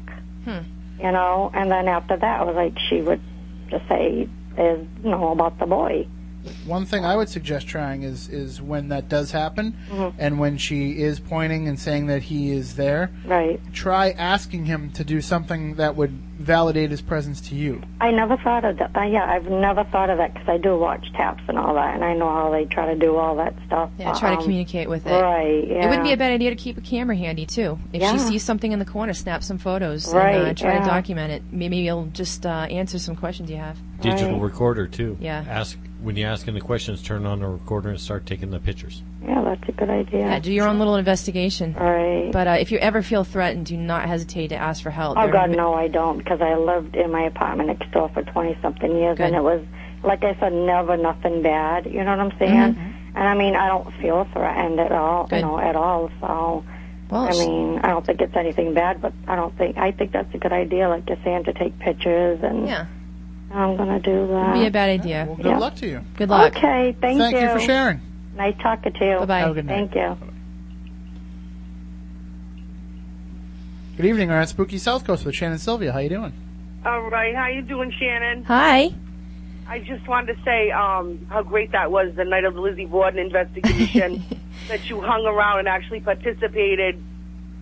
Hmm. 0.46 0.60
you 1.00 1.12
know. 1.12 1.52
And 1.54 1.70
then 1.72 1.88
after 1.88 2.18
that, 2.18 2.42
it 2.42 2.46
was 2.48 2.56
like 2.56 2.78
she 2.90 3.02
would 3.02 3.22
just 3.70 3.88
say, 3.88 4.28
"Is 4.58 4.88
you 5.04 5.12
know 5.12 5.32
about 5.32 5.60
the 5.60 5.66
boy." 5.68 6.08
One 6.66 6.86
thing 6.86 7.06
I 7.06 7.16
would 7.16 7.30
suggest 7.30 7.68
trying 7.68 8.04
is 8.04 8.28
is 8.30 8.62
when 8.62 8.90
that 8.90 9.10
does 9.10 9.32
happen, 9.32 9.74
Mhm. 9.92 10.14
and 10.20 10.40
when 10.40 10.58
she 10.58 10.92
is 11.02 11.20
pointing 11.20 11.68
and 11.68 11.80
saying 11.80 12.08
that 12.08 12.24
he 12.24 12.52
is 12.52 12.76
there, 12.76 13.10
Right. 13.26 13.60
try 13.74 14.12
asking 14.12 14.66
him 14.66 14.90
to 14.94 15.04
do 15.04 15.22
something 15.22 15.76
that 15.76 15.96
would 15.96 16.12
validate 16.40 16.90
his 16.90 17.02
presence 17.02 17.40
to 17.42 17.56
you. 17.56 17.82
I 18.00 18.10
never 18.10 18.36
thought 18.38 18.66
of 18.66 18.78
that. 18.80 18.90
Uh, 18.96 19.02
yeah, 19.04 19.26
I've 19.30 19.46
never 19.50 19.84
thought 19.86 20.10
of 20.10 20.18
that 20.18 20.34
because 20.34 20.50
I 20.50 20.58
do 20.58 20.76
watch 20.78 21.06
taps 21.14 21.44
and 21.48 21.58
all 21.60 21.76
that, 21.76 21.94
and 21.94 22.04
I 22.04 22.16
know 22.16 22.30
how 22.30 22.50
they 22.50 22.66
try 22.66 22.92
to 22.92 23.00
do 23.00 23.16
all 23.16 23.36
that 23.36 23.54
stuff. 23.68 23.92
Yeah. 24.00 24.14
Try 24.14 24.32
to 24.32 24.38
Um, 24.38 24.42
communicate 24.44 24.90
with 24.90 25.06
it. 25.06 25.12
Right. 25.22 25.68
Yeah. 25.68 25.86
It 25.86 25.90
wouldn't 25.90 26.04
be 26.04 26.14
a 26.14 26.18
bad 26.18 26.32
idea 26.32 26.50
to 26.50 26.56
keep 26.56 26.78
a 26.78 26.82
camera 26.82 27.16
handy 27.16 27.46
too. 27.46 27.78
If 27.94 28.02
Yeah. 28.02 28.14
she 28.14 28.18
sees 28.20 28.44
something 28.44 28.72
in 28.72 28.80
the 28.80 28.86
corner, 28.86 29.14
snap 29.14 29.44
some 29.44 29.60
photos 29.60 30.12
Right, 30.12 30.36
and 30.36 30.48
uh, 30.48 30.54
try 30.56 30.74
yeah. 30.74 30.80
to 30.80 30.86
document 30.88 31.32
it. 31.32 31.44
Maybe 31.52 31.78
you'll 31.78 32.08
just 32.12 32.46
uh, 32.46 32.66
answer 32.72 32.98
some 32.98 33.16
questions 33.16 33.52
you 33.52 33.58
have. 33.58 33.78
Digital 34.02 34.34
Right. 34.34 34.42
recorder 34.42 34.88
too. 34.88 35.18
Yeah. 35.22 35.44
Ask 35.48 35.78
when 36.02 36.16
you 36.16 36.26
ask 36.26 36.48
him 36.48 36.54
the 36.56 36.62
questions, 36.62 37.02
turn 37.02 37.26
on 37.26 37.40
the 37.40 37.48
recorder 37.48 37.90
and 37.90 38.00
start 38.00 38.26
taking 38.26 38.50
the 38.52 38.60
pictures. 38.60 39.04
Yeah, 39.24 39.42
that's 39.44 39.68
a 39.70 39.72
good 39.72 39.90
idea. 39.90 40.20
Yeah, 40.22 40.40
do 40.40 40.52
your 40.52 40.68
own 40.68 40.80
little 40.80 40.96
investigation. 40.96 41.74
Right. 41.74 42.32
But 42.32 42.48
uh, 42.48 42.52
if 42.60 42.72
you 42.72 42.78
ever 42.80 43.02
feel 43.02 43.24
threatened, 43.24 43.68
do 43.68 43.78
not 43.78 44.08
hesitate 44.08 44.48
to 44.50 44.56
ask 44.58 44.82
for 44.84 44.90
help. 44.90 45.18
oh 45.18 45.22
There- 45.24 45.32
God, 45.32 45.52
no, 45.52 45.74
I 45.74 45.88
don't, 45.88 46.18
because 46.18 46.42
I 46.42 46.56
lived 46.56 46.96
in 46.96 47.12
my 47.12 47.24
apartment 47.24 47.68
next 47.70 47.92
door 47.92 48.10
for 48.14 48.24
twenty 48.24 48.58
something 48.62 48.96
years, 48.96 49.18
Good. 49.18 49.28
and 49.28 49.36
it 49.36 49.44
was 49.44 49.62
like 50.04 50.24
I 50.24 50.36
said, 50.40 50.54
never 50.54 50.98
nothing 50.98 51.44
bad. 51.44 51.86
You 51.86 52.04
know 52.04 52.18
what 52.18 52.20
I'm 52.20 52.40
saying? 52.40 52.74
Mm-hmm. 52.74 53.18
And 53.18 53.28
I 53.28 53.36
mean, 53.36 53.56
I 53.56 53.68
don't 53.68 53.94
feel 54.02 54.28
threatened 54.34 54.80
at 54.80 54.92
all. 54.92 55.28
Good. 55.28 55.38
You 55.38 55.42
know, 55.44 55.60
at 55.60 55.76
all. 55.76 56.10
So. 56.20 56.64
Well, 57.12 57.28
I 57.28 57.32
mean, 57.32 57.80
I 57.80 57.90
don't 57.90 58.06
think 58.06 58.22
it's 58.22 58.38
anything 58.38 58.74
bad, 58.74 59.02
but 59.02 59.12
I 59.28 59.36
don't 59.36 59.56
think 59.58 59.78
I 59.78 59.92
think 59.92 60.14
that's 60.14 60.34
a 60.34 60.38
good 60.38 60.54
idea, 60.54 60.88
like 60.88 61.10
you're 61.10 61.18
saying, 61.26 61.44
to 61.44 61.52
take 61.54 61.78
pictures, 61.78 62.40
and 62.42 62.66
yeah, 62.66 62.86
I'm 63.54 63.76
gonna 63.78 64.00
do 64.00 64.28
that. 64.28 64.50
it'd 64.52 64.62
be 64.62 64.68
a 64.68 64.72
bad 64.72 64.90
idea. 64.90 65.26
Well, 65.28 65.36
good 65.36 65.46
Yeah. 65.46 65.58
luck 65.58 65.76
to 65.76 65.88
you. 65.88 66.02
Good 66.18 66.30
luck. 66.30 66.56
Okay, 66.56 66.96
thank, 67.02 67.18
you. 67.18 67.20
Thank 67.24 67.36
you 67.42 67.50
for 67.50 67.60
sharing. 67.60 68.02
Nice 68.36 68.56
talking 68.62 68.94
to 68.94 69.06
you. 69.06 69.20
Bye 69.20 69.26
bye. 69.26 69.40
Have 69.40 69.52
a 69.52 69.54
good 69.54 69.66
night. 69.66 69.90
Thank 69.92 69.96
you. 69.96 70.18
Good 73.98 74.06
evening, 74.06 74.30
we're 74.30 74.40
at 74.40 74.50
Spooky 74.50 74.78
South 74.78 75.06
Coast 75.06 75.26
with 75.26 75.36
Shannon 75.36 75.58
Sylvia. 75.60 75.92
How 75.92 76.00
you 76.00 76.10
doing? 76.10 76.34
All 76.86 77.10
right, 77.10 77.36
how 77.36 77.48
you 77.48 77.62
doing, 77.62 77.92
Shannon? 78.00 78.44
Hi. 78.46 78.92
I 79.68 79.80
just 79.80 80.08
wanted 80.08 80.36
to 80.36 80.44
say 80.44 80.72
um, 80.72 81.26
how 81.30 81.44
great 81.44 81.72
that 81.74 81.92
was 81.92 82.14
the 82.16 82.26
night 82.26 82.44
of 82.46 82.56
the 82.56 82.62
Lizzie 82.62 82.86
Borden 82.86 83.20
investigation. 83.20 84.24
that 84.68 84.90
you 84.90 85.02
hung 85.02 85.26
around 85.26 85.60
and 85.60 85.68
actually 85.68 86.00
participated, 86.00 87.02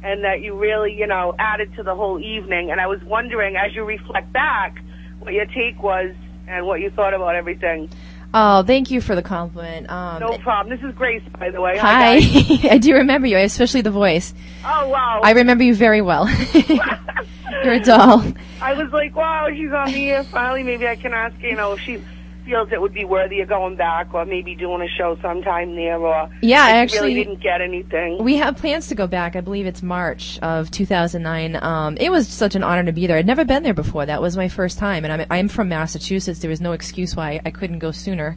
and 0.03 0.23
that 0.23 0.41
you 0.41 0.55
really, 0.57 0.93
you 0.97 1.07
know, 1.07 1.35
added 1.39 1.73
to 1.75 1.83
the 1.83 1.95
whole 1.95 2.19
evening. 2.19 2.71
And 2.71 2.79
I 2.79 2.87
was 2.87 3.03
wondering, 3.03 3.55
as 3.55 3.75
you 3.75 3.83
reflect 3.83 4.31
back, 4.31 4.81
what 5.19 5.33
your 5.33 5.45
take 5.45 5.81
was 5.81 6.13
and 6.47 6.65
what 6.65 6.79
you 6.81 6.89
thought 6.89 7.13
about 7.13 7.35
everything. 7.35 7.89
Oh, 8.31 8.61
thank 8.61 8.91
you 8.91 9.01
for 9.01 9.15
the 9.15 9.23
compliment. 9.23 9.89
Um, 9.89 10.19
No 10.19 10.37
problem. 10.37 10.75
This 10.75 10.87
is 10.87 10.95
Grace, 10.95 11.23
by 11.39 11.49
the 11.49 11.59
way. 11.61 11.77
hi. 11.77 12.19
guys. 12.19 12.65
I 12.71 12.77
do 12.77 12.93
remember 12.95 13.27
you, 13.27 13.37
especially 13.37 13.81
the 13.81 13.91
voice. 13.91 14.33
Oh 14.63 14.87
wow. 14.89 15.21
I 15.23 15.31
remember 15.31 15.63
you 15.63 15.73
very 15.73 16.01
well. 16.01 16.29
You're 17.63 17.73
a 17.73 17.79
doll. 17.79 18.23
I 18.61 18.73
was 18.73 18.91
like, 18.91 19.15
wow, 19.15 19.47
she's 19.49 19.71
on 19.71 19.91
the 19.91 20.11
air 20.11 20.23
finally. 20.23 20.63
Maybe 20.63 20.87
I 20.87 20.95
can 20.95 21.13
ask, 21.13 21.35
you 21.41 21.55
know, 21.55 21.73
if 21.73 21.79
she 21.79 22.01
feels 22.49 22.69
it 22.71 22.81
would 22.81 22.93
be 22.93 23.05
worthy 23.05 23.41
of 23.41 23.49
going 23.49 23.75
back, 23.75 24.13
or 24.13 24.25
maybe 24.25 24.55
doing 24.55 24.81
a 24.81 24.87
show 24.97 25.17
sometime 25.21 25.75
there, 25.75 25.97
or 25.97 26.29
Yeah, 26.41 26.63
I 26.65 26.71
actually- 26.77 27.13
really 27.13 27.23
didn't 27.23 27.41
get 27.41 27.61
anything. 27.61 28.23
We 28.23 28.37
have 28.37 28.57
plans 28.57 28.87
to 28.87 28.95
go 28.95 29.07
back. 29.07 29.35
I 29.35 29.41
believe 29.41 29.67
it's 29.67 29.83
March 29.83 30.39
of 30.41 30.71
2009. 30.71 31.57
Um, 31.61 31.97
it 31.97 32.09
was 32.09 32.27
such 32.27 32.55
an 32.55 32.63
honor 32.63 32.83
to 32.85 32.91
be 32.91 33.05
there. 33.07 33.17
I'd 33.17 33.27
never 33.27 33.45
been 33.45 33.63
there 33.63 33.73
before. 33.73 34.05
That 34.05 34.21
was 34.21 34.35
my 34.35 34.47
first 34.47 34.79
time, 34.79 35.05
and 35.05 35.13
I'm 35.13 35.27
I'm 35.29 35.47
from 35.47 35.69
Massachusetts. 35.69 36.39
There 36.39 36.49
was 36.49 36.61
no 36.61 36.71
excuse 36.71 37.15
why 37.15 37.39
I 37.45 37.51
couldn't 37.51 37.79
go 37.79 37.91
sooner. 37.91 38.35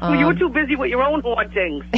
Well, 0.00 0.14
you 0.14 0.26
were 0.26 0.32
Um, 0.32 0.38
too 0.38 0.48
busy 0.48 0.76
with 0.76 0.90
your 0.90 1.02
own 1.02 1.20
hauntings. 1.22 1.84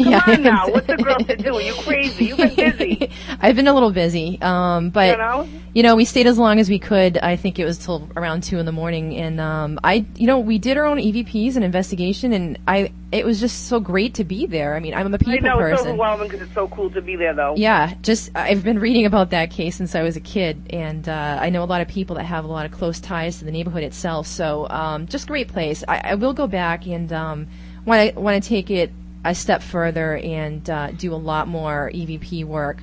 yeah, 0.00 0.20
Come 0.20 0.34
on 0.34 0.42
now, 0.42 0.68
what's 0.68 0.86
the 0.86 0.96
girl 0.96 1.16
to 1.18 1.36
do? 1.36 1.62
You 1.62 1.74
crazy? 1.74 2.26
You've 2.26 2.38
been 2.38 2.54
busy. 2.54 3.10
I've 3.40 3.56
been 3.56 3.68
a 3.68 3.74
little 3.74 3.92
busy, 3.92 4.38
um, 4.42 4.90
but 4.90 5.10
You 5.12 5.16
know? 5.18 5.48
you 5.74 5.82
know, 5.82 5.94
we 5.96 6.04
stayed 6.04 6.26
as 6.26 6.38
long 6.38 6.58
as 6.58 6.68
we 6.68 6.78
could. 6.78 7.18
I 7.18 7.36
think 7.36 7.58
it 7.58 7.64
was 7.64 7.78
till 7.78 8.08
around 8.16 8.42
two 8.42 8.58
in 8.58 8.66
the 8.66 8.72
morning, 8.72 9.14
and 9.16 9.40
um, 9.40 9.78
I, 9.84 10.04
you 10.16 10.26
know, 10.26 10.38
we 10.40 10.58
did 10.58 10.76
our 10.76 10.86
own 10.86 10.98
EVPs 10.98 11.54
and 11.56 11.64
investigation, 11.64 12.32
and 12.32 12.58
I, 12.66 12.92
it 13.12 13.24
was 13.26 13.40
just 13.40 13.66
so 13.66 13.80
great 13.80 14.14
to 14.14 14.24
be 14.24 14.46
there. 14.46 14.76
I 14.76 14.80
mean, 14.80 14.94
I'm 14.94 15.12
a 15.12 15.18
people 15.18 15.34
I 15.34 15.38
know 15.38 15.58
it's 15.58 15.78
person. 15.78 15.88
overwhelming 15.88 16.28
because 16.28 16.46
it's 16.46 16.54
so 16.54 16.68
cool 16.68 16.90
to 16.90 17.02
be 17.02 17.16
there, 17.16 17.34
though. 17.34 17.54
Yeah, 17.56 17.94
just 18.02 18.30
I've 18.36 18.62
been 18.62 18.78
reading 18.78 19.04
about 19.04 19.30
that 19.30 19.50
case 19.50 19.76
since 19.76 19.94
I 19.96 20.02
was 20.02 20.16
a 20.16 20.20
kid, 20.20 20.62
and 20.70 21.08
uh, 21.08 21.38
I 21.40 21.50
know 21.50 21.64
a 21.64 21.66
lot 21.66 21.80
of 21.80 21.88
people 21.88 22.16
that 22.16 22.24
have 22.24 22.44
a 22.44 22.48
lot 22.48 22.66
of 22.66 22.72
close 22.72 23.00
ties 23.00 23.40
to 23.40 23.44
the 23.44 23.50
neighborhood 23.50 23.82
itself. 23.82 24.28
So, 24.28 24.68
um, 24.70 25.08
just 25.08 25.26
great 25.26 25.48
place. 25.48 25.82
I, 25.88 26.10
I 26.10 26.14
will 26.14 26.34
go 26.34 26.46
back 26.46 26.86
and 26.86 27.12
um, 27.12 27.48
want 27.84 28.14
to 28.14 28.20
want 28.20 28.40
to 28.42 28.48
take 28.48 28.70
it 28.70 28.92
a 29.24 29.34
step 29.34 29.62
further 29.62 30.16
and 30.16 30.68
uh, 30.70 30.92
do 30.92 31.12
a 31.12 31.16
lot 31.16 31.48
more 31.48 31.90
EVP 31.92 32.44
work. 32.44 32.82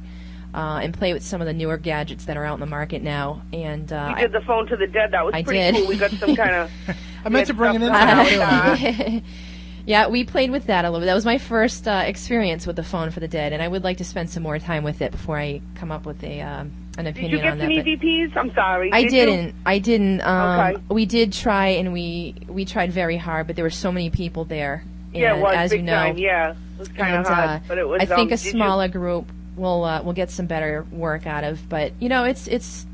Uh, 0.54 0.80
and 0.82 0.92
play 0.94 1.14
with 1.14 1.22
some 1.24 1.40
of 1.40 1.46
the 1.46 1.54
newer 1.54 1.78
gadgets 1.78 2.26
that 2.26 2.36
are 2.36 2.44
out 2.44 2.56
in 2.56 2.60
the 2.62 2.66
market 2.66 3.04
now. 3.04 3.44
And 3.54 3.92
uh, 3.94 4.14
We 4.16 4.22
did 4.22 4.32
the 4.32 4.42
phone 4.42 4.66
to 4.68 4.76
the 4.76 4.88
dead. 4.88 5.12
That 5.12 5.24
was 5.24 5.36
I 5.36 5.44
pretty 5.44 5.60
did. 5.60 5.76
cool. 5.76 5.88
We 5.88 5.98
got 5.98 6.10
some 6.12 6.36
kind 6.36 6.56
of. 6.56 6.72
I 7.26 7.30
meant 7.30 7.46
to 7.48 7.54
bring 7.54 7.76
it 7.76 7.82
in. 7.84 7.90
I- 7.92 9.22
yeah, 9.88 10.08
we 10.08 10.26
played 10.26 10.52
with 10.52 10.66
that 10.68 10.84
a 10.84 10.90
little 10.90 11.00
bit. 11.00 11.06
That 11.06 11.16
was 11.16 11.24
my 11.24 11.38
first 11.38 11.88
uh, 11.88 12.04
experience 12.06 12.68
with 12.68 12.76
the 12.76 12.84
phone 12.84 13.10
for 13.10 13.22
the 13.22 13.28
dead, 13.30 13.54
and 13.54 13.64
I 13.64 13.70
would 13.70 13.86
like 13.86 13.98
to 14.00 14.04
spend 14.04 14.30
some 14.30 14.44
more 14.44 14.60
time 14.60 14.84
with 14.84 15.02
it 15.02 15.12
before 15.14 15.40
I 15.40 15.62
come 15.76 15.94
up 15.94 16.06
with 16.06 16.22
a 16.26 16.42
um, 16.42 16.74
an 16.98 17.06
Did 17.06 17.08
opinion 17.16 17.32
you 17.32 17.38
get 17.38 17.52
on 17.54 17.60
some 17.60 17.70
that. 17.70 17.86
but- 17.86 17.86
EVPs? 17.86 18.36
I'm 18.36 18.54
sorry. 18.54 18.92
I 18.92 19.04
did 19.04 19.12
didn't. 19.12 19.56
I 19.66 19.80
didn't. 19.80 20.22
Um, 20.22 20.60
Okay. 20.60 20.84
We 20.90 21.06
did 21.06 21.32
try, 21.32 21.68
and 21.68 21.94
we 21.94 22.36
we 22.50 22.66
tried 22.66 22.92
very 22.92 23.16
hard, 23.16 23.48
but 23.48 23.56
there 23.56 23.64
were 23.64 23.70
so 23.70 23.92
many 23.94 24.10
people 24.10 24.44
there. 24.44 24.84
Yeah, 25.14 25.38
it 25.38 25.42
was 25.42 25.56
as 25.56 25.70
big 25.72 25.80
you 25.80 25.86
know, 25.86 25.94
time. 25.94 26.18
Yeah, 26.18 26.52
it 26.52 26.80
was 26.80 26.90
kind 26.90 27.16
and, 27.16 27.26
of 27.26 27.32
hard, 27.34 27.50
uh, 27.50 27.60
but 27.70 27.78
it 27.78 27.88
was. 27.88 28.02
I 28.02 28.06
think 28.08 28.20
um, 28.20 28.34
a 28.34 28.38
did 28.38 28.44
you- 28.46 28.52
smaller 28.52 28.88
group 28.90 29.32
will 29.56 29.86
uh, 29.86 30.02
will 30.02 30.14
get 30.14 30.32
some 30.32 30.48
better 30.48 30.86
work 30.92 31.26
out 31.26 31.46
of. 31.46 31.70
But 31.70 31.94
you 32.02 32.10
know, 32.10 32.26
it's 32.26 32.48
it's 32.50 32.86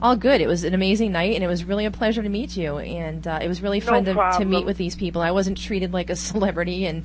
all 0.00 0.16
good. 0.16 0.40
It 0.40 0.46
was 0.46 0.64
an 0.64 0.74
amazing 0.74 1.12
night, 1.12 1.34
and 1.34 1.42
it 1.42 1.48
was 1.48 1.64
really 1.64 1.86
a 1.86 1.90
pleasure 1.90 2.22
to 2.22 2.28
meet 2.28 2.56
you. 2.56 2.78
And 2.78 3.26
uh, 3.26 3.38
it 3.42 3.48
was 3.48 3.62
really 3.62 3.80
No 3.80 3.86
fun 3.86 4.04
to, 4.04 4.14
to 4.38 4.44
meet 4.44 4.66
with 4.66 4.76
these 4.76 4.94
people. 4.94 5.22
I 5.22 5.30
wasn't 5.30 5.58
treated 5.58 5.92
like 5.92 6.10
a 6.10 6.16
celebrity, 6.30 6.86
and 6.86 7.04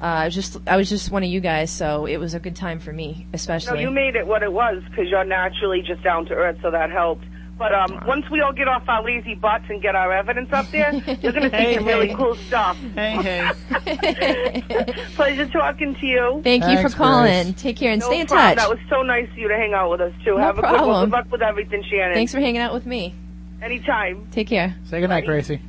uh, 0.00 0.04
I 0.04 0.24
was 0.26 0.34
just 0.34 0.58
I 0.66 0.76
was 0.76 0.88
just 0.88 1.10
one 1.10 1.22
of 1.22 1.30
you 1.30 1.40
guys. 1.40 1.70
So 1.70 2.06
it 2.06 2.18
was 2.18 2.34
a 2.34 2.40
good 2.40 2.56
time 2.56 2.78
for 2.78 2.92
me, 2.92 3.26
especially. 3.32 3.74
No, 3.74 3.80
you 3.80 3.90
made 3.90 4.16
it 4.16 4.26
what 4.26 4.42
it 4.42 4.52
was 4.52 4.82
because 4.90 5.08
you're 5.08 5.24
naturally 5.24 5.82
just 5.82 6.02
down 6.02 6.26
to 6.26 6.34
earth, 6.34 6.58
so 6.62 6.70
that 6.70 6.90
helped. 6.90 7.24
But 7.58 7.74
um, 7.74 8.02
once 8.06 8.28
we 8.30 8.42
all 8.42 8.52
get 8.52 8.68
off 8.68 8.82
our 8.86 9.02
lazy 9.02 9.34
butts 9.34 9.64
and 9.70 9.80
get 9.80 9.96
our 9.96 10.12
evidence 10.12 10.52
up 10.52 10.70
there, 10.70 10.92
you're 10.92 11.32
going 11.32 11.50
to 11.50 11.50
see 11.50 11.56
Hey, 11.56 11.74
some 11.76 11.86
really 11.86 12.14
cool 12.14 12.34
stuff. 12.34 12.76
Hey, 12.94 13.50
hey. 13.86 14.92
Pleasure 15.14 15.46
talking 15.46 15.94
to 15.94 16.06
you. 16.06 16.40
Thank 16.44 16.64
you 16.66 16.82
for 16.86 16.94
calling. 16.94 17.52
Grace. 17.52 17.62
Take 17.62 17.76
care 17.78 17.92
and 17.92 18.00
no 18.00 18.08
stay 18.08 18.20
in 18.20 18.26
problem. 18.26 18.48
touch. 18.48 18.56
That 18.58 18.68
was 18.68 18.78
so 18.90 19.00
nice 19.02 19.30
of 19.30 19.38
you 19.38 19.48
to 19.48 19.56
hang 19.56 19.72
out 19.72 19.90
with 19.90 20.02
us 20.02 20.12
too. 20.22 20.32
No 20.32 20.38
Have 20.38 20.58
a 20.58 20.60
good 20.60 20.70
one. 20.70 20.74
problem. 20.76 21.10
Good 21.10 21.16
luck 21.16 21.32
with 21.32 21.42
everything, 21.42 21.82
Shannon. 21.90 22.12
Thanks 22.14 22.32
for 22.32 22.40
hanging 22.40 22.60
out 22.60 22.74
with 22.74 22.84
me. 22.84 23.14
Anytime. 23.62 24.28
Take 24.32 24.48
care. 24.48 24.76
Say 24.90 25.00
goodnight, 25.00 25.24
Gracie. 25.24 25.60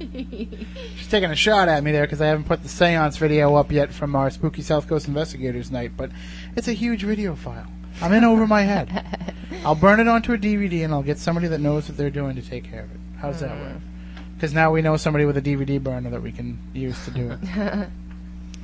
She's 0.00 1.08
taking 1.08 1.30
a 1.30 1.36
shot 1.36 1.68
at 1.68 1.82
me 1.82 1.90
there 1.92 2.04
because 2.04 2.20
I 2.20 2.26
haven't 2.26 2.44
put 2.44 2.62
the 2.62 2.68
seance 2.68 3.16
video 3.16 3.54
up 3.56 3.70
yet 3.72 3.92
from 3.92 4.14
our 4.16 4.30
Spooky 4.30 4.62
South 4.62 4.86
Coast 4.88 5.08
Investigators 5.08 5.70
night, 5.70 5.92
but 5.96 6.10
it's 6.56 6.68
a 6.68 6.72
huge 6.72 7.02
video 7.02 7.34
file. 7.34 7.66
I'm 8.02 8.12
in 8.12 8.24
over 8.24 8.46
my 8.46 8.62
head. 8.62 9.34
I'll 9.64 9.74
burn 9.74 10.00
it 10.00 10.08
onto 10.08 10.32
a 10.32 10.38
DVD 10.38 10.84
and 10.84 10.92
I'll 10.92 11.02
get 11.02 11.18
somebody 11.18 11.46
that 11.48 11.60
knows 11.60 11.88
what 11.88 11.96
they're 11.96 12.10
doing 12.10 12.34
to 12.36 12.42
take 12.42 12.64
care 12.64 12.82
of 12.82 12.90
it. 12.90 12.96
How's 13.18 13.40
that 13.40 13.50
work? 13.56 13.76
Because 14.34 14.52
now 14.52 14.72
we 14.72 14.82
know 14.82 14.96
somebody 14.96 15.24
with 15.24 15.36
a 15.36 15.42
DVD 15.42 15.80
burner 15.82 16.10
that 16.10 16.22
we 16.22 16.32
can 16.32 16.58
use 16.74 17.02
to 17.04 17.10
do 17.12 17.30
it. 17.40 17.88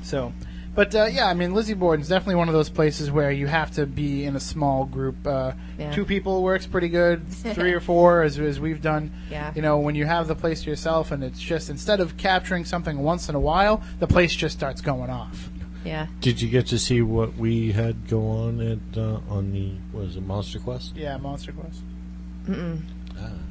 So, 0.01 0.31
but 0.75 0.95
uh, 0.95 1.05
yeah, 1.11 1.25
I 1.27 1.33
mean, 1.33 1.53
Lizzie 1.53 1.73
Borden's 1.73 2.07
definitely 2.07 2.35
one 2.35 2.47
of 2.47 2.53
those 2.53 2.69
places 2.69 3.11
where 3.11 3.31
you 3.31 3.47
have 3.47 3.71
to 3.71 3.85
be 3.85 4.23
in 4.23 4.35
a 4.37 4.39
small 4.39 4.85
group. 4.85 5.15
Uh, 5.27 5.51
Yeah. 5.77 5.91
Two 5.91 6.05
people 6.05 6.41
works 6.41 6.65
pretty 6.65 6.87
good. 6.89 7.27
Three 7.29 7.73
or 7.73 7.81
four, 7.81 8.23
as, 8.23 8.39
as 8.39 8.59
we've 8.59 8.81
done. 8.81 9.11
Yeah. 9.29 9.51
You 9.55 9.61
know, 9.61 9.79
when 9.79 9.95
you 9.95 10.05
have 10.05 10.27
the 10.29 10.35
place 10.35 10.63
to 10.63 10.69
yourself, 10.69 11.11
and 11.11 11.21
it's 11.23 11.39
just 11.39 11.69
instead 11.69 11.99
of 11.99 12.15
capturing 12.15 12.63
something 12.65 12.99
once 12.99 13.27
in 13.27 13.35
a 13.35 13.39
while, 13.39 13.83
the 13.99 14.07
place 14.07 14.33
just 14.33 14.57
starts 14.57 14.79
going 14.81 15.09
off. 15.09 15.49
Yeah. 15.89 16.07
Did 16.21 16.39
you 16.39 16.49
get 16.49 16.67
to 16.67 16.77
see 16.77 17.01
what 17.01 17.35
we 17.35 17.71
had 17.71 18.07
go 18.07 18.27
on 18.27 18.61
at 18.61 18.97
uh, 18.97 19.19
on 19.27 19.51
the 19.51 19.73
was 19.91 20.15
it 20.15 20.21
Monster 20.21 20.59
Quest? 20.59 20.95
Yeah, 20.95 21.17
Monster 21.17 21.51
Quest. 21.51 21.81
Mm-mm. 22.45 22.81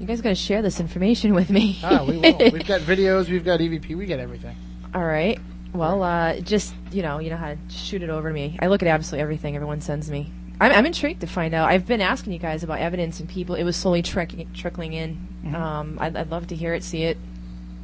You 0.00 0.06
guys 0.06 0.20
got 0.20 0.30
to 0.30 0.34
share 0.34 0.62
this 0.62 0.80
information 0.80 1.34
with 1.34 1.50
me. 1.50 1.78
Ah, 1.82 2.04
we 2.04 2.16
will. 2.18 2.38
we've 2.52 2.66
got 2.66 2.80
videos. 2.82 3.28
We've 3.28 3.44
got 3.44 3.60
EVP. 3.60 3.96
We 3.96 4.06
get 4.06 4.20
everything. 4.20 4.56
All 4.94 5.04
right. 5.04 5.38
Well, 5.74 6.02
uh, 6.02 6.40
just 6.40 6.74
you 6.92 7.02
know, 7.02 7.18
you 7.18 7.28
know 7.30 7.36
how 7.36 7.50
to 7.54 7.58
shoot 7.68 8.02
it 8.02 8.08
over 8.08 8.28
to 8.28 8.34
me. 8.34 8.56
I 8.60 8.68
look 8.68 8.82
at 8.82 8.88
absolutely 8.88 9.22
everything 9.22 9.56
everyone 9.56 9.80
sends 9.80 10.10
me. 10.10 10.32
I'm, 10.60 10.72
I'm 10.72 10.86
intrigued 10.86 11.20
to 11.20 11.26
find 11.26 11.54
out. 11.54 11.68
I've 11.68 11.86
been 11.86 12.00
asking 12.00 12.32
you 12.32 12.38
guys 12.38 12.62
about 12.62 12.78
evidence 12.78 13.20
and 13.20 13.28
people. 13.28 13.56
It 13.56 13.64
was 13.64 13.76
slowly 13.76 14.02
trickling, 14.02 14.48
trickling 14.54 14.92
in. 14.92 15.28
Mhm. 15.44 15.54
Um, 15.54 15.98
I'd, 16.00 16.16
I'd 16.16 16.30
love 16.30 16.46
to 16.48 16.56
hear 16.56 16.72
it, 16.74 16.84
see 16.84 17.02
it. 17.02 17.18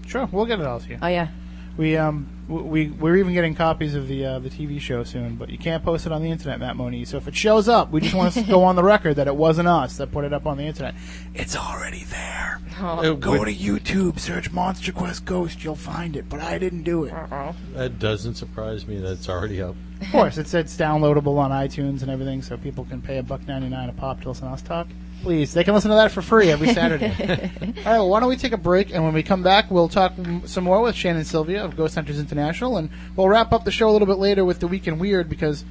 Sure, 0.07 0.29
we'll 0.31 0.47
get 0.47 0.61
it 0.61 0.67
all 0.67 0.81
to 0.81 0.89
you. 0.89 0.99
Oh 1.03 1.09
yeah. 1.09 1.29
We 1.77 1.97
um 1.97 2.29
w- 2.49 2.65
we 2.67 2.87
we're 2.89 3.17
even 3.17 3.35
getting 3.35 3.55
copies 3.55 3.95
of 3.95 4.07
the 4.07 4.25
uh, 4.25 4.39
the 4.39 4.49
TV 4.49 4.81
show 4.81 5.03
soon, 5.03 5.35
but 5.37 5.51
you 5.51 5.59
can't 5.59 5.85
post 5.85 6.07
it 6.07 6.13
on 6.13 6.23
the 6.23 6.31
internet, 6.31 6.61
Matt 6.61 6.77
Moniz. 6.77 7.09
So 7.09 7.17
if 7.17 7.27
it 7.27 7.35
shows 7.35 7.69
up, 7.69 7.91
we 7.91 8.01
just 8.01 8.15
want 8.15 8.35
to 8.35 8.43
go 8.49 8.63
on 8.63 8.77
the 8.77 8.85
record 8.85 9.17
that 9.17 9.27
it 9.27 9.35
wasn't 9.35 9.67
us 9.69 9.97
that 9.97 10.13
put 10.13 10.25
it 10.25 10.33
up 10.33 10.47
on 10.47 10.57
the 10.57 10.65
internet. 10.65 10.95
It's 11.35 11.57
already 11.57 12.05
there. 12.05 12.61
Oh. 12.81 13.15
Go 13.15 13.45
to 13.45 13.53
YouTube, 13.55 14.19
search 14.19 14.51
Monster 14.51 14.93
Quest 14.93 15.25
Ghost, 15.25 15.63
you'll 15.63 15.77
find 15.77 16.17
it. 16.17 16.29
But 16.29 16.41
I 16.41 16.59
didn't 16.59 16.83
do 16.83 17.05
it. 17.05 17.13
Uh-oh. 17.13 17.55
That 17.75 17.99
doesn't 18.01 18.35
surprise 18.35 18.87
me. 18.87 18.97
That's 18.99 19.29
already 19.29 19.63
up. 19.63 19.77
Of 20.01 20.11
course, 20.11 20.39
it's 20.39 20.55
it's 20.55 20.77
downloadable 20.77 21.39
on 21.39 21.51
iTunes 21.51 22.03
and 22.03 22.11
everything, 22.11 22.43
so 22.43 22.57
people 22.57 22.85
can 22.85 23.01
pay 23.01 23.19
a 23.19 23.23
buck 23.23 23.47
ninety 23.49 23.69
nine 23.69 23.89
a 23.89 23.93
pop 23.93 24.21
to 24.23 24.29
listen 24.29 24.47
to 24.49 24.53
us 24.55 24.63
talk. 24.63 24.87
Please, 25.25 25.55
they 25.55 25.65
can 25.65 25.73
listen 25.75 25.89
to 25.91 25.97
that 25.97 26.13
for 26.13 26.21
free 26.23 26.51
every 26.51 26.73
Saturday. 26.75 27.11
All 27.19 27.67
right, 27.67 27.85
well, 27.85 28.11
why 28.11 28.21
don't 28.21 28.29
we 28.29 28.37
take 28.37 28.53
a 28.53 28.59
break, 28.59 28.93
and 28.93 29.03
when 29.03 29.15
we 29.15 29.23
come 29.23 29.43
back, 29.43 29.71
we'll 29.71 29.89
talk 29.89 30.13
m- 30.19 30.47
some 30.47 30.65
more 30.65 30.81
with 30.83 30.95
Shannon 30.95 31.25
Sylvia 31.25 31.65
of 31.65 31.77
Ghost 31.77 31.95
Hunters 31.95 32.21
International, 32.21 32.77
and 32.77 32.91
we'll 33.17 33.29
wrap 33.29 33.53
up 33.53 33.65
the 33.65 33.71
show 33.71 33.89
a 33.89 33.93
little 33.93 34.07
bit 34.07 34.19
later 34.19 34.45
with 34.45 34.61
the 34.61 34.67
Week 34.69 34.87
in 34.87 34.99
Weird 34.99 35.31
because 35.31 35.65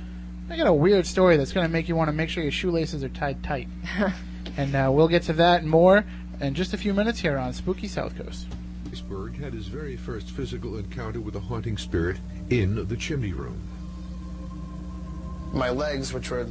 I 0.50 0.58
got 0.58 0.66
a 0.66 0.74
weird 0.74 1.06
story 1.06 1.38
that's 1.38 1.54
going 1.54 1.66
to 1.68 1.72
make 1.72 1.88
you 1.88 1.96
want 1.96 2.08
to 2.10 2.14
make 2.14 2.30
sure 2.30 2.42
your 2.42 2.52
shoelaces 2.52 3.04
are 3.04 3.10
tied 3.10 3.44
tight. 3.44 3.68
and 4.58 4.76
uh, 4.76 4.90
we'll 4.92 5.08
get 5.08 5.22
to 5.24 5.34
that 5.34 5.62
and 5.62 5.70
more 5.70 6.04
in 6.42 6.56
just 6.56 6.74
a 6.74 6.78
few 6.78 6.94
minutes 6.94 7.20
here 7.20 7.38
on 7.38 7.54
Spooky 7.54 7.88
South 7.88 8.18
Coast. 8.18 8.48
Weisberg 8.90 9.40
had 9.40 9.54
his 9.54 9.68
very 9.68 9.96
first 9.98 10.32
physical 10.32 10.78
encounter 10.78 11.22
with 11.22 11.36
a 11.36 11.40
haunting 11.40 11.78
spirit 11.78 12.18
in 12.50 12.88
the 12.88 12.98
chimney 12.98 13.34
room. 13.34 13.62
my 15.54 15.70
legs, 15.70 16.12
which 16.12 16.32
were 16.32 16.48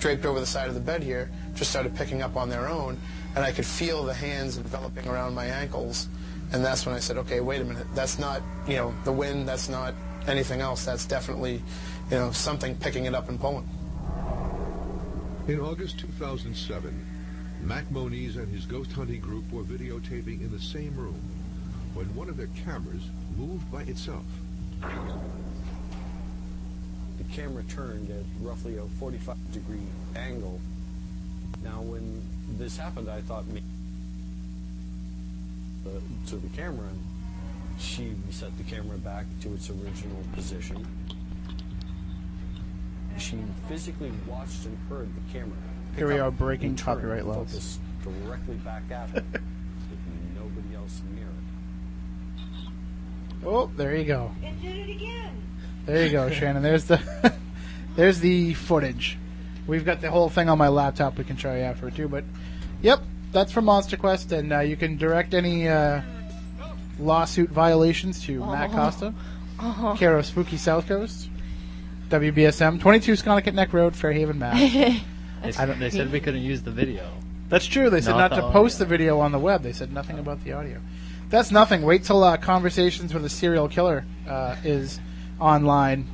draped 0.00 0.24
over 0.24 0.40
the 0.40 0.46
side 0.46 0.68
of 0.68 0.74
the 0.74 0.80
bed 0.80 1.02
here, 1.02 1.30
just 1.54 1.70
started 1.70 1.94
picking 1.94 2.22
up 2.22 2.36
on 2.36 2.48
their 2.48 2.68
own, 2.68 2.98
and 3.36 3.44
I 3.44 3.52
could 3.52 3.66
feel 3.66 4.02
the 4.04 4.14
hands 4.14 4.56
enveloping 4.56 5.06
around 5.06 5.34
my 5.34 5.46
ankles. 5.46 6.08
And 6.52 6.64
that's 6.64 6.84
when 6.84 6.94
I 6.94 6.98
said, 6.98 7.16
okay, 7.18 7.40
wait 7.40 7.60
a 7.60 7.64
minute, 7.64 7.86
that's 7.94 8.18
not, 8.18 8.42
you 8.66 8.76
know, 8.76 8.94
the 9.04 9.12
wind, 9.12 9.46
that's 9.46 9.68
not 9.68 9.94
anything 10.26 10.60
else, 10.60 10.84
that's 10.84 11.06
definitely, 11.06 11.62
you 12.10 12.16
know, 12.16 12.32
something 12.32 12.74
picking 12.76 13.04
it 13.04 13.14
up 13.14 13.28
and 13.28 13.38
pulling. 13.38 13.68
In 15.46 15.60
August 15.60 16.00
2007, 16.00 17.06
Matt 17.62 17.90
Moniz 17.90 18.36
and 18.36 18.48
his 18.48 18.64
ghost 18.66 18.92
hunting 18.92 19.20
group 19.20 19.50
were 19.52 19.62
videotaping 19.62 20.40
in 20.40 20.50
the 20.50 20.60
same 20.60 20.94
room 20.96 21.20
when 21.94 22.06
one 22.14 22.28
of 22.28 22.36
their 22.36 22.48
cameras 22.64 23.02
moved 23.36 23.70
by 23.70 23.82
itself. 23.82 24.24
The 27.30 27.42
camera 27.42 27.62
turned 27.64 28.10
at 28.10 28.24
roughly 28.40 28.76
a 28.76 28.82
45 28.98 29.52
degree 29.52 29.86
angle. 30.16 30.60
Now, 31.62 31.80
when 31.82 32.22
this 32.58 32.76
happened, 32.76 33.08
I 33.08 33.20
thought 33.20 33.46
me 33.48 33.62
uh, 35.86 35.90
to 36.28 36.36
the 36.36 36.48
camera, 36.48 36.88
and 36.88 36.98
she 37.78 38.14
set 38.30 38.56
the 38.56 38.64
camera 38.64 38.98
back 38.98 39.26
to 39.42 39.54
its 39.54 39.70
original 39.70 40.22
position. 40.32 40.84
She 43.18 43.38
physically 43.68 44.12
watched 44.26 44.64
and 44.64 44.76
heard 44.88 45.08
the 45.14 45.32
camera. 45.32 45.58
Here 45.96 46.08
we 46.08 46.18
are 46.18 46.30
breaking 46.30 46.76
copyright 46.76 47.20
and 47.20 47.28
laws. 47.28 47.52
Focus 47.52 47.78
directly 48.02 48.56
back 48.56 48.82
at 48.90 49.10
her, 49.10 49.22
with 49.32 50.00
nobody 50.34 50.74
else 50.74 51.02
near 51.14 51.26
it. 51.26 51.32
Oh, 53.46 53.70
there 53.76 53.94
you 53.94 54.04
go. 54.04 54.32
And 54.42 54.60
did 54.60 54.76
it 54.76 54.90
again. 54.90 55.49
There 55.86 56.04
you 56.06 56.12
go, 56.12 56.30
Shannon. 56.30 56.62
There's 56.62 56.84
the 56.84 57.00
there's 57.96 58.20
the 58.20 58.54
footage. 58.54 59.18
We've 59.66 59.84
got 59.84 60.00
the 60.00 60.10
whole 60.10 60.28
thing 60.28 60.48
on 60.48 60.58
my 60.58 60.68
laptop. 60.68 61.18
We 61.18 61.24
can 61.24 61.36
show 61.36 61.52
you 61.54 61.60
after 61.62 61.90
too. 61.90 62.08
But 62.08 62.24
yep, 62.82 63.00
that's 63.32 63.52
from 63.52 63.66
Monster 63.66 63.96
Quest, 63.96 64.32
and 64.32 64.52
uh, 64.52 64.60
you 64.60 64.76
can 64.76 64.96
direct 64.96 65.34
any 65.34 65.68
uh, 65.68 66.02
lawsuit 66.98 67.50
violations 67.50 68.22
to 68.24 68.40
Matt 68.44 68.70
Oh. 68.70 68.74
Costa, 68.74 69.14
Oh. 69.62 69.94
care 69.98 70.16
of 70.16 70.24
Spooky 70.26 70.56
South 70.56 70.86
Coast, 70.88 71.28
WBSM, 72.08 72.80
22 72.80 73.16
Sconticut 73.16 73.54
Neck 73.54 73.72
Road, 73.72 73.94
Fairhaven, 73.94 74.38
Mass. 74.38 75.00
They, 75.42 75.54
I 75.54 75.64
don't- 75.64 75.80
they 75.80 75.88
said 75.88 76.12
we 76.12 76.20
couldn't 76.20 76.42
use 76.42 76.60
the 76.60 76.70
video. 76.70 77.10
That's 77.48 77.64
true. 77.64 77.88
They 77.88 78.02
said 78.02 78.10
not, 78.10 78.30
Not 78.30 78.36
to 78.36 78.42
the 78.42 78.50
post 78.50 78.78
the 78.78 78.84
video 78.84 79.20
on 79.20 79.32
the 79.32 79.38
web. 79.38 79.62
They 79.62 79.72
said 79.72 79.90
nothing 79.90 80.18
about 80.18 80.44
the 80.44 80.52
audio. 80.52 80.78
That's 81.30 81.50
nothing. 81.50 81.80
Wait 81.80 82.04
till 82.04 82.22
uh, 82.22 82.36
Conversations 82.36 83.14
with 83.14 83.24
a 83.24 83.30
Serial 83.30 83.66
Killer 83.66 84.04
uh, 84.28 84.56
is 84.64 85.00
online 85.40 86.06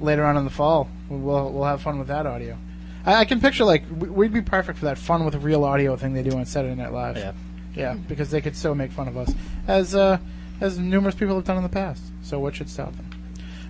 later 0.00 0.24
on 0.24 0.36
in 0.36 0.44
the 0.44 0.50
fall. 0.50 0.88
We'll 1.08 1.52
we'll 1.52 1.64
have 1.64 1.82
fun 1.82 1.98
with 1.98 2.08
that 2.08 2.26
audio. 2.26 2.56
I, 3.04 3.14
I 3.16 3.24
can 3.24 3.40
picture 3.40 3.64
like 3.64 3.88
w- 3.88 4.12
we'd 4.12 4.32
be 4.32 4.42
perfect 4.42 4.78
for 4.78 4.84
that 4.86 4.98
fun 4.98 5.24
with 5.24 5.34
real 5.36 5.64
audio 5.64 5.96
thing 5.96 6.12
they 6.14 6.22
do 6.22 6.36
on 6.36 6.44
Saturday 6.46 6.74
Night 6.74 6.92
Live. 6.92 7.16
Yeah. 7.16 7.32
yeah, 7.74 7.94
because 7.94 8.30
they 8.30 8.40
could 8.40 8.56
so 8.56 8.74
make 8.74 8.92
fun 8.92 9.08
of 9.08 9.16
us 9.16 9.32
as 9.66 9.94
uh, 9.94 10.18
as 10.60 10.78
numerous 10.78 11.14
people 11.14 11.34
have 11.34 11.44
done 11.44 11.56
in 11.56 11.62
the 11.62 11.68
past. 11.68 12.02
So 12.22 12.38
what 12.38 12.54
should 12.54 12.68
stop 12.68 12.94
them? 12.96 13.10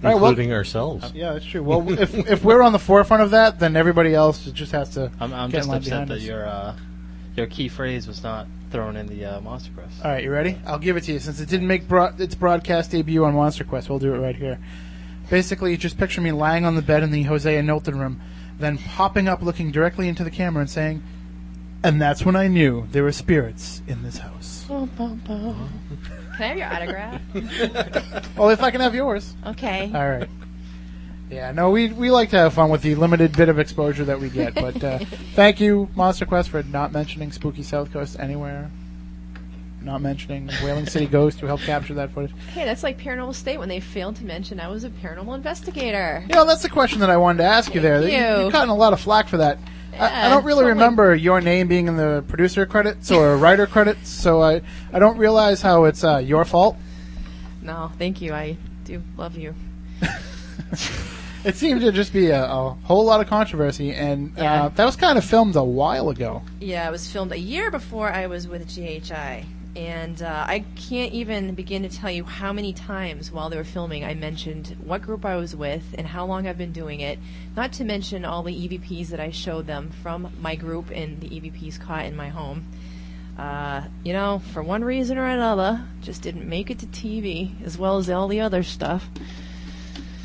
All 0.03 0.11
right, 0.13 0.15
well- 0.21 0.31
Including 0.31 0.53
ourselves. 0.53 1.05
Uh, 1.05 1.11
yeah, 1.15 1.33
that's 1.33 1.45
true. 1.45 1.63
Well, 1.63 1.91
if 2.01 2.15
if 2.15 2.45
we're 2.45 2.63
on 2.63 2.73
the 2.73 2.79
forefront 2.79 3.23
of 3.23 3.31
that, 3.33 3.59
then 3.59 3.77
everybody 3.77 4.15
else 4.15 4.45
just 4.47 4.73
has 4.73 4.91
to. 4.91 5.11
I'm, 5.21 5.33
I'm 5.33 5.51
get 5.51 5.59
just 5.59 5.69
line 5.69 5.79
upset 5.79 5.91
behind 5.91 6.11
that 6.11 6.15
us. 6.19 6.23
your 6.23 6.47
uh, 6.47 6.77
your 7.37 7.47
key 7.47 7.69
phrase 7.69 8.07
was 8.09 8.23
not 8.23 8.47
thrown 8.71 8.97
in 8.97 9.07
the 9.07 9.25
uh, 9.25 9.41
Monster 9.41 9.71
Quest. 9.77 10.05
All 10.05 10.11
right, 10.11 10.23
you 10.23 10.31
ready? 10.31 10.59
I'll 10.67 10.79
give 10.79 10.97
it 10.97 11.05
to 11.05 11.13
you 11.13 11.19
since 11.21 11.41
it 11.41 11.49
didn't 11.49 11.67
make 11.69 11.87
broad- 11.89 12.21
its 12.21 12.35
broadcast 12.35 12.91
debut 12.91 13.25
on 13.25 13.35
Monster 13.35 13.65
Quest. 13.65 13.89
We'll 13.89 13.99
do 13.99 14.15
it 14.15 14.19
right 14.19 14.37
here. 14.37 14.59
Basically, 15.31 15.77
just 15.77 15.99
picture 15.99 16.21
me 16.21 16.33
lying 16.33 16.65
on 16.65 16.75
the 16.75 16.83
bed 16.83 17.03
in 17.03 17.11
the 17.11 17.25
Hosea 17.25 17.63
Knowlton 17.63 17.99
room, 17.99 18.21
then 18.59 18.79
popping 18.79 19.29
up, 19.29 19.43
looking 19.43 19.71
directly 19.71 20.09
into 20.09 20.25
the 20.25 20.31
camera, 20.31 20.63
and 20.63 20.71
saying, 20.71 21.03
"And 21.83 22.01
that's 22.01 22.25
when 22.25 22.37
I 22.37 22.49
knew 22.49 22.87
there 22.91 23.03
were 23.03 23.13
spirits 23.13 23.83
in 23.87 24.03
this 24.03 24.19
house." 24.19 24.67
Can 24.69 26.45
I 26.45 26.47
have 26.47 26.57
your 26.57 26.67
autograph? 26.69 27.21
well, 28.37 28.51
if 28.51 28.63
I 28.63 28.71
can 28.71 28.81
have 28.81 28.95
yours. 28.95 29.35
Okay. 29.45 29.91
All 29.93 30.09
right. 30.09 30.29
Yeah, 31.31 31.51
no, 31.53 31.71
we 31.71 31.89
we 31.89 32.11
like 32.11 32.31
to 32.31 32.37
have 32.39 32.55
fun 32.55 32.71
with 32.71 32.83
the 32.83 32.95
limited 32.95 33.37
bit 33.37 33.49
of 33.49 33.59
exposure 33.59 34.05
that 34.05 34.21
we 34.21 34.31
get. 34.31 34.55
But 34.55 34.83
uh, 34.83 34.99
thank 35.35 35.61
you, 35.61 35.89
Monster 35.95 36.27
Quest, 36.27 36.49
for 36.51 36.63
not 36.63 36.93
mentioning 36.93 37.33
Spooky 37.33 37.63
South 37.63 37.93
Coast 37.93 38.19
anywhere. 38.19 38.71
Not 39.89 40.03
mentioning 40.03 40.51
Whaling 40.63 40.85
City 40.85 41.07
Ghost, 41.07 41.41
who 41.41 41.47
helped 41.47 41.63
capture 41.63 41.95
that 41.95 42.11
footage. 42.13 42.31
Hey, 42.53 42.67
that's 42.67 42.83
like 42.83 42.99
Paranormal 42.99 43.35
State 43.35 43.57
when 43.59 43.71
they 43.71 43.81
failed 43.81 44.17
to 44.17 44.25
mention 44.27 44.61
I 44.61 44.69
was 44.69 44.85
a 44.85 44.91
paranormal 44.91 45.35
investigator. 45.35 46.23
You 46.29 46.35
know, 46.35 46.45
that's 46.45 46.61
the 46.61 46.69
question 46.69 47.01
that 47.01 47.09
I 47.09 47.17
wanted 47.17 47.39
to 47.39 47.45
ask 47.45 47.75
you 47.75 47.81
there. 47.81 48.03
Thank 48.03 48.13
You-. 48.13 48.43
You've 48.45 48.53
gotten 48.53 48.69
a 48.69 48.75
lot 48.75 48.93
of 48.93 49.01
flack 49.01 49.29
for 49.29 49.39
that. 49.39 49.57
I, 49.99 50.27
I 50.27 50.29
don't 50.29 50.45
really 50.45 50.59
someone- 50.59 50.75
remember 50.77 51.15
your 51.15 51.41
name 51.41 51.69
being 51.69 51.89
in 51.89 51.97
the 51.97 52.23
producer 52.29 52.67
credits 52.67 53.11
or 53.11 53.35
writer 53.39 53.67
credits, 53.67 54.11
so 54.11 54.43
I, 54.43 54.61
I 54.93 54.99
don't 54.99 55.17
realize 55.17 55.63
how 55.63 55.85
it's 55.85 56.05
uh, 56.05 56.19
your 56.19 56.45
fault. 56.45 56.77
No, 57.63 57.91
thank 57.99 58.21
you. 58.21 58.35
I 58.35 58.59
do 58.85 59.03
love 59.17 59.39
you. 59.39 59.55
It 61.45 61.55
seemed 61.55 61.81
to 61.83 61.93
just 61.93 62.13
be 62.13 62.31
a, 62.31 62.45
a 62.45 62.71
whole 62.83 63.05
lot 63.05 63.21
of 63.21 63.29
controversy, 63.29 63.95
and 63.95 64.35
Yeah. 64.37 64.65
uh, 64.65 64.69
that 64.71 64.85
was 64.85 64.97
kind 64.97 65.17
of 65.17 65.25
filmed 65.25 65.55
a 65.55 65.63
while 65.63 66.11
ago. 66.11 66.43
Yeah, 66.61 66.87
it 66.89 66.91
was 66.91 67.11
filmed 67.11 67.31
a 67.31 67.39
year 67.39 67.71
before 67.71 68.11
I 68.13 68.27
was 68.27 68.49
with 68.49 68.67
GHI. 68.69 69.47
And 69.77 70.23
uh, 70.23 70.45
I 70.49 70.65
can't 70.77 71.13
even 71.13 71.55
begin 71.55 71.83
to 71.83 71.89
tell 71.89 72.11
you 72.11 72.25
how 72.25 72.53
many 72.53 72.73
times 72.73 73.31
while 73.31 73.49
they 73.49 73.57
were 73.57 73.65
filming 73.65 74.05
I 74.05 74.15
mentioned 74.15 74.77
what 74.83 75.03
group 75.03 75.25
I 75.25 75.37
was 75.37 75.55
with 75.55 75.95
and 75.97 76.07
how 76.07 76.27
long 76.27 76.47
I've 76.47 76.59
been 76.59 76.73
doing 76.73 77.01
it. 77.01 77.19
Not 77.55 77.73
to 77.75 77.85
mention 77.85 78.25
all 78.25 78.43
the 78.43 78.53
EVPs 78.53 79.09
that 79.09 79.21
I 79.21 79.31
showed 79.31 79.67
them 79.67 79.91
from 80.03 80.33
my 80.41 80.57
group 80.57 80.91
and 80.91 81.21
the 81.21 81.29
EVPs 81.29 81.81
caught 81.81 82.07
in 82.07 82.17
my 82.17 82.29
home. 82.29 82.65
Uh, 83.39 83.85
you 84.03 84.13
know, 84.13 84.43
for 84.53 84.65
one 84.65 84.83
reason 84.83 85.17
or 85.17 85.27
another, 85.27 85.85
just 86.01 86.23
didn't 86.23 86.49
make 86.49 86.71
it 86.71 86.81
to 86.81 86.87
TV 86.87 87.63
as 87.65 87.79
well 87.79 87.99
as 87.99 88.11
all 88.11 88.27
the 88.27 88.41
other 88.41 88.65
stuff. 88.65 89.09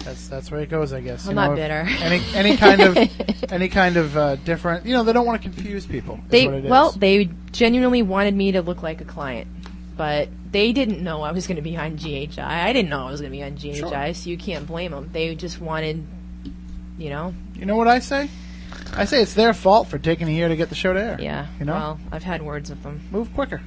That's 0.05 0.27
that's 0.27 0.51
where 0.51 0.61
it 0.61 0.69
goes, 0.69 0.93
I 0.93 1.01
guess. 1.01 1.25
I'm 1.25 1.31
you 1.31 1.35
not 1.35 1.49
know, 1.51 1.55
bitter. 1.55 1.85
Any 2.01 2.21
any 2.33 2.57
kind 2.57 2.81
of 2.81 2.97
any 3.51 3.69
kind 3.69 3.97
of 3.97 4.17
uh, 4.17 4.35
different, 4.37 4.85
you 4.85 4.93
know, 4.93 5.03
they 5.03 5.13
don't 5.13 5.25
want 5.25 5.41
to 5.41 5.49
confuse 5.49 5.85
people. 5.85 6.15
is 6.15 6.21
They 6.29 6.45
what 6.47 6.55
it 6.55 6.65
is. 6.65 6.69
well, 6.71 6.91
they 6.91 7.29
genuinely 7.51 8.01
wanted 8.03 8.33
me 8.35 8.51
to 8.53 8.61
look 8.61 8.83
like 8.83 9.01
a 9.01 9.05
client, 9.05 9.47
but 9.95 10.29
they 10.51 10.71
didn't 10.71 11.01
know 11.03 11.21
I 11.21 11.31
was 11.31 11.47
going 11.47 11.55
to 11.55 11.61
be 11.61 11.77
on 11.77 11.97
GHI. 11.97 12.27
I 12.39 12.73
didn't 12.73 12.89
know 12.89 13.07
I 13.07 13.11
was 13.11 13.21
going 13.21 13.31
to 13.31 13.37
be 13.37 13.43
on 13.43 13.55
GHI, 13.55 13.73
Sure. 13.79 14.13
so 14.13 14.29
you 14.29 14.37
can't 14.37 14.67
blame 14.67 14.91
them. 14.91 15.09
They 15.11 15.33
just 15.35 15.59
wanted, 15.61 16.05
you 16.97 17.09
know. 17.09 17.33
You 17.55 17.65
know 17.65 17.75
what 17.75 17.87
I 17.87 17.99
say? 17.99 18.29
I 18.95 19.05
say 19.05 19.21
it's 19.21 19.33
their 19.33 19.53
fault 19.53 19.87
for 19.87 19.97
taking 19.97 20.27
a 20.27 20.31
year 20.31 20.47
to 20.49 20.55
get 20.55 20.69
the 20.69 20.75
show 20.75 20.93
to 20.93 20.99
air. 20.99 21.17
Yeah. 21.19 21.47
You 21.59 21.65
know? 21.65 21.73
Well, 21.73 21.99
I've 22.11 22.23
had 22.23 22.41
words 22.43 22.69
with 22.69 22.83
them. 22.83 23.01
Move 23.11 23.33
quicker. 23.33 23.61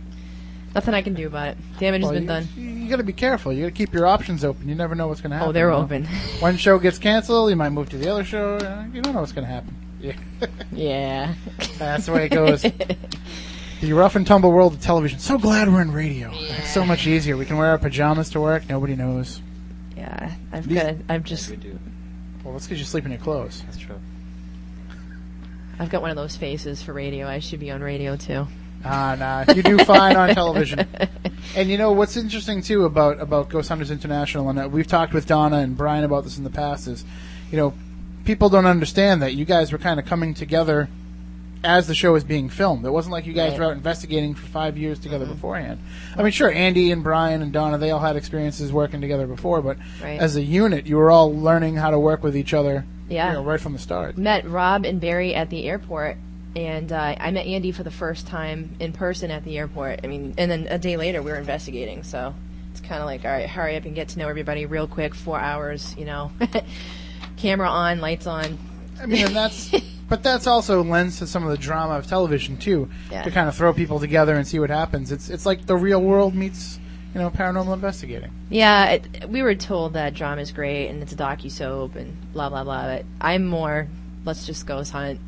Nothing 0.77 0.93
I 0.95 1.01
can 1.01 1.15
do 1.15 1.27
about 1.27 1.49
it. 1.49 1.57
Damage 1.79 2.03
Well, 2.03 2.13
has 2.13 2.17
been 2.21 2.23
you, 2.25 2.29
done. 2.29 2.49
You, 2.55 2.69
you 2.85 2.91
got 2.91 2.97
to 2.99 3.03
be 3.03 3.15
careful. 3.15 3.51
You 3.51 3.63
got 3.63 3.69
to 3.69 3.73
keep 3.73 3.95
your 3.95 4.07
options 4.07 4.45
open. 4.45 4.69
You 4.69 4.75
never 4.75 4.95
know 4.95 5.09
what's 5.09 5.23
going 5.23 5.31
to 5.31 5.37
happen. 5.39 5.49
Oh, 5.49 5.53
they're 5.53 5.71
you 5.71 5.77
know? 5.77 5.83
open. 5.83 6.05
One 6.41 6.59
show 6.59 6.79
gets 6.79 6.99
canceled, 6.99 7.49
you 7.49 7.57
might 7.57 7.71
move 7.71 7.89
to 7.91 7.97
the 7.97 8.09
other 8.13 8.25
show. 8.25 8.57
uh, 8.57 8.85
You 8.93 9.01
don't 9.01 9.15
know 9.15 9.21
what's 9.21 9.33
going 9.33 9.47
to 9.47 9.53
happen. 9.53 9.75
Yeah. 10.01 10.13
Yeah. 10.73 11.35
That's 11.79 12.05
the 12.05 12.13
way 12.13 12.27
it 12.27 12.29
goes. 12.29 12.61
the 13.81 13.93
rough 13.95 14.17
and 14.17 14.27
tumble 14.27 14.53
world 14.53 14.75
of 14.75 14.83
television. 14.83 15.19
So 15.19 15.39
glad 15.39 15.73
we're 15.73 15.81
in 15.81 15.93
radio. 15.93 16.31
It's 16.35 16.75
so 16.75 16.85
much 16.85 17.07
easier. 17.07 17.39
We 17.39 17.47
can 17.47 17.57
wear 17.57 17.71
our 17.71 17.79
pajamas 17.79 18.29
to 18.31 18.41
work. 18.43 18.69
Nobody 18.69 18.95
knows. 18.97 19.41
Yeah, 19.97 20.35
I've 20.53 20.69
These- 20.69 20.83
got. 20.83 20.95
I've 21.09 21.25
just. 21.25 21.49
Well, 22.45 22.53
that's 22.53 22.67
because 22.67 22.79
you 22.79 22.85
sleep 22.85 23.07
in 23.07 23.13
your 23.13 23.21
clothes. 23.21 23.63
That's 23.65 23.79
true. 23.79 23.99
I've 25.79 25.89
got 25.89 26.03
one 26.03 26.11
of 26.11 26.17
those 26.17 26.37
faces 26.37 26.83
for 26.83 26.93
radio. 26.93 27.27
I 27.27 27.39
should 27.39 27.61
be 27.61 27.71
on 27.71 27.81
radio 27.81 28.17
too. 28.17 28.47
Ah, 28.85 29.17
nah. 29.19 29.53
You 29.53 29.63
do 29.63 29.79
fine 29.79 30.17
on 30.17 30.35
television. 30.35 30.87
And 31.55 31.71
you 31.71 31.79
know 31.79 31.93
what's 31.93 32.17
interesting 32.19 32.61
too 32.61 32.85
about 32.85 33.19
about 33.21 33.49
Ghost 33.49 33.69
Hunters 33.71 33.91
International, 33.91 34.51
and 34.51 34.59
uh, 34.59 34.69
we've 34.69 34.87
talked 34.87 35.15
with 35.15 35.27
Donna 35.27 35.59
and 35.59 35.75
Brian 35.77 36.05
about 36.05 36.25
this 36.25 36.37
in 36.37 36.45
the 36.45 36.51
past. 36.51 36.87
Is 36.87 37.05
you 37.51 37.57
know 37.57 37.73
people 38.27 38.51
don't 38.51 38.67
understand 38.67 39.23
that 39.23 39.35
you 39.35 39.45
guys 39.47 39.73
were 39.73 39.79
kind 39.79 39.99
of 39.99 40.05
coming 40.05 40.35
together 40.35 40.89
as 41.65 41.87
the 41.87 41.95
show 41.95 42.13
was 42.13 42.25
being 42.25 42.51
filmed. 42.51 42.85
It 42.85 42.91
wasn't 42.91 43.13
like 43.13 43.25
you 43.27 43.33
guys 43.33 43.53
Right. 43.53 43.61
were 43.61 43.65
out 43.67 43.73
investigating 43.73 44.35
for 44.35 44.45
five 44.49 44.77
years 44.77 44.99
together 44.99 45.25
beforehand. 45.25 45.79
I 46.17 46.23
mean, 46.23 46.33
sure, 46.33 46.51
Andy 46.53 46.91
and 46.93 47.03
Brian 47.03 47.41
and 47.41 47.53
Donna 47.53 47.79
they 47.79 47.91
all 47.91 48.01
had 48.01 48.17
experiences 48.17 48.71
working 48.73 49.01
together 49.01 49.27
before, 49.27 49.63
but 49.63 49.79
Right. 50.03 50.21
as 50.21 50.37
a 50.37 50.43
unit, 50.43 50.87
you 50.87 50.97
were 50.97 51.11
all 51.11 51.35
learning 51.35 51.77
how 51.77 51.91
to 51.91 51.99
work 51.99 52.23
with 52.23 52.37
each 52.37 52.53
other. 52.53 52.85
Yeah. 53.09 53.29
you 53.29 53.33
know, 53.35 53.45
right 53.45 53.61
from 53.61 53.73
the 53.73 53.79
start. 53.79 54.19
Met 54.19 54.51
Rob 54.51 54.85
and 54.85 55.01
Barry 55.01 55.33
at 55.33 55.49
the 55.49 55.65
airport, 55.69 56.17
and 56.57 56.91
uh, 56.91 57.15
I 57.21 57.31
met 57.33 57.47
Andy 57.47 57.71
for 57.71 57.83
the 57.83 57.91
first 57.91 58.27
time 58.27 58.75
in 58.81 58.93
person 58.95 59.31
at 59.31 59.45
the 59.45 59.59
airport. 59.59 60.01
I 60.03 60.07
mean, 60.07 60.35
and 60.39 60.51
then 60.51 60.67
a 60.71 60.79
day 60.79 60.97
later 60.97 61.23
we 61.23 61.31
were 61.31 61.37
investigating. 61.37 62.03
So 62.03 62.35
it's 62.73 62.81
kind 62.81 63.01
of 63.01 63.07
like, 63.07 63.27
all 63.27 63.31
right, 63.31 63.47
hurry 63.49 63.77
up 63.77 63.85
and 63.85 63.95
get 63.95 64.09
to 64.09 64.19
know 64.19 64.27
everybody 64.29 64.65
real 64.65 64.87
quick. 64.89 65.15
Four 65.15 65.39
hours, 65.39 65.95
you 65.99 66.07
know, 66.07 66.33
camera 67.37 67.69
on, 67.69 68.01
lights 68.01 68.27
on. 68.27 68.59
I 69.01 69.05
mean, 69.05 69.27
and 69.27 69.37
that's, 69.37 69.71
but 70.09 70.23
that's 70.23 70.47
also 70.47 70.83
lends 70.83 71.19
to 71.19 71.27
some 71.27 71.45
of 71.45 71.51
the 71.51 71.59
drama 71.59 71.95
of 71.99 72.07
television 72.07 72.57
too, 72.57 72.89
Yeah. 73.11 73.23
to 73.23 73.31
kind 73.31 73.49
of 73.51 73.55
throw 73.55 73.75
people 73.75 74.01
together 74.01 74.35
and 74.35 74.49
see 74.49 74.59
what 74.59 74.71
happens. 74.71 75.13
It's 75.13 75.29
it's 75.29 75.45
like 75.45 75.67
the 75.67 75.77
real 75.77 76.01
world 76.01 76.35
meets, 76.35 76.81
you 77.13 77.21
know, 77.21 77.29
paranormal 77.29 77.75
investigating. 77.75 78.31
Yeah, 78.49 78.93
it, 78.93 79.29
we 79.29 79.43
were 79.43 79.55
told 79.55 79.93
that 79.93 80.15
drama 80.15 80.41
is 80.41 80.53
great 80.53 80.89
and 80.89 81.03
it's 81.03 81.13
a 81.13 81.17
docu 81.17 81.51
soap 81.51 81.97
and 81.97 82.17
blah 82.33 82.49
blah 82.49 82.65
blah. 82.65 82.87
But 82.97 83.05
I'm 83.21 83.47
more, 83.47 83.89
let's 84.25 84.47
just 84.47 84.67
ghost 84.67 84.93
hunt, 84.93 85.21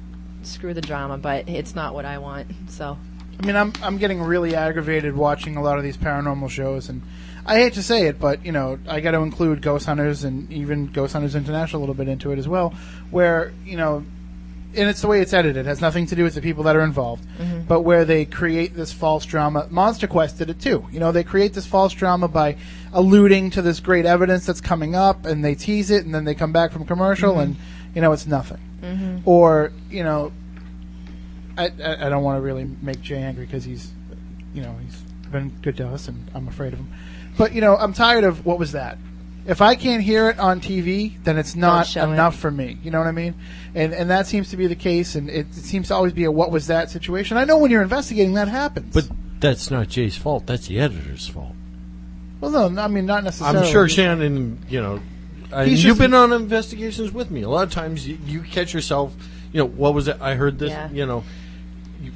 screw 0.48 0.74
the 0.74 0.80
drama. 0.80 1.18
But 1.18 1.48
it's 1.48 1.74
not 1.74 1.94
what 1.94 2.04
I 2.04 2.18
want. 2.18 2.48
So 2.68 2.96
I 3.40 3.46
mean, 3.46 3.56
I'm 3.56 3.72
I'm 3.82 3.98
getting 3.98 4.20
really 4.20 4.54
aggravated 4.54 5.14
watching 5.16 5.56
a 5.56 5.62
lot 5.62 5.78
of 5.78 5.84
these 5.84 5.96
paranormal 5.96 6.50
shows, 6.50 6.88
and 6.88 7.02
I 7.46 7.56
hate 7.56 7.74
to 7.74 7.82
say 7.82 8.06
it, 8.06 8.18
but 8.20 8.44
you 8.44 8.52
know, 8.52 8.78
I 8.88 9.00
got 9.00 9.12
to 9.12 9.18
include 9.20 9.62
Ghost 9.62 9.86
Hunters 9.86 10.24
and 10.24 10.50
even 10.52 10.86
Ghost 10.88 11.12
Hunters 11.12 11.34
International 11.34 11.80
a 11.80 11.82
little 11.82 11.94
bit 11.94 12.08
into 12.08 12.32
it 12.32 12.38
as 12.38 12.48
well, 12.48 12.74
where 13.10 13.52
you 13.64 13.76
know. 13.76 14.04
And 14.76 14.86
it's 14.90 15.00
the 15.00 15.06
way 15.08 15.22
it's 15.22 15.32
edited. 15.32 15.64
It 15.64 15.66
has 15.66 15.80
nothing 15.80 16.04
to 16.08 16.14
do 16.14 16.24
with 16.24 16.34
the 16.34 16.42
people 16.42 16.64
that 16.64 16.76
are 16.76 16.82
involved. 16.82 17.24
Mhm. 17.40 17.66
But 17.66 17.80
where 17.80 18.04
they 18.04 18.26
create 18.26 18.76
this 18.76 18.92
false 18.92 19.24
drama. 19.24 19.66
Monster 19.70 20.06
Quest 20.06 20.36
did 20.36 20.50
it 20.50 20.60
too. 20.60 20.84
You 20.92 21.00
know, 21.00 21.10
they 21.10 21.24
create 21.24 21.54
this 21.54 21.64
false 21.64 21.94
drama 21.94 22.28
by 22.28 22.56
alluding 22.92 23.48
to 23.52 23.62
this 23.62 23.80
great 23.80 24.04
evidence 24.04 24.44
that's 24.44 24.60
coming 24.60 24.94
up 24.94 25.24
and 25.24 25.42
they 25.42 25.54
tease 25.54 25.90
it 25.90 26.04
and 26.04 26.14
then 26.14 26.24
they 26.26 26.34
come 26.34 26.52
back 26.52 26.70
from 26.70 26.84
commercial 26.84 27.36
Mhm. 27.36 27.42
and, 27.42 27.56
you 27.94 28.02
know, 28.02 28.12
it's 28.12 28.26
nothing. 28.26 28.58
Mhm. 28.82 29.22
Or, 29.24 29.72
you 29.90 30.04
know, 30.04 30.32
I, 31.56 31.72
I, 31.82 32.06
I 32.06 32.08
don't 32.08 32.22
want 32.22 32.38
to 32.38 32.42
really 32.42 32.68
make 32.82 33.00
Jay 33.02 33.18
angry 33.18 33.44
because 33.46 33.64
he's, 33.64 33.90
you 34.54 34.62
know, 34.62 34.76
he's 34.84 34.96
been 35.30 35.50
good 35.62 35.76
to 35.78 35.88
us 35.88 36.08
and 36.08 36.30
I'm 36.34 36.48
afraid 36.48 36.72
of 36.72 36.78
him. 36.78 36.92
But, 37.36 37.52
you 37.52 37.60
know, 37.60 37.76
I'm 37.76 37.92
tired 37.92 38.24
of 38.24 38.46
what 38.46 38.58
was 38.58 38.72
that? 38.72 38.98
If 39.46 39.62
I 39.62 39.76
can't 39.76 40.02
hear 40.02 40.28
it 40.28 40.38
on 40.38 40.60
TV, 40.60 41.22
then 41.24 41.38
it's 41.38 41.56
not 41.56 41.86
show 41.86 42.08
it. 42.08 42.12
enough 42.12 42.36
for 42.36 42.50
me. 42.50 42.76
You 42.82 42.90
know 42.90 42.98
what 42.98 43.06
I 43.06 43.12
mean? 43.12 43.34
And 43.74 43.94
and 43.94 44.10
that 44.10 44.26
seems 44.26 44.50
to 44.50 44.58
be 44.58 44.66
the 44.66 44.74
case, 44.76 45.14
and 45.14 45.30
it, 45.30 45.46
it 45.46 45.54
seems 45.54 45.88
to 45.88 45.94
always 45.94 46.12
be 46.12 46.24
a 46.24 46.30
what 46.30 46.50
was 46.50 46.66
that 46.66 46.90
situation. 46.90 47.38
I 47.38 47.44
know 47.44 47.56
when 47.56 47.70
you're 47.70 47.80
investigating 47.82 48.34
that 48.34 48.48
happens. 48.48 48.92
But 48.92 49.08
that's 49.40 49.70
not 49.70 49.88
Jay's 49.88 50.18
fault. 50.18 50.46
That's 50.46 50.66
the 50.66 50.78
editor's 50.78 51.26
fault. 51.28 51.54
well, 52.42 52.68
no, 52.68 52.82
I 52.82 52.88
mean 52.88 53.06
not 53.06 53.24
necessarily. 53.24 53.60
I'm 53.60 53.72
sure 53.72 53.88
Shannon, 53.88 54.66
you 54.68 54.82
know, 54.82 55.00
He's 55.64 55.82
you've 55.84 55.96
just- 55.96 56.00
been 56.00 56.14
on 56.14 56.32
investigations 56.32 57.12
with 57.12 57.30
me. 57.30 57.42
A 57.42 57.48
lot 57.48 57.64
of 57.64 57.72
times 57.72 58.06
you, 58.06 58.18
you 58.26 58.42
catch 58.42 58.74
yourself, 58.74 59.14
you 59.52 59.58
know, 59.60 59.66
what 59.66 59.94
was 59.94 60.08
it? 60.08 60.18
I 60.20 60.34
heard 60.34 60.58
this, 60.58 60.70
Yeah. 60.70 60.90
you 60.90 61.06
know, 61.06 61.24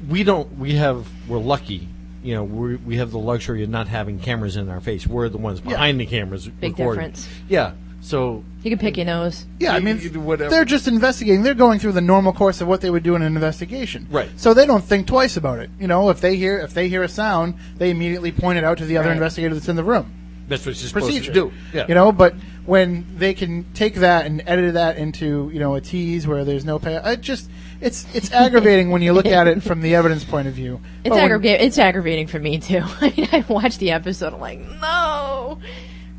we 0.09 0.23
don't, 0.23 0.57
we 0.57 0.75
have, 0.75 1.07
we're 1.27 1.39
lucky 1.39 1.89
you 2.23 2.33
know 2.33 2.45
we 2.45 2.77
we 2.77 2.95
have 2.95 3.11
the 3.11 3.19
luxury 3.19 3.63
of 3.63 3.69
not 3.69 3.89
having 3.89 4.17
cameras 4.17 4.55
in 4.55 4.69
our 4.69 4.79
face. 4.79 5.05
We're 5.05 5.27
the 5.27 5.37
ones 5.37 5.59
Yeah. 5.59 5.71
behind 5.71 5.99
the 5.99 6.05
cameras. 6.05 6.47
Big 6.47 6.71
recording. 6.79 7.07
difference. 7.11 7.27
Yeah. 7.49 7.73
So 7.99 8.45
You 8.63 8.69
can 8.71 8.79
pick 8.79 8.95
your 8.95 9.05
nose. 9.05 9.45
Yeah, 9.59 9.73
I 9.73 9.79
mean, 9.81 9.99
you 9.99 10.09
do 10.09 10.21
whatever. 10.21 10.49
they're 10.49 10.63
just 10.63 10.87
investigating. 10.87 11.43
They're 11.43 11.53
going 11.53 11.79
through 11.79 11.91
the 11.91 11.99
normal 12.01 12.31
course 12.31 12.61
of 12.61 12.69
what 12.69 12.79
they 12.79 12.89
would 12.89 13.03
do 13.03 13.15
in 13.15 13.21
an 13.23 13.35
investigation. 13.35 14.07
Right. 14.09 14.29
So 14.37 14.53
they 14.53 14.65
don't 14.65 14.83
think 14.85 15.05
twice 15.05 15.35
about 15.35 15.59
it. 15.59 15.69
You 15.81 15.87
know, 15.87 16.09
if 16.11 16.21
they 16.21 16.37
hear 16.37 16.59
if 16.59 16.73
they 16.73 16.87
hear 16.87 17.03
a 17.03 17.09
sound, 17.09 17.55
they 17.77 17.89
immediately 17.89 18.31
point 18.31 18.57
it 18.57 18.63
out 18.63 18.77
to 18.77 18.85
the 18.85 18.95
other 18.95 19.09
Right. 19.09 19.15
investigator 19.17 19.53
that's 19.53 19.67
in 19.67 19.75
the 19.75 19.83
room. 19.83 20.09
That's 20.47 20.65
what 20.65 20.75
you're 20.81 20.89
supposed 20.89 21.23
to 21.25 21.31
do. 21.33 21.51
Yeah. 21.73 21.85
You 21.87 21.95
know, 21.95 22.11
but 22.11 22.35
when 22.65 23.05
they 23.17 23.33
can 23.33 23.65
take 23.73 23.95
that 23.95 24.25
and 24.25 24.41
edit 24.45 24.75
that 24.75 24.97
into 24.97 25.49
you 25.53 25.59
know 25.59 25.75
a 25.75 25.81
tease 25.81 26.25
where 26.27 26.45
there's 26.45 26.65
no 26.65 26.79
pay, 26.79 26.95
it 26.95 27.21
just 27.21 27.49
it's 27.81 28.05
it's 28.15 28.31
aggravating 28.33 28.89
when 28.91 29.01
you 29.01 29.13
look 29.13 29.25
at 29.25 29.47
it 29.47 29.63
from 29.63 29.81
the 29.81 29.95
evidence 29.95 30.23
point 30.23 30.47
of 30.47 30.53
view. 30.53 30.79
It's 31.03 31.15
aggravating. 31.15 31.65
It's 31.67 31.77
aggravating 31.77 32.27
for 32.27 32.39
me 32.39 32.59
too. 32.59 32.81
I 33.01 33.13
mean, 33.15 33.27
I 33.31 33.45
watched 33.47 33.79
the 33.79 33.91
episode. 33.91 34.33
I'm 34.33 34.39
like, 34.39 34.59
no, 34.59 35.59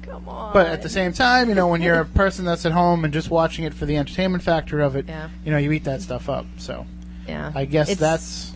come 0.03 0.29
on. 0.29 0.53
But 0.53 0.67
at 0.67 0.83
the 0.83 0.89
same 0.89 1.13
time, 1.13 1.49
you 1.49 1.55
know, 1.55 1.69
when 1.69 1.81
you're 1.83 2.01
a 2.01 2.05
person 2.05 2.45
that's 2.45 2.67
at 2.67 2.73
home 2.73 3.05
and 3.05 3.13
just 3.13 3.31
watching 3.31 3.65
it 3.65 3.73
for 3.75 3.87
the 3.87 3.97
entertainment 3.97 4.43
factor 4.43 4.81
of 4.81 4.97
it, 4.97 5.07
Yeah. 5.09 5.29
you 5.45 5.51
know, 5.53 5.59
you 5.59 5.73
eat 5.73 5.85
that 5.85 6.03
stuff 6.03 6.29
up. 6.29 6.47
So 6.59 6.87
yeah, 7.29 7.53
I 7.55 7.65
guess 7.65 7.89
It's- 7.89 8.01
that's 8.01 8.53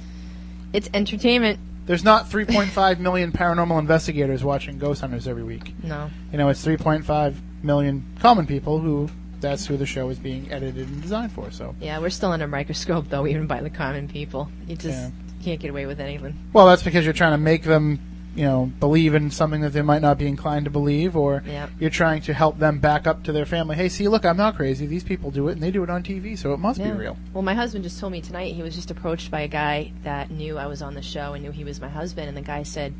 it's 0.73 0.91
entertainment. 0.93 1.59
There's 1.89 2.05
not 2.05 2.29
3.5 2.31 2.99
million 3.01 3.33
paranormal 3.33 3.79
investigators 3.79 4.45
watching 4.45 4.79
Ghost 4.79 5.01
Hunters 5.01 5.27
every 5.27 5.43
week. 5.43 5.73
No, 5.83 6.11
You 6.31 6.39
know, 6.39 6.49
it's 6.51 6.65
3.5 6.65 7.35
million 7.63 8.05
common 8.21 8.47
people 8.47 8.79
who 8.79 9.09
that's 9.41 9.67
who 9.67 9.77
the 9.77 9.87
show 9.87 10.09
is 10.11 10.19
being 10.19 10.53
edited 10.53 10.87
and 10.89 11.01
designed 11.01 11.33
for. 11.33 11.51
So, 11.51 11.75
yeah, 11.81 11.99
we're 11.99 12.11
still 12.11 12.31
under 12.33 12.45
a 12.45 12.49
microscope 12.49 13.09
though, 13.09 13.27
even 13.27 13.47
by 13.47 13.63
the 13.63 13.71
common 13.71 14.07
people. 14.09 14.51
You 14.67 14.77
just 14.77 14.87
Yeah. 14.99 15.11
can't 15.43 15.61
get 15.61 15.71
away 15.71 15.87
with 15.87 15.99
anything. 16.01 16.35
well, 16.53 16.67
that's 16.67 16.83
because 16.83 17.05
you're 17.05 17.15
trying 17.15 17.33
to 17.33 17.39
make 17.39 17.63
them, 17.63 17.99
you 18.39 18.45
know, 18.45 18.71
believe 18.79 19.15
in 19.17 19.33
something 19.33 19.63
that 19.63 19.73
they 19.73 19.83
might 19.83 20.01
not 20.01 20.17
be 20.17 20.27
inclined 20.29 20.65
to 20.65 20.71
believe, 20.71 21.17
or 21.17 21.43
Yeah. 21.45 21.67
you're 21.81 21.91
trying 21.91 22.23
to 22.23 22.33
help 22.33 22.61
them 22.61 22.79
back 22.79 23.05
up 23.09 23.25
to 23.25 23.33
their 23.33 23.45
family. 23.45 23.75
Hey, 23.75 23.89
see, 23.89 24.07
look, 24.07 24.25
I'm 24.25 24.37
not 24.37 24.55
crazy. 24.55 24.87
These 24.87 25.03
people 25.03 25.33
do 25.33 25.49
it, 25.49 25.53
and 25.55 25.61
they 25.61 25.73
do 25.73 25.83
it 25.83 25.91
on 25.91 26.05
TV, 26.05 26.37
so 26.39 26.55
it 26.55 26.59
must 26.59 26.79
Yeah. 26.79 26.93
be 26.93 26.99
real. 26.99 27.17
Well, 27.35 27.43
my 27.43 27.55
husband 27.55 27.83
just 27.83 27.99
told 27.99 28.13
me 28.13 28.21
tonight 28.21 28.55
he 28.55 28.63
was 28.63 28.77
just 28.77 28.93
approached 28.93 29.33
by 29.33 29.41
a 29.41 29.49
guy 29.49 29.91
that 30.05 30.31
knew 30.31 30.57
I 30.57 30.67
was 30.67 30.83
on 30.83 30.95
the 30.95 31.03
show 31.03 31.33
and 31.35 31.43
knew 31.43 31.51
he 31.51 31.65
was 31.65 31.81
my 31.81 31.89
husband, 31.89 32.29
and 32.29 32.37
the 32.37 32.43
guy 32.43 32.63
said, 32.63 32.95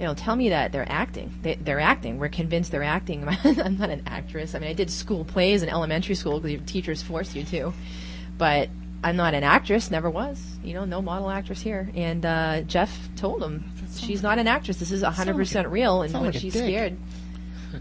"You 0.00 0.06
know, 0.06 0.14
tell 0.14 0.34
me 0.34 0.48
that 0.48 0.72
they're 0.72 0.90
acting. 0.90 1.30
They, 1.42 1.54
they're 1.54 1.78
acting. 1.78 2.18
We're 2.18 2.28
convinced 2.28 2.72
they're 2.72 2.82
acting. 2.82 3.28
I'm 3.44 3.78
not 3.78 3.90
an 3.90 4.02
actress. 4.08 4.56
I 4.56 4.58
mean, 4.58 4.70
I 4.70 4.74
did 4.74 4.90
school 4.90 5.24
plays 5.24 5.62
in 5.62 5.68
elementary 5.68 6.16
school 6.16 6.40
because 6.40 6.50
your 6.52 6.60
teachers 6.62 7.00
forced 7.00 7.36
you 7.36 7.44
to, 7.44 7.72
but." 8.38 8.70
I'm 9.06 9.16
not 9.16 9.34
an 9.34 9.44
actress, 9.44 9.90
never 9.90 10.08
was. 10.08 10.42
You 10.64 10.72
know, 10.72 10.86
no 10.86 11.02
model 11.02 11.28
actress 11.28 11.60
here. 11.60 11.90
And 11.94 12.24
uh, 12.24 12.62
Jeff 12.62 13.10
told 13.16 13.42
him 13.42 13.64
she's 13.96 14.22
not 14.22 14.38
an 14.38 14.46
actress. 14.46 14.78
This 14.78 14.92
is 14.92 15.02
100% 15.02 15.70
real. 15.70 16.02
And 16.02 16.12
when 16.12 16.24
like 16.24 16.34
she's 16.34 16.54
scared, 16.54 16.96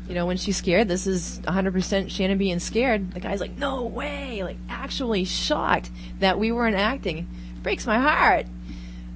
you 0.07 0.15
know, 0.15 0.25
when 0.25 0.37
she's 0.37 0.57
scared, 0.57 0.87
this 0.87 1.07
is 1.07 1.39
100% 1.41 2.09
Shannon 2.09 2.37
being 2.37 2.59
scared. 2.59 3.11
The 3.11 3.19
guy's 3.19 3.39
like, 3.39 3.57
no 3.57 3.83
way, 3.83 4.43
like 4.43 4.57
actually 4.69 5.25
shocked 5.25 5.89
that 6.19 6.39
we 6.39 6.51
weren't 6.51 6.75
acting. 6.75 7.27
Breaks 7.61 7.85
my 7.85 7.99
heart. 7.99 8.45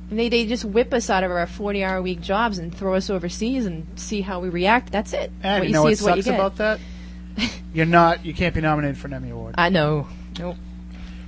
And 0.10 0.18
they, 0.18 0.30
they 0.30 0.46
just 0.46 0.64
whip 0.64 0.94
us 0.94 1.10
out 1.10 1.24
of 1.24 1.32
our 1.32 1.46
40 1.46 1.84
hour 1.84 2.02
week 2.02 2.22
jobs 2.22 2.58
and 2.60 2.74
throw 2.74 2.96
us 2.96 3.10
overseas 3.10 3.66
and 3.66 3.88
see 4.00 4.22
how 4.22 4.40
we 4.40 4.50
react. 4.50 4.92
That's 4.92 5.12
it. 5.14 5.32
And 5.44 5.62
what 5.62 5.68
you 5.68 5.74
know 5.74 5.82
see 5.82 5.84
what 5.84 5.92
is 5.94 6.02
what 6.02 6.16
you 6.18 6.22
sucks 6.22 6.32
get. 6.32 6.40
about 6.40 6.56
that? 6.58 6.80
You're 7.74 7.86
not. 7.86 8.26
You 8.26 8.34
can't 8.34 8.56
be 8.56 8.62
nominated 8.62 8.98
for 8.98 9.08
an 9.08 9.14
Emmy 9.14 9.32
award. 9.32 9.56
I 9.58 9.70
know. 9.70 10.08
Nope. 10.40 10.56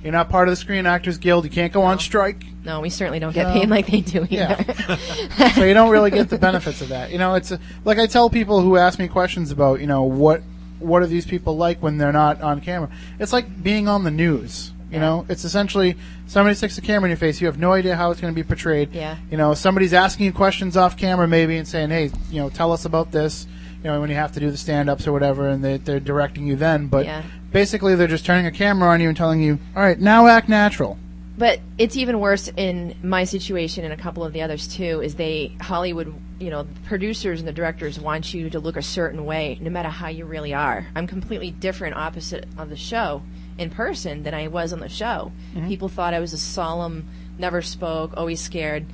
You're 0.02 0.12
not 0.12 0.28
part 0.30 0.48
of 0.48 0.52
the 0.52 0.56
Screen 0.56 0.86
Actors 0.86 1.18
Guild. 1.18 1.44
You 1.44 1.50
can't 1.50 1.72
go 1.72 1.82
on 1.82 1.98
strike. 1.98 2.42
No, 2.64 2.80
we 2.80 2.90
certainly 2.90 3.18
don't 3.18 3.32
get 3.34 3.48
No. 3.48 3.52
paid 3.60 3.68
like 3.68 3.86
they 3.86 4.00
do 4.00 4.26
Yeah. 4.30 4.56
either. 4.58 4.96
so 5.54 5.64
you 5.64 5.74
don't 5.74 5.90
really 5.90 6.10
get 6.10 6.28
the 6.30 6.38
benefits 6.38 6.80
of 6.80 6.88
that. 6.88 7.10
You 7.10 7.18
know, 7.18 7.34
it's 7.34 7.50
a, 7.50 7.60
like 7.84 7.98
I 7.98 8.06
tell 8.06 8.30
people 8.30 8.60
who 8.62 8.76
ask 8.76 8.98
me 8.98 9.08
questions 9.08 9.50
about, 9.50 9.80
you 9.80 9.86
know, 9.86 10.02
what 10.04 10.42
what 10.78 11.02
are 11.02 11.06
these 11.06 11.26
people 11.26 11.58
like 11.58 11.82
when 11.82 11.98
they're 11.98 12.12
not 12.12 12.40
on 12.40 12.60
camera? 12.62 12.88
It's 13.18 13.32
like 13.34 13.62
being 13.62 13.86
on 13.88 14.04
the 14.04 14.10
news. 14.10 14.72
You 14.90 14.98
know, 14.98 15.24
it's 15.28 15.44
essentially 15.44 15.96
somebody 16.26 16.56
sticks 16.56 16.76
a 16.76 16.80
camera 16.80 17.06
in 17.06 17.10
your 17.10 17.16
face. 17.16 17.40
You 17.40 17.46
have 17.46 17.58
no 17.60 17.72
idea 17.74 17.94
how 17.94 18.10
it's 18.10 18.20
going 18.20 18.34
to 18.34 18.34
be 18.34 18.42
portrayed. 18.44 18.92
Yeah. 18.92 19.18
You 19.30 19.36
know, 19.36 19.54
somebody's 19.54 19.92
asking 19.94 20.26
you 20.26 20.32
questions 20.32 20.76
off 20.76 20.96
camera 20.96 21.28
maybe 21.28 21.56
and 21.58 21.68
saying, 21.68 21.90
"Hey, 21.90 22.10
you 22.30 22.40
know, 22.40 22.48
tell 22.50 22.72
us 22.72 22.84
about 22.86 23.12
this." 23.12 23.46
You 23.84 23.90
know, 23.90 24.00
when 24.00 24.10
you 24.10 24.16
have 24.16 24.32
to 24.32 24.40
do 24.40 24.50
the 24.50 24.56
stand-ups 24.56 25.06
or 25.06 25.12
whatever, 25.12 25.48
and 25.48 25.62
they, 25.64 25.76
they're 25.76 26.00
directing 26.00 26.46
you 26.46 26.56
then. 26.56 26.88
But 26.88 27.06
Yeah. 27.06 27.22
Basically, 27.52 27.94
they're 27.94 28.06
just 28.06 28.26
turning 28.26 28.46
a 28.46 28.50
camera 28.50 28.90
on 28.90 29.00
you 29.00 29.08
and 29.08 29.16
telling 29.16 29.40
you, 29.42 29.58
"All 29.76 29.82
right, 29.82 29.98
now 29.98 30.26
act 30.26 30.48
natural." 30.48 30.98
But 31.38 31.60
it's 31.78 31.96
even 31.96 32.20
worse 32.20 32.52
in 32.54 32.96
my 33.02 33.24
situation 33.24 33.84
and 33.84 33.94
a 33.94 33.96
couple 33.96 34.24
of 34.24 34.34
the 34.34 34.42
others 34.42 34.68
too. 34.68 35.00
Is 35.00 35.14
they 35.14 35.56
Hollywood, 35.60 36.12
you 36.38 36.50
know, 36.50 36.64
the 36.64 36.80
producers 36.86 37.40
and 37.40 37.48
the 37.48 37.52
directors 37.52 37.98
want 37.98 38.34
you 38.34 38.50
to 38.50 38.60
look 38.60 38.76
a 38.76 38.82
certain 38.82 39.24
way, 39.24 39.58
no 39.62 39.70
matter 39.70 39.88
how 39.88 40.08
you 40.08 40.26
really 40.26 40.52
are. 40.52 40.88
I'm 40.94 41.06
completely 41.06 41.50
different, 41.50 41.96
opposite 41.96 42.46
of 42.58 42.68
the 42.68 42.76
show 42.76 43.22
in 43.56 43.70
person 43.70 44.22
than 44.22 44.34
I 44.34 44.48
was 44.48 44.72
on 44.72 44.80
the 44.80 44.88
show. 44.90 45.32
Mhm. 45.54 45.68
People 45.68 45.88
thought 45.88 46.12
I 46.12 46.20
was 46.20 46.34
a 46.34 46.38
solemn, 46.38 47.08
never 47.38 47.62
spoke, 47.62 48.12
always 48.18 48.40
scared. 48.40 48.84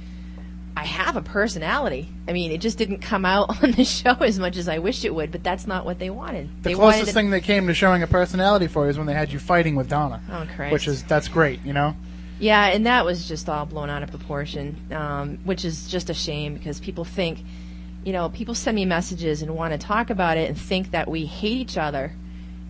I 0.77 0.85
have 0.85 1.17
a 1.17 1.23
personality. 1.23 2.07
I 2.29 2.33
mean, 2.33 2.53
it 2.53 2.61
just 2.61 2.77
didn't 2.77 2.99
come 2.99 3.25
out 3.25 3.63
on 3.63 3.73
the 3.73 3.85
show 3.85 4.13
as 4.13 4.39
much 4.39 4.59
as 4.59 4.69
I 4.69 4.79
wished 4.79 5.05
it 5.05 5.15
would. 5.15 5.33
But 5.33 5.43
that's 5.43 5.67
not 5.67 5.87
what 5.87 5.99
they 5.99 6.11
wanted. 6.11 6.49
The 6.63 6.71
they 6.71 6.75
closest 6.75 7.01
wanted 7.01 7.15
thing 7.15 7.31
they 7.31 7.41
came 7.41 7.67
to 7.67 7.75
showing 7.75 8.03
a 8.03 8.07
personality 8.07 8.67
for 8.67 8.85
you 8.85 8.91
is 8.91 8.99
when 8.99 9.07
they 9.07 9.15
had 9.15 9.33
you 9.33 9.39
fighting 9.39 9.75
with 9.75 9.89
Donna. 9.89 10.21
Oh, 10.31 10.47
Christ. 10.55 10.73
Which 10.73 10.87
is 10.87 11.03
that's 11.05 11.29
great, 11.29 11.65
you 11.65 11.73
know. 11.73 11.97
Yeah, 12.39 12.67
and 12.67 12.85
that 12.85 13.07
was 13.07 13.27
just 13.27 13.49
all 13.49 13.65
blown 13.65 13.89
out 13.89 14.03
of 14.03 14.11
proportion, 14.11 14.77
um, 14.93 15.39
which 15.45 15.65
is 15.65 15.89
just 15.89 16.11
a 16.11 16.15
shame 16.15 16.53
because 16.53 16.79
people 16.81 17.05
think, 17.05 17.39
you 18.05 18.13
know, 18.13 18.29
people 18.29 18.55
send 18.55 18.75
me 18.75 18.85
messages 18.85 19.41
and 19.41 19.57
want 19.57 19.73
to 19.73 19.79
talk 19.79 20.11
about 20.11 20.37
it 20.37 20.49
and 20.49 20.59
think 20.59 20.91
that 20.91 21.09
we 21.09 21.25
hate 21.25 21.57
each 21.57 21.79
other. 21.79 22.13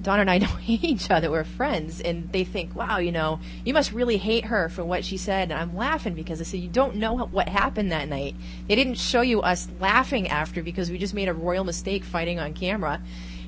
Donna 0.02 0.22
and 0.22 0.30
I 0.30 0.38
don't 0.46 0.60
hate 0.60 0.84
each 0.84 1.10
other; 1.10 1.30
we're 1.30 1.44
friends, 1.44 2.00
and 2.00 2.30
they 2.32 2.44
think, 2.44 2.74
"Wow, 2.74 2.98
you 2.98 3.12
know, 3.12 3.40
you 3.64 3.74
must 3.74 3.92
really 3.92 4.16
hate 4.16 4.46
her 4.46 4.68
for 4.68 4.84
what 4.84 5.04
she 5.04 5.16
said." 5.16 5.50
And 5.50 5.58
I'm 5.58 5.76
laughing 5.76 6.14
because 6.14 6.40
I 6.40 6.44
said, 6.44 6.60
"You 6.60 6.68
don't 6.68 6.96
know 6.96 7.16
what 7.16 7.48
happened 7.48 7.92
that 7.92 8.08
night. 8.08 8.34
They 8.68 8.74
didn't 8.74 8.96
show 8.96 9.20
you 9.20 9.42
us 9.42 9.68
laughing 9.80 10.28
after 10.28 10.62
because 10.62 10.90
we 10.90 10.98
just 10.98 11.14
made 11.14 11.28
a 11.28 11.34
royal 11.34 11.64
mistake 11.64 12.04
fighting 12.04 12.38
on 12.38 12.54
camera." 12.54 13.00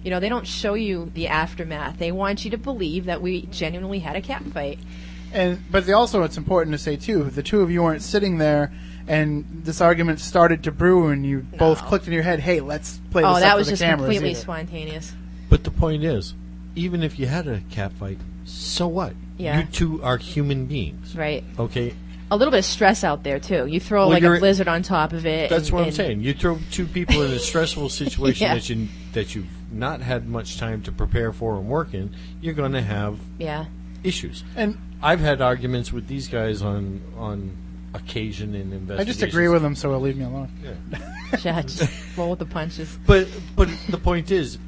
You 0.05 0.11
know, 0.11 0.20
they 0.20 0.29
don't 0.29 0.47
show 0.47 0.75
you 0.75 1.11
the 1.15 1.29
aftermath. 1.29 1.99
They 1.99 2.12
want 2.12 2.45
you 2.45 2.53
to 2.53 2.59
believe 2.59 3.07
that 3.07 3.20
we 3.20 3.43
genuinely 3.47 3.99
had 3.99 4.15
a 4.15 4.20
cat 4.20 4.43
fight. 4.55 4.79
And 5.33 5.62
but 5.70 5.87
they 5.87 5.93
also 5.93 6.23
it's 6.23 6.39
important 6.39 6.73
to 6.73 6.79
say 6.79 6.97
too, 6.97 7.25
the 7.25 7.43
two 7.43 7.61
of 7.61 7.70
you 7.70 7.83
weren't 7.83 8.03
sitting 8.03 8.39
there 8.39 8.73
and 9.09 9.45
this 9.65 9.81
argument 9.81 10.20
started 10.20 10.65
to 10.65 10.73
brew 10.73 11.09
and 11.09 11.25
you 11.25 11.41
both 11.41 11.83
clicked 11.83 12.07
in 12.07 12.12
your 12.12 12.23
head, 12.23 12.41
"Hey, 12.41 12.61
let's 12.61 13.01
play 13.11 13.25
oh, 13.25 13.35
this 13.35 13.39
oh, 13.39 13.41
that 13.41 13.57
was 13.57 13.69
just 13.69 13.83
cameras." 13.83 14.07
completely 14.07 14.31
either. 14.31 14.41
spontaneous. 14.41 15.12
But 15.49 15.65
the 15.65 15.70
point 15.70 16.05
is, 16.05 16.35
even 16.75 17.03
if 17.03 17.19
you 17.19 17.27
had 17.27 17.49
a 17.49 17.61
cat 17.70 17.93
fight, 17.93 18.19
so 18.45 18.87
what? 18.89 19.15
Yeah. 19.37 19.61
You 19.61 19.66
two 19.66 20.03
are 20.03 20.16
human 20.19 20.66
beings. 20.66 21.16
Right. 21.16 21.45
Okay. 21.59 21.95
A 22.31 22.37
little 22.37 22.51
bit 22.51 22.59
of 22.59 22.65
stress 22.66 23.05
out 23.05 23.23
there 23.23 23.39
too. 23.41 23.66
You 23.66 23.81
throw 23.81 24.01
Well, 24.03 24.11
like 24.11 24.23
a 24.23 24.27
you're- 24.27 24.39
blizzard 24.39 24.69
on 24.69 24.83
top 24.83 25.12
of 25.12 25.25
it. 25.25 25.49
That's 25.49 25.69
and- 25.69 25.79
what 25.79 25.87
I'm 25.87 25.93
saying. 25.93 26.20
You 26.20 26.35
throw 26.35 26.59
two 26.70 26.87
people 26.87 27.23
in 27.23 27.31
a 27.33 27.39
stressful 27.39 27.89
situation 28.03 28.47
Yeah. 28.47 28.55
that 28.55 28.69
you 28.69 28.89
that 29.12 29.35
you've 29.35 29.73
not 29.73 30.01
had 30.03 30.29
much 30.29 30.59
time 30.59 30.83
to 30.83 30.93
prepare 30.93 31.33
for 31.33 31.57
and 31.57 31.69
work 31.69 31.95
in. 31.95 32.15
You're 32.43 32.55
going 32.55 32.73
to 32.73 32.83
have 32.83 33.19
Yeah. 33.39 33.66
issues. 34.05 34.45
And 34.57 34.77
I've 35.03 35.20
had 35.20 35.41
arguments 35.41 35.93
with 35.93 36.07
these 36.09 36.29
guys 36.29 36.61
on 36.61 37.01
on 37.16 37.57
occasion 37.95 38.55
in 38.55 38.73
I 38.73 38.77
investigations. 38.77 39.16
just 39.16 39.23
agree 39.23 39.49
with 39.49 39.62
them, 39.62 39.75
so 39.75 39.91
he'll 39.91 40.01
leave 40.01 40.16
me 40.19 40.25
alone. 40.25 40.51
Yeah, 41.43 41.62
just 41.62 41.89
roll 42.19 42.31
with 42.31 42.39
the 42.41 42.45
punches. 42.47 42.99
But 43.07 43.27
but 43.57 43.69
the 43.89 43.97
point 43.99 44.31
is, 44.31 44.59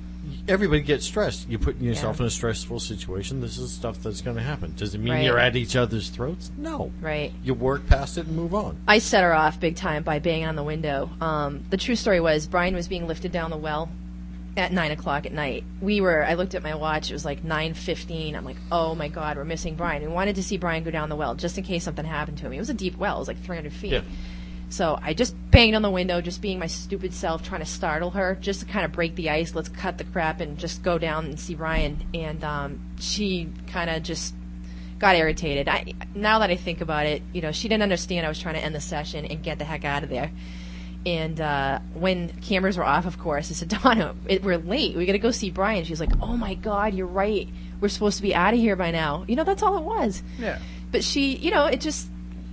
everybody 0.48 0.80
gets 0.82 1.04
stressed. 1.06 1.48
You're 1.48 1.58
putting 1.58 1.82
yourself 1.82 2.16
Yeah. 2.18 2.22
in 2.24 2.26
a 2.28 2.30
stressful 2.30 2.80
situation. 2.80 3.40
This 3.40 3.58
is 3.58 3.70
stuff 3.70 4.02
that's 4.02 4.20
going 4.20 4.36
to 4.36 4.42
happen. 4.42 4.74
Does 4.76 4.94
it 4.94 4.98
mean 4.98 5.12
Right. 5.14 5.24
you're 5.24 5.38
at 5.38 5.56
each 5.56 5.76
other's 5.76 6.08
throats? 6.08 6.50
No. 6.56 6.90
Right. 7.00 7.32
You 7.44 7.54
work 7.54 7.86
past 7.86 8.18
it 8.18 8.26
and 8.26 8.36
move 8.36 8.54
on. 8.54 8.76
I 8.88 8.98
set 8.98 9.22
her 9.24 9.34
off 9.34 9.60
big 9.60 9.76
time 9.76 10.02
by 10.02 10.18
banging 10.18 10.46
on 10.46 10.56
the 10.56 10.64
window. 10.64 11.10
Um, 11.20 11.60
the 11.70 11.76
true 11.76 11.96
story 11.96 12.20
was 12.20 12.46
Brian 12.46 12.74
was 12.74 12.88
being 12.88 13.06
lifted 13.06 13.32
down 13.32 13.50
the 13.50 13.56
well 13.56 13.88
at 14.56 14.72
nine 14.72 14.90
o'clock 14.90 15.26
at 15.26 15.32
night. 15.32 15.62
We 15.80 16.00
were. 16.00 16.24
I 16.24 16.34
looked 16.34 16.54
at 16.56 16.62
my 16.62 16.74
watch. 16.74 17.08
It 17.10 17.12
was 17.12 17.24
like 17.24 17.44
nine 17.44 17.72
fifteen. 17.72 18.34
I'm 18.34 18.44
like, 18.44 18.56
oh 18.72 18.94
my 18.96 19.06
god, 19.08 19.36
we're 19.36 19.44
missing 19.44 19.76
Brian. 19.76 20.02
We 20.02 20.08
wanted 20.08 20.34
to 20.36 20.42
see 20.42 20.56
Brian 20.56 20.82
go 20.82 20.90
down 20.90 21.08
the 21.08 21.16
well 21.16 21.36
just 21.36 21.56
in 21.56 21.62
case 21.64 21.84
something 21.84 22.04
happened 22.04 22.38
to 22.38 22.46
him. 22.46 22.52
It 22.54 22.58
was 22.58 22.68
a 22.68 22.74
deep 22.74 22.96
well. 22.98 23.16
It 23.16 23.18
was 23.20 23.28
like 23.28 23.40
300 23.44 23.72
feet. 23.72 23.92
Yeah. 23.92 24.00
So 24.70 24.98
I 25.02 25.14
just 25.14 25.34
banged 25.50 25.74
on 25.74 25.82
the 25.82 25.90
window, 25.90 26.20
just 26.20 26.40
being 26.40 26.60
my 26.60 26.68
stupid 26.68 27.12
self, 27.12 27.42
trying 27.42 27.60
to 27.60 27.66
startle 27.66 28.10
her, 28.12 28.38
just 28.40 28.60
to 28.60 28.66
kind 28.66 28.84
of 28.84 28.92
break 28.92 29.16
the 29.16 29.28
ice. 29.30 29.52
Let's 29.54 29.68
cut 29.68 29.98
the 29.98 30.04
crap 30.04 30.40
and 30.40 30.56
just 30.56 30.82
go 30.84 30.96
down 30.96 31.26
and 31.26 31.38
see 31.38 31.56
Brian. 31.56 32.06
And 32.14 32.42
um, 32.44 32.80
she 33.00 33.48
kind 33.66 33.90
of 33.90 34.04
just 34.04 34.32
got 35.00 35.16
irritated. 35.16 35.68
I 35.68 35.92
now 36.14 36.38
that 36.38 36.50
I 36.50 36.56
think 36.56 36.80
about 36.80 37.06
it, 37.06 37.22
you 37.32 37.40
know, 37.40 37.50
she 37.50 37.68
didn't 37.68 37.82
understand 37.82 38.24
I 38.24 38.28
was 38.28 38.38
trying 38.38 38.54
to 38.54 38.60
end 38.60 38.74
the 38.74 38.80
session 38.80 39.24
and 39.24 39.42
get 39.42 39.58
the 39.58 39.64
heck 39.64 39.84
out 39.84 40.04
of 40.04 40.08
there. 40.08 40.30
And 41.04 41.40
uh, 41.40 41.80
when 41.94 42.28
cameras 42.42 42.76
were 42.76 42.84
off, 42.84 43.06
of 43.06 43.18
course, 43.18 43.50
I 43.50 43.54
said, 43.54 43.68
Donna, 43.82 44.14
it, 44.28 44.44
we're 44.44 44.58
late. 44.58 44.96
We 44.96 45.04
got 45.04 45.12
to 45.12 45.18
go 45.18 45.32
see 45.32 45.50
Brian. 45.50 45.84
She's 45.84 46.00
like, 46.00 46.12
Oh 46.22 46.36
my 46.36 46.54
God, 46.54 46.94
you're 46.94 47.06
right. 47.06 47.48
We're 47.80 47.88
supposed 47.88 48.18
to 48.18 48.22
be 48.22 48.34
out 48.34 48.54
of 48.54 48.60
here 48.60 48.76
by 48.76 48.92
now. 48.92 49.24
You 49.26 49.34
know, 49.34 49.44
that's 49.44 49.64
all 49.64 49.78
it 49.78 49.84
was. 49.84 50.22
Yeah. 50.38 50.58
But 50.92 51.02
she, 51.02 51.36
you 51.36 51.50
know, 51.50 51.66
it 51.66 51.80
just 51.80 52.09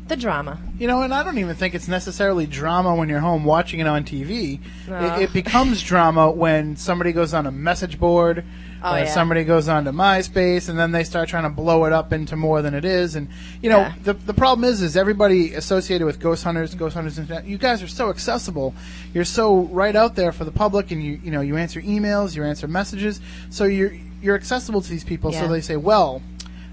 The 0.07 0.15
drama. 0.15 0.57
You 0.79 0.87
know, 0.87 1.01
and 1.01 1.13
I 1.13 1.23
don't 1.23 1.37
even 1.37 1.55
think 1.55 1.75
it's 1.75 1.87
necessarily 1.87 2.45
drama 2.45 2.95
when 2.95 3.09
you're 3.09 3.19
home 3.19 3.43
watching 3.43 3.79
it 3.81 3.87
on 3.87 4.03
TV. 4.05 4.59
No. 4.87 5.15
It, 5.15 5.23
it 5.23 5.33
becomes 5.33 5.81
drama 5.83 6.31
when 6.31 6.77
somebody 6.77 7.11
goes 7.11 7.33
on 7.33 7.45
a 7.45 7.51
message 7.51 7.99
board, 7.99 8.45
Oh, 8.83 8.93
or 8.93 8.99
yeah. 8.99 9.05
somebody 9.05 9.43
goes 9.43 9.67
on 9.67 9.85
to 9.85 9.91
MySpace, 9.91 10.69
and 10.69 10.77
then 10.77 10.91
they 10.91 11.03
start 11.03 11.27
trying 11.29 11.43
to 11.43 11.49
blow 11.49 11.85
it 11.85 11.93
up 11.93 12.13
into 12.13 12.35
more 12.35 12.61
than 12.61 12.75
it 12.75 12.85
is. 12.85 13.15
And 13.15 13.27
you 13.61 13.69
know, 13.71 13.79
Yeah. 13.79 13.93
the 14.03 14.13
the 14.13 14.33
problem 14.35 14.63
is, 14.63 14.81
is 14.83 14.95
everybody 14.95 15.55
associated 15.55 16.05
with 16.05 16.19
Ghost 16.19 16.43
Hunters, 16.43 16.75
Ghost 16.75 16.93
Hunters 16.95 17.17
Internet. 17.17 17.45
You 17.45 17.57
guys 17.57 17.81
are 17.81 17.87
so 17.87 18.09
accessible. 18.11 18.75
You're 19.15 19.25
so 19.25 19.61
right 19.63 19.95
out 19.95 20.15
there 20.15 20.31
for 20.31 20.45
the 20.45 20.51
public, 20.51 20.91
and 20.91 21.03
you 21.03 21.19
you 21.23 21.31
know 21.31 21.41
you 21.41 21.57
answer 21.57 21.81
emails, 21.81 22.35
you 22.35 22.43
answer 22.43 22.67
messages, 22.67 23.19
so 23.49 23.65
you're 23.65 23.93
you're 24.21 24.35
accessible 24.35 24.81
to 24.81 24.89
these 24.89 25.03
people. 25.03 25.31
So 25.31 25.47
they 25.47 25.61
say, 25.61 25.75
well, 25.75 26.21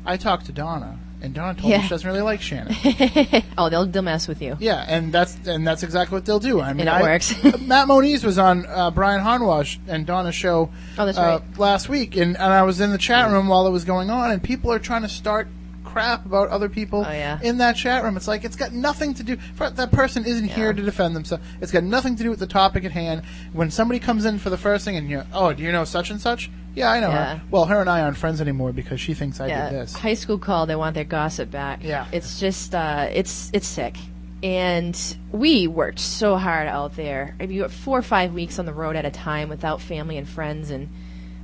I 0.04 0.18
talked 0.18 0.44
to 0.46 0.52
Donna. 0.52 0.98
And 1.24 1.32
Donna 1.32 1.58
told 1.58 1.72
me 1.72 1.80
she 1.80 1.88
doesn't 1.88 2.06
really 2.06 2.20
like 2.20 2.42
Shannon. 2.42 2.74
oh, 3.58 3.70
they'll 3.70 3.86
they'll 3.86 4.02
mess 4.02 4.28
with 4.28 4.42
you. 4.42 4.56
Yeah, 4.60 4.84
and 4.86 5.10
that's 5.10 5.36
and 5.46 5.66
that's 5.66 5.82
exactly 5.82 6.14
what 6.16 6.26
they'll 6.26 6.38
do. 6.38 6.60
I 6.60 6.74
mean, 6.74 6.86
it 6.86 6.90
I- 6.90 7.00
works. 7.00 7.34
Matt 7.60 7.88
Moniz 7.88 8.22
was 8.22 8.38
on 8.38 8.66
uh, 8.66 8.90
Brian 8.90 9.22
Harnois 9.24 9.78
and 9.88 10.04
Donna's 10.06 10.34
show 10.34 10.68
Oh, 10.98 11.06
that's 11.06 11.16
uh, 11.16 11.40
right. 11.42 11.58
last 11.58 11.88
week, 11.88 12.16
and, 12.16 12.36
and 12.36 12.52
I 12.52 12.62
was 12.62 12.80
in 12.80 12.90
the 12.90 12.98
chat 12.98 13.30
room 13.30 13.48
while 13.48 13.66
it 13.66 13.70
was 13.70 13.84
going 13.86 14.10
on, 14.10 14.30
and 14.32 14.42
people 14.42 14.70
are 14.70 14.78
trying 14.78 15.00
to 15.02 15.08
start 15.08 15.48
crap 15.82 16.26
about 16.26 16.48
other 16.50 16.68
people 16.68 17.04
Oh, 17.06 17.10
yeah. 17.12 17.38
in 17.42 17.58
that 17.58 17.76
chat 17.76 18.02
room. 18.04 18.16
It's 18.18 18.28
like 18.28 18.44
it's 18.44 18.56
got 18.56 18.72
nothing 18.72 19.14
to 19.14 19.22
do. 19.22 19.36
for- 19.54 19.70
That 19.70 19.92
person 19.92 20.26
isn't 20.26 20.48
here 20.48 20.72
to 20.74 20.82
defend 20.82 21.16
themselves. 21.16 21.42
It's 21.62 21.72
got 21.72 21.84
nothing 21.84 22.16
to 22.16 22.22
do 22.22 22.28
with 22.30 22.40
the 22.40 22.46
topic 22.46 22.84
at 22.84 22.90
hand. 22.92 23.22
When 23.54 23.70
somebody 23.70 23.98
comes 23.98 24.24
in 24.26 24.38
for 24.38 24.50
the 24.50 24.58
first 24.58 24.84
thing, 24.84 24.96
and 24.96 25.08
you, 25.08 25.22
oh, 25.32 25.52
do 25.54 25.62
you 25.62 25.72
know 25.72 25.84
such 25.84 26.10
and 26.10 26.20
such? 26.20 26.50
Yeah, 26.74 26.90
I 26.90 27.00
know 27.00 27.08
Yeah. 27.10 27.36
her. 27.36 27.42
Well, 27.50 27.66
her 27.66 27.80
and 27.80 27.88
I 27.88 28.00
aren't 28.02 28.16
friends 28.16 28.40
anymore 28.40 28.72
because 28.72 29.00
she 29.00 29.14
thinks 29.14 29.40
I 29.40 29.46
yeah, 29.46 29.70
did 29.70 29.80
this. 29.80 29.94
high 29.94 30.14
school 30.14 30.38
call. 30.38 30.66
They 30.66 30.74
want 30.76 30.94
their 30.94 31.04
gossip 31.04 31.50
back. 31.50 31.82
Yeah. 31.84 32.06
it's 32.12 32.40
just 32.40 32.74
uh, 32.74 33.08
it's 33.12 33.50
it's 33.52 33.66
sick. 33.66 33.96
And 34.42 34.98
we 35.32 35.66
worked 35.68 35.98
so 36.00 36.36
hard 36.36 36.68
out 36.68 36.96
there. 36.96 37.34
I 37.40 37.46
mean, 37.46 37.56
you 37.56 37.62
got 37.62 37.70
four 37.70 37.98
or 37.98 38.02
five 38.02 38.34
weeks 38.34 38.58
on 38.58 38.66
the 38.66 38.74
road 38.74 38.94
at 38.94 39.06
a 39.06 39.10
time 39.10 39.48
without 39.48 39.80
family 39.80 40.18
and 40.18 40.28
friends, 40.28 40.70
and 40.70 40.90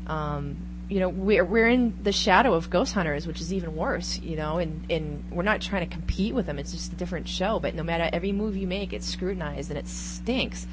um, 0.07 0.57
you 0.91 1.01
know 1.01 1.09
we're 1.09 1.45
we're 1.45 1.69
in 1.69 1.97
the 2.03 2.13
shadow 2.13 2.53
of 2.53 2.69
Ghost 2.69 2.93
Hunters, 2.93 3.27
which 3.27 3.41
is 3.41 3.53
even 3.55 3.75
worse. 3.75 4.19
You 4.19 4.37
know, 4.37 4.59
and 4.59 4.91
and 4.91 5.25
we're 5.31 5.45
not 5.45 5.63
trying 5.63 5.89
to 5.89 5.95
compete 5.95 6.35
with 6.35 6.45
them. 6.47 6.59
It's 6.59 6.73
just 6.73 6.93
a 6.93 6.97
different 6.97 7.27
show. 7.29 7.59
But 7.59 7.75
no 7.75 7.83
matter 7.83 8.11
every 8.13 8.33
move 8.33 8.55
you 8.57 8.67
make, 8.67 8.93
it's 8.93 9.07
scrutinized 9.07 9.71
and 9.71 9.79
it 9.79 9.89
stinks. 9.89 10.67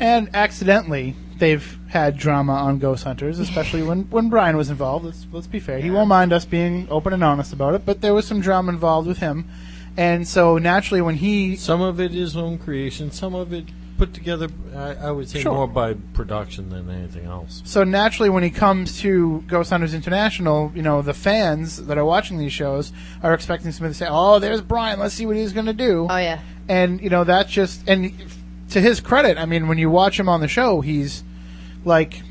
And 0.00 0.34
accidentally, 0.34 1.14
they've 1.38 1.78
had 1.88 2.16
drama 2.16 2.52
on 2.52 2.78
Ghost 2.78 3.04
Hunters, 3.04 3.38
especially 3.38 3.82
when, 3.82 4.10
when 4.10 4.28
Brian 4.28 4.56
was 4.56 4.70
involved. 4.70 5.04
Let's, 5.04 5.26
let's 5.32 5.46
be 5.46 5.60
fair. 5.60 5.78
He 5.78 5.90
won't 5.90 6.08
mind 6.08 6.32
us 6.32 6.44
being 6.44 6.88
open 6.90 7.12
and 7.12 7.22
honest 7.22 7.52
about 7.52 7.74
it, 7.74 7.86
but 7.86 8.00
there 8.00 8.14
was 8.14 8.26
some 8.26 8.40
drama 8.40 8.72
involved 8.72 9.06
with 9.06 9.18
him. 9.18 9.48
And 9.96 10.26
so 10.26 10.58
naturally, 10.58 11.00
when 11.00 11.14
he. 11.14 11.56
Some 11.56 11.80
of 11.80 12.00
it 12.00 12.14
is 12.14 12.34
home 12.34 12.58
creation, 12.58 13.10
some 13.12 13.34
of 13.34 13.52
it 13.52 13.66
put 13.96 14.12
together, 14.12 14.48
I, 14.74 14.94
I 14.94 15.10
would 15.12 15.28
say, 15.28 15.40
Sure. 15.40 15.54
more 15.54 15.68
by 15.68 15.94
production 16.14 16.68
than 16.68 16.90
anything 16.90 17.26
else. 17.26 17.62
So 17.64 17.84
naturally, 17.84 18.28
when 18.28 18.42
he 18.42 18.50
comes 18.50 19.00
to 19.02 19.44
Ghost 19.46 19.70
Hunters 19.70 19.94
International, 19.94 20.72
you 20.74 20.82
know, 20.82 21.00
the 21.00 21.14
fans 21.14 21.86
that 21.86 21.96
are 21.96 22.04
watching 22.04 22.38
these 22.38 22.52
shows 22.52 22.92
are 23.22 23.34
expecting 23.34 23.70
somebody 23.70 23.92
to 23.92 23.98
say, 23.98 24.08
oh, 24.10 24.40
there's 24.40 24.60
Brian, 24.60 24.98
let's 24.98 25.14
see 25.14 25.26
what 25.26 25.36
he's 25.36 25.52
going 25.52 25.66
to 25.66 25.72
do. 25.72 26.08
Oh, 26.10 26.16
yeah. 26.16 26.40
And, 26.68 27.00
you 27.00 27.10
know, 27.10 27.24
that's 27.24 27.52
just. 27.52 27.88
And 27.88 28.12
to 28.74 28.80
his 28.80 29.00
credit, 29.00 29.38
I 29.38 29.46
mean, 29.46 29.66
when 29.66 29.78
you 29.78 29.90
watch 29.90 30.18
him 30.20 30.28
on 30.28 30.40
the 30.40 30.48
show, 30.48 30.80
he's 30.80 31.24
like. 31.84 32.22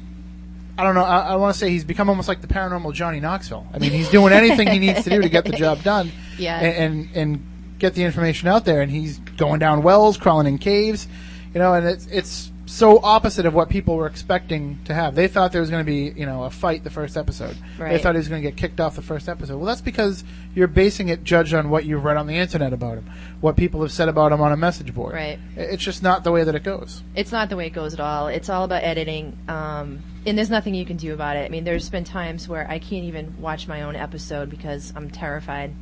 I 0.76 0.82
don't 0.82 0.96
know. 0.96 1.04
I, 1.04 1.20
I 1.20 1.36
want 1.36 1.54
to 1.54 1.60
say 1.60 1.70
he's 1.70 1.84
become 1.84 2.10
almost 2.10 2.28
like 2.28 2.42
the 2.42 2.48
paranormal 2.48 2.94
Johnny 2.96 3.20
Knoxville. 3.20 3.68
I 3.72 3.78
mean, 3.78 3.92
he's 3.92 4.10
doing 4.10 4.34
anything 4.34 4.68
he 4.70 4.80
needs 4.80 5.04
to 5.04 5.10
do 5.12 5.22
to 5.22 5.30
get 5.30 5.46
the 5.46 5.52
job 5.52 5.84
done, 5.84 6.12
Yeah. 6.40 6.58
and, 6.60 6.76
and 7.06 7.16
and 7.16 7.46
get 7.78 7.94
the 7.94 8.02
information 8.04 8.48
out 8.48 8.66
there. 8.66 8.82
And 8.82 8.90
he's 8.92 9.20
going 9.38 9.60
down 9.60 9.84
wells, 9.84 10.18
crawling 10.18 10.48
in 10.48 10.58
caves, 10.58 11.08
you 11.54 11.60
know. 11.60 11.76
And 11.76 11.86
it's 11.86 12.08
it's 12.08 12.52
so 12.66 13.00
opposite 13.04 13.46
of 13.46 13.54
what 13.54 13.70
people 13.70 13.96
were 13.98 14.08
expecting 14.08 14.80
to 14.86 14.94
have. 14.94 15.16
They 15.16 15.28
thought 15.28 15.52
there 15.52 15.62
was 15.62 15.70
going 15.70 15.86
to 15.86 15.92
be 15.92 16.18
you 16.18 16.26
know 16.26 16.44
a 16.44 16.50
fight 16.50 16.84
the 16.84 16.90
first 16.90 17.18
episode. 17.18 17.58
They 17.78 18.00
thought 18.00 18.16
he 18.16 18.20
was 18.20 18.30
going 18.30 18.42
to 18.42 18.50
get 18.50 18.58
kicked 18.58 18.80
off 18.80 18.96
the 18.96 19.02
first 19.02 19.28
episode. 19.28 19.58
Well, 19.58 19.66
that's 19.66 19.82
because 19.82 20.24
you're 20.56 20.68
basing 20.68 21.10
it 21.10 21.24
judged 21.24 21.54
on 21.54 21.70
what 21.70 21.86
you've 21.86 22.04
read 22.04 22.18
on 22.18 22.28
the 22.28 22.36
internet 22.36 22.74
about 22.74 23.00
him, 23.00 23.10
what 23.42 23.58
people 23.58 23.82
have 23.82 23.92
said 23.92 24.08
about 24.08 24.32
him 24.32 24.42
on 24.42 24.52
a 24.52 24.58
message 24.58 24.94
board. 24.94 25.14
Right. 25.14 25.40
It's 25.56 25.84
just 25.84 26.04
not 26.04 26.24
the 26.24 26.32
way 26.32 26.44
that 26.44 26.56
it 26.56 26.64
goes. 26.64 27.04
It's 27.16 27.32
not 27.32 27.50
the 27.50 27.58
way 27.58 27.68
it 27.68 27.74
goes 27.74 27.94
at 27.94 28.00
all. 28.00 28.28
It's 28.28 28.50
all 28.50 28.64
about 28.64 28.84
editing, 28.84 29.38
um, 29.48 30.02
and 30.26 30.38
there's 30.38 30.50
nothing 30.50 30.74
you 30.74 30.86
can 30.86 30.98
do 30.98 31.14
about 31.14 31.36
it. 31.36 31.46
I 31.46 31.50
mean, 31.50 31.66
there's 31.66 31.90
been 31.90 32.06
times 32.06 32.48
where 32.48 32.70
I 32.70 32.80
can't 32.80 33.06
even 33.06 33.42
watch 33.42 33.68
my 33.68 33.82
own 33.82 33.96
episode 33.96 34.50
because 34.50 34.94
I'm 34.96 35.10
terrified 35.10 35.74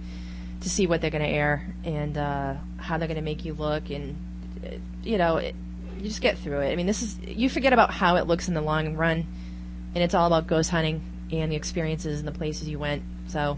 to 0.61 0.69
see 0.69 0.87
what 0.87 1.01
they're 1.01 1.11
going 1.11 1.23
to 1.23 1.29
air 1.29 1.73
and 1.83 2.17
uh, 2.17 2.55
how 2.77 2.97
they're 2.97 3.07
going 3.07 3.15
to 3.15 3.23
make 3.23 3.45
you 3.45 3.53
look, 3.53 3.89
and 3.89 4.15
you 5.03 5.17
know, 5.17 5.37
it, 5.37 5.55
you 6.01 6.07
just 6.09 6.21
get 6.21 6.37
through 6.37 6.59
it. 6.61 6.71
I 6.71 6.75
mean, 6.75 6.87
this 6.87 7.01
is 7.01 7.17
you 7.25 7.49
forget 7.49 7.73
about 7.73 7.91
how 7.91 8.15
it 8.15 8.27
looks 8.27 8.47
in 8.47 8.53
the 8.53 8.61
long 8.61 8.95
run, 8.95 9.25
and 9.95 10.03
it's 10.03 10.13
all 10.13 10.27
about 10.27 10.47
ghost 10.47 10.69
hunting 10.71 11.01
and 11.31 11.51
the 11.51 11.55
experiences 11.55 12.19
and 12.19 12.27
the 12.27 12.31
places 12.31 12.67
you 12.67 12.79
went. 12.79 13.03
So 13.27 13.57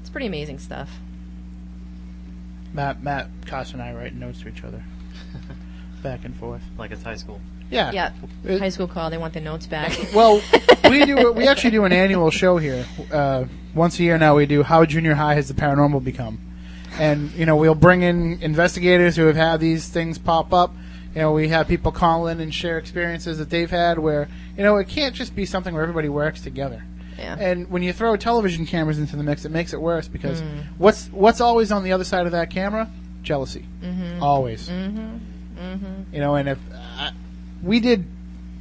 it's 0.00 0.10
pretty 0.10 0.26
amazing 0.26 0.58
stuff. 0.58 0.90
Matt 2.72 3.02
Matt 3.02 3.28
Costa 3.46 3.74
and 3.74 3.82
I 3.82 3.92
write 3.94 4.14
notes 4.14 4.40
to 4.42 4.48
each 4.48 4.64
other, 4.64 4.82
back 6.02 6.24
and 6.24 6.34
forth. 6.36 6.62
Like 6.76 6.90
it's 6.90 7.02
high 7.02 7.16
school. 7.16 7.40
Yeah. 7.70 7.92
Yeah. 7.92 8.12
It- 8.44 8.58
High 8.60 8.68
school 8.68 8.86
call. 8.88 9.10
They 9.10 9.18
want 9.18 9.32
their 9.32 9.42
notes 9.42 9.66
back. 9.66 9.96
Well, 10.14 10.42
we 10.88 11.04
do. 11.06 11.32
We 11.32 11.48
actually 11.48 11.70
do 11.70 11.84
an 11.84 11.92
annual 11.92 12.30
show 12.30 12.58
here. 12.58 12.84
Uh, 13.10 13.44
once 13.74 13.98
a 13.98 14.02
year 14.02 14.18
now, 14.18 14.36
we 14.36 14.46
do 14.46 14.62
how 14.62 14.84
junior 14.84 15.14
high 15.14 15.34
has 15.34 15.48
the 15.48 15.54
paranormal 15.54 16.04
become, 16.04 16.38
and 16.98 17.30
you 17.32 17.46
know 17.46 17.56
we'll 17.56 17.74
bring 17.74 18.02
in 18.02 18.40
investigators 18.42 19.16
who 19.16 19.26
have 19.26 19.36
had 19.36 19.60
these 19.60 19.88
things 19.88 20.18
pop 20.18 20.52
up. 20.52 20.72
You 21.14 21.20
know, 21.20 21.32
we 21.32 21.48
have 21.48 21.68
people 21.68 21.92
call 21.92 22.26
in 22.26 22.40
and 22.40 22.52
share 22.52 22.76
experiences 22.78 23.38
that 23.38 23.48
they've 23.50 23.70
had 23.70 23.98
where 23.98 24.28
you 24.56 24.62
know 24.64 24.76
it 24.78 24.88
can't 24.88 25.14
just 25.14 25.34
be 25.36 25.46
something 25.46 25.72
where 25.72 25.82
everybody 25.82 26.08
works 26.08 26.40
together. 26.40 26.82
Yeah. 27.18 27.36
And 27.38 27.70
when 27.70 27.82
you 27.84 27.92
throw 27.92 28.16
television 28.16 28.66
cameras 28.66 28.98
into 28.98 29.14
the 29.16 29.22
mix, 29.22 29.44
it 29.44 29.50
makes 29.50 29.72
it 29.72 29.80
worse 29.80 30.08
because 30.08 30.42
Mm. 30.42 30.64
what's 30.78 31.06
what's 31.12 31.40
always 31.40 31.70
on 31.70 31.84
the 31.84 31.92
other 31.92 32.04
side 32.04 32.26
of 32.26 32.32
that 32.32 32.50
camera? 32.50 32.88
Jealousy. 33.22 33.64
Mhm. 33.82 34.20
Always. 34.20 34.68
Mhm. 34.68 35.18
Mhm. 35.56 36.04
You 36.12 36.18
know, 36.20 36.34
and 36.34 36.48
if 36.48 36.58
uh, 36.74 37.10
we 37.62 37.78
did 37.78 38.04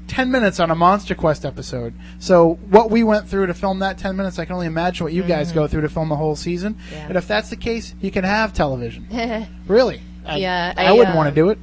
10 0.07 0.29
minutes 0.29 0.59
on 0.59 0.69
a 0.69 0.75
Monster 0.75 1.15
Quest 1.15 1.43
episode, 1.45 1.93
so 2.19 2.59
what 2.69 2.91
we 2.91 3.03
went 3.03 3.27
through 3.27 3.47
to 3.47 3.53
film 3.55 3.79
that 3.79 3.97
10 3.97 4.15
minutes, 4.15 4.37
I 4.37 4.45
can 4.45 4.53
only 4.53 4.67
imagine 4.67 5.03
what 5.05 5.13
you 5.13 5.23
guys 5.23 5.51
Mhm. 5.51 5.55
go 5.55 5.67
through 5.67 5.81
to 5.81 5.89
film 5.89 6.11
a 6.11 6.15
whole 6.15 6.35
season. 6.35 6.75
Yeah. 6.91 7.07
And 7.07 7.17
if 7.17 7.27
that's 7.27 7.49
the 7.49 7.55
case, 7.55 7.95
you 7.99 8.11
can 8.11 8.23
have 8.23 8.53
television. 8.53 9.07
Really? 9.67 10.01
I, 10.25 10.37
Yeah, 10.37 10.73
I, 10.77 10.85
I, 10.85 10.91
wouldn't 10.91 11.15
uh, 11.15 11.17
want 11.17 11.29
to 11.29 11.35
do 11.35 11.49
it. 11.49 11.57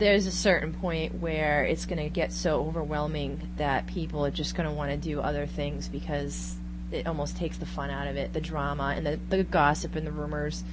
There's 0.00 0.26
a 0.26 0.32
certain 0.32 0.72
point 0.72 1.20
where 1.20 1.62
it's 1.64 1.84
going 1.84 1.98
to 1.98 2.08
get 2.08 2.32
so 2.32 2.64
overwhelming 2.64 3.50
that 3.58 3.86
people 3.86 4.24
are 4.24 4.30
just 4.30 4.54
going 4.54 4.68
to 4.68 4.74
want 4.74 4.90
to 4.90 4.96
do 4.96 5.20
other 5.20 5.46
things 5.46 5.88
because 5.88 6.56
it 6.90 7.06
almost 7.06 7.36
takes 7.36 7.58
the 7.58 7.66
fun 7.66 7.90
out 7.90 8.06
of 8.06 8.16
it, 8.16 8.32
the 8.32 8.40
drama 8.40 8.94
and 8.96 9.06
the, 9.06 9.20
the 9.28 9.44
gossip 9.44 9.96
and 9.96 10.06
the 10.06 10.10
rumors. 10.10 10.64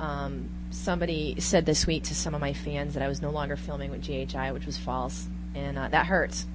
Um, 0.00 0.48
somebody 0.70 1.38
said 1.38 1.66
this 1.66 1.86
week 1.86 2.04
to 2.04 2.14
some 2.14 2.34
of 2.34 2.40
my 2.40 2.54
fans 2.54 2.94
that 2.94 3.02
I 3.02 3.08
was 3.08 3.20
no 3.20 3.30
longer 3.30 3.56
filming 3.56 3.90
with 3.90 4.02
GHI, 4.04 4.52
which 4.52 4.66
was 4.66 4.78
false, 4.78 5.28
and 5.54 5.78
uh, 5.78 5.88
that 5.88 6.06
hurts. 6.06 6.46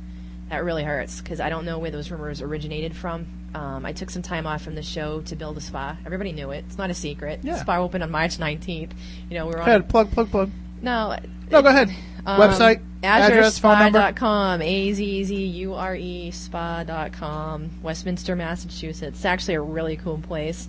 That 0.50 0.64
really 0.64 0.84
hurts 0.84 1.22
because 1.22 1.40
I 1.40 1.50
don't 1.50 1.66
know 1.66 1.78
where 1.78 1.92
those 1.92 2.10
rumors 2.10 2.42
originated 2.42 2.96
from. 2.96 3.28
Um, 3.54 3.86
I 3.86 3.94
took 3.94 4.10
some 4.10 4.22
time 4.22 4.48
off 4.48 4.64
from 4.64 4.76
the 4.76 4.82
show 4.82 5.22
to 5.22 5.36
build 5.36 5.58
a 5.58 5.62
spa. 5.62 5.98
Everybody 6.06 6.32
knew 6.32 6.52
it. 6.52 6.66
It's 6.68 6.78
not 6.78 6.90
a 6.90 6.94
secret. 6.94 7.42
Yeah. 7.44 7.54
The 7.54 7.60
spa 7.60 7.80
opened 7.80 8.04
on 8.04 8.12
March 8.12 8.38
19th. 8.38 8.92
You 9.30 9.38
know, 9.38 9.46
we 9.46 9.54
were 9.54 9.62
on. 9.62 9.70
ahead, 9.70 9.90
plug, 9.90 10.12
plug, 10.12 10.32
plug. 10.32 10.52
No. 10.82 11.18
No, 11.52 11.62
go 11.62 11.70
ahead. 11.70 11.90
Um, 12.26 12.42
Website, 12.42 12.82
address. 13.04 13.60
AzzureSpa.com, 13.60 14.62
A-Z-Z-U-R-E 14.62 16.32
spa.com, 16.32 17.70
Westminster, 17.82 18.36
Massachusetts. 18.36 19.02
It's 19.16 19.26
actually 19.26 19.54
a 19.56 19.62
really 19.62 19.96
cool 19.96 20.18
place. 20.18 20.68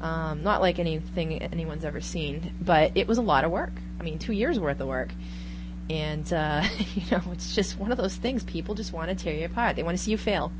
Um, 0.00 0.42
not 0.42 0.60
like 0.60 0.78
anything 0.78 1.42
anyone's 1.42 1.84
ever 1.84 2.00
seen, 2.00 2.54
but 2.60 2.92
it 2.94 3.08
was 3.08 3.18
a 3.18 3.22
lot 3.22 3.44
of 3.44 3.50
work. 3.50 3.72
I 3.98 4.02
mean, 4.02 4.18
two 4.18 4.32
years 4.32 4.58
worth 4.58 4.80
of 4.80 4.88
work. 4.88 5.10
And, 5.90 6.32
uh, 6.32 6.64
you 6.94 7.02
know, 7.10 7.22
it's 7.32 7.54
just 7.54 7.78
one 7.78 7.90
of 7.90 7.98
those 7.98 8.14
things. 8.14 8.44
People 8.44 8.74
just 8.74 8.92
want 8.92 9.08
to 9.10 9.16
tear 9.16 9.34
you 9.34 9.46
apart. 9.46 9.76
They 9.76 9.82
want 9.82 9.98
to 9.98 10.02
see 10.02 10.12
you 10.12 10.18
fail. 10.18 10.52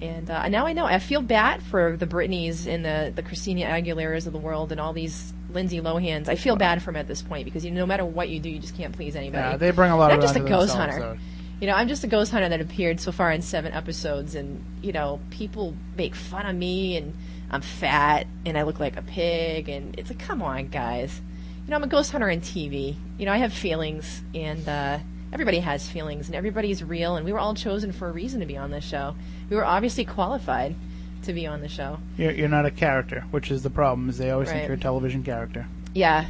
And 0.00 0.30
uh, 0.30 0.48
now 0.48 0.66
I 0.66 0.72
know. 0.72 0.86
I 0.86 0.98
feel 0.98 1.20
bad 1.20 1.62
for 1.62 1.96
the 1.96 2.06
Britneys 2.06 2.66
and 2.66 2.84
the, 2.84 3.12
the 3.14 3.22
Christina 3.22 3.66
Aguileras 3.66 4.26
of 4.26 4.32
the 4.32 4.38
world 4.38 4.72
and 4.72 4.80
all 4.80 4.92
these 4.92 5.32
Lindsay 5.50 5.80
Lohans. 5.80 6.28
I 6.28 6.34
feel 6.34 6.56
bad 6.56 6.82
for 6.82 6.90
him 6.90 6.96
at 6.96 7.08
this 7.08 7.22
point 7.22 7.44
because 7.44 7.64
you, 7.64 7.70
no 7.70 7.86
matter 7.86 8.04
what 8.04 8.28
you 8.28 8.40
do, 8.40 8.50
you 8.50 8.58
just 8.58 8.76
can't 8.76 8.94
please 8.94 9.16
anybody. 9.16 9.42
Yeah, 9.42 9.56
they 9.56 9.70
bring 9.70 9.90
a 9.90 9.96
lot 9.96 10.10
And 10.12 10.22
of 10.22 10.28
I'm 10.28 10.34
just 10.34 10.44
a 10.44 10.48
ghost 10.48 10.74
hunter. 10.74 10.98
though. 10.98 11.16
You 11.60 11.66
know, 11.66 11.74
I'm 11.74 11.88
just 11.88 12.04
a 12.04 12.06
ghost 12.06 12.30
hunter 12.30 12.48
that 12.50 12.60
appeared 12.60 13.00
so 13.00 13.10
far 13.10 13.32
in 13.32 13.42
seven 13.42 13.72
episodes, 13.72 14.34
and 14.34 14.62
you 14.82 14.92
know, 14.92 15.20
people 15.30 15.74
make 15.96 16.14
fun 16.14 16.46
of 16.46 16.54
me, 16.54 16.96
and 16.96 17.14
I'm 17.50 17.62
fat, 17.62 18.26
and 18.46 18.56
I 18.56 18.62
look 18.62 18.78
like 18.78 18.96
a 18.96 19.02
pig, 19.02 19.68
and 19.68 19.98
it's 19.98 20.10
like, 20.10 20.20
come 20.20 20.40
on, 20.42 20.68
guys. 20.68 21.20
You 21.64 21.70
know, 21.70 21.76
I'm 21.76 21.82
a 21.84 21.88
ghost 21.88 22.12
hunter 22.12 22.30
on 22.30 22.40
TV. 22.40 22.94
You 23.18 23.26
know, 23.26 23.32
I 23.32 23.38
have 23.38 23.52
feelings, 23.52 24.22
and 24.34 24.68
uh, 24.68 24.98
everybody 25.32 25.58
has 25.58 25.88
feelings, 25.88 26.28
and 26.28 26.36
everybody's 26.36 26.84
real, 26.84 27.16
and 27.16 27.24
we 27.26 27.32
were 27.32 27.38
all 27.40 27.54
chosen 27.54 27.90
for 27.92 28.08
a 28.08 28.12
reason 28.12 28.38
to 28.40 28.46
be 28.46 28.56
on 28.56 28.70
this 28.70 28.84
show. 28.84 29.16
We 29.50 29.56
were 29.56 29.64
obviously 29.64 30.04
qualified 30.04 30.76
to 31.24 31.32
be 31.32 31.46
on 31.46 31.60
the 31.60 31.68
show. 31.68 31.98
You're, 32.16 32.32
you're 32.32 32.48
not 32.48 32.66
a 32.66 32.70
character, 32.70 33.24
which 33.30 33.50
is 33.50 33.62
the 33.62 33.70
problem. 33.70 34.08
Is 34.08 34.18
they 34.18 34.30
always 34.30 34.48
think 34.48 34.60
Right. 34.60 34.68
you're 34.68 34.76
a 34.76 34.80
television 34.80 35.22
character. 35.22 35.66
Yeah, 35.94 36.26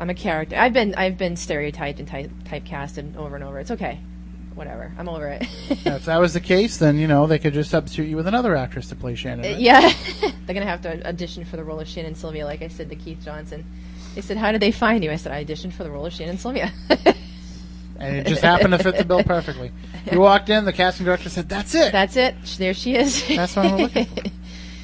I'm 0.00 0.10
a 0.10 0.14
character. 0.14 0.56
I've 0.56 0.72
been 0.72 0.94
I've 0.94 1.18
been 1.18 1.36
stereotyped 1.36 1.98
and 1.98 2.08
type, 2.08 2.30
typecasted 2.44 3.16
over 3.16 3.34
and 3.36 3.44
over. 3.44 3.58
It's 3.58 3.70
okay. 3.70 4.00
Whatever. 4.54 4.92
I'm 4.98 5.08
over 5.08 5.28
it. 5.28 5.42
if 5.86 6.04
that 6.04 6.18
was 6.20 6.34
the 6.34 6.40
case, 6.40 6.76
then 6.76 6.98
you 6.98 7.06
know 7.06 7.26
they 7.26 7.38
could 7.38 7.54
just 7.54 7.70
substitute 7.70 8.08
you 8.08 8.16
with 8.16 8.26
another 8.26 8.54
actress 8.54 8.88
to 8.90 8.94
play 8.96 9.14
Shannon. 9.14 9.44
right? 9.46 9.54
Uh, 9.54 9.58
yeah, 9.58 9.92
they're 10.46 10.54
gonna 10.54 10.66
have 10.66 10.82
to 10.82 11.06
audition 11.08 11.44
for 11.44 11.56
the 11.56 11.64
role 11.64 11.80
of 11.80 11.88
Shannon 11.88 12.14
Sylvia, 12.14 12.44
like 12.44 12.60
I 12.62 12.68
said 12.68 12.90
to 12.90 12.96
Keith 12.96 13.20
Johnson. 13.24 13.64
They 14.14 14.20
said, 14.20 14.36
"How 14.36 14.52
did 14.52 14.60
they 14.60 14.70
find 14.72 15.02
you?" 15.02 15.10
I 15.10 15.16
said, 15.16 15.32
"I 15.32 15.42
auditioned 15.44 15.72
for 15.72 15.84
the 15.84 15.90
role 15.90 16.04
of 16.04 16.12
Shannon 16.12 16.36
Sylvia." 16.36 16.70
and 18.02 18.16
it 18.16 18.26
just 18.26 18.42
happened 18.42 18.72
to 18.72 18.78
fit 18.78 18.96
the 18.96 19.04
bill 19.04 19.22
perfectly. 19.22 19.72
You 20.10 20.20
walked 20.20 20.50
in, 20.50 20.64
the 20.64 20.72
casting 20.72 21.06
director 21.06 21.28
said, 21.28 21.48
"That's 21.48 21.74
it." 21.74 21.92
That's 21.92 22.16
it. 22.16 22.34
There 22.58 22.74
she 22.74 22.96
is. 22.96 23.26
That's 23.28 23.56
what 23.56 23.66
I'm 23.66 23.76
looking 23.78 24.06
for. 24.06 24.22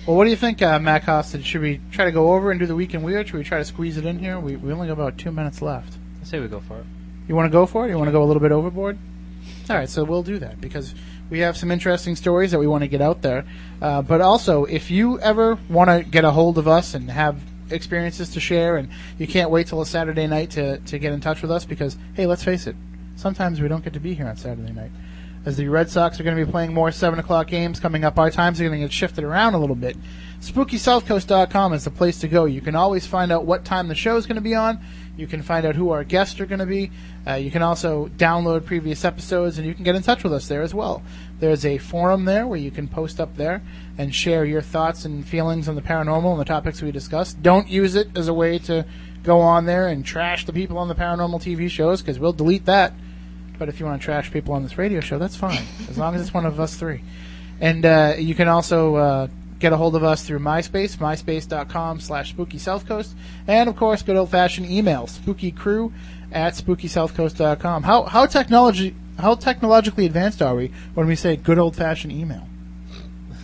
Well, 0.07 0.17
what 0.17 0.25
do 0.25 0.31
you 0.31 0.37
think, 0.37 0.63
uh, 0.63 0.79
Matt 0.79 1.05
Costa? 1.05 1.43
Should 1.43 1.61
we 1.61 1.83
try 1.91 2.07
to 2.07 2.13
go 2.13 2.33
over 2.33 2.51
and 2.51 2.59
do 2.59 2.65
the 2.65 2.75
weekend 2.75 3.05
weird? 3.05 3.29
Should 3.29 3.37
we 3.37 3.45
try 3.45 3.59
to 3.59 3.65
squeeze 3.67 3.99
it 3.99 4.07
in 4.07 4.19
here? 4.19 4.41
We 4.41 4.57
we 4.57 4.73
only 4.73 4.87
got 4.87 4.95
about 4.95 5.19
two 5.19 5.31
minutes 5.31 5.61
left. 5.61 5.99
I 6.23 6.25
say 6.25 6.41
we 6.41 6.49
go 6.49 6.61
for 6.61 6.79
it. 6.79 6.87
You 7.29 7.35
want 7.35 7.45
to 7.45 7.53
go 7.53 7.67
for 7.67 7.85
it? 7.85 7.91
You 7.91 7.99
want 7.99 8.09
to 8.09 8.13
go 8.13 8.23
a 8.23 8.25
little 8.25 8.41
bit 8.41 8.51
overboard? 8.51 8.97
All 9.69 9.77
right, 9.77 9.87
so 9.87 10.05
we'll 10.05 10.23
do 10.23 10.39
that 10.39 10.63
because 10.63 10.95
we 11.29 11.41
have 11.41 11.59
some 11.59 11.71
interesting 11.71 12.17
stories 12.17 12.53
that 12.53 12.59
we 12.59 12.67
want 12.67 12.85
to 12.85 12.89
get 12.89 13.03
out 13.03 13.21
there. 13.21 13.45
Uh, 13.83 14.01
but 14.01 14.23
also, 14.23 14.65
if 14.65 14.91
you 14.91 15.21
ever 15.21 15.59
want 15.69 15.91
to 15.91 16.11
get 16.11 16.25
a 16.25 16.31
hold 16.31 16.57
of 16.57 16.67
us 16.67 16.95
and 16.95 17.11
have 17.11 17.43
experiences 17.71 18.31
to 18.31 18.41
share, 18.41 18.79
and 18.79 18.89
you 19.19 19.27
can't 19.27 19.51
wait 19.51 19.67
till 19.67 19.83
a 19.83 19.87
Saturday 19.87 20.27
night 20.27 20.53
to, 20.53 20.79
to 20.79 20.99
get 20.99 21.13
in 21.13 21.21
touch 21.21 21.43
with 21.43 21.51
us 21.51 21.67
because, 21.67 21.99
hey, 22.15 22.25
let's 22.25 22.43
face 22.43 22.67
it, 22.67 22.77
sometimes 23.19 23.61
we 23.61 23.69
don't 23.69 23.83
get 23.83 23.93
to 23.95 24.01
be 24.01 24.15
here 24.15 24.27
on 24.27 24.37
Saturday 24.37 24.73
night. 24.73 24.93
As 25.45 25.57
the 25.57 25.69
Red 25.69 25.89
Sox 25.89 26.19
are 26.19 26.25
going 26.25 26.37
to 26.37 26.45
be 26.45 26.51
playing 26.51 26.73
more 26.73 26.91
7 26.91 27.19
o'clock 27.19 27.49
games 27.49 27.81
coming 27.81 28.05
up, 28.05 28.19
our 28.19 28.31
times 28.31 28.61
are 28.61 28.65
going 28.65 28.81
to 28.81 28.85
get 28.85 28.93
shifted 28.93 29.25
around 29.25 29.55
a 29.55 29.59
little 29.59 29.77
bit. 29.77 29.97
SpookySouthCoast.com 30.41 31.73
is 31.73 31.85
the 31.85 31.91
place 31.91 32.21
to 32.21 32.29
go. 32.29 32.45
You 32.45 32.61
can 32.61 32.75
always 32.75 33.07
find 33.07 33.33
out 33.33 33.45
what 33.45 33.65
time 33.65 33.89
the 33.89 33.95
show 33.95 34.17
is 34.17 34.27
going 34.27 34.37
to 34.37 34.43
be 34.43 34.55
on. 34.55 34.79
You 35.17 35.27
can 35.27 35.43
find 35.43 35.67
out 35.67 35.75
who 35.75 35.91
our 35.91 36.05
guests 36.05 36.39
are 36.39 36.47
going 36.47 36.61
to 36.61 36.67
be. 36.67 36.93
Uh, 37.27 37.35
you 37.35 37.51
can 37.51 37.63
also 37.63 38.09
download 38.17 38.67
previous 38.67 39.05
episodes, 39.05 39.59
and 39.59 39.67
you 39.67 39.75
can 39.75 39.85
get 39.85 39.97
in 39.97 40.03
touch 40.03 40.23
with 40.23 40.33
us 40.33 40.47
there 40.47 40.63
as 40.63 40.75
well. 40.75 41.03
There's 41.41 41.65
a 41.65 41.79
forum 41.79 42.25
there 42.25 42.47
where 42.47 42.59
you 42.59 42.71
can 42.71 42.87
post 42.87 43.21
up 43.21 43.37
there 43.37 43.63
and 43.97 44.15
share 44.15 44.45
your 44.45 44.63
thoughts 44.63 45.05
and 45.05 45.27
feelings 45.27 45.69
on 45.69 45.75
the 45.75 45.83
paranormal 45.83 46.33
and 46.33 46.41
the 46.41 46.45
topics 46.45 46.83
we 46.83 46.93
discussed. 46.93 47.43
Don't 47.43 47.69
use 47.69 47.97
it 47.97 48.17
as 48.17 48.29
a 48.29 48.35
way 48.35 48.59
to 48.61 48.85
go 49.25 49.41
on 49.41 49.67
there 49.67 49.89
and 49.89 50.05
trash 50.05 50.47
the 50.47 50.53
people 50.53 50.79
on 50.79 50.89
the 50.89 50.95
paranormal 50.95 51.41
TV 51.41 51.69
shows 51.69 52.01
because 52.01 52.19
we'll 52.19 52.33
delete 52.33 52.67
that. 52.67 52.93
But 53.59 53.69
if 53.69 53.81
you 53.81 53.87
want 53.87 54.01
to 54.01 54.05
trash 54.05 54.31
people 54.31 54.55
on 54.55 54.63
this 54.63 54.79
radio 54.79 55.01
show, 55.01 55.19
that's 55.19 55.37
fine, 55.37 55.63
as 55.89 55.99
long 55.99 56.15
as 56.15 56.21
it's 56.21 56.33
one 56.33 56.47
of 56.47 56.61
us 56.61 56.77
three. 56.77 57.03
And 57.61 57.85
uh, 57.85 58.15
you 58.19 58.35
can 58.35 58.49
also 58.49 58.97
uh, 58.97 59.27
get 59.59 59.73
a 59.73 59.77
hold 59.77 59.97
of 59.97 60.05
us 60.05 60.23
through 60.23 60.39
MySpace, 60.39 60.97
myspace.com 60.97 62.01
slash 62.01 62.31
spooky 62.31 62.59
south 62.59 62.87
coast, 62.87 63.15
and 63.47 63.69
of 63.69 63.77
course, 63.77 64.03
good 64.03 64.17
old 64.17 64.31
fashioned 64.31 64.71
email, 64.71 65.07
spookycrew 65.07 65.93
at 66.33 66.55
spookysouthcoast.com. 66.55 67.83
How 67.83 68.05
how 68.05 68.27
technology 68.27 68.95
how 69.19 69.35
technologically 69.35 70.07
advanced 70.07 70.41
are 70.43 70.55
we 70.55 70.73
when 70.95 71.07
we 71.07 71.17
say 71.17 71.37
good 71.37 71.59
old 71.59 71.75
fashioned 71.75 72.13
email? 72.13 72.47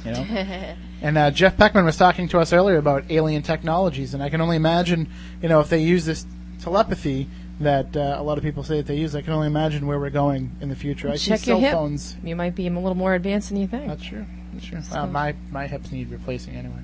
You 0.05 0.13
know. 0.13 0.75
And 1.05 1.19
uh, 1.19 1.31
Jeff 1.31 1.59
Peckman 1.59 1.85
was 1.85 1.99
talking 1.99 2.29
to 2.29 2.39
us 2.39 2.51
earlier 2.51 2.79
about 2.79 3.05
alien 3.11 3.43
technologies, 3.43 4.15
and 4.15 4.23
I 4.23 4.31
can 4.31 4.41
only 4.41 4.57
imagine, 4.57 5.07
you 5.43 5.51
know, 5.51 5.61
if 5.61 5.69
they 5.69 5.83
use 5.83 6.07
this 6.07 6.25
telepathy 6.63 7.29
that 7.61 7.97
uh, 7.97 8.17
a 8.19 8.23
lot 8.23 8.39
of 8.39 8.45
people 8.45 8.63
say 8.63 8.79
that 8.79 8.87
they 8.87 8.97
use, 8.97 9.15
I 9.15 9.23
can 9.23 9.33
only 9.33 9.47
imagine 9.47 9.87
where 9.87 9.99
we're 9.99 10.11
going 10.11 10.57
in 10.61 10.69
the 10.69 10.77
future. 10.77 11.09
I 11.09 11.17
Check 11.17 11.41
see 11.41 11.51
your 11.51 11.57
cell 11.57 11.61
hip. 11.61 11.73
phones. 11.73 12.17
You 12.25 12.37
might 12.37 12.55
be 12.55 12.67
a 12.67 12.71
little 12.71 12.95
more 12.95 13.15
advanced 13.15 13.51
than 13.51 13.61
you 13.61 13.67
think. 13.67 13.87
That's 13.89 14.03
true. 14.03 14.27
That's 14.53 14.67
true. 14.67 14.99
Uh, 14.99 15.07
my 15.07 15.35
my 15.51 15.67
hips 15.67 15.93
need 15.93 16.11
replacing 16.11 16.55
anyway. 16.55 16.83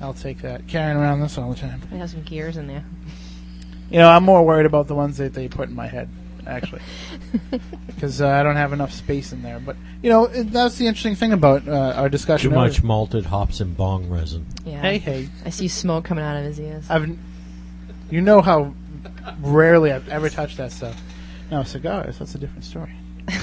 I'll 0.00 0.14
take 0.14 0.42
that. 0.42 0.66
Carrying 0.68 0.96
around 0.98 1.20
this 1.20 1.38
all 1.38 1.50
the 1.50 1.58
time. 1.58 1.82
It 1.90 1.96
has 1.96 2.12
some 2.12 2.22
gears 2.22 2.56
in 2.56 2.66
there. 2.66 2.84
You 3.90 3.98
know, 3.98 4.08
I'm 4.08 4.24
more 4.24 4.44
worried 4.44 4.66
about 4.66 4.88
the 4.88 4.94
ones 4.94 5.16
that 5.18 5.32
they 5.32 5.48
put 5.48 5.68
in 5.68 5.74
my 5.74 5.86
head, 5.86 6.08
actually, 6.46 6.82
because 7.86 8.20
uh, 8.20 8.28
I 8.28 8.42
don't 8.42 8.56
have 8.56 8.72
enough 8.72 8.92
space 8.92 9.32
in 9.32 9.42
there. 9.42 9.60
But 9.60 9.76
you 10.02 10.10
know, 10.10 10.24
it, 10.24 10.50
that's 10.50 10.76
the 10.76 10.86
interesting 10.86 11.14
thing 11.14 11.32
about 11.32 11.66
uh, 11.66 11.94
our 11.96 12.08
discussion. 12.08 12.50
Too 12.50 12.56
much 12.56 12.78
earlier. 12.78 12.86
malted 12.86 13.26
hops 13.26 13.60
and 13.60 13.76
bong 13.76 14.08
resin. 14.08 14.46
Yeah. 14.64 14.80
Hey, 14.80 14.98
hey. 14.98 15.28
I 15.44 15.50
see 15.50 15.68
smoke 15.68 16.04
coming 16.04 16.24
out 16.24 16.36
of 16.36 16.44
his 16.44 16.58
ears. 16.60 16.86
I've, 16.90 17.16
you 18.10 18.20
know 18.20 18.40
how 18.42 18.74
rarely 19.40 19.92
I've 19.92 20.08
ever 20.08 20.28
touched 20.28 20.56
that 20.58 20.72
stuff. 20.72 21.00
No 21.50 21.62
cigars. 21.62 22.18
That's 22.18 22.34
a 22.34 22.38
different 22.38 22.64
story. 22.64 22.94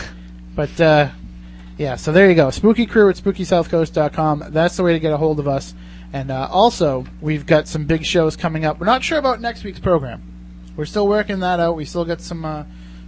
but 0.56 0.80
uh, 0.80 1.10
yeah, 1.78 1.96
so 1.96 2.12
there 2.12 2.30
you 2.30 2.36
go. 2.36 2.50
Spooky 2.50 2.86
Crew 2.86 3.10
at 3.10 3.16
SpookySouthCoast.com. 3.16 4.46
That's 4.50 4.78
the 4.78 4.84
way 4.84 4.94
to 4.94 5.00
get 5.00 5.14
a 5.14 5.18
hold 5.18 5.40
of 5.40 5.48
us. 5.48 5.74
And 6.12 6.30
uh, 6.30 6.48
also, 6.52 7.06
we've 7.22 7.46
got 7.46 7.68
some 7.68 7.86
big 7.86 8.06
shows 8.06 8.36
coming 8.36 8.66
up. 8.66 8.80
We're 8.80 8.86
not 8.86 9.04
sure 9.04 9.18
about 9.18 9.42
next 9.42 9.64
week's 9.64 9.80
program. 9.80 10.22
We're 10.76 10.86
still 10.86 11.08
working 11.08 11.40
that 11.40 11.60
out. 11.60 11.76
We 11.76 11.86
still 11.86 12.06
got 12.06 12.22
some 12.22 12.46
uh, 12.46 12.64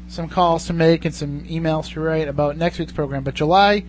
some 0.08 0.30
calls 0.30 0.66
to 0.68 0.74
make 0.74 1.06
and 1.06 1.14
some 1.14 1.42
emails 1.46 1.92
to 1.94 2.00
write 2.00 2.28
about 2.28 2.58
next 2.58 2.80
week's 2.80 2.92
program. 2.92 3.24
But 3.24 3.36
July 3.36 3.86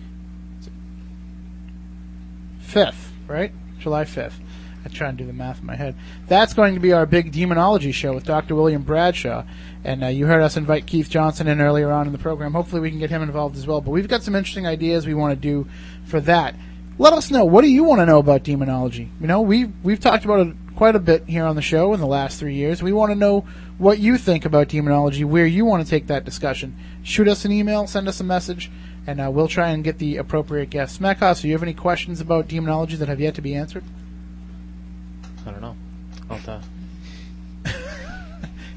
fifth, 2.59 3.11
right? 3.27 3.51
July 3.79 4.05
fifth. 4.05 4.39
I 4.87 4.89
try 4.89 5.09
and 5.09 5.17
do 5.17 5.25
the 5.25 5.33
math 5.33 5.59
in 5.59 5.65
my 5.65 5.75
head. 5.75 5.95
That's 6.27 6.53
going 6.53 6.73
to 6.75 6.79
be 6.79 6.93
our 6.93 7.05
big 7.05 7.33
demonology 7.33 7.91
show 7.91 8.13
with 8.13 8.23
Dr. 8.23 8.55
William 8.55 8.83
Bradshaw. 8.83 9.43
And 9.83 10.01
uh, 10.01 10.07
you 10.07 10.27
heard 10.27 10.41
us 10.41 10.55
invite 10.55 10.85
Keith 10.85 11.09
Johnson 11.09 11.47
in 11.47 11.59
earlier 11.59 11.91
on 11.91 12.07
in 12.07 12.13
the 12.13 12.17
program. 12.17 12.53
Hopefully, 12.53 12.79
we 12.79 12.89
can 12.89 12.99
get 12.99 13.09
him 13.09 13.21
involved 13.21 13.57
as 13.57 13.67
well. 13.67 13.81
But 13.81 13.91
we've 13.91 14.07
got 14.07 14.23
some 14.23 14.33
interesting 14.33 14.65
ideas 14.65 15.05
we 15.05 15.13
want 15.13 15.33
to 15.33 15.39
do 15.39 15.67
for 16.05 16.21
that. 16.21 16.55
Let 16.97 17.11
us 17.11 17.29
know. 17.29 17.43
What 17.43 17.63
do 17.63 17.67
you 17.69 17.83
want 17.83 17.99
to 17.99 18.05
know 18.05 18.19
about 18.19 18.43
demonology? 18.43 19.11
You 19.19 19.27
know, 19.27 19.41
we 19.41 19.65
we've 19.83 19.99
talked 19.99 20.23
about 20.23 20.47
it 20.47 20.55
quite 20.77 20.95
a 20.95 20.99
bit 20.99 21.25
here 21.27 21.43
on 21.43 21.57
the 21.57 21.61
show 21.61 21.93
in 21.93 21.99
the 21.99 22.07
last 22.07 22.39
three 22.39 22.55
years. 22.55 22.81
We 22.81 22.93
want 22.93 23.11
to 23.11 23.15
know 23.15 23.45
what 23.77 23.99
you 23.99 24.17
think 24.17 24.45
about 24.45 24.69
demonology, 24.69 25.25
where 25.25 25.45
you 25.45 25.65
want 25.65 25.83
to 25.83 25.89
take 25.89 26.07
that 26.07 26.23
discussion. 26.23 26.75
Shoot 27.03 27.27
us 27.27 27.43
an 27.43 27.51
email, 27.51 27.87
send 27.87 28.07
us 28.07 28.21
a 28.21 28.23
message, 28.23 28.71
and 29.05 29.19
uh, 29.19 29.29
we'll 29.29 29.49
try 29.49 29.69
and 29.69 29.83
get 29.83 29.97
the 29.97 30.17
appropriate 30.17 30.69
guests. 30.69 31.01
Matt 31.01 31.19
do 31.19 31.47
you 31.47 31.53
have 31.53 31.63
any 31.63 31.73
questions 31.73 32.21
about 32.21 32.47
demonology 32.47 32.95
that 32.95 33.09
have 33.09 33.19
yet 33.19 33.35
to 33.35 33.41
be 33.41 33.53
answered? 33.53 33.83
I 35.47 35.51
don't 35.51 35.61
know. 35.61 35.75
I'll 36.29 36.37
have 36.37 36.45
to, 36.45 36.61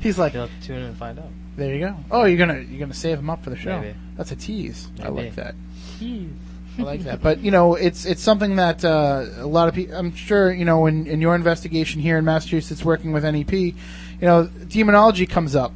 He's 0.00 0.18
like, 0.18 0.32
you'll 0.32 0.46
have 0.46 0.60
to 0.60 0.66
tune 0.66 0.78
in 0.78 0.84
and 0.84 0.96
find 0.96 1.18
out. 1.18 1.28
there 1.56 1.74
you 1.74 1.80
go. 1.80 1.96
Oh, 2.10 2.24
you're 2.24 2.38
gonna 2.38 2.60
you're 2.60 2.80
gonna 2.80 2.94
save 2.94 3.18
him 3.18 3.28
up 3.28 3.44
for 3.44 3.50
the 3.50 3.56
show. 3.56 3.80
Maybe. 3.80 3.96
That's 4.16 4.32
a 4.32 4.36
tease. 4.36 4.88
I 5.02 5.08
like 5.08 5.34
that. 5.34 5.54
Tease. 5.98 6.30
I 6.78 6.82
like 6.82 7.00
that. 7.00 7.20
But 7.20 7.40
you 7.40 7.50
know, 7.50 7.74
it's 7.74 8.06
it's 8.06 8.22
something 8.22 8.56
that 8.56 8.82
uh, 8.84 9.26
a 9.36 9.46
lot 9.46 9.68
of 9.68 9.74
people. 9.74 9.94
I'm 9.94 10.14
sure 10.14 10.52
you 10.52 10.64
know 10.64 10.86
in, 10.86 11.06
in 11.06 11.20
your 11.20 11.34
investigation 11.34 12.00
here 12.00 12.16
in 12.16 12.24
Massachusetts, 12.24 12.82
working 12.84 13.12
with 13.12 13.24
NEP, 13.24 13.52
you 13.52 13.74
know, 14.22 14.46
demonology 14.68 15.26
comes 15.26 15.54
up, 15.54 15.72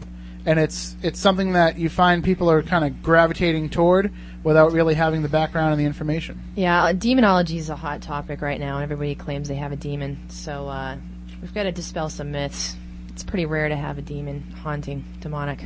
and 0.47 0.59
it's 0.59 0.97
it's 1.03 1.19
something 1.21 1.53
that 1.53 1.79
you 1.79 1.91
find 1.91 2.25
people 2.25 2.51
are 2.51 2.62
kind 2.62 2.85
of 2.85 3.03
gravitating 3.03 3.69
toward 3.69 4.11
without 4.45 4.73
really 4.73 4.95
having 4.95 5.23
the 5.23 5.29
background 5.29 5.73
and 5.73 5.81
the 5.81 5.87
information. 5.87 6.41
Yeah, 6.55 6.93
demonology 6.93 7.59
is 7.59 7.71
a 7.71 7.77
hot 7.77 8.03
topic 8.03 8.43
right 8.43 8.61
now, 8.61 8.77
and 8.77 8.85
everybody 8.85 9.15
claims 9.15 9.49
they 9.49 9.57
have 9.57 9.73
a 9.73 9.77
demon. 9.77 10.19
So 10.29 10.69
uh, 10.69 10.97
we've 11.41 11.55
got 11.55 11.65
to 11.65 11.73
dispel 11.73 12.11
some 12.11 12.31
myths. 12.31 12.77
It's 13.09 13.25
pretty 13.25 13.47
rare 13.47 13.69
to 13.69 13.77
have 13.77 13.99
a 13.99 14.03
demon 14.03 14.43
haunting, 14.62 15.05
demonic. 15.21 15.65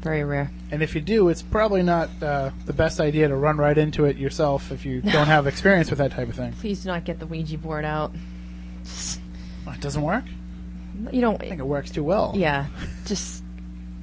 Very 0.00 0.24
rare. 0.24 0.50
And 0.72 0.82
if 0.82 0.96
you 0.96 1.00
do, 1.00 1.28
it's 1.28 1.42
probably 1.42 1.84
not 1.84 2.10
uh, 2.20 2.50
the 2.66 2.72
best 2.72 2.98
idea 2.98 3.28
to 3.28 3.36
run 3.36 3.56
right 3.56 3.78
into 3.78 4.04
it 4.04 4.16
yourself 4.16 4.72
if 4.72 4.84
you 4.84 5.00
don't 5.00 5.28
have 5.28 5.46
experience 5.46 5.90
with 5.90 6.00
that 6.00 6.10
type 6.10 6.28
of 6.28 6.34
thing. 6.34 6.52
Please 6.60 6.82
do 6.82 6.88
not 6.88 7.04
get 7.04 7.20
the 7.20 7.26
Ouija 7.26 7.56
board 7.56 7.84
out. 7.84 8.12
It 8.84 9.80
doesn't 9.80 10.02
work. 10.02 10.24
You 11.12 11.20
don't. 11.20 11.40
I 11.40 11.48
think 11.48 11.60
it 11.60 11.66
works 11.66 11.90
too 11.90 12.02
well. 12.02 12.32
Yeah, 12.34 12.66
just 13.06 13.44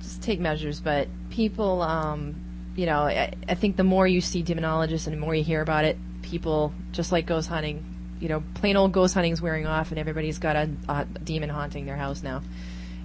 just 0.01 0.21
take 0.21 0.39
measures. 0.39 0.79
But 0.79 1.07
people, 1.29 1.81
um, 1.81 2.35
you 2.79 2.85
know, 2.85 3.01
I, 3.01 3.33
I 3.49 3.55
think 3.55 3.75
the 3.75 3.83
more 3.83 4.07
you 4.07 4.21
see 4.21 4.41
demonologists 4.41 5.05
and 5.05 5.13
the 5.13 5.19
more 5.19 5.35
you 5.35 5.43
hear 5.43 5.61
about 5.61 5.83
it, 5.83 5.97
people 6.21 6.73
just 6.93 7.11
like 7.11 7.25
ghost 7.25 7.49
hunting. 7.49 7.83
You 8.21 8.29
know, 8.29 8.43
plain 8.53 8.77
old 8.77 8.93
ghost 8.93 9.13
hunting 9.13 9.33
is 9.33 9.41
wearing 9.41 9.67
off, 9.67 9.89
and 9.89 9.99
everybody's 9.99 10.39
got 10.39 10.55
a, 10.55 10.69
a 10.87 11.05
demon 11.05 11.49
haunting 11.49 11.85
their 11.85 11.97
house 11.97 12.23
now. 12.23 12.41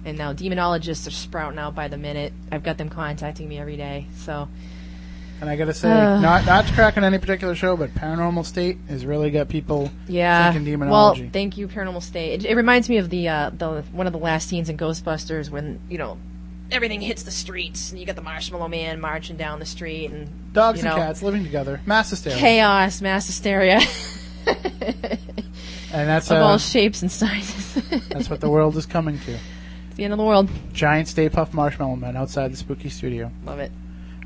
And 0.05 0.17
now 0.17 0.31
demonologists 0.31 1.07
are 1.07 1.11
sprouting 1.11 1.59
out 1.59 1.75
by 1.75 1.89
the 1.89 1.97
minute. 1.97 2.31
I've 2.53 2.63
got 2.63 2.77
them 2.77 2.87
contacting 2.87 3.49
me 3.49 3.57
every 3.59 3.75
day. 3.75 4.05
So 4.19 4.47
And 5.41 5.49
I 5.49 5.57
gotta 5.57 5.73
say, 5.73 5.91
Uh. 5.91 6.21
not 6.21 6.45
not 6.45 6.67
to 6.67 6.73
crack 6.73 6.95
on 6.95 7.03
any 7.03 7.17
particular 7.17 7.53
show, 7.53 7.75
but 7.75 7.93
Paranormal 7.95 8.45
State 8.45 8.77
has 8.87 9.05
really 9.05 9.29
got 9.29 9.49
people 9.49 9.91
yeah, 10.07 10.53
thinking 10.53 10.79
well, 10.79 11.15
thank 11.33 11.57
you, 11.57 11.67
Paranormal 11.67 12.01
State. 12.01 12.45
It, 12.45 12.51
it 12.51 12.55
reminds 12.55 12.87
me 12.87 12.95
of 12.97 13.09
the 13.09 13.27
uh, 13.27 13.49
the 13.49 13.81
one 13.91 14.07
of 14.07 14.13
the 14.13 14.19
last 14.19 14.47
scenes 14.47 14.69
in 14.69 14.77
Ghostbusters 14.77 15.49
when 15.49 15.81
you 15.89 15.97
know 15.97 16.17
everything 16.71 17.01
hits 17.01 17.23
the 17.23 17.31
streets 17.31 17.91
and 17.91 17.99
you 17.99 18.05
got 18.05 18.15
the 18.15 18.21
Marshmallow 18.21 18.67
Man 18.67 18.99
marching 18.99 19.37
down 19.37 19.59
the 19.59 19.65
street 19.65 20.11
and 20.11 20.53
Dogs 20.53 20.81
you 20.81 20.89
and 20.89 20.97
cats 20.97 21.21
living 21.21 21.43
together, 21.43 21.81
mass 21.85 22.09
hysteria, 22.09 22.37
chaos, 22.37 23.01
mass 23.01 23.27
hysteria. 23.27 23.79
and 24.45 25.19
that's 25.91 26.31
of 26.31 26.37
uh, 26.37 26.45
all 26.45 26.57
shapes 26.57 27.01
and 27.01 27.11
sizes. 27.11 28.07
that's 28.09 28.29
what 28.29 28.41
the 28.41 28.49
world 28.49 28.75
is 28.77 28.85
coming 28.85 29.19
to. 29.19 29.31
It's 29.87 29.95
the 29.95 30.03
end 30.03 30.13
of 30.13 30.17
the 30.17 30.25
world. 30.25 30.49
Giant 30.73 31.07
Stay 31.07 31.29
Puft 31.29 31.53
Marshmallow 31.53 31.95
Man 31.95 32.15
outside 32.15 32.51
the 32.51 32.57
spooky 32.57 32.89
studio. 32.89 33.31
Love 33.45 33.59
it. 33.59 33.71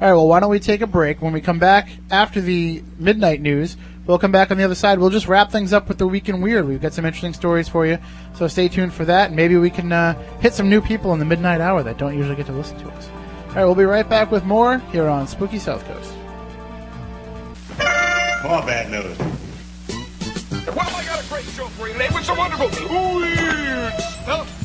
All 0.01 0.07
right, 0.07 0.13
well, 0.13 0.27
why 0.29 0.39
don't 0.39 0.49
we 0.49 0.59
take 0.59 0.79
a 0.79 0.87
break? 0.87 1.21
When 1.21 1.33
we 1.33 1.41
come 1.41 1.59
back 1.59 1.89
after 2.09 2.39
the 2.39 2.81
midnight 2.97 3.41
news, 3.41 3.75
We'll 4.09 4.17
come 4.17 4.31
back 4.31 4.49
on 4.49 4.57
the 4.57 4.63
other 4.63 4.73
side. 4.73 4.97
We'll 4.97 5.11
just 5.11 5.27
wrap 5.27 5.51
things 5.51 5.71
up 5.71 5.87
with 5.87 5.99
the 5.99 6.07
week 6.07 6.29
in 6.29 6.41
weird. 6.41 6.67
We've 6.67 6.81
got 6.81 6.93
some 6.93 7.05
interesting 7.05 7.31
stories 7.31 7.69
for 7.69 7.85
you, 7.85 7.99
so 8.33 8.47
stay 8.47 8.67
tuned 8.67 8.91
for 8.91 9.05
that. 9.05 9.27
And 9.27 9.35
maybe 9.35 9.55
we 9.55 9.69
can 9.69 9.91
uh, 9.91 10.15
hit 10.39 10.55
some 10.55 10.67
new 10.67 10.81
people 10.81 11.13
in 11.13 11.19
the 11.19 11.25
midnight 11.25 11.61
hour 11.61 11.83
that 11.83 11.99
don't 11.99 12.17
usually 12.17 12.35
get 12.35 12.47
to 12.47 12.51
listen 12.51 12.79
to 12.79 12.89
us. 12.89 13.07
All 13.49 13.53
right, 13.53 13.65
we'll 13.65 13.75
be 13.75 13.83
right 13.83 14.09
back 14.09 14.31
with 14.31 14.43
more 14.45 14.79
here 14.91 15.07
on 15.07 15.27
Spooky 15.27 15.59
South 15.59 15.85
Coast. 15.85 16.11
Come 17.77 18.51
on, 18.51 18.65
Bad 18.65 18.89
Nose. 18.89 19.15
Well, 20.65 20.89
I 20.89 21.05
got 21.05 21.23
a 21.23 21.27
great 21.29 21.45
show 21.45 21.67
for 21.67 21.85
you 21.85 21.93
today 21.93 22.09
with 22.11 22.25
some 22.25 22.35
wonderful 22.35 22.65
weird 22.89 23.93
stuff. 23.93 24.55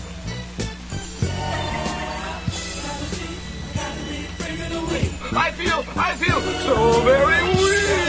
I 5.37 5.51
feel, 5.51 5.85
I 5.97 6.15
feel 6.15 6.41
so 6.41 7.01
very 7.03 7.63
weird. 7.63 8.04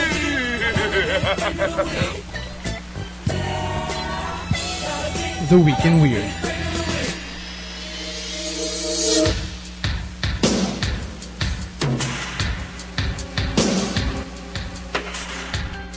The 5.46 5.58
week 5.58 5.82
in 5.84 6.02
weird. 6.02 6.24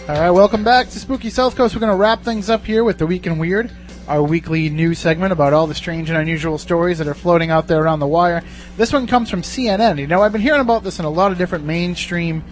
All 0.08 0.16
right, 0.16 0.30
welcome 0.30 0.64
back 0.64 0.90
to 0.91 1.00
Spooky 1.00 1.30
South 1.30 1.56
Coast. 1.56 1.76
We're 1.76 1.82
going 1.82 1.91
to 1.91 1.98
wrap 1.98 2.24
things 2.24 2.50
up 2.50 2.64
here 2.64 2.86
with 2.86 2.98
the 2.98 3.06
Week 3.06 3.28
in 3.28 3.38
Weird, 3.40 3.72
our 4.08 4.24
weekly 4.24 4.70
news 4.70 5.00
segment 5.00 5.34
about 5.34 5.52
all 5.52 5.68
the 5.68 5.76
strange 5.76 6.10
and 6.10 6.18
unusual 6.18 6.58
stories 6.58 7.00
that 7.00 7.08
are 7.08 7.14
floating 7.14 7.52
out 7.52 7.68
there 7.68 7.82
around 7.82 8.00
the 8.00 8.08
wire. 8.08 8.41
This 8.78 8.94
one 8.94 9.06
comes 9.06 9.30
from 9.30 9.41
CNN. 9.41 10.00
You 10.00 10.08
know, 10.08 10.22
I've 10.22 10.32
been 10.32 10.41
hearing 10.41 10.62
about 10.62 10.84
this 10.84 11.00
in 11.00 11.06
a 11.06 11.10
lot 11.10 11.34
of 11.34 11.38
different 11.38 11.66
mainstream 11.66 12.44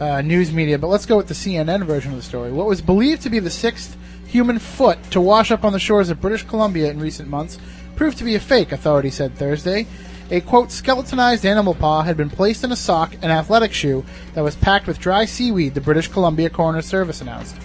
uh, 0.00 0.22
news 0.22 0.52
media, 0.52 0.78
but 0.78 0.88
let's 0.88 1.06
go 1.06 1.16
with 1.16 1.28
the 1.28 1.34
CNN 1.34 1.84
version 1.84 2.10
of 2.10 2.16
the 2.16 2.22
story. 2.22 2.50
What 2.50 2.66
was 2.66 2.80
believed 2.80 3.22
to 3.22 3.30
be 3.30 3.38
the 3.38 3.50
sixth 3.50 3.96
human 4.26 4.58
foot 4.58 4.98
to 5.10 5.20
wash 5.20 5.50
up 5.50 5.64
on 5.64 5.72
the 5.72 5.78
shores 5.78 6.08
of 6.08 6.20
British 6.20 6.44
Columbia 6.44 6.90
in 6.90 6.98
recent 6.98 7.28
months 7.28 7.58
proved 7.96 8.16
to 8.18 8.24
be 8.24 8.34
a 8.34 8.40
fake, 8.40 8.72
authorities 8.72 9.16
said 9.16 9.36
Thursday. 9.36 9.86
A 10.30 10.40
quote 10.40 10.70
skeletonized 10.70 11.44
animal 11.44 11.74
paw 11.74 12.02
had 12.02 12.16
been 12.16 12.30
placed 12.30 12.62
in 12.64 12.70
a 12.70 12.76
sock 12.76 13.14
and 13.20 13.32
athletic 13.32 13.72
shoe 13.72 14.04
that 14.34 14.44
was 14.44 14.56
packed 14.56 14.86
with 14.86 15.00
dry 15.00 15.24
seaweed, 15.24 15.74
the 15.74 15.80
British 15.80 16.08
Columbia 16.08 16.48
Coroner 16.48 16.82
Service 16.82 17.20
announced. 17.20 17.56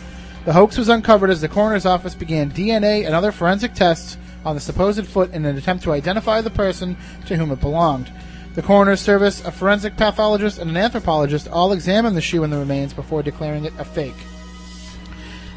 The 0.45 0.53
hoax 0.53 0.77
was 0.77 0.89
uncovered 0.89 1.29
as 1.29 1.41
the 1.41 1.47
coroner's 1.47 1.85
office 1.85 2.15
began 2.15 2.51
DNA 2.51 3.05
and 3.05 3.15
other 3.15 3.31
forensic 3.31 3.75
tests 3.75 4.17
on 4.43 4.55
the 4.55 4.61
supposed 4.61 5.05
foot 5.05 5.31
in 5.31 5.45
an 5.45 5.57
attempt 5.57 5.83
to 5.83 5.93
identify 5.93 6.41
the 6.41 6.49
person 6.49 6.97
to 7.27 7.35
whom 7.37 7.51
it 7.51 7.61
belonged. 7.61 8.11
The 8.55 8.61
coroner's 8.61 9.01
service, 9.01 9.43
a 9.43 9.51
forensic 9.51 9.97
pathologist, 9.97 10.59
and 10.59 10.69
an 10.69 10.77
anthropologist 10.77 11.49
all 11.49 11.73
examined 11.73 12.15
the 12.15 12.21
shoe 12.21 12.43
and 12.45 12.53
the 12.53 12.57
remains 12.57 12.93
before 12.93 13.21
declaring 13.21 13.65
it 13.65 13.73
a 13.77 13.83
fake. 13.83 14.15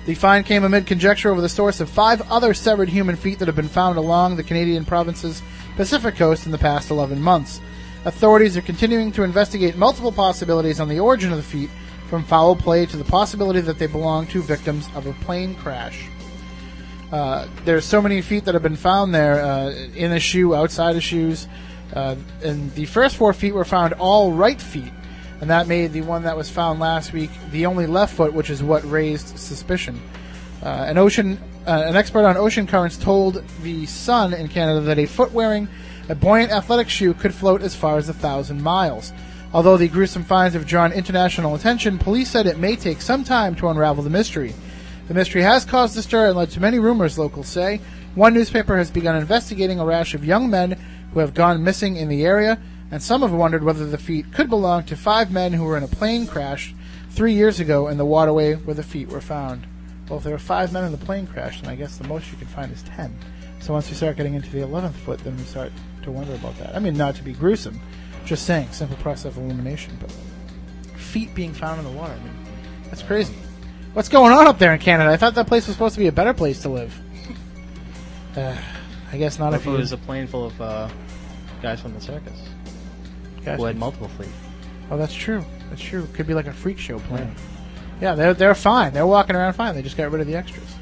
The 0.05 0.15
find 0.15 0.45
came 0.45 0.65
amid 0.65 0.87
conjecture 0.87 1.31
over 1.31 1.41
the 1.41 1.49
source 1.49 1.81
of 1.81 1.89
five 1.89 2.23
other 2.29 2.55
severed 2.55 2.89
human 2.89 3.15
feet 3.15 3.39
that 3.39 3.47
have 3.47 3.55
been 3.55 3.69
found 3.69 3.99
along 3.99 4.35
the 4.35 4.43
Canadian 4.43 4.85
province's 4.85 5.43
Pacific 5.77 6.17
coast 6.17 6.45
in 6.47 6.51
the 6.51 6.59
past 6.59 6.91
11 6.91 7.23
months. 7.23 7.61
Authorities 8.05 8.57
are 8.57 8.63
continuing 8.63 9.13
to 9.13 9.23
investigate 9.23 9.77
multiple 9.77 10.11
possibilities 10.11 10.81
on 10.81 10.89
the 10.89 10.99
origin 10.99 11.31
of 11.31 11.37
the 11.37 11.43
feet, 11.45 11.71
from 12.09 12.25
foul 12.25 12.57
play 12.57 12.85
to 12.87 12.97
the 12.97 13.05
possibility 13.05 13.61
that 13.61 13.79
they 13.79 13.87
belong 13.87 14.27
to 14.27 14.43
victims 14.43 14.89
of 14.97 15.07
a 15.07 15.13
plane 15.25 15.55
crash. 15.55 16.09
Uh, 17.13 17.47
there's 17.65 17.85
so 17.85 18.03
many 18.03 18.21
feet 18.23 18.45
that 18.45 18.55
have 18.55 18.63
been 18.63 18.77
found 18.77 19.15
there 19.15 19.45
uh, 19.45 19.71
in 19.95 20.13
a 20.13 20.19
shoe, 20.19 20.55
outside 20.55 20.97
of 20.97 21.03
shoes, 21.03 21.47
uh, 21.93 22.17
and 22.43 22.73
the 22.75 22.85
first 22.87 23.17
four 23.17 23.33
feet 23.33 23.55
were 23.55 23.65
found 23.65 23.95
all 23.95 24.33
right 24.33 24.61
feet, 24.61 24.93
and 25.41 25.51
that 25.51 25.67
made 25.67 25.93
the 25.93 26.03
one 26.03 26.25
that 26.25 26.37
was 26.37 26.51
found 26.51 26.81
last 26.81 27.13
week 27.13 27.31
the 27.51 27.67
only 27.67 27.87
left 27.87 28.15
foot, 28.15 28.33
which 28.33 28.51
is 28.51 28.63
what 28.63 28.89
raised 28.91 29.39
suspicion. 29.39 30.01
Uh, 30.63 30.85
an 30.89 30.99
ocean, 30.99 31.39
uh, 31.67 31.85
an 31.87 31.97
expert 31.97 32.25
on 32.25 32.37
ocean 32.37 32.67
currents 32.67 32.97
told 32.97 33.43
the 33.63 33.87
Sun 33.87 34.35
in 34.35 34.49
Canada 34.49 34.81
that 34.81 34.99
a 34.99 35.07
foot 35.07 35.33
wearing 35.33 35.69
a 36.09 36.15
buoyant 36.15 36.51
athletic 36.51 36.89
shoe 36.89 37.15
could 37.15 37.35
float 37.35 37.63
as 37.63 37.75
far 37.75 37.99
as 37.99 38.09
a 38.09 38.15
thousand 38.15 38.63
miles. 38.63 39.13
Although 39.53 39.77
the 39.77 39.89
gruesome 39.89 40.25
finds 40.25 40.55
have 40.55 40.67
drawn 40.67 40.93
international 40.93 41.55
attention, 41.55 41.99
police 41.99 42.31
said 42.31 42.47
it 42.47 42.59
may 42.59 42.77
take 42.77 43.01
some 43.01 43.25
time 43.25 43.55
to 43.57 43.69
unravel 43.69 44.03
the 44.03 44.11
mystery. 44.11 44.55
The 45.07 45.15
mystery 45.15 45.43
has 45.43 45.65
caused 45.65 45.97
a 45.97 46.03
stir 46.03 46.29
and 46.29 46.37
led 46.37 46.51
to 46.51 46.61
many 46.61 46.79
rumors, 46.79 47.19
locals 47.19 47.49
say. 47.49 47.81
One 48.15 48.35
newspaper 48.35 48.77
has 48.77 48.91
begun 48.91 49.17
investigating 49.17 49.81
a 49.81 49.87
rash 49.87 50.13
of 50.13 50.25
young 50.25 50.51
men 50.51 50.79
who 51.13 51.21
have 51.21 51.35
gone 51.35 51.65
missing 51.65 51.97
in 51.97 52.09
the 52.09 52.25
area, 52.25 52.59
and 52.91 53.03
some 53.03 53.23
have 53.23 53.33
wondered 53.33 53.65
whether 53.65 53.87
the 53.87 53.99
feet 53.99 54.33
could 54.33 54.49
belong 54.49 54.85
to 54.85 54.97
five 54.97 55.31
men 55.31 55.53
who 55.53 55.65
were 55.65 55.77
in 55.77 55.83
a 55.83 55.89
plane 55.89 56.27
crash 56.27 56.75
three 57.11 57.35
years 57.35 57.61
ago 57.61 57.89
in 57.89 57.99
the 57.99 58.05
waterway 58.05 58.55
where 58.55 58.75
the 58.75 58.83
feet 58.83 59.09
were 59.09 59.21
found. 59.21 59.67
Well, 60.09 60.19
if 60.19 60.25
there 60.25 60.35
are 60.35 60.39
five 60.39 60.73
men 60.73 60.85
in 60.85 60.93
the 60.93 60.99
plane 60.99 61.27
crash, 61.27 61.61
then 61.61 61.71
I 61.71 61.75
guess 61.75 61.99
the 61.99 62.09
most 62.09 62.31
you 62.31 62.39
can 62.39 62.47
find 62.47 62.73
is 62.73 62.83
ten. 62.83 63.17
So 63.61 63.73
once 63.73 63.91
you 63.91 63.97
start 63.97 64.17
getting 64.17 64.35
into 64.35 64.51
the 64.51 64.63
eleventh 64.63 64.97
foot, 64.97 65.19
then 65.21 65.37
we 65.37 65.43
start 65.45 65.73
to 66.03 66.11
wonder 66.11 66.35
about 66.35 66.57
that. 66.59 66.75
I 66.75 66.79
mean, 66.79 66.97
not 66.97 67.15
to 67.17 67.23
be 67.23 67.33
gruesome, 67.33 67.79
just 68.25 68.47
saying, 68.47 68.73
simple 68.73 68.97
process 68.99 69.37
of 69.37 69.39
elimination. 69.39 69.99
But 70.01 70.11
feet 70.97 71.35
being 71.35 71.53
found 71.53 71.79
in 71.79 71.85
the 71.85 71.99
water, 71.99 72.13
I 72.13 72.25
mean, 72.25 72.35
that's 72.85 73.03
crazy. 73.03 73.35
What's 73.93 74.09
going 74.09 74.33
on 74.33 74.47
up 74.47 74.59
there 74.59 74.73
in 74.73 74.79
Canada? 74.81 75.11
I 75.11 75.17
thought 75.17 75.35
that 75.35 75.47
place 75.47 75.67
was 75.67 75.75
supposed 75.75 75.95
to 75.95 76.01
be 76.01 76.07
a 76.07 76.13
better 76.13 76.33
place 76.33 76.63
to 76.63 76.69
live. 76.69 76.99
Uh, 78.37 78.57
I 79.13 79.17
guess 79.17 79.39
not 79.39 79.53
What 79.53 79.61
if 79.61 79.67
if 79.67 79.73
it 79.75 79.77
was 79.77 79.93
a 79.93 79.97
plane 79.97 80.27
full 80.27 80.47
of 80.47 80.61
uh, 80.61 80.89
guys 81.63 81.81
from 81.81 81.95
the 81.95 82.01
circus 82.01 82.49
Guys 83.45 83.59
who 83.59 83.65
had 83.65 83.77
multiple 83.77 84.09
fleet. 84.09 84.31
Oh, 84.91 84.97
that's 84.97 85.15
true. 85.15 85.45
That's 85.71 85.81
true. 85.81 86.07
Could 86.13 86.27
be 86.27 86.35
like 86.35 86.47
a 86.47 86.53
freak 86.53 86.79
show 86.79 86.99
plane. 86.99 87.35
Yeah, 88.01 88.15
they're 88.15 88.35
they're 88.35 88.55
fine. 88.55 88.93
They're 88.93 89.07
walking 89.07 89.37
around 89.37 89.55
fine. 89.55 89.75
They 89.75 89.83
just 89.83 89.97
got 89.97 90.11
rid 90.11 90.21
of 90.21 90.27
the 90.27 90.35
extras. 90.35 90.75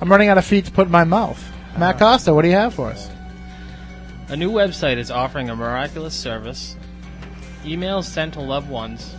I'm 0.00 0.10
running 0.10 0.28
out 0.28 0.38
of 0.38 0.44
feet 0.44 0.66
to 0.66 0.70
put 0.70 0.86
in 0.86 0.92
my 0.92 1.04
mouth. 1.04 1.42
Matt 1.78 1.98
Costa, 1.98 2.34
what 2.34 2.42
do 2.42 2.48
you 2.48 2.54
have 2.54 2.74
for 2.74 2.88
us? 2.88 3.10
A 4.28 4.36
new 4.36 4.50
website 4.50 4.98
is 4.98 5.10
offering 5.10 5.50
a 5.50 5.56
miraculous 5.56 6.14
service. 6.14 6.76
Emails 7.64 8.04
sent 8.04 8.34
to 8.34 8.40
loved 8.40 8.68
ones 8.68 9.14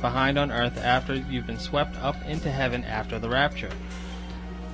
behind 0.00 0.38
on 0.38 0.50
earth 0.50 0.78
after 0.78 1.14
you've 1.14 1.46
been 1.46 1.58
swept 1.58 1.96
up 1.96 2.16
into 2.26 2.50
heaven 2.50 2.84
after 2.84 3.18
the 3.18 3.28
rapture. 3.28 3.70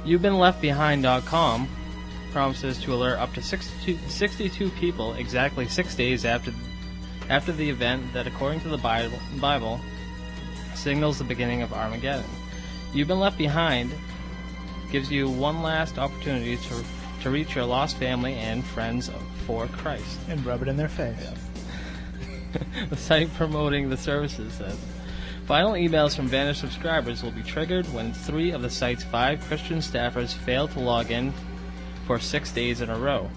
You've 0.05 0.23
been 0.23 0.39
left 0.39 0.61
behind.com 0.61 1.69
promises 2.33 2.79
to 2.81 2.95
alert 2.95 3.19
up 3.19 3.33
to 3.35 3.43
62, 3.43 3.99
62 4.09 4.71
people 4.71 5.15
exactly 5.15 5.69
six 5.69 5.95
days 5.95 6.25
after 6.25 6.53
after 7.29 7.53
the 7.53 7.69
event 7.71 8.13
that, 8.13 8.27
according 8.27 8.61
to 8.61 8.69
the 8.69 8.79
Bible, 8.79 9.19
Bible, 9.41 9.81
signals 10.75 11.19
the 11.19 11.25
beginning 11.25 11.63
of 11.63 11.73
Armageddon. 11.73 12.29
You've 12.93 13.09
been 13.09 13.21
left 13.21 13.39
behind 13.39 13.93
gives 14.91 15.11
you 15.11 15.29
one 15.29 15.63
last 15.63 15.99
opportunity 15.99 16.57
to 16.57 16.85
to 17.23 17.31
reach 17.31 17.55
your 17.55 17.65
lost 17.65 17.97
family 17.97 18.35
and 18.35 18.65
friends 18.65 19.11
for 19.47 19.67
Christ. 19.69 20.19
And 20.29 20.45
rub 20.45 20.63
it 20.63 20.69
in 20.69 20.77
their 20.77 20.89
face. 20.89 21.17
the 22.91 22.97
site 22.97 23.33
promoting 23.35 23.89
the 23.89 23.97
services 23.97 24.53
says. 24.55 24.77
Final 25.47 25.73
emails 25.73 26.17
from 26.17 26.27
vanished 26.27 26.61
subscribers 26.61 27.23
will 27.23 27.31
be 27.31 27.43
triggered 27.43 27.87
when 27.95 28.13
three 28.13 28.51
of 28.51 28.63
the 28.63 28.71
site's 28.71 29.05
five 29.05 29.41
Christian 29.43 29.79
staffers 29.79 30.33
fail 30.33 30.67
to 30.69 30.81
log 30.81 31.11
in 31.11 31.33
for 32.07 32.19
six 32.19 32.53
days 32.53 32.81
in 32.81 32.91
a 32.91 32.99
row. 32.99 33.31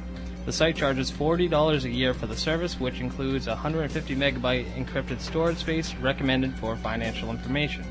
The 0.46 0.52
site 0.52 0.76
charges 0.76 1.12
$40 1.12 1.86
a 1.86 1.90
year 1.90 2.14
for 2.14 2.28
the 2.28 2.38
service, 2.38 2.80
which 2.80 3.00
includes 3.00 3.48
150 3.48 4.16
megabyte 4.16 4.72
encrypted 4.76 5.20
storage 5.20 5.58
space 5.58 5.96
recommended 5.96 6.54
for 6.56 6.76
financial 6.78 7.32
information. 7.32 7.84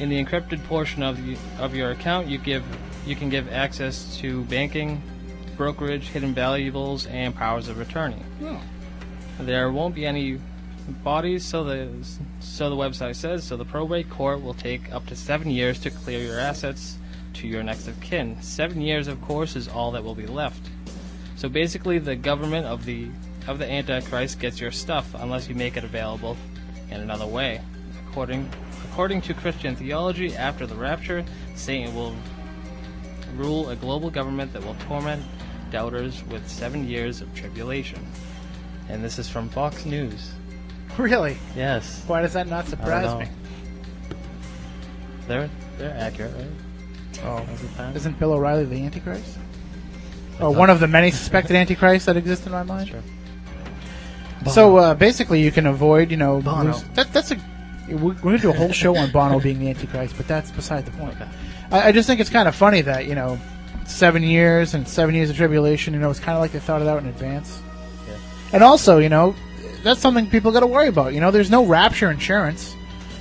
In 0.00 0.08
the 0.08 0.22
encrypted 0.22 0.64
portion 0.64 1.04
of, 1.04 1.24
the, 1.24 1.36
of 1.60 1.74
your 1.74 1.92
account, 1.92 2.26
you 2.26 2.38
give 2.38 2.64
you 3.06 3.16
can 3.16 3.28
give 3.28 3.52
access 3.52 4.16
to 4.18 4.42
banking, 4.44 5.02
brokerage, 5.56 6.08
hidden 6.08 6.34
valuables, 6.34 7.06
and 7.06 7.34
powers 7.34 7.68
of 7.68 7.80
attorney. 7.80 8.22
Oh. 8.42 8.60
There 9.40 9.72
won't 9.72 9.94
be 9.94 10.06
any 10.06 10.40
bodies, 11.04 11.44
so 11.44 11.64
the 11.64 11.88
so 12.40 12.70
the 12.70 12.76
website 12.76 13.16
says. 13.16 13.44
So 13.44 13.56
the 13.56 13.64
probate 13.64 14.10
court 14.10 14.42
will 14.42 14.54
take 14.54 14.92
up 14.92 15.06
to 15.06 15.16
seven 15.16 15.50
years 15.50 15.78
to 15.80 15.90
clear 15.90 16.20
your 16.20 16.40
assets 16.40 16.98
to 17.34 17.46
your 17.46 17.62
next 17.62 17.88
of 17.88 18.00
kin. 18.00 18.40
Seven 18.42 18.80
years, 18.80 19.08
of 19.08 19.20
course, 19.22 19.56
is 19.56 19.68
all 19.68 19.90
that 19.92 20.04
will 20.04 20.14
be 20.14 20.26
left. 20.26 20.68
So 21.36 21.48
basically, 21.48 21.98
the 21.98 22.16
government 22.16 22.66
of 22.66 22.84
the 22.84 23.08
of 23.48 23.58
the 23.58 23.70
Antichrist 23.70 24.38
gets 24.38 24.60
your 24.60 24.70
stuff 24.70 25.14
unless 25.14 25.48
you 25.48 25.54
make 25.54 25.76
it 25.76 25.82
available 25.82 26.36
in 26.90 27.00
another 27.00 27.26
way. 27.26 27.60
According 28.08 28.48
according 28.84 29.22
to 29.22 29.34
Christian 29.34 29.74
theology, 29.74 30.36
after 30.36 30.66
the 30.66 30.74
rapture, 30.74 31.24
Satan 31.54 31.94
will 31.94 32.14
rule 33.36 33.70
a 33.70 33.76
global 33.76 34.10
government 34.10 34.52
that 34.52 34.64
will 34.64 34.76
torment 34.86 35.24
doubters 35.70 36.22
with 36.24 36.46
seven 36.48 36.86
years 36.86 37.20
of 37.20 37.34
tribulation. 37.34 37.98
And 38.88 39.02
this 39.02 39.18
is 39.18 39.28
from 39.28 39.48
Fox 39.48 39.84
News. 39.84 40.32
Really? 40.98 41.38
Yes. 41.56 42.04
Why 42.06 42.20
does 42.20 42.34
that 42.34 42.48
not 42.48 42.66
surprise 42.66 43.18
me? 43.18 43.32
They're 45.26 45.48
they're 45.78 45.96
accurate, 45.96 46.34
right? 46.36 46.46
Oh, 47.24 47.38
Most 47.48 47.62
of 47.62 47.70
the 47.70 47.76
time. 47.76 47.96
isn't 47.96 48.18
Bill 48.18 48.32
O'Reilly 48.32 48.64
the 48.64 48.84
Antichrist? 48.84 49.38
Or 50.34 50.38
thought- 50.38 50.54
one 50.56 50.70
of 50.70 50.80
the 50.80 50.88
many 50.88 51.10
suspected 51.10 51.54
Antichrists 51.56 52.06
that 52.06 52.16
exist 52.16 52.46
in 52.46 52.52
my 52.52 52.62
mind? 52.62 52.88
Sure. 52.88 53.00
So 54.50 54.76
uh, 54.76 54.94
basically, 54.94 55.40
you 55.40 55.52
can 55.52 55.66
avoid, 55.66 56.10
you 56.10 56.16
know, 56.16 56.40
Bono. 56.40 56.72
lose- 56.72 56.82
that, 56.94 57.12
that's 57.12 57.30
a 57.30 57.36
we- 57.88 57.94
we're 57.94 58.14
going 58.14 58.36
to 58.36 58.42
do 58.42 58.50
a 58.50 58.54
whole 58.54 58.72
show 58.72 58.96
on 58.96 59.10
Bono 59.12 59.38
being 59.38 59.60
the 59.60 59.68
Antichrist, 59.68 60.16
but 60.16 60.26
that's 60.26 60.50
beside 60.50 60.84
the 60.84 60.90
point. 60.92 61.16
I, 61.70 61.88
I 61.88 61.92
just 61.92 62.08
think 62.08 62.20
it's 62.20 62.30
kind 62.30 62.48
of 62.48 62.54
funny 62.54 62.80
that 62.82 63.06
you 63.06 63.14
know, 63.14 63.38
seven 63.86 64.22
years 64.24 64.74
and 64.74 64.86
seven 64.88 65.14
years 65.14 65.30
of 65.30 65.36
tribulation. 65.36 65.94
You 65.94 66.00
know, 66.00 66.10
it's 66.10 66.18
kind 66.18 66.36
of 66.36 66.40
like 66.42 66.50
they 66.52 66.58
thought 66.58 66.82
it 66.82 66.88
out 66.88 67.02
in 67.02 67.08
advance. 67.08 67.60
And 68.52 68.62
also, 68.62 68.98
you 68.98 69.08
know, 69.08 69.34
that's 69.82 70.00
something 70.00 70.28
people 70.28 70.50
got 70.52 70.60
to 70.60 70.66
worry 70.66 70.88
about. 70.88 71.14
You 71.14 71.20
know, 71.20 71.30
there's 71.30 71.50
no 71.50 71.64
rapture 71.64 72.10
insurance. 72.10 72.74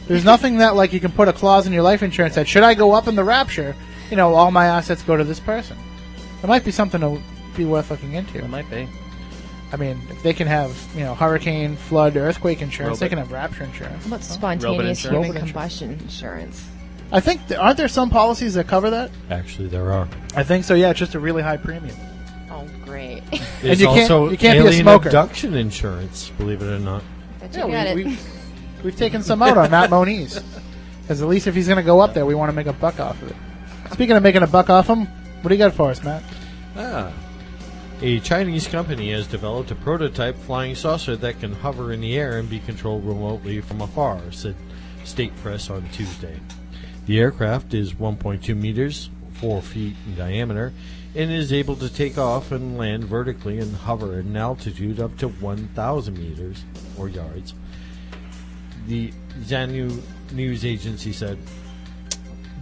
There's 0.08 0.26
nothing 0.26 0.58
that 0.58 0.76
like 0.76 0.92
you 0.92 1.00
can 1.00 1.12
put 1.12 1.28
a 1.28 1.34
clause 1.34 1.68
in 1.68 1.72
your 1.74 1.84
life 1.84 2.02
insurance 2.04 2.36
that 2.36 2.48
should 2.48 2.64
I 2.64 2.74
go 2.74 2.92
up 2.94 3.08
in 3.08 3.16
the 3.16 3.24
rapture, 3.24 3.76
you 4.12 4.18
know, 4.18 4.36
all 4.36 4.52
my 4.52 4.66
assets 4.68 5.02
go 5.02 5.18
to 5.18 5.24
this 5.24 5.40
person. 5.40 5.78
It 6.44 6.48
might 6.48 6.64
be 6.64 6.72
something 6.72 7.02
to 7.02 7.20
be 7.56 7.66
worth 7.66 7.90
looking 7.90 8.14
into. 8.14 8.38
It 8.40 8.50
might 8.50 8.70
be. 8.70 8.88
I 9.74 9.78
mean, 9.78 10.02
if 10.10 10.22
they 10.22 10.34
can 10.34 10.48
have 10.48 10.76
you 10.96 11.04
know 11.06 11.16
hurricane, 11.16 11.76
flood, 11.78 12.18
earthquake 12.18 12.62
insurance, 12.62 13.00
they 13.00 13.08
can 13.10 13.18
have 13.18 13.32
rapture 13.32 13.64
insurance. 13.64 14.04
How 14.04 14.08
about 14.10 14.20
Huh? 14.20 14.26
spontaneous 14.26 15.00
human 15.02 15.16
Robot 15.22 15.28
insurance. 15.38 15.52
combustion 15.52 15.92
insurance? 15.94 16.64
I 17.14 17.20
think 17.20 17.48
th- 17.48 17.60
aren't 17.60 17.78
there 17.78 17.88
some 17.88 18.10
policies 18.10 18.54
that 18.56 18.68
cover 18.68 18.90
that? 18.90 19.12
Actually, 19.30 19.68
there 19.70 19.92
are. 19.92 20.08
I 20.36 20.44
think 20.44 20.64
so. 20.66 20.74
Yeah, 20.76 20.90
it's 20.92 21.00
just 21.00 21.16
a 21.16 21.20
really 21.20 21.42
high 21.42 21.58
premium. 21.58 21.96
Oh, 22.50 22.66
great. 22.86 23.22
There's 23.62 23.80
you 23.80 23.88
can't- 23.88 24.12
also 24.12 24.30
you 24.30 24.38
can't 24.38 24.56
be 24.58 24.60
a 24.60 24.68
alien 24.68 24.84
smoker. 24.84 25.08
abduction 25.10 25.54
insurance, 25.56 26.30
believe 26.38 26.62
it 26.62 26.68
or 26.68 26.80
not. 26.80 27.04
Bet 27.40 27.56
Yeah, 27.56 27.66
you 27.66 27.72
got 27.72 27.96
we, 27.96 28.02
it. 28.02 28.06
we, 28.08 28.18
we've 28.84 28.96
taken 28.98 29.24
some 29.24 29.42
out 29.42 29.58
on 29.58 29.72
Matt 29.72 29.90
Moniz. 29.90 30.42
Because 31.02 31.22
at 31.22 31.28
least 31.30 31.48
if 31.48 31.56
he's 31.56 31.68
going 31.68 31.78
to 31.78 31.84
go 31.84 32.00
up 32.02 32.14
there, 32.14 32.26
we 32.26 32.36
want 32.36 32.50
to 32.50 32.56
make 32.56 32.68
a 32.68 32.74
buck 32.74 33.00
off 33.00 33.22
of 33.22 33.30
it. 33.32 33.36
Speaking 33.92 34.16
of 34.16 34.24
making 34.24 34.42
a 34.42 34.48
buck 34.48 34.70
off 34.70 34.88
them, 34.88 35.06
what 35.42 35.50
do 35.50 35.56
you 35.56 35.60
got 35.60 35.74
for 35.74 35.90
us, 35.90 36.02
Matt? 36.04 36.24
Ah. 36.76 37.12
A 38.02 38.20
Chinese 38.22 38.68
company 38.68 39.12
has 39.12 39.28
developed 39.28 39.70
a 39.70 39.76
prototype 39.76 40.36
flying 40.38 40.76
saucer 40.76 41.16
that 41.18 41.40
can 41.40 41.54
hover 41.54 41.92
in 41.92 42.02
the 42.02 42.18
air 42.18 42.40
and 42.40 42.50
be 42.50 42.60
controlled 42.60 43.06
remotely 43.06 43.62
from 43.62 43.82
afar, 43.82 44.20
said 44.32 44.56
State 45.04 45.36
Press 45.38 45.70
on 45.70 45.88
Tuesday. 45.90 46.40
The 47.06 47.20
aircraft 47.20 47.74
is 47.74 47.94
1.2 47.94 48.56
meters, 48.56 49.10
4 49.34 49.62
feet 49.62 49.96
in 50.08 50.16
diameter, 50.16 50.74
and 51.14 51.30
is 51.30 51.52
able 51.52 51.76
to 51.76 51.94
take 51.94 52.18
off 52.18 52.52
and 52.52 52.78
land 52.78 53.04
vertically 53.04 53.60
and 53.60 53.76
hover 53.76 54.18
at 54.18 54.26
an 54.26 54.38
altitude 54.38 55.00
up 55.00 55.18
to 55.18 55.28
1,000 55.28 56.18
meters 56.18 56.64
or 56.98 57.10
yards. 57.10 57.54
The 58.88 59.12
Xinhua 59.42 60.02
news 60.32 60.66
agency 60.66 61.12
said 61.12 61.38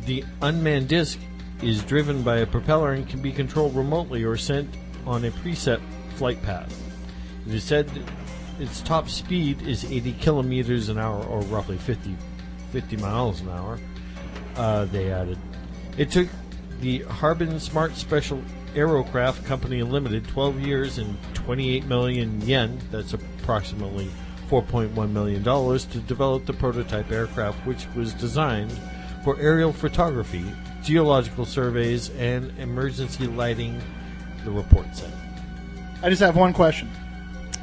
the 0.05 0.23
unmanned 0.41 0.87
disc 0.87 1.19
is 1.61 1.83
driven 1.83 2.21
by 2.21 2.37
a 2.37 2.45
propeller 2.45 2.93
and 2.93 3.07
can 3.07 3.21
be 3.21 3.31
controlled 3.31 3.75
remotely 3.75 4.23
or 4.23 4.37
sent 4.37 4.69
on 5.05 5.25
a 5.25 5.31
preset 5.31 5.81
flight 6.15 6.41
path. 6.43 6.73
It 7.47 7.53
is 7.53 7.63
said 7.63 7.89
its 8.59 8.81
top 8.81 9.09
speed 9.09 9.61
is 9.61 9.85
80 9.85 10.13
kilometers 10.13 10.89
an 10.89 10.97
hour, 10.97 11.23
or 11.23 11.41
roughly 11.43 11.77
50, 11.77 12.15
50 12.71 12.97
miles 12.97 13.41
an 13.41 13.49
hour. 13.49 13.79
Uh, 14.55 14.85
they 14.85 15.11
added. 15.11 15.37
It 15.97 16.11
took 16.11 16.27
the 16.81 16.99
Harbin 17.03 17.59
Smart 17.59 17.95
Special 17.95 18.41
Aerocraft 18.75 19.45
Company 19.45 19.81
Limited 19.83 20.27
12 20.27 20.59
years 20.59 20.97
and 20.97 21.17
28 21.33 21.85
million 21.85 22.41
yen, 22.41 22.79
that's 22.91 23.13
approximately 23.13 24.09
$4.1 24.49 25.11
million, 25.11 25.43
to 25.43 25.99
develop 25.99 26.45
the 26.45 26.53
prototype 26.53 27.11
aircraft, 27.11 27.65
which 27.65 27.87
was 27.95 28.13
designed 28.13 28.77
for 29.23 29.39
aerial 29.39 29.73
photography, 29.73 30.45
geological 30.83 31.45
surveys, 31.45 32.09
and 32.11 32.57
emergency 32.59 33.27
lighting, 33.27 33.81
the 34.45 34.51
report 34.51 34.95
said. 34.95 35.11
I 36.01 36.09
just 36.09 36.21
have 36.21 36.35
one 36.35 36.53
question. 36.53 36.89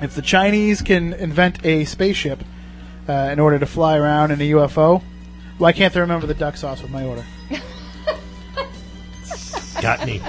If 0.03 0.15
the 0.15 0.23
Chinese 0.23 0.83
can 0.83 1.15
invent 1.15 1.65
a 1.65 1.85
spaceship 1.87 2.43
uh, 3.09 3.31
in 3.33 3.41
order 3.41 3.59
to 3.59 3.67
fly 3.67 3.97
around 3.97 4.31
in 4.31 4.41
a 4.41 4.51
UFO, 4.51 5.03
why 5.59 5.73
can't 5.73 5.93
they 5.95 6.01
remember 6.01 6.27
the 6.27 6.35
duck 6.35 6.57
sauce 6.57 6.83
with 6.83 6.91
my 6.91 7.05
order? 7.05 7.25
Got 9.81 10.05
me. 10.05 10.21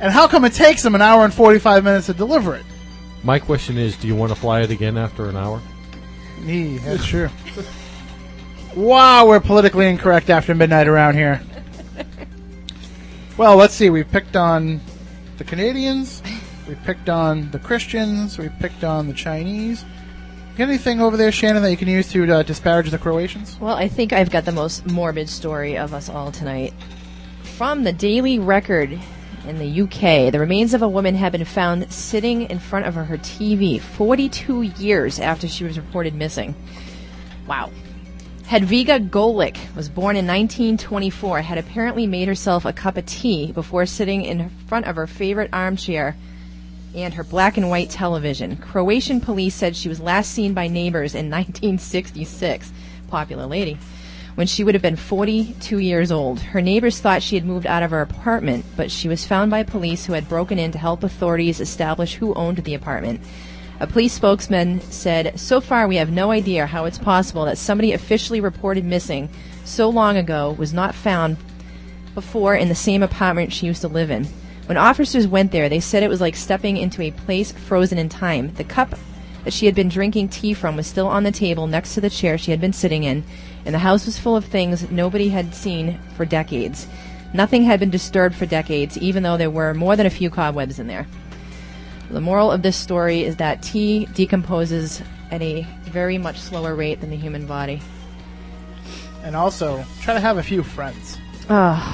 And 0.00 0.12
how 0.12 0.28
come 0.28 0.44
it 0.44 0.52
takes 0.52 0.82
them 0.82 0.94
an 0.94 1.00
hour 1.00 1.24
and 1.24 1.32
45 1.32 1.82
minutes 1.82 2.06
to 2.06 2.14
deliver 2.14 2.54
it? 2.54 2.66
My 3.22 3.38
question 3.38 3.78
is 3.78 3.96
do 3.96 4.06
you 4.06 4.14
want 4.14 4.32
to 4.32 4.36
fly 4.36 4.60
it 4.60 4.70
again 4.70 4.98
after 4.98 5.30
an 5.30 5.36
hour? 5.36 5.62
Nee, 6.42 6.76
that's 6.76 7.06
true. 7.06 7.30
wow, 8.76 9.26
we're 9.26 9.40
politically 9.40 9.88
incorrect 9.88 10.30
after 10.30 10.54
midnight 10.54 10.88
around 10.88 11.14
here. 11.14 11.40
Well, 13.36 13.56
let's 13.56 13.74
see. 13.74 13.90
We 13.90 14.04
picked 14.04 14.36
on 14.36 14.80
the 15.38 15.44
Canadians. 15.44 16.22
We 16.68 16.76
picked 16.76 17.08
on 17.08 17.50
the 17.50 17.58
Christians. 17.58 18.38
We 18.38 18.48
picked 18.60 18.84
on 18.84 19.08
the 19.08 19.12
Chinese. 19.12 19.84
Got 20.56 20.68
anything 20.68 21.00
over 21.00 21.16
there, 21.16 21.32
Shannon, 21.32 21.60
that 21.64 21.72
you 21.72 21.76
can 21.76 21.88
use 21.88 22.08
to 22.12 22.32
uh, 22.32 22.42
disparage 22.44 22.90
the 22.90 22.98
Croatians? 22.98 23.58
Well, 23.60 23.74
I 23.74 23.88
think 23.88 24.12
I've 24.12 24.30
got 24.30 24.44
the 24.44 24.52
most 24.52 24.86
morbid 24.86 25.28
story 25.28 25.76
of 25.76 25.92
us 25.92 26.08
all 26.08 26.30
tonight. 26.30 26.72
From 27.42 27.82
the 27.82 27.92
Daily 27.92 28.38
Record 28.38 28.96
in 29.48 29.58
the 29.58 29.82
UK, 29.82 30.30
the 30.32 30.38
remains 30.38 30.72
of 30.72 30.82
a 30.82 30.88
woman 30.88 31.16
have 31.16 31.32
been 31.32 31.44
found 31.44 31.92
sitting 31.92 32.42
in 32.42 32.60
front 32.60 32.86
of 32.86 32.94
her 32.94 33.18
TV 33.18 33.80
42 33.80 34.62
years 34.62 35.18
after 35.18 35.48
she 35.48 35.64
was 35.64 35.76
reported 35.76 36.14
missing. 36.14 36.54
Wow. 37.48 37.70
Hedviga 38.48 39.08
Golik 39.08 39.74
was 39.74 39.88
born 39.88 40.16
in 40.16 40.26
1924, 40.26 41.40
had 41.40 41.56
apparently 41.56 42.06
made 42.06 42.28
herself 42.28 42.66
a 42.66 42.74
cup 42.74 42.98
of 42.98 43.06
tea 43.06 43.50
before 43.52 43.86
sitting 43.86 44.22
in 44.22 44.50
front 44.66 44.86
of 44.86 44.96
her 44.96 45.06
favorite 45.06 45.48
armchair 45.50 46.14
and 46.94 47.14
her 47.14 47.24
black 47.24 47.56
and 47.56 47.70
white 47.70 47.88
television. 47.88 48.58
Croatian 48.58 49.22
police 49.22 49.54
said 49.54 49.74
she 49.74 49.88
was 49.88 49.98
last 49.98 50.30
seen 50.30 50.52
by 50.52 50.68
neighbors 50.68 51.14
in 51.14 51.30
1966. 51.30 52.70
Popular 53.08 53.46
lady. 53.46 53.78
When 54.34 54.46
she 54.46 54.62
would 54.62 54.74
have 54.74 54.82
been 54.82 54.96
42 54.96 55.78
years 55.78 56.12
old. 56.12 56.40
Her 56.40 56.60
neighbors 56.60 57.00
thought 57.00 57.22
she 57.22 57.36
had 57.36 57.46
moved 57.46 57.66
out 57.66 57.82
of 57.82 57.92
her 57.92 58.02
apartment, 58.02 58.66
but 58.76 58.90
she 58.90 59.08
was 59.08 59.26
found 59.26 59.50
by 59.50 59.62
police 59.62 60.04
who 60.04 60.12
had 60.12 60.28
broken 60.28 60.58
in 60.58 60.70
to 60.72 60.78
help 60.78 61.02
authorities 61.02 61.60
establish 61.60 62.16
who 62.16 62.34
owned 62.34 62.58
the 62.58 62.74
apartment. 62.74 63.22
A 63.84 63.86
police 63.86 64.14
spokesman 64.14 64.80
said, 64.80 65.38
So 65.38 65.60
far, 65.60 65.86
we 65.86 65.96
have 65.96 66.10
no 66.10 66.30
idea 66.30 66.64
how 66.64 66.86
it's 66.86 66.96
possible 66.96 67.44
that 67.44 67.58
somebody 67.58 67.92
officially 67.92 68.40
reported 68.40 68.82
missing 68.82 69.28
so 69.62 69.90
long 69.90 70.16
ago 70.16 70.56
was 70.58 70.72
not 70.72 70.94
found 70.94 71.36
before 72.14 72.54
in 72.54 72.70
the 72.70 72.74
same 72.74 73.02
apartment 73.02 73.52
she 73.52 73.66
used 73.66 73.82
to 73.82 73.88
live 73.88 74.10
in. 74.10 74.24
When 74.64 74.78
officers 74.78 75.28
went 75.28 75.52
there, 75.52 75.68
they 75.68 75.80
said 75.80 76.02
it 76.02 76.08
was 76.08 76.22
like 76.22 76.34
stepping 76.34 76.78
into 76.78 77.02
a 77.02 77.10
place 77.10 77.52
frozen 77.52 77.98
in 77.98 78.08
time. 78.08 78.54
The 78.54 78.64
cup 78.64 78.98
that 79.44 79.52
she 79.52 79.66
had 79.66 79.74
been 79.74 79.90
drinking 79.90 80.30
tea 80.30 80.54
from 80.54 80.76
was 80.76 80.86
still 80.86 81.06
on 81.06 81.24
the 81.24 81.30
table 81.30 81.66
next 81.66 81.92
to 81.92 82.00
the 82.00 82.08
chair 82.08 82.38
she 82.38 82.52
had 82.52 82.62
been 82.62 82.72
sitting 82.72 83.04
in, 83.04 83.22
and 83.66 83.74
the 83.74 83.80
house 83.80 84.06
was 84.06 84.18
full 84.18 84.34
of 84.34 84.46
things 84.46 84.90
nobody 84.90 85.28
had 85.28 85.54
seen 85.54 86.00
for 86.16 86.24
decades. 86.24 86.86
Nothing 87.34 87.64
had 87.64 87.80
been 87.80 87.90
disturbed 87.90 88.34
for 88.34 88.46
decades, 88.46 88.96
even 88.96 89.22
though 89.22 89.36
there 89.36 89.50
were 89.50 89.74
more 89.74 89.94
than 89.94 90.06
a 90.06 90.10
few 90.10 90.30
cobwebs 90.30 90.78
in 90.78 90.86
there. 90.86 91.06
The 92.10 92.20
moral 92.20 92.50
of 92.50 92.62
this 92.62 92.76
story 92.76 93.22
is 93.22 93.36
that 93.36 93.62
tea 93.62 94.06
decomposes 94.14 95.02
at 95.30 95.42
a 95.42 95.66
very 95.84 96.18
much 96.18 96.38
slower 96.38 96.74
rate 96.74 97.00
than 97.00 97.10
the 97.10 97.16
human 97.16 97.46
body. 97.46 97.80
And 99.22 99.34
also, 99.34 99.84
try 100.02 100.14
to 100.14 100.20
have 100.20 100.36
a 100.36 100.42
few 100.42 100.62
friends. 100.62 101.18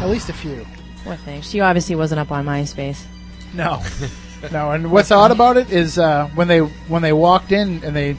At 0.02 0.08
least 0.08 0.28
a 0.28 0.32
few. 0.32 0.66
Poor 1.04 1.16
thing. 1.16 1.42
She 1.42 1.60
obviously 1.60 1.94
wasn't 1.94 2.20
up 2.20 2.30
on 2.30 2.44
MySpace. 2.44 3.04
No, 3.54 3.82
no. 4.52 4.72
And 4.72 4.90
what's 4.92 5.10
odd 5.10 5.30
about 5.30 5.56
it 5.56 5.70
is 5.70 5.98
uh, 5.98 6.28
when 6.34 6.48
they 6.48 6.58
when 6.60 7.02
they 7.02 7.12
walked 7.12 7.52
in 7.52 7.82
and 7.84 7.94
they 7.96 8.16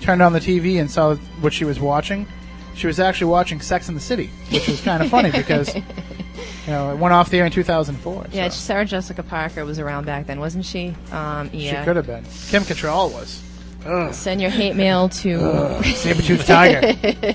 turned 0.00 0.22
on 0.22 0.32
the 0.32 0.40
TV 0.40 0.80
and 0.80 0.90
saw 0.90 1.14
what 1.40 1.52
she 1.52 1.64
was 1.64 1.80
watching, 1.80 2.26
she 2.74 2.86
was 2.86 2.98
actually 3.00 3.30
watching 3.30 3.60
Sex 3.60 3.88
in 3.88 3.94
the 3.94 4.00
City, 4.00 4.30
which 4.50 4.68
was 4.68 4.80
kind 4.80 5.02
of 5.02 5.10
funny 5.10 5.30
because 5.30 5.74
you 6.34 6.72
know 6.72 6.92
it 6.92 6.98
went 6.98 7.12
off 7.14 7.30
the 7.30 7.38
air 7.38 7.46
in 7.46 7.52
2004. 7.52 8.26
Yeah, 8.32 8.48
so 8.48 8.54
Sarah 8.54 8.84
Jessica 8.84 9.22
Parker 9.22 9.64
was 9.64 9.78
around 9.78 10.06
back 10.06 10.26
then, 10.26 10.40
wasn't 10.40 10.64
she? 10.64 10.94
Um, 11.12 11.50
yeah. 11.52 11.80
she 11.80 11.84
could 11.84 11.96
have 11.96 12.06
been. 12.06 12.24
Kim 12.48 12.62
Cattrall 12.62 13.12
was. 13.12 13.42
Ugh. 13.86 14.14
Send 14.14 14.40
your 14.40 14.50
hate 14.50 14.76
mail 14.76 15.10
to 15.10 15.34
Ugh, 15.34 15.84
Saber-toothed 15.84 16.46
tiger. 16.46 16.94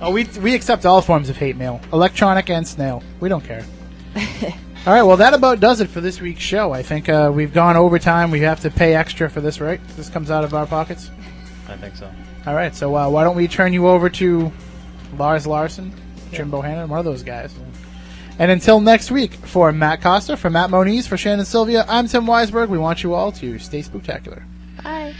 Oh, 0.00 0.12
we 0.12 0.24
we 0.40 0.54
accept 0.54 0.86
all 0.86 1.02
forms 1.02 1.28
of 1.28 1.36
hate 1.36 1.56
mail, 1.56 1.80
electronic 1.92 2.50
and 2.50 2.66
snail. 2.66 3.02
We 3.18 3.28
don't 3.28 3.42
care. 3.42 3.64
all 4.86 4.92
right, 4.92 5.02
well 5.02 5.16
that 5.16 5.34
about 5.34 5.58
does 5.58 5.80
it 5.80 5.88
for 5.90 6.00
this 6.00 6.20
week's 6.20 6.40
show. 6.42 6.72
I 6.72 6.84
think 6.84 7.08
uh, 7.08 7.32
we've 7.34 7.52
gone 7.52 7.76
overtime. 7.76 8.30
We 8.30 8.40
have 8.40 8.60
to 8.60 8.70
pay 8.70 8.94
extra 8.94 9.28
for 9.28 9.40
this, 9.40 9.60
right? 9.60 9.80
This 9.96 10.08
comes 10.08 10.30
out 10.30 10.44
of 10.44 10.54
our 10.54 10.66
pockets. 10.66 11.10
I 11.68 11.76
think 11.76 11.96
so. 11.96 12.08
All 12.46 12.54
right, 12.54 12.74
so 12.74 12.94
uh, 12.94 13.10
why 13.10 13.24
don't 13.24 13.36
we 13.36 13.48
turn 13.48 13.72
you 13.72 13.88
over 13.88 14.08
to 14.08 14.52
Lars 15.16 15.46
Larson, 15.48 15.92
Jim 16.30 16.50
Bohannon, 16.50 16.88
one 16.88 17.00
of 17.00 17.04
those 17.04 17.24
guys. 17.24 17.52
And 18.38 18.52
until 18.52 18.80
next 18.80 19.10
week, 19.10 19.32
for 19.34 19.72
Matt 19.72 20.00
Costa, 20.00 20.36
for 20.36 20.48
Matt 20.48 20.70
Moniz, 20.70 21.08
for 21.08 21.16
Shannon 21.16 21.44
Sylvia, 21.44 21.84
I'm 21.88 22.06
Tim 22.06 22.24
Weisberg. 22.24 22.68
We 22.68 22.78
want 22.78 23.02
you 23.02 23.12
all 23.12 23.32
to 23.32 23.58
stay 23.58 23.82
spectacular. 23.82 24.44
Bye. 24.84 25.12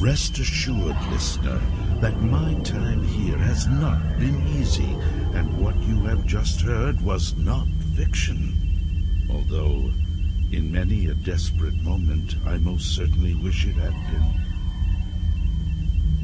Rest 0.00 0.38
assured, 0.38 0.96
listener, 1.10 1.60
that 2.00 2.20
my 2.22 2.54
time 2.62 3.04
here 3.04 3.38
has 3.38 3.66
not 3.66 4.00
been 4.18 4.46
easy, 4.48 4.96
and 5.34 5.62
what 5.62 5.76
you 5.82 6.02
have 6.04 6.24
just 6.24 6.62
heard 6.62 6.98
was 7.02 7.36
not 7.36 7.66
fiction. 7.94 8.54
Although, 9.30 9.90
In 10.54 10.70
many 10.70 11.06
a 11.06 11.14
desperate 11.14 11.74
moment, 11.82 12.36
I 12.46 12.58
most 12.58 12.94
certainly 12.94 13.34
wish 13.34 13.66
it 13.66 13.74
had 13.74 13.92
been. 14.12 14.43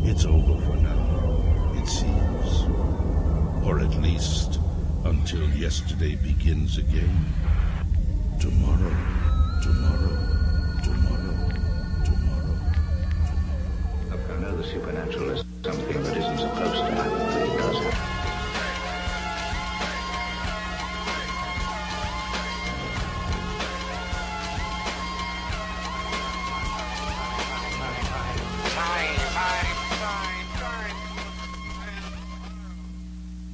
It's 0.03 0.25
over 0.25 0.61
for 0.63 0.77
now, 0.77 1.73
it 1.77 1.87
seems. 1.87 2.65
Or 3.67 3.81
at 3.81 3.95
least 4.01 4.59
until 5.05 5.49
yesterday 5.51 6.17
begins 6.17 6.79
again. 6.79 7.25
Tomorrow, 8.41 8.97
tomorrow, 9.63 10.17
tomorrow, 10.83 11.51
tomorrow. 12.05 12.05
tomorrow. 12.05 12.59
Look, 14.11 14.21
I 14.31 14.41
know 14.41 14.57
the 14.57 14.65
supernatural 14.65 15.31
is 15.31 15.45
something 15.63 16.03
that 16.03 16.17
isn't 16.17 16.39
supposed 16.39 16.77
to 16.77 16.91
happen. 16.93 17.20